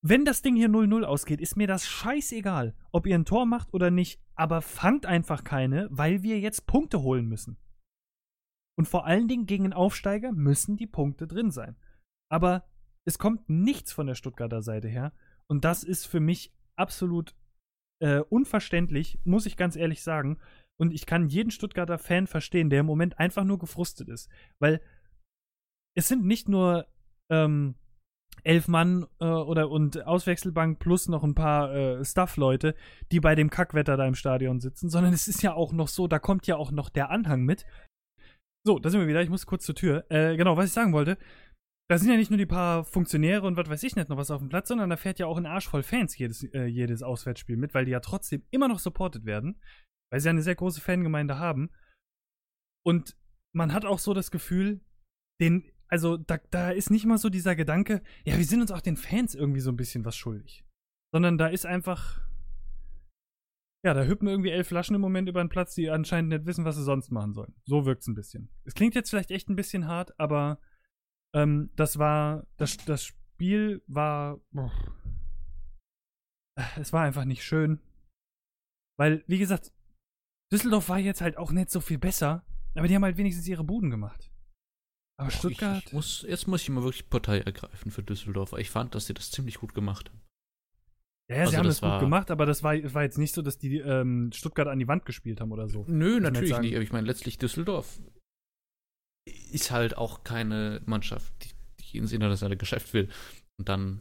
wenn 0.00 0.24
das 0.24 0.42
Ding 0.42 0.54
hier 0.54 0.68
0-0 0.68 1.02
ausgeht, 1.02 1.40
ist 1.40 1.56
mir 1.56 1.66
das 1.66 1.86
scheißegal, 1.86 2.76
ob 2.92 3.06
ihr 3.06 3.16
ein 3.16 3.24
Tor 3.24 3.46
macht 3.46 3.74
oder 3.74 3.90
nicht, 3.90 4.20
aber 4.34 4.62
fangt 4.62 5.06
einfach 5.06 5.42
keine, 5.42 5.88
weil 5.90 6.22
wir 6.22 6.38
jetzt 6.38 6.66
Punkte 6.66 7.02
holen 7.02 7.26
müssen. 7.26 7.58
Und 8.78 8.86
vor 8.86 9.06
allen 9.06 9.26
Dingen 9.26 9.46
gegen 9.46 9.64
einen 9.64 9.72
Aufsteiger 9.72 10.30
müssen 10.30 10.76
die 10.76 10.86
Punkte 10.86 11.26
drin 11.26 11.50
sein. 11.50 11.76
Aber 12.30 12.64
es 13.04 13.18
kommt 13.18 13.48
nichts 13.48 13.92
von 13.92 14.06
der 14.06 14.14
Stuttgarter 14.14 14.62
Seite 14.62 14.86
her. 14.86 15.12
Und 15.48 15.64
das 15.64 15.82
ist 15.82 16.06
für 16.06 16.20
mich 16.20 16.54
absolut 16.76 17.34
äh, 18.00 18.20
unverständlich, 18.20 19.18
muss 19.24 19.46
ich 19.46 19.56
ganz 19.56 19.74
ehrlich 19.74 20.02
sagen. 20.02 20.38
Und 20.78 20.92
ich 20.92 21.06
kann 21.06 21.26
jeden 21.26 21.50
Stuttgarter 21.50 21.98
Fan 21.98 22.28
verstehen, 22.28 22.70
der 22.70 22.80
im 22.80 22.86
Moment 22.86 23.18
einfach 23.18 23.42
nur 23.42 23.58
gefrustet 23.58 24.08
ist. 24.08 24.30
Weil 24.60 24.80
es 25.96 26.06
sind 26.06 26.24
nicht 26.24 26.48
nur 26.48 26.86
ähm, 27.30 27.74
elf 28.44 28.68
Mann 28.68 29.06
äh, 29.20 29.24
oder 29.24 29.70
und 29.70 30.06
Auswechselbank 30.06 30.78
plus 30.78 31.08
noch 31.08 31.24
ein 31.24 31.34
paar 31.34 31.74
äh, 31.74 32.04
Staff-Leute, 32.04 32.76
die 33.10 33.18
bei 33.18 33.34
dem 33.34 33.50
Kackwetter 33.50 33.96
da 33.96 34.06
im 34.06 34.14
Stadion 34.14 34.60
sitzen, 34.60 34.88
sondern 34.88 35.12
es 35.12 35.26
ist 35.26 35.42
ja 35.42 35.54
auch 35.54 35.72
noch 35.72 35.88
so, 35.88 36.06
da 36.06 36.20
kommt 36.20 36.46
ja 36.46 36.56
auch 36.56 36.70
noch 36.70 36.88
der 36.88 37.10
Anhang 37.10 37.42
mit. 37.42 37.66
So, 38.68 38.78
da 38.78 38.90
sind 38.90 39.00
wir 39.00 39.08
wieder. 39.08 39.22
Ich 39.22 39.30
muss 39.30 39.46
kurz 39.46 39.64
zur 39.64 39.74
Tür. 39.74 40.04
Äh, 40.10 40.36
genau, 40.36 40.58
was 40.58 40.66
ich 40.66 40.72
sagen 40.72 40.92
wollte. 40.92 41.16
Da 41.88 41.96
sind 41.96 42.10
ja 42.10 42.18
nicht 42.18 42.30
nur 42.30 42.36
die 42.36 42.44
paar 42.44 42.84
Funktionäre 42.84 43.46
und 43.46 43.56
was 43.56 43.70
weiß 43.70 43.82
ich 43.82 43.96
nicht 43.96 44.10
noch 44.10 44.18
was 44.18 44.30
auf 44.30 44.40
dem 44.40 44.50
Platz, 44.50 44.68
sondern 44.68 44.90
da 44.90 44.98
fährt 44.98 45.18
ja 45.18 45.24
auch 45.24 45.38
ein 45.38 45.46
Arsch 45.46 45.66
voll 45.66 45.82
Fans 45.82 46.18
jedes, 46.18 46.44
äh, 46.52 46.66
jedes 46.66 47.02
Auswärtsspiel 47.02 47.56
mit, 47.56 47.72
weil 47.72 47.86
die 47.86 47.92
ja 47.92 48.00
trotzdem 48.00 48.42
immer 48.50 48.68
noch 48.68 48.78
supported 48.78 49.24
werden, 49.24 49.58
weil 50.12 50.20
sie 50.20 50.26
ja 50.26 50.32
eine 50.32 50.42
sehr 50.42 50.54
große 50.54 50.82
Fangemeinde 50.82 51.38
haben. 51.38 51.70
Und 52.84 53.16
man 53.56 53.72
hat 53.72 53.86
auch 53.86 54.00
so 54.00 54.12
das 54.12 54.30
Gefühl, 54.30 54.82
den 55.40 55.72
also 55.88 56.18
da, 56.18 56.36
da 56.50 56.70
ist 56.70 56.90
nicht 56.90 57.06
mal 57.06 57.16
so 57.16 57.30
dieser 57.30 57.56
Gedanke, 57.56 58.02
ja, 58.26 58.36
wir 58.36 58.44
sind 58.44 58.60
uns 58.60 58.70
auch 58.70 58.82
den 58.82 58.98
Fans 58.98 59.34
irgendwie 59.34 59.60
so 59.60 59.70
ein 59.70 59.78
bisschen 59.78 60.04
was 60.04 60.14
schuldig. 60.14 60.66
Sondern 61.10 61.38
da 61.38 61.46
ist 61.46 61.64
einfach, 61.64 62.20
ja, 63.84 63.94
da 63.94 64.04
hüppen 64.04 64.28
irgendwie 64.28 64.50
elf 64.50 64.68
Flaschen 64.68 64.94
im 64.94 65.00
Moment 65.00 65.28
über 65.28 65.42
den 65.42 65.48
Platz, 65.48 65.74
die 65.74 65.90
anscheinend 65.90 66.30
nicht 66.30 66.46
wissen, 66.46 66.64
was 66.64 66.76
sie 66.76 66.82
sonst 66.82 67.10
machen 67.10 67.32
sollen. 67.32 67.54
So 67.64 67.86
wirkt 67.86 68.02
es 68.02 68.08
ein 68.08 68.14
bisschen. 68.14 68.50
Es 68.64 68.74
klingt 68.74 68.94
jetzt 68.94 69.10
vielleicht 69.10 69.30
echt 69.30 69.48
ein 69.48 69.56
bisschen 69.56 69.86
hart, 69.86 70.18
aber 70.18 70.60
ähm, 71.34 71.70
das 71.76 71.98
war, 71.98 72.46
das, 72.56 72.76
das 72.78 73.04
Spiel 73.04 73.82
war, 73.86 74.40
boah, 74.50 74.72
es 76.76 76.92
war 76.92 77.02
einfach 77.02 77.24
nicht 77.24 77.44
schön. 77.44 77.80
Weil, 78.98 79.22
wie 79.28 79.38
gesagt, 79.38 79.72
Düsseldorf 80.52 80.88
war 80.88 80.98
jetzt 80.98 81.20
halt 81.20 81.36
auch 81.36 81.52
nicht 81.52 81.70
so 81.70 81.80
viel 81.80 81.98
besser, 81.98 82.44
aber 82.74 82.88
die 82.88 82.96
haben 82.96 83.04
halt 83.04 83.16
wenigstens 83.16 83.46
ihre 83.46 83.64
Buden 83.64 83.90
gemacht. 83.90 84.32
Aber 85.20 85.30
Stuttgart. 85.30 85.78
Ich, 85.78 85.86
ich 85.86 85.92
muss, 85.92 86.22
jetzt 86.22 86.46
muss 86.46 86.62
ich 86.62 86.70
mal 86.70 86.82
wirklich 86.82 87.08
Partei 87.08 87.40
ergreifen 87.40 87.90
für 87.90 88.02
Düsseldorf. 88.02 88.52
Ich 88.54 88.70
fand, 88.70 88.94
dass 88.94 89.06
sie 89.06 89.14
das 89.14 89.30
ziemlich 89.30 89.58
gut 89.58 89.74
gemacht 89.74 90.08
haben. 90.08 90.20
Ja, 91.30 91.36
ja 91.36 91.40
also 91.42 91.50
sie 91.50 91.56
haben 91.58 91.66
das, 91.66 91.80
das 91.80 91.90
gut 91.90 92.00
gemacht, 92.00 92.30
aber 92.30 92.46
das 92.46 92.62
war, 92.62 92.74
war 92.94 93.02
jetzt 93.02 93.18
nicht 93.18 93.34
so, 93.34 93.42
dass 93.42 93.58
die 93.58 93.78
ähm, 93.78 94.30
Stuttgart 94.32 94.68
an 94.68 94.78
die 94.78 94.88
Wand 94.88 95.04
gespielt 95.04 95.40
haben 95.40 95.52
oder 95.52 95.68
so. 95.68 95.84
Nö, 95.88 96.20
natürlich 96.20 96.58
nicht. 96.58 96.74
Aber 96.74 96.82
ich 96.82 96.92
meine, 96.92 97.06
letztlich 97.06 97.38
Düsseldorf 97.38 98.00
ist 99.52 99.70
halt 99.70 99.96
auch 99.96 100.24
keine 100.24 100.80
Mannschaft, 100.86 101.32
die, 101.44 101.50
die 101.82 101.98
ins 101.98 102.12
internationale 102.12 102.56
Geschäft 102.56 102.94
will. 102.94 103.08
Und 103.58 103.68
dann 103.68 104.00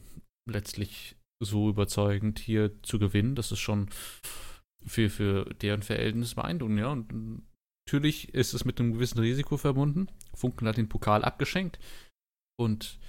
letztlich 0.49 1.17
so 1.43 1.69
überzeugend 1.69 2.39
hier 2.39 2.81
zu 2.81 2.99
gewinnen, 2.99 3.35
das 3.35 3.51
ist 3.51 3.59
schon 3.59 3.89
für, 4.85 5.09
für 5.09 5.45
deren 5.55 5.83
Verhältnis 5.83 6.35
beeindruckend, 6.35 6.79
ja. 6.79 6.91
Und 6.91 7.43
Natürlich 7.87 8.33
ist 8.33 8.53
es 8.53 8.65
mit 8.65 8.81
einem 8.81 8.91
gewissen 8.91 9.19
Risiko 9.19 9.55
verbunden. 9.55 10.07
Funken 10.33 10.67
hat 10.67 10.75
den 10.75 10.89
Pokal 10.89 11.23
abgeschenkt. 11.23 11.79
Und 12.59 12.99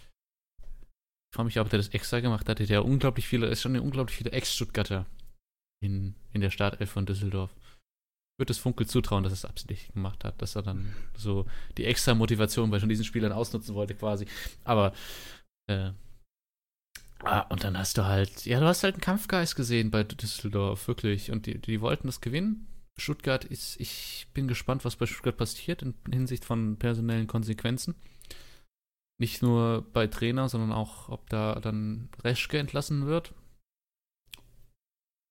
ich 1.31 1.37
frage 1.37 1.47
mich, 1.47 1.61
ob 1.61 1.69
der 1.69 1.79
das 1.79 1.89
extra 1.89 2.21
gemacht 2.21 2.49
hat. 2.49 2.59
Der 2.59 2.85
unglaublich 2.85 3.27
viele, 3.27 3.47
es 3.47 3.61
schon 3.61 3.79
unglaublich 3.79 4.17
viele 4.17 4.33
Ex-Stuttgarter 4.33 5.07
in, 5.81 6.15
in 6.33 6.41
der 6.41 6.51
Startelf 6.51 6.91
von 6.91 7.07
Düsseldorf. 7.07 7.55
Ich 7.55 8.41
würde 8.41 8.53
es 8.53 8.59
Funkel 8.59 8.87
zutrauen, 8.87 9.25
dass 9.25 9.33
er 9.33 9.35
es 9.35 9.45
absichtlich 9.45 9.93
gemacht 9.93 10.25
hat, 10.25 10.41
dass 10.41 10.57
er 10.57 10.63
dann 10.63 10.95
so 11.17 11.47
die 11.77 11.85
extra 11.85 12.15
Motivation 12.15 12.71
bei 12.71 12.79
schon 12.79 12.89
diesen 12.89 13.05
Spielern 13.05 13.33
ausnutzen 13.33 13.75
wollte, 13.75 13.95
quasi. 13.95 14.27
Aber 14.65 14.95
äh, 15.69 15.91
Ah, 17.25 17.41
und 17.49 17.65
dann 17.65 17.77
hast 17.77 17.99
du 17.99 18.05
halt, 18.05 18.47
ja, 18.47 18.61
du 18.61 18.67
hast 18.67 18.85
halt 18.85 18.95
einen 18.95 19.01
Kampfgeist 19.01 19.57
gesehen 19.57 19.91
bei 19.91 20.05
Düsseldorf, 20.05 20.87
wirklich. 20.87 21.31
Und 21.33 21.47
die, 21.47 21.59
die 21.59 21.81
wollten 21.81 22.07
das 22.07 22.21
gewinnen. 22.21 22.67
Stuttgart 22.97 23.45
ist, 23.45 23.81
ich 23.81 24.29
bin 24.35 24.49
gespannt, 24.49 24.85
was 24.85 24.97
bei 24.97 25.07
Stuttgart 25.07 25.37
passiert 25.37 25.83
in 25.83 25.95
Hinsicht 26.11 26.45
von 26.45 26.77
personellen 26.77 27.27
Konsequenzen. 27.27 27.97
Nicht 29.21 29.43
nur 29.43 29.83
bei 29.93 30.07
Trainer, 30.07 30.49
sondern 30.49 30.73
auch, 30.73 31.09
ob 31.09 31.29
da 31.29 31.57
dann 31.61 32.09
Reschke 32.23 32.59
entlassen 32.59 33.07
wird. 33.07 33.35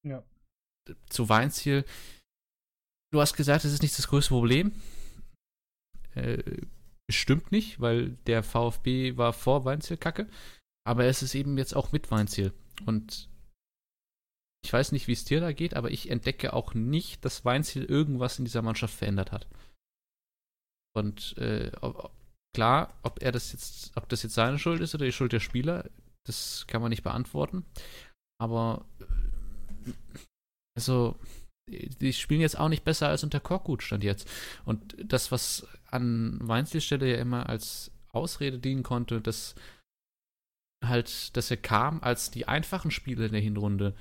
Ja. 0.05 0.23
Zu 1.09 1.29
Weinziel. 1.29 1.85
Du 3.13 3.21
hast 3.21 3.35
gesagt, 3.35 3.63
es 3.63 3.73
ist 3.73 3.81
nicht 3.81 3.97
das 3.97 4.09
größte 4.09 4.29
Problem. 4.29 4.73
Äh, 6.15 6.65
stimmt 7.09 7.51
nicht, 7.51 7.79
weil 7.79 8.11
der 8.27 8.43
VfB 8.43 9.15
war 9.15 9.31
vor 9.31 9.63
Weinziel 9.63 9.97
kacke. 9.97 10.29
Aber 10.85 11.05
es 11.05 11.21
ist 11.21 11.35
eben 11.35 11.57
jetzt 11.57 11.75
auch 11.75 11.91
mit 11.91 12.11
Weinziel. 12.11 12.53
Und 12.85 13.29
ich 14.63 14.73
weiß 14.73 14.91
nicht, 14.91 15.07
wie 15.07 15.13
es 15.13 15.23
dir 15.23 15.39
da 15.39 15.53
geht, 15.53 15.75
aber 15.75 15.91
ich 15.91 16.09
entdecke 16.09 16.51
auch 16.51 16.73
nicht, 16.73 17.23
dass 17.23 17.45
Weinziel 17.45 17.85
irgendwas 17.85 18.39
in 18.39 18.45
dieser 18.45 18.61
Mannschaft 18.61 18.93
verändert 18.93 19.31
hat. 19.31 19.47
Und 20.93 21.37
äh, 21.37 21.71
ob, 21.79 22.11
klar, 22.53 22.93
ob 23.03 23.21
er 23.21 23.31
das 23.31 23.51
jetzt, 23.51 23.95
ob 23.95 24.09
das 24.09 24.23
jetzt 24.23 24.35
seine 24.35 24.59
Schuld 24.59 24.81
ist 24.81 24.95
oder 24.95 25.05
die 25.05 25.11
Schuld 25.11 25.31
der 25.31 25.39
Spieler, 25.39 25.89
das 26.25 26.65
kann 26.67 26.81
man 26.81 26.89
nicht 26.89 27.03
beantworten. 27.03 27.65
Aber 28.39 28.85
äh, 28.99 29.91
also, 30.75 31.15
die 31.69 32.13
spielen 32.13 32.41
jetzt 32.41 32.59
auch 32.59 32.69
nicht 32.69 32.83
besser 32.83 33.09
als 33.09 33.23
unter 33.23 33.39
Korkut 33.39 33.83
stand 33.83 34.03
jetzt. 34.03 34.29
Und 34.65 34.95
das, 35.03 35.31
was 35.31 35.67
an 35.87 36.39
Weinziels 36.41 36.85
Stelle 36.85 37.09
ja 37.09 37.17
immer 37.17 37.49
als 37.49 37.91
Ausrede 38.09 38.59
dienen 38.59 38.83
konnte, 38.83 39.21
dass 39.21 39.55
halt, 40.85 41.35
dass 41.35 41.51
er 41.51 41.57
kam, 41.57 42.01
als 42.01 42.31
die 42.31 42.47
einfachen 42.47 42.91
Spiele 42.91 43.25
in 43.25 43.33
der 43.33 43.41
Hinrunde 43.41 43.95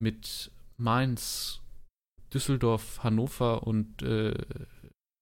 mit 0.00 0.50
Mainz, 0.76 1.60
Düsseldorf, 2.32 3.02
Hannover 3.02 3.66
und 3.66 4.02
äh, 4.02 4.34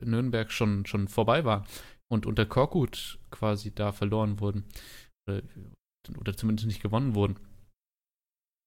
Nürnberg 0.02 0.52
schon, 0.52 0.86
schon 0.86 1.09
vorbei 1.09 1.44
war 1.44 1.66
und 2.11 2.27
unter 2.27 2.47
Korkut 2.47 3.19
quasi 3.31 3.74
da 3.74 3.93
verloren 3.93 4.41
wurden 4.41 4.65
oder, 5.28 5.43
oder 6.19 6.37
zumindest 6.37 6.66
nicht 6.66 6.82
gewonnen 6.82 7.15
wurden. 7.15 7.39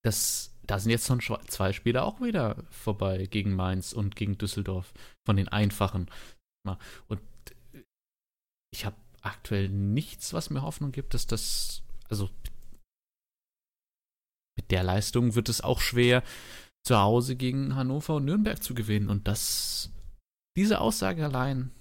Das, 0.03 0.55
da 0.63 0.79
sind 0.79 0.91
jetzt 0.91 1.07
schon 1.07 1.21
zwei 1.47 1.73
Spiele 1.73 2.03
auch 2.03 2.21
wieder 2.21 2.63
vorbei 2.69 3.25
gegen 3.25 3.55
Mainz 3.55 3.93
und 3.93 4.15
gegen 4.15 4.37
Düsseldorf 4.37 4.93
von 5.25 5.37
den 5.37 5.47
einfachen. 5.47 6.09
Und 7.07 7.21
ich 8.73 8.85
habe 8.85 8.95
aktuell 9.21 9.69
nichts, 9.69 10.33
was 10.33 10.49
mir 10.49 10.61
Hoffnung 10.61 10.91
gibt, 10.91 11.13
dass 11.13 11.27
das, 11.27 11.83
also 12.09 12.29
mit 14.57 14.71
der 14.71 14.83
Leistung 14.83 15.35
wird 15.35 15.49
es 15.49 15.61
auch 15.61 15.79
schwer, 15.79 16.23
zu 16.85 16.97
Hause 16.97 17.35
gegen 17.35 17.75
Hannover 17.75 18.15
und 18.15 18.25
Nürnberg 18.25 18.61
zu 18.61 18.73
gewinnen. 18.73 19.09
Und 19.09 19.27
das, 19.27 19.91
diese 20.57 20.81
Aussage 20.81 21.23
allein 21.23 21.71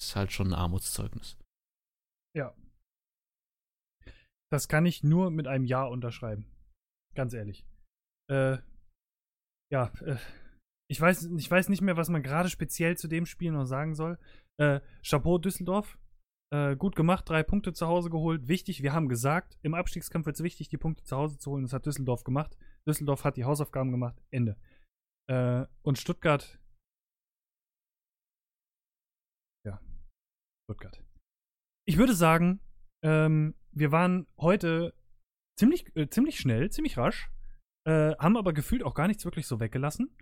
ist 0.00 0.16
halt 0.16 0.32
schon 0.32 0.48
ein 0.48 0.54
Armutszeugnis. 0.54 1.36
Ja. 2.36 2.54
Das 4.50 4.68
kann 4.68 4.86
ich 4.86 5.02
nur 5.02 5.30
mit 5.30 5.46
einem 5.46 5.64
Ja 5.64 5.84
unterschreiben. 5.84 6.46
Ganz 7.14 7.34
ehrlich. 7.34 7.66
Äh, 8.30 8.58
ja, 9.72 9.92
äh, 10.00 10.16
ich 10.90 11.00
weiß, 11.00 11.24
ich 11.36 11.50
weiß 11.50 11.68
nicht 11.68 11.82
mehr, 11.82 11.96
was 11.96 12.08
man 12.08 12.22
gerade 12.22 12.48
speziell 12.48 12.96
zu 12.96 13.08
dem 13.08 13.26
Spiel 13.26 13.52
noch 13.52 13.66
sagen 13.66 13.94
soll. 13.94 14.18
Äh, 14.58 14.80
Chapeau 15.02 15.38
Düsseldorf. 15.38 15.98
Äh, 16.50 16.76
gut 16.76 16.96
gemacht, 16.96 17.28
drei 17.28 17.42
Punkte 17.42 17.74
zu 17.74 17.86
Hause 17.86 18.08
geholt. 18.08 18.48
Wichtig, 18.48 18.82
wir 18.82 18.94
haben 18.94 19.10
gesagt, 19.10 19.58
im 19.62 19.74
Abstiegskampf 19.74 20.24
wird 20.24 20.36
es 20.36 20.42
wichtig, 20.42 20.68
die 20.70 20.78
Punkte 20.78 21.04
zu 21.04 21.14
Hause 21.14 21.38
zu 21.38 21.50
holen. 21.50 21.64
Das 21.64 21.74
hat 21.74 21.84
Düsseldorf 21.84 22.24
gemacht. 22.24 22.56
Düsseldorf 22.86 23.24
hat 23.24 23.36
die 23.36 23.44
Hausaufgaben 23.44 23.90
gemacht. 23.90 24.22
Ende. 24.30 24.56
Äh, 25.28 25.66
und 25.82 25.98
Stuttgart. 25.98 26.58
Ja, 29.66 29.78
Stuttgart. 30.68 31.02
Ich 31.86 31.96
würde 31.96 32.14
sagen, 32.14 32.60
ähm, 33.02 33.54
wir 33.72 33.90
waren 33.90 34.26
heute 34.38 34.92
ziemlich, 35.58 35.96
äh, 35.96 36.08
ziemlich 36.08 36.38
schnell, 36.38 36.70
ziemlich 36.70 36.98
rasch, 36.98 37.30
äh, 37.86 38.14
haben 38.18 38.36
aber 38.36 38.52
gefühlt 38.52 38.82
auch 38.82 38.94
gar 38.94 39.08
nichts 39.08 39.24
wirklich 39.24 39.46
so 39.46 39.60
weggelassen. 39.60 40.14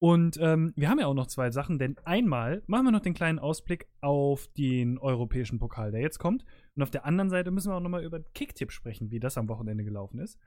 Und 0.00 0.36
ähm, 0.40 0.72
wir 0.76 0.88
haben 0.88 1.00
ja 1.00 1.08
auch 1.08 1.14
noch 1.14 1.26
zwei 1.26 1.50
Sachen, 1.50 1.80
denn 1.80 1.98
einmal 2.04 2.62
machen 2.68 2.84
wir 2.84 2.92
noch 2.92 3.00
den 3.00 3.14
kleinen 3.14 3.40
Ausblick 3.40 3.88
auf 4.00 4.46
den 4.56 4.98
europäischen 4.98 5.58
Pokal, 5.58 5.90
der 5.90 6.00
jetzt 6.00 6.20
kommt. 6.20 6.44
Und 6.76 6.84
auf 6.84 6.92
der 6.92 7.04
anderen 7.04 7.30
Seite 7.30 7.50
müssen 7.50 7.72
wir 7.72 7.76
auch 7.76 7.80
nochmal 7.80 8.04
über 8.04 8.20
Kicktipp 8.20 8.70
sprechen, 8.70 9.10
wie 9.10 9.18
das 9.18 9.36
am 9.36 9.48
Wochenende 9.48 9.82
gelaufen 9.82 10.20
ist. 10.20 10.38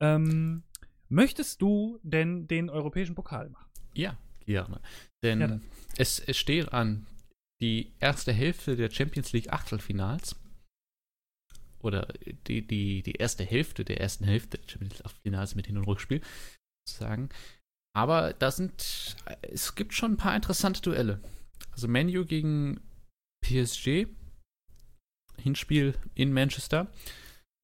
Ähm, 0.00 0.62
Möchtest 1.08 1.62
du 1.62 1.98
denn 2.02 2.46
den 2.46 2.68
europäischen 2.68 3.14
Pokal 3.14 3.48
machen? 3.48 3.70
Ja, 3.94 4.18
gerne. 4.40 4.80
Denn 5.22 5.40
ja, 5.40 5.60
es, 5.96 6.20
es 6.20 6.36
steht 6.36 6.72
an 6.72 7.06
die 7.60 7.92
erste 7.98 8.32
Hälfte 8.32 8.76
der 8.76 8.90
Champions 8.90 9.32
League 9.32 9.52
Achtelfinals. 9.52 10.36
Oder 11.80 12.08
die, 12.46 12.66
die, 12.66 13.02
die 13.02 13.12
erste 13.12 13.44
Hälfte 13.44 13.84
der 13.84 14.00
ersten 14.00 14.24
Hälfte 14.24 14.58
der 14.58 14.68
Champions 14.68 14.94
League 14.94 15.06
Achtelfinals 15.06 15.54
mit 15.54 15.66
Hin- 15.66 15.78
und 15.78 15.84
Rückspiel, 15.84 16.20
sozusagen. 16.86 17.28
Aber 17.96 18.32
da 18.32 18.50
sind, 18.50 19.16
es 19.42 19.74
gibt 19.74 19.94
schon 19.94 20.12
ein 20.12 20.16
paar 20.16 20.36
interessante 20.36 20.82
Duelle. 20.82 21.20
Also 21.72 21.88
Menu 21.88 22.24
gegen 22.24 22.80
PSG, 23.44 24.06
Hinspiel 25.36 25.94
in 26.14 26.32
Manchester, 26.32 26.92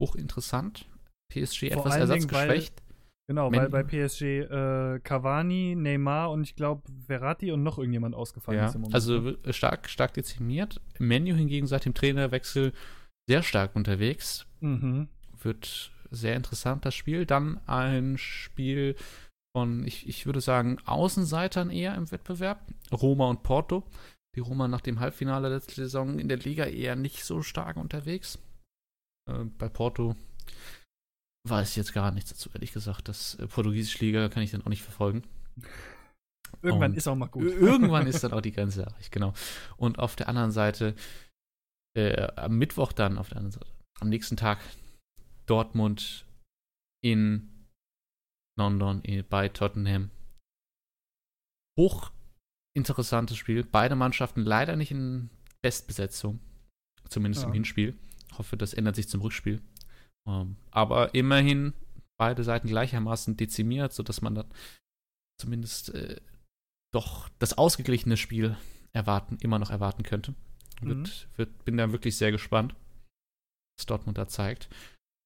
hochinteressant. 0.00 0.86
PSG 1.32 1.72
Vor 1.72 1.86
etwas 1.86 1.96
ersatzgeschwächt. 1.96 2.83
Genau, 3.26 3.50
weil 3.50 3.70
bei 3.70 3.82
PSG 3.82 4.22
äh, 4.22 5.00
Cavani, 5.02 5.74
Neymar 5.76 6.30
und 6.30 6.42
ich 6.42 6.56
glaube 6.56 6.82
Verratti 7.06 7.52
und 7.52 7.62
noch 7.62 7.78
irgendjemand 7.78 8.14
ausgefallen 8.14 8.58
ja, 8.58 8.66
ist 8.66 8.74
im 8.74 8.82
Moment. 8.82 8.94
Also 8.94 9.18
ne? 9.18 9.38
stark, 9.50 9.88
stark 9.88 10.12
dezimiert. 10.12 10.80
Menu 10.98 11.34
hingegen 11.34 11.66
seit 11.66 11.86
dem 11.86 11.94
Trainerwechsel 11.94 12.72
sehr 13.26 13.42
stark 13.42 13.76
unterwegs. 13.76 14.46
Mhm. 14.60 15.08
Wird 15.40 15.90
sehr 16.10 16.36
interessant, 16.36 16.84
das 16.84 16.94
Spiel. 16.94 17.24
Dann 17.24 17.60
ein 17.66 18.18
Spiel 18.18 18.94
von, 19.56 19.86
ich, 19.86 20.06
ich 20.06 20.26
würde 20.26 20.42
sagen, 20.42 20.76
Außenseitern 20.84 21.70
eher 21.70 21.94
im 21.94 22.10
Wettbewerb. 22.10 22.60
Roma 22.92 23.30
und 23.30 23.42
Porto. 23.42 23.84
Die 24.36 24.40
Roma 24.40 24.68
nach 24.68 24.82
dem 24.82 25.00
Halbfinale 25.00 25.48
letzte 25.48 25.76
Saison 25.76 26.18
in 26.18 26.28
der 26.28 26.38
Liga 26.38 26.64
eher 26.64 26.94
nicht 26.94 27.24
so 27.24 27.40
stark 27.40 27.78
unterwegs. 27.78 28.38
Äh, 29.30 29.44
bei 29.58 29.70
Porto 29.70 30.14
weiß 31.48 31.76
jetzt 31.76 31.92
gar 31.92 32.10
nichts 32.10 32.30
dazu, 32.30 32.50
ehrlich 32.54 32.72
gesagt. 32.72 33.08
Das 33.08 33.34
äh, 33.36 33.46
portugiesische 33.46 34.04
Liga 34.04 34.28
kann 34.28 34.42
ich 34.42 34.50
dann 34.50 34.62
auch 34.62 34.70
nicht 34.70 34.82
verfolgen. 34.82 35.22
Irgendwann 36.62 36.92
Und 36.92 36.96
ist 36.96 37.08
auch 37.08 37.16
mal 37.16 37.26
gut. 37.26 37.44
Irgendwann 37.44 38.06
ist 38.06 38.24
dann 38.24 38.32
auch 38.32 38.40
die 38.40 38.52
Grenze 38.52 38.82
erreicht, 38.82 39.12
genau. 39.12 39.34
Und 39.76 39.98
auf 39.98 40.16
der 40.16 40.28
anderen 40.28 40.50
Seite, 40.50 40.94
äh, 41.96 42.28
am 42.36 42.56
Mittwoch 42.56 42.92
dann, 42.92 43.18
auf 43.18 43.28
der 43.28 43.38
anderen 43.38 43.52
Seite, 43.52 43.66
am 44.00 44.08
nächsten 44.08 44.36
Tag 44.36 44.58
Dortmund 45.46 46.24
in 47.02 47.66
London 48.58 49.02
bei 49.28 49.48
Tottenham. 49.48 50.10
Hochinteressantes 51.78 53.36
Spiel. 53.36 53.64
Beide 53.64 53.96
Mannschaften 53.96 54.42
leider 54.42 54.76
nicht 54.76 54.90
in 54.90 55.28
Bestbesetzung. 55.60 56.40
Zumindest 57.08 57.42
ja. 57.42 57.48
im 57.48 57.54
Hinspiel. 57.54 57.98
Ich 58.30 58.38
hoffe, 58.38 58.56
das 58.56 58.72
ändert 58.72 58.96
sich 58.96 59.08
zum 59.08 59.20
Rückspiel. 59.20 59.60
Ähm, 60.28 60.56
aber 60.70 61.14
immerhin 61.14 61.74
beide 62.18 62.44
Seiten 62.44 62.68
gleichermaßen 62.68 63.36
dezimiert, 63.36 63.92
sodass 63.92 64.22
man 64.22 64.34
dann 64.34 64.50
zumindest 65.40 65.94
äh, 65.94 66.20
doch 66.92 67.28
das 67.38 67.58
ausgeglichene 67.58 68.16
Spiel 68.16 68.56
erwarten, 68.92 69.38
immer 69.40 69.58
noch 69.58 69.70
erwarten 69.70 70.04
könnte. 70.04 70.34
Wird, 70.80 70.98
mhm. 70.98 71.36
wird, 71.36 71.64
bin 71.64 71.76
da 71.76 71.92
wirklich 71.92 72.16
sehr 72.16 72.32
gespannt, 72.32 72.74
was 73.76 73.86
Dortmund 73.86 74.18
da 74.18 74.28
zeigt. 74.28 74.68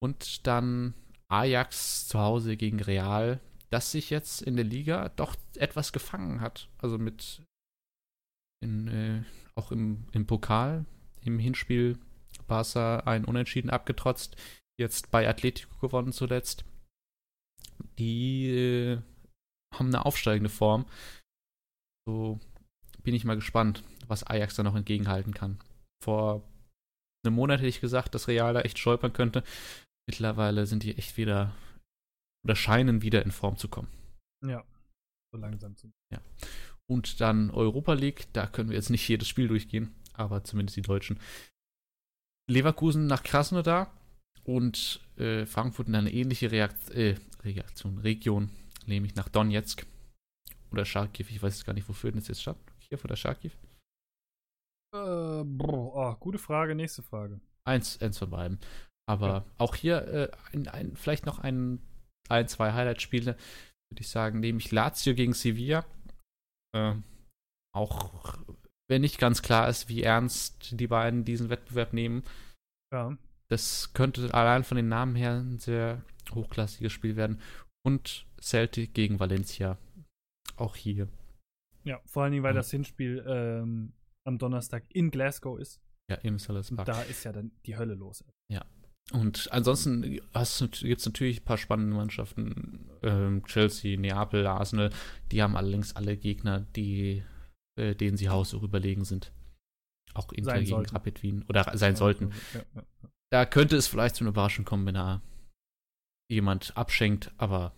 Und 0.02 0.46
dann 0.46 0.94
Ajax 1.28 2.08
zu 2.08 2.18
Hause 2.18 2.56
gegen 2.56 2.80
Real, 2.80 3.40
das 3.70 3.90
sich 3.90 4.10
jetzt 4.10 4.40
in 4.40 4.56
der 4.56 4.64
Liga 4.64 5.10
doch 5.10 5.36
etwas 5.56 5.92
gefangen 5.92 6.40
hat. 6.40 6.68
Also 6.78 6.96
mit 6.96 7.42
in, 8.62 8.88
äh, 8.88 9.22
auch 9.54 9.70
im, 9.72 10.06
im 10.12 10.26
Pokal, 10.26 10.86
im 11.22 11.38
Hinspiel 11.38 11.98
Barca 12.46 13.00
ein 13.00 13.24
Unentschieden 13.24 13.70
abgetrotzt 13.70 14.36
jetzt 14.78 15.10
bei 15.10 15.28
Atletico 15.28 15.74
gewonnen 15.80 16.12
zuletzt. 16.12 16.64
Die 17.98 18.48
äh, 18.48 19.02
haben 19.74 19.88
eine 19.88 20.06
aufsteigende 20.06 20.50
Form. 20.50 20.86
So 22.06 22.40
bin 23.02 23.14
ich 23.14 23.24
mal 23.24 23.36
gespannt, 23.36 23.84
was 24.06 24.24
Ajax 24.24 24.55
da 24.55 24.62
noch 24.62 24.74
entgegenhalten 24.74 25.34
kann. 25.34 25.59
Vor 26.02 26.48
einem 27.24 27.34
Monat 27.34 27.59
hätte 27.59 27.68
ich 27.68 27.80
gesagt, 27.80 28.14
dass 28.14 28.28
Real 28.28 28.55
da 28.55 28.60
echt 28.60 28.78
stolpern 28.78 29.12
könnte. 29.12 29.42
Mittlerweile 30.09 30.66
sind 30.66 30.84
die 30.84 30.96
echt 30.96 31.16
wieder 31.16 31.55
oder 32.44 32.56
scheinen 32.56 33.02
wieder 33.02 33.22
in 33.24 33.32
Form 33.32 33.56
zu 33.56 33.68
kommen. 33.68 33.88
Ja, 34.46 34.64
so 35.32 35.38
langsam 35.38 35.76
zu. 35.76 35.92
Ja. 36.12 36.20
Und 36.90 37.20
dann 37.20 37.50
Europa 37.50 37.92
League, 37.92 38.32
da 38.32 38.46
können 38.46 38.70
wir 38.70 38.76
jetzt 38.76 38.90
nicht 38.90 39.06
jedes 39.06 39.28
Spiel 39.28 39.48
durchgehen, 39.48 39.94
aber 40.14 40.44
zumindest 40.44 40.76
die 40.76 40.82
Deutschen. 40.82 41.20
Leverkusen 42.48 43.06
nach 43.06 43.22
Krasnodar, 43.22 43.92
und 44.48 45.00
äh, 45.18 45.44
Frankfurt 45.44 45.88
in 45.88 45.94
eine 45.94 46.10
ähnliche 46.10 46.50
Reakt 46.50 46.90
äh, 46.90 47.16
Reaktion, 47.44 47.98
Region, 47.98 48.50
nämlich 48.86 49.14
nach 49.14 49.28
Donetsk 49.28 49.86
oder 50.72 50.86
Charkiw. 50.86 51.26
Ich 51.28 51.42
weiß 51.42 51.64
gar 51.66 51.74
nicht, 51.74 51.88
wofür 51.88 52.10
denn 52.10 52.22
jetzt 52.22 52.40
statt. 52.40 52.56
Kiew 52.80 52.98
oder 53.04 53.14
Charkiw? 53.14 53.50
Äh, 54.94 55.44
boah, 55.44 55.94
oh, 55.94 56.14
gute 56.18 56.38
Frage, 56.38 56.74
nächste 56.74 57.02
Frage. 57.02 57.40
Eins, 57.64 58.00
eins 58.00 58.16
von 58.18 58.30
beiden. 58.30 58.58
Aber 59.06 59.28
ja. 59.28 59.44
auch 59.58 59.74
hier 59.74 60.08
äh, 60.08 60.30
ein, 60.52 60.66
ein, 60.68 60.96
vielleicht 60.96 61.26
noch 61.26 61.40
ein, 61.40 61.80
ein 62.30 62.48
zwei 62.48 62.72
Highlight-Spiele, 62.72 63.36
würde 63.90 64.00
ich 64.00 64.08
sagen, 64.08 64.40
nämlich 64.40 64.72
Lazio 64.72 65.14
gegen 65.14 65.34
Sevilla. 65.34 65.84
Äh, 66.74 66.94
auch 67.74 68.38
wenn 68.88 69.02
nicht 69.02 69.18
ganz 69.18 69.42
klar 69.42 69.68
ist, 69.68 69.90
wie 69.90 70.02
ernst 70.02 70.80
die 70.80 70.86
beiden 70.86 71.26
diesen 71.26 71.50
Wettbewerb 71.50 71.92
nehmen. 71.92 72.24
Ja. 72.90 73.18
Das 73.50 73.92
könnte 73.94 74.32
allein 74.34 74.64
von 74.64 74.76
den 74.76 74.88
Namen 74.88 75.16
her 75.16 75.38
ein 75.38 75.58
sehr 75.58 76.02
hochklassiges 76.34 76.92
Spiel 76.92 77.16
werden. 77.16 77.40
Und 77.84 78.26
Celtic 78.40 78.94
gegen 78.94 79.20
Valencia. 79.20 79.78
Auch 80.56 80.76
hier. 80.76 81.08
Ja, 81.84 82.00
vor 82.04 82.24
allen 82.24 82.32
Dingen, 82.32 82.44
weil 82.44 82.54
ja. 82.54 82.60
das 82.60 82.70
Hinspiel 82.70 83.24
ähm, 83.26 83.92
am 84.26 84.38
Donnerstag 84.38 84.84
in 84.90 85.10
Glasgow 85.10 85.58
ist. 85.58 85.80
Ja, 86.10 86.16
im 86.16 86.38
Sellers 86.38 86.74
Park. 86.74 86.86
Da 86.86 87.02
ist 87.02 87.24
ja 87.24 87.32
dann 87.32 87.52
die 87.66 87.76
Hölle 87.76 87.94
los. 87.94 88.24
Ja. 88.50 88.64
Und 89.12 89.50
ansonsten 89.52 90.02
gibt 90.02 90.34
es 90.34 91.06
natürlich 91.06 91.40
ein 91.40 91.44
paar 91.44 91.56
spannende 91.56 91.96
Mannschaften. 91.96 92.90
Ähm, 93.02 93.42
Chelsea, 93.46 93.98
Neapel, 93.98 94.46
Arsenal. 94.46 94.90
Die 95.32 95.42
haben 95.42 95.56
allerdings 95.56 95.96
alle 95.96 96.16
Gegner, 96.16 96.60
die, 96.76 97.22
äh, 97.78 97.94
denen 97.94 98.18
sie 98.18 98.28
haushoch 98.28 98.62
überlegen 98.62 99.04
sind. 99.04 99.32
Auch 100.12 100.30
Inter 100.32 100.54
gegen 100.54 100.66
sollten. 100.66 100.94
Rapid 100.94 101.22
Wien. 101.22 101.44
Oder 101.48 101.64
sein 101.76 101.94
ja, 101.94 101.96
sollten. 101.96 102.32
Ja, 102.52 102.60
ja, 102.74 102.82
da 103.30 103.44
könnte 103.46 103.76
es 103.76 103.86
vielleicht 103.86 104.16
zu 104.16 104.24
einer 104.24 104.30
Überraschung 104.30 104.64
kommen, 104.64 104.86
wenn 104.86 104.94
da 104.94 105.22
jemand 106.30 106.76
abschenkt, 106.76 107.32
aber 107.36 107.74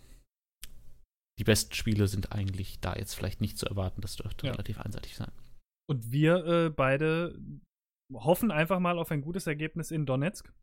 die 1.39 1.43
besten 1.43 1.73
Spiele 1.73 2.07
sind 2.07 2.31
eigentlich 2.31 2.79
da 2.81 2.93
jetzt 2.95 3.15
vielleicht 3.15 3.41
nicht 3.41 3.57
zu 3.57 3.65
erwarten. 3.65 4.01
Das 4.01 4.15
dürfte 4.15 4.45
ja. 4.45 4.51
relativ 4.51 4.79
einseitig 4.79 5.15
sein. 5.15 5.31
Und 5.89 6.11
wir 6.11 6.45
äh, 6.45 6.69
beide 6.69 7.39
hoffen 8.13 8.51
einfach 8.51 8.79
mal 8.79 8.99
auf 8.99 9.11
ein 9.11 9.21
gutes 9.21 9.47
Ergebnis 9.47 9.91
in 9.91 10.05
Donetsk, 10.05 10.53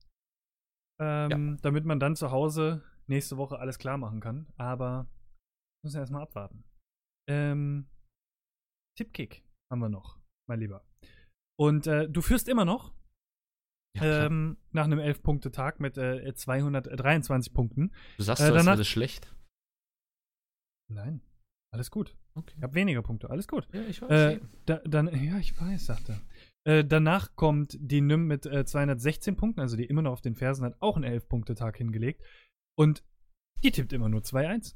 ähm, 1.00 1.30
ja. 1.30 1.56
damit 1.62 1.84
man 1.84 1.98
dann 1.98 2.16
zu 2.16 2.30
Hause 2.30 2.84
nächste 3.08 3.36
Woche 3.36 3.58
alles 3.58 3.78
klar 3.78 3.98
machen 3.98 4.20
kann. 4.20 4.52
Aber 4.56 5.10
müssen 5.82 5.96
wir 5.96 6.00
erstmal 6.00 6.22
abwarten. 6.22 6.64
Ähm, 7.28 7.88
Tippkick 8.96 9.44
haben 9.72 9.80
wir 9.80 9.88
noch, 9.88 10.18
mein 10.48 10.60
Lieber. 10.60 10.84
Und 11.58 11.86
äh, 11.86 12.08
du 12.08 12.20
führst 12.22 12.48
immer 12.48 12.64
noch 12.64 12.94
ja, 14.00 14.26
ähm, 14.26 14.56
nach 14.72 14.84
einem 14.84 14.98
11-Punkte-Tag 14.98 15.80
mit 15.80 15.98
äh, 15.98 16.34
223 16.34 17.52
Punkten. 17.52 17.92
Du 18.16 18.22
sagst, 18.24 18.42
äh, 18.42 18.52
danach, 18.52 18.76
das 18.76 18.88
schlecht? 18.88 19.34
Nein, 20.90 21.20
alles 21.70 21.90
gut. 21.90 22.16
Okay. 22.34 22.54
Ich 22.56 22.62
habe 22.62 22.74
weniger 22.74 23.02
Punkte, 23.02 23.30
alles 23.30 23.48
gut. 23.48 23.68
Ja, 23.72 23.82
ich 23.82 24.00
weiß. 24.00 24.10
Äh, 24.10 24.40
da, 24.66 24.76
dann, 24.84 25.06
ja, 25.24 25.38
ich 25.38 25.58
weiß, 25.60 25.86
sagt 25.86 26.08
er. 26.08 26.20
Äh, 26.64 26.84
danach 26.84 27.34
kommt 27.34 27.76
die 27.80 28.00
Nym 28.00 28.26
mit 28.26 28.46
äh, 28.46 28.64
216 28.64 29.36
Punkten, 29.36 29.60
also 29.60 29.76
die 29.76 29.84
immer 29.84 30.02
noch 30.02 30.12
auf 30.12 30.20
den 30.20 30.36
Fersen 30.36 30.64
hat, 30.64 30.76
auch 30.80 30.96
einen 30.96 31.04
11-Punkte-Tag 31.04 31.76
hingelegt. 31.76 32.22
Und 32.76 33.02
die 33.64 33.70
tippt 33.70 33.92
immer 33.92 34.08
nur 34.08 34.20
2-1. 34.20 34.74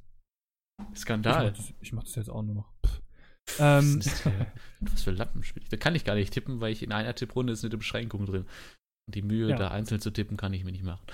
Skandal. 0.95 1.49
Ich 1.49 1.51
mach, 1.51 1.57
das, 1.57 1.75
ich 1.81 1.93
mach, 1.93 2.03
das, 2.05 2.15
jetzt 2.17 2.31
auch 2.31 2.43
nur 2.43 2.55
noch. 2.55 2.73
Ähm, 3.59 4.01
was 4.81 5.03
für 5.03 5.11
Lappenspiel. 5.11 5.65
Da 5.69 5.77
kann 5.77 5.97
ich 5.97 6.05
gar 6.05 6.15
nicht 6.15 6.33
tippen, 6.33 6.61
weil 6.61 6.73
ich 6.73 6.85
in 6.85 6.93
einer 6.93 7.13
Tipprunde 7.13 7.53
ist 7.53 7.65
eine 7.65 7.77
Beschränkung 7.77 8.25
drin. 8.25 8.47
Die 9.09 9.23
Mühe, 9.23 9.51
ja. 9.51 9.57
da 9.57 9.69
einzeln 9.69 10.01
zu 10.01 10.11
tippen, 10.11 10.37
kann 10.37 10.53
ich 10.53 10.65
mir 10.65 10.73
nicht 10.73 10.85
machen. 10.85 11.05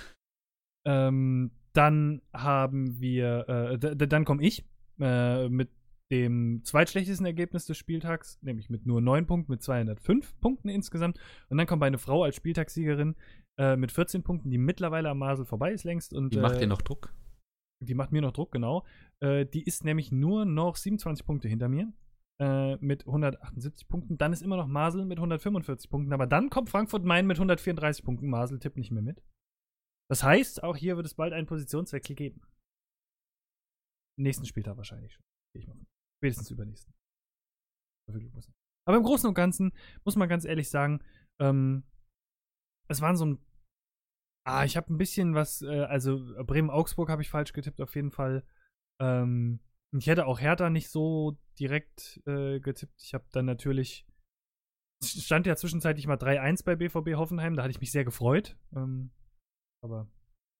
Ähm, 0.85 1.51
dann 1.73 2.21
haben 2.33 2.99
wir, 2.99 3.47
äh, 3.49 4.07
dann 4.07 4.25
komme 4.25 4.43
ich 4.43 4.65
äh, 4.99 5.49
mit 5.49 5.69
dem 6.11 6.63
zweitschlechtesten 6.63 7.25
Ergebnis 7.25 7.65
des 7.65 7.77
Spieltags, 7.77 8.39
nämlich 8.41 8.69
mit 8.69 8.85
nur 8.85 9.01
9 9.01 9.27
Punkten, 9.27 9.51
mit 9.51 9.61
205 9.61 10.39
Punkten 10.39 10.69
insgesamt. 10.69 11.19
Und 11.49 11.57
dann 11.57 11.67
kommt 11.67 11.81
meine 11.81 11.99
Frau 11.99 12.23
als 12.23 12.35
Spieltagssiegerin 12.35 13.15
äh, 13.59 13.75
mit 13.75 13.91
14 13.91 14.23
Punkten, 14.23 14.49
die 14.49 14.57
mittlerweile 14.57 15.09
am 15.09 15.19
Masel 15.19 15.45
vorbei 15.45 15.71
ist 15.71 15.83
längst. 15.83 16.13
Und, 16.13 16.33
die 16.33 16.39
macht 16.39 16.59
dir 16.59 16.67
noch 16.67 16.81
Druck? 16.81 17.13
Die 17.81 17.93
macht 17.93 18.11
mir 18.11 18.21
noch 18.21 18.31
Druck, 18.31 18.51
genau. 18.51 18.85
Äh, 19.19 19.45
die 19.45 19.63
ist 19.63 19.85
nämlich 19.85 20.11
nur 20.11 20.45
noch 20.45 20.75
27 20.75 21.25
Punkte 21.25 21.47
hinter 21.47 21.69
mir 21.69 21.93
äh, 22.39 22.77
mit 22.77 23.05
178 23.05 23.87
Punkten. 23.87 24.17
Dann 24.17 24.33
ist 24.33 24.41
immer 24.41 24.57
noch 24.57 24.67
Masel 24.67 25.05
mit 25.05 25.17
145 25.17 25.89
Punkten. 25.89 26.13
Aber 26.13 26.27
dann 26.27 26.49
kommt 26.49 26.69
Frankfurt 26.69 27.03
Main 27.03 27.27
mit 27.27 27.37
134 27.37 28.03
Punkten. 28.03 28.29
Masel 28.29 28.59
tippt 28.59 28.77
nicht 28.77 28.91
mehr 28.91 29.03
mit. 29.03 29.21
Das 30.09 30.23
heißt, 30.23 30.63
auch 30.63 30.75
hier 30.75 30.95
wird 30.95 31.05
es 31.05 31.13
bald 31.13 31.33
einen 31.33 31.47
Positionswechsel 31.47 32.15
geben. 32.15 32.41
nächsten 34.17 34.45
Spieltag 34.45 34.77
wahrscheinlich 34.77 35.13
schon. 35.13 35.23
Spätestens 36.17 36.51
übernächsten. 36.51 36.93
Aber 38.85 38.97
im 38.97 39.03
Großen 39.03 39.27
und 39.27 39.35
Ganzen 39.35 39.71
muss 40.03 40.15
man 40.15 40.27
ganz 40.27 40.45
ehrlich 40.45 40.69
sagen, 40.69 41.03
ähm, 41.39 41.83
es 42.87 43.01
waren 43.01 43.15
so 43.15 43.25
ein. 43.25 43.45
Ah, 44.45 44.65
ich 44.65 44.77
habe 44.77 44.91
ein 44.91 44.97
bisschen 44.97 45.35
was, 45.35 45.61
äh, 45.61 45.83
also 45.83 46.17
Bremen-Augsburg 46.43 47.09
habe 47.09 47.21
ich 47.21 47.29
falsch 47.29 47.53
getippt, 47.53 47.81
auf 47.81 47.93
jeden 47.95 48.09
Fall. 48.09 48.43
Ähm, 48.99 49.59
ich 49.95 50.07
hätte 50.07 50.25
auch 50.25 50.39
Hertha 50.39 50.69
nicht 50.69 50.89
so 50.89 51.37
direkt 51.59 52.21
äh, 52.25 52.59
getippt. 52.59 53.01
Ich 53.01 53.13
habe 53.13 53.25
dann 53.31 53.45
natürlich. 53.45 54.05
Stand 55.01 55.47
ja 55.47 55.55
zwischenzeitlich 55.55 56.07
mal 56.07 56.17
3-1 56.17 56.65
bei 56.65 56.75
BVB 56.75 57.15
Hoffenheim, 57.15 57.55
da 57.55 57.63
hatte 57.63 57.71
ich 57.71 57.79
mich 57.79 57.91
sehr 57.91 58.03
gefreut. 58.03 58.57
Ähm, 58.75 59.11
aber 59.81 60.09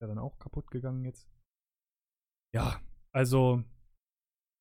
ja 0.00 0.06
dann 0.06 0.18
auch 0.18 0.38
kaputt 0.38 0.70
gegangen 0.70 1.04
jetzt. 1.04 1.28
Ja, 2.54 2.80
also 3.12 3.62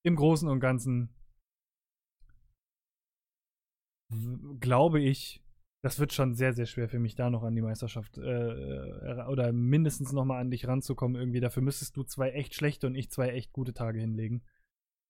im 0.04 0.16
Großen 0.16 0.50
und 0.50 0.60
Ganzen 0.60 1.16
glaube 4.60 5.00
ich, 5.00 5.44
das 5.84 6.00
wird 6.00 6.14
schon 6.14 6.36
sehr, 6.36 6.54
sehr 6.54 6.66
schwer 6.66 6.90
für 6.90 7.00
mich, 7.00 7.16
da 7.16 7.30
noch 7.30 7.44
an 7.44 7.56
die 7.56 7.62
Meisterschaft 7.62 8.18
äh, 8.18 8.22
äh 8.22 9.26
oder 9.28 9.54
mindestens 9.54 10.12
noch 10.12 10.26
mal 10.26 10.40
an 10.40 10.52
dich 10.52 10.68
ranzukommen. 10.68 11.20
Irgendwie 11.20 11.40
dafür 11.40 11.64
müsstest 11.64 11.96
du 11.96 12.04
zwei 12.04 12.32
echt 12.32 12.54
schlechte 12.54 12.88
und 12.88 12.96
ich 12.96 13.10
zwei 13.12 13.30
echt 13.30 13.54
gute 13.54 13.74
Tage 13.74 14.00
hinlegen. 14.00 14.44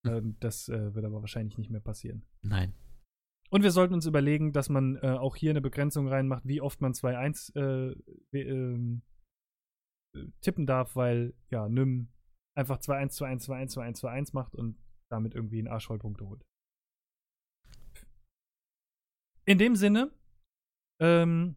Hm. 0.05 0.13
Ähm, 0.13 0.37
das 0.39 0.69
äh, 0.69 0.93
wird 0.93 1.05
aber 1.05 1.21
wahrscheinlich 1.21 1.57
nicht 1.57 1.69
mehr 1.69 1.81
passieren. 1.81 2.25
Nein. 2.41 2.73
Und 3.49 3.63
wir 3.63 3.71
sollten 3.71 3.95
uns 3.95 4.05
überlegen, 4.05 4.53
dass 4.53 4.69
man 4.69 4.97
äh, 4.97 5.17
auch 5.17 5.35
hier 5.35 5.49
eine 5.49 5.61
Begrenzung 5.61 6.07
reinmacht, 6.07 6.45
wie 6.45 6.61
oft 6.61 6.81
man 6.81 6.93
2-1 6.93 7.55
äh, 7.55 7.95
ähm, 8.37 9.01
äh, 10.15 10.25
tippen 10.41 10.67
darf, 10.67 10.95
weil 10.95 11.33
ja, 11.49 11.67
Nym 11.67 12.09
einfach 12.55 12.79
2-1, 12.79 13.17
2-1, 13.17 13.45
2-1, 13.47 13.73
2-1, 13.73 14.01
2-1 14.01 14.29
macht 14.33 14.55
und 14.55 14.77
damit 15.09 15.33
irgendwie 15.33 15.59
einen 15.59 15.67
Arsch 15.67 15.87
voll 15.87 15.97
Punkte 15.97 16.27
holt. 16.27 16.45
In 19.45 19.57
dem 19.57 19.75
Sinne, 19.75 20.11
ähm, 21.01 21.55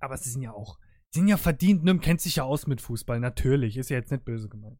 aber 0.00 0.18
sie 0.18 0.28
sind 0.28 0.42
ja 0.42 0.52
auch, 0.52 0.78
sie 1.08 1.20
sind 1.20 1.28
ja 1.28 1.38
verdient, 1.38 1.82
Nym 1.82 2.00
kennt 2.00 2.20
sich 2.20 2.36
ja 2.36 2.44
aus 2.44 2.66
mit 2.66 2.82
Fußball, 2.82 3.20
natürlich, 3.20 3.78
ist 3.78 3.88
ja 3.88 3.96
jetzt 3.96 4.10
nicht 4.10 4.26
böse 4.26 4.50
gemeint. 4.50 4.78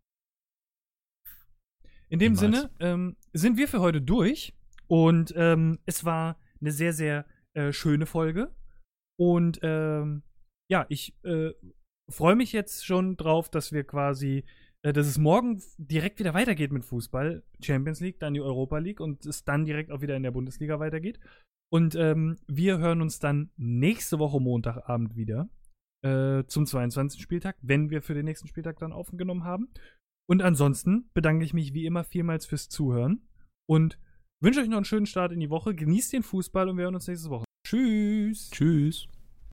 In 2.10 2.18
dem 2.18 2.34
Niemals. 2.34 2.60
Sinne 2.60 2.70
ähm, 2.80 3.16
sind 3.32 3.56
wir 3.56 3.68
für 3.68 3.80
heute 3.80 4.02
durch 4.02 4.54
und 4.88 5.32
ähm, 5.36 5.78
es 5.86 6.04
war 6.04 6.38
eine 6.60 6.72
sehr, 6.72 6.92
sehr 6.92 7.24
äh, 7.54 7.72
schöne 7.72 8.06
Folge 8.06 8.54
und 9.18 9.60
ähm, 9.62 10.22
ja, 10.68 10.86
ich 10.88 11.14
äh, 11.24 11.50
freue 12.10 12.36
mich 12.36 12.52
jetzt 12.52 12.84
schon 12.84 13.16
drauf, 13.16 13.48
dass 13.48 13.72
wir 13.72 13.84
quasi 13.84 14.44
äh, 14.82 14.92
dass 14.92 15.06
es 15.06 15.18
morgen 15.18 15.62
direkt 15.78 16.18
wieder 16.18 16.34
weitergeht 16.34 16.72
mit 16.72 16.84
Fußball. 16.84 17.42
Champions 17.62 18.00
League, 18.00 18.18
dann 18.18 18.34
die 18.34 18.40
Europa 18.40 18.78
League 18.78 19.00
und 19.00 19.26
es 19.26 19.44
dann 19.44 19.64
direkt 19.64 19.90
auch 19.90 20.00
wieder 20.00 20.16
in 20.16 20.22
der 20.22 20.30
Bundesliga 20.30 20.80
weitergeht. 20.80 21.20
Und 21.72 21.94
ähm, 21.94 22.38
wir 22.48 22.78
hören 22.78 23.00
uns 23.00 23.18
dann 23.18 23.50
nächste 23.56 24.18
Woche 24.18 24.40
Montagabend 24.40 25.16
wieder 25.16 25.48
äh, 26.02 26.44
zum 26.46 26.66
22. 26.66 27.20
Spieltag, 27.20 27.56
wenn 27.62 27.90
wir 27.90 28.02
für 28.02 28.14
den 28.14 28.24
nächsten 28.24 28.48
Spieltag 28.48 28.78
dann 28.78 28.92
aufgenommen 28.92 29.44
haben. 29.44 29.68
Und 30.30 30.42
ansonsten 30.42 31.10
bedanke 31.12 31.44
ich 31.44 31.54
mich 31.54 31.74
wie 31.74 31.86
immer 31.86 32.04
vielmals 32.04 32.46
fürs 32.46 32.68
Zuhören 32.68 33.26
und 33.68 33.98
wünsche 34.40 34.60
euch 34.60 34.68
noch 34.68 34.76
einen 34.76 34.84
schönen 34.84 35.06
Start 35.06 35.32
in 35.32 35.40
die 35.40 35.50
Woche. 35.50 35.74
Genießt 35.74 36.12
den 36.12 36.22
Fußball 36.22 36.68
und 36.68 36.76
wir 36.76 36.84
hören 36.84 36.94
uns 36.94 37.08
nächste 37.08 37.30
Woche. 37.30 37.44
Tschüss. 37.66 38.48
Tschüss. 38.52 39.08